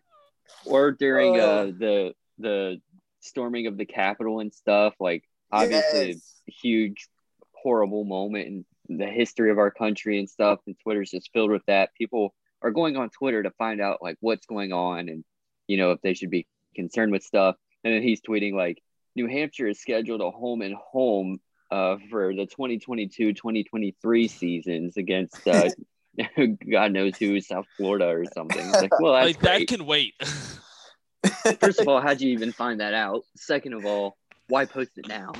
Or 0.64 0.92
during 0.92 1.36
Oh. 1.36 1.40
uh 1.40 1.64
the 1.66 2.14
the 2.38 2.80
storming 3.20 3.66
of 3.66 3.76
the 3.76 3.86
Capitol 3.86 4.40
and 4.40 4.52
stuff, 4.52 4.94
like 5.00 5.24
obviously 5.50 6.08
Yes. 6.08 6.40
a 6.48 6.52
huge 6.52 7.08
horrible 7.52 8.04
moment 8.04 8.46
in 8.88 8.98
the 8.98 9.06
history 9.06 9.50
of 9.50 9.58
our 9.58 9.70
country 9.70 10.18
and 10.18 10.28
stuff, 10.30 10.60
and 10.66 10.76
Twitter's 10.80 11.10
just 11.10 11.30
filled 11.32 11.50
with 11.50 11.64
that. 11.66 11.94
People 11.94 12.34
are 12.62 12.70
going 12.70 12.96
on 12.96 13.10
Twitter 13.10 13.42
to 13.42 13.50
find 13.52 13.80
out 13.80 14.02
like 14.02 14.16
what's 14.20 14.46
going 14.46 14.72
on 14.72 15.08
and 15.08 15.24
you 15.66 15.76
know 15.76 15.90
if 15.92 16.00
they 16.02 16.14
should 16.14 16.30
be 16.30 16.46
concerned 16.74 17.12
with 17.12 17.22
stuff. 17.22 17.56
And 17.84 17.94
then 17.94 18.02
he's 18.02 18.20
tweeting 18.20 18.54
like, 18.54 18.82
New 19.14 19.26
Hampshire 19.28 19.68
is 19.68 19.80
scheduled 19.80 20.20
a 20.20 20.30
home 20.30 20.60
and 20.62 20.74
home 20.74 21.40
uh, 21.70 21.96
for 22.10 22.34
the 22.34 22.46
2022-2023 22.46 24.30
seasons 24.30 24.96
against 24.96 25.46
uh, 25.46 25.68
God 26.70 26.92
knows 26.92 27.16
who, 27.16 27.40
South 27.40 27.66
Florida 27.76 28.06
or 28.06 28.24
something. 28.32 28.60
It's 28.60 28.82
like, 28.82 29.00
well, 29.00 29.14
that's 29.14 29.26
like 29.26 29.40
that 29.40 29.66
can 29.68 29.86
wait. 29.86 30.14
First 31.60 31.80
of 31.80 31.88
all, 31.88 32.00
how'd 32.00 32.20
you 32.20 32.30
even 32.30 32.52
find 32.52 32.80
that 32.80 32.94
out? 32.94 33.22
Second 33.36 33.74
of 33.74 33.84
all, 33.84 34.16
why 34.48 34.64
post 34.64 34.92
it 34.96 35.08
now? 35.08 35.32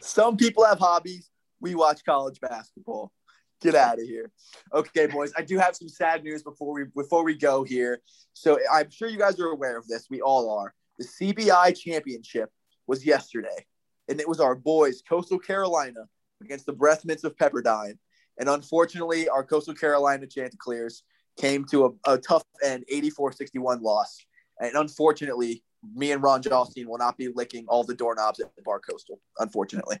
Some 0.00 0.36
people 0.36 0.64
have 0.64 0.78
hobbies. 0.78 1.30
We 1.60 1.74
watch 1.74 2.04
college 2.04 2.40
basketball. 2.40 3.12
Get 3.60 3.74
out 3.74 3.98
of 3.98 4.04
here. 4.04 4.30
Okay, 4.74 5.06
boys. 5.06 5.32
I 5.36 5.42
do 5.42 5.58
have 5.58 5.74
some 5.74 5.88
sad 5.88 6.22
news 6.22 6.42
before 6.42 6.74
we 6.74 6.84
before 6.94 7.24
we 7.24 7.34
go 7.34 7.64
here. 7.64 8.02
So 8.34 8.58
I'm 8.70 8.90
sure 8.90 9.08
you 9.08 9.18
guys 9.18 9.40
are 9.40 9.46
aware 9.46 9.78
of 9.78 9.86
this. 9.88 10.06
We 10.10 10.20
all 10.20 10.50
are. 10.58 10.74
The 10.98 11.06
CBI 11.06 11.78
championship 11.78 12.50
was 12.86 13.06
yesterday, 13.06 13.64
and 14.08 14.20
it 14.20 14.28
was 14.28 14.40
our 14.40 14.54
boys, 14.54 15.02
Coastal 15.08 15.38
Carolina, 15.38 16.00
against 16.42 16.66
the 16.66 16.74
Breathmints 16.74 17.24
of 17.24 17.36
Pepperdine. 17.36 17.96
And 18.38 18.48
unfortunately, 18.48 19.28
our 19.28 19.44
Coastal 19.44 19.74
Carolina 19.74 20.26
Chanticleers 20.26 21.02
came 21.38 21.64
to 21.66 21.86
a, 22.06 22.14
a 22.14 22.18
tough 22.18 22.44
end, 22.64 22.84
84-61 22.92 23.80
loss. 23.82 24.18
And 24.60 24.74
unfortunately, 24.76 25.62
me 25.94 26.12
and 26.12 26.22
Ron 26.22 26.42
Jostein 26.42 26.86
will 26.86 26.98
not 26.98 27.16
be 27.16 27.28
licking 27.34 27.66
all 27.68 27.84
the 27.84 27.94
doorknobs 27.94 28.40
at 28.40 28.54
the 28.56 28.62
Bar 28.62 28.80
Coastal. 28.80 29.20
Unfortunately. 29.38 29.98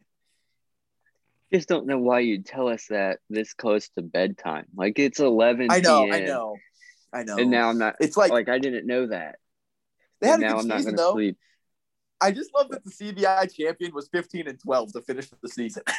Just 1.52 1.68
don't 1.68 1.86
know 1.86 1.98
why 1.98 2.20
you'd 2.20 2.46
tell 2.46 2.68
us 2.68 2.86
that 2.90 3.18
this 3.30 3.52
close 3.54 3.88
to 3.90 4.02
bedtime. 4.02 4.64
Like 4.74 4.98
it's 4.98 5.20
11 5.20 5.68
I 5.70 5.80
know, 5.80 6.04
p.m. 6.04 6.14
I 6.14 6.20
know, 6.20 6.56
I 7.12 7.22
know. 7.22 7.36
And 7.36 7.50
now 7.50 7.68
I'm 7.68 7.78
not. 7.78 7.96
it's 8.00 8.16
like, 8.16 8.32
Like 8.32 8.48
I 8.48 8.58
didn't 8.58 8.86
know 8.86 9.06
that. 9.08 9.36
they 10.20 10.28
had 10.28 10.40
And 10.40 10.44
a 10.44 10.46
now 10.48 10.54
good 10.54 10.62
I'm 10.62 10.68
not 10.68 10.78
season 10.78 10.96
though. 10.96 11.12
sleep. 11.12 11.36
I 12.20 12.32
just 12.32 12.54
love 12.54 12.70
that 12.70 12.82
the 12.84 12.90
CBI 12.90 13.54
champion 13.54 13.92
was 13.94 14.08
15 14.08 14.48
and 14.48 14.58
12 14.58 14.92
to 14.94 15.02
finish 15.02 15.28
the 15.42 15.48
season. 15.48 15.82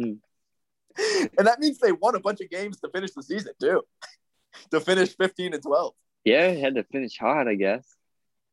Mm-hmm. 0.00 0.12
And 0.96 1.46
that 1.46 1.60
means 1.60 1.78
they 1.78 1.92
won 1.92 2.14
a 2.14 2.20
bunch 2.20 2.40
of 2.40 2.50
games 2.50 2.80
to 2.80 2.88
finish 2.90 3.12
the 3.12 3.22
season 3.22 3.52
too. 3.60 3.82
to 4.70 4.80
finish 4.80 5.16
15 5.16 5.54
and 5.54 5.62
12. 5.62 5.94
Yeah, 6.24 6.48
had 6.48 6.74
to 6.74 6.84
finish 6.84 7.16
hot, 7.18 7.48
I 7.48 7.54
guess. 7.54 7.96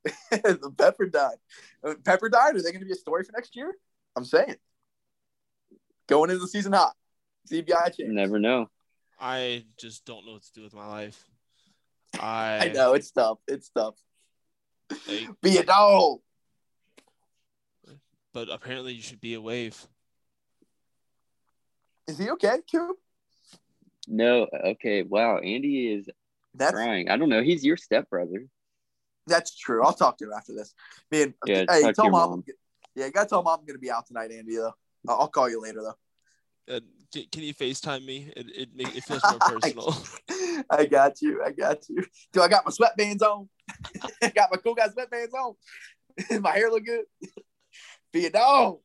the 0.31 0.71
Pepperdine. 0.75 1.35
Uh, 1.83 1.95
Pepperdine, 1.95 2.53
are 2.53 2.61
they 2.61 2.71
going 2.71 2.79
to 2.79 2.85
be 2.85 2.91
a 2.91 2.95
story 2.95 3.23
for 3.23 3.33
next 3.33 3.55
year? 3.55 3.73
I'm 4.15 4.25
saying. 4.25 4.55
Going 6.07 6.29
into 6.29 6.41
the 6.41 6.47
season 6.47 6.73
hot. 6.73 6.93
CBI 7.51 7.85
champion. 7.87 8.15
Never 8.15 8.39
know. 8.39 8.69
I 9.19 9.65
just 9.77 10.05
don't 10.05 10.25
know 10.25 10.33
what 10.33 10.43
to 10.43 10.53
do 10.53 10.63
with 10.63 10.73
my 10.73 10.87
life. 10.87 11.23
I 12.19 12.59
I, 12.69 12.71
know 12.73 12.93
it's 12.93 13.11
tough. 13.11 13.39
It's 13.47 13.69
tough. 13.69 13.95
like, 15.07 15.27
Be 15.41 15.57
a 15.57 15.63
dog. 15.63 16.19
but 18.33 18.49
apparently 18.49 18.93
you 18.93 19.01
should 19.01 19.21
be 19.21 19.33
a 19.33 19.41
wave. 19.41 19.87
Is 22.07 22.17
he 22.17 22.29
okay, 22.31 22.59
Coop? 22.71 22.97
No, 24.07 24.47
okay. 24.65 25.03
Wow, 25.03 25.39
Andy 25.39 25.93
is 25.93 26.07
That's 26.55 26.71
crying. 26.73 27.09
I 27.09 27.17
don't 27.17 27.29
know. 27.29 27.43
He's 27.43 27.65
your 27.65 27.77
stepbrother. 27.77 28.45
that's 29.27 29.57
true. 29.57 29.83
I'll 29.83 29.93
talk 29.93 30.17
to 30.19 30.25
him 30.25 30.31
after 30.35 30.53
this. 30.53 30.73
Man, 31.11 31.33
Yeah, 31.45 31.65
hey, 31.69 31.81
talk 31.81 31.89
to 31.89 31.93
tell 31.93 32.05
your 32.05 32.11
mom. 32.13 32.29
mom. 32.29 32.43
Yeah, 32.95 33.05
you 33.07 33.11
gotta 33.11 33.27
tell 33.29 33.43
mom 33.43 33.59
I'm 33.59 33.65
gonna 33.65 33.79
be 33.79 33.91
out 33.91 34.07
tonight, 34.07 34.31
Andy. 34.31 34.55
Though 34.55 34.73
I'll 35.07 35.21
I'll 35.21 35.27
call 35.27 35.49
you 35.49 35.61
later 35.61 35.81
though. 35.83 36.75
Uh, 36.75 36.79
can, 37.13 37.23
can 37.31 37.43
you 37.43 37.53
FaceTime 37.53 38.05
me? 38.05 38.31
It 38.35 38.47
it, 38.55 38.69
it 38.77 39.03
feels 39.03 39.23
more 39.29 39.39
personal. 39.39 39.93
I 40.69 40.85
got 40.85 41.21
you. 41.21 41.43
I 41.45 41.51
got 41.51 41.87
you. 41.89 42.03
Do 42.31 42.41
I 42.41 42.47
got 42.47 42.65
my 42.65 42.71
sweatbands 42.71 43.21
on? 43.21 43.49
I 44.21 44.29
got 44.35 44.49
my 44.51 44.57
cool 44.57 44.75
guy 44.75 44.87
sweatbands 44.87 45.33
on. 45.33 46.41
my 46.41 46.51
hair 46.51 46.69
look 46.69 46.85
good. 46.85 47.05
Be 48.11 48.25
a 48.25 48.29
dog. 48.29 48.79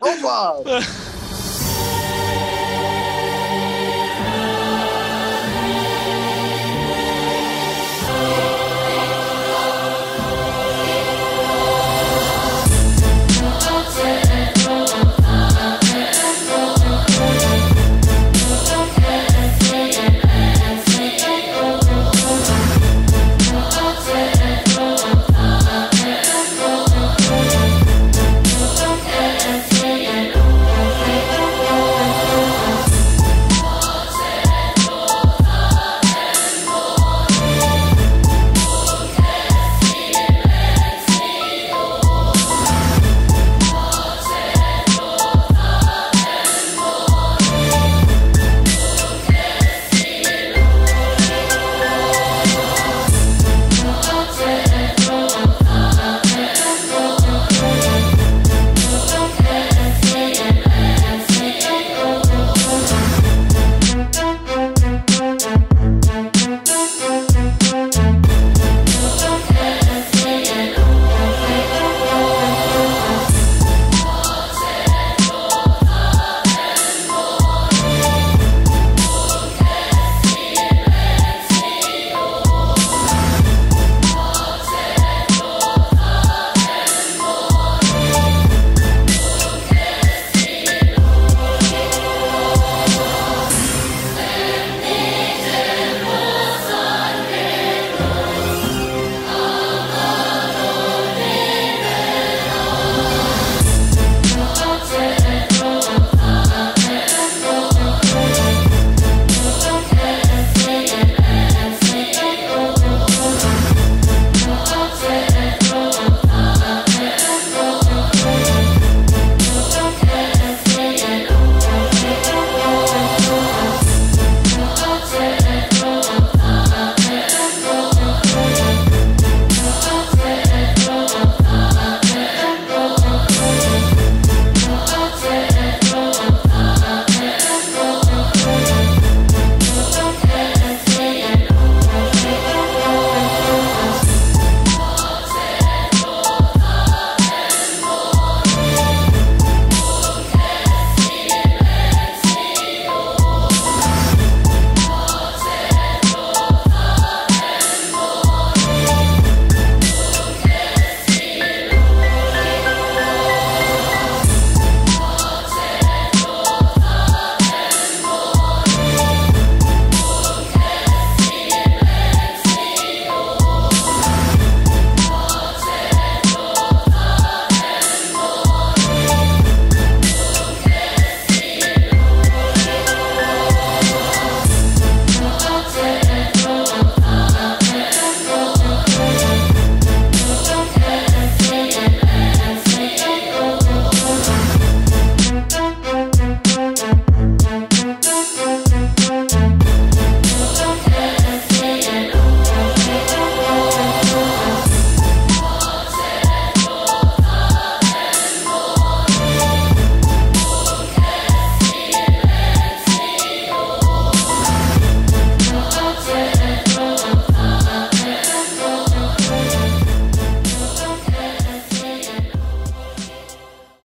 Vlog. 0.00 0.66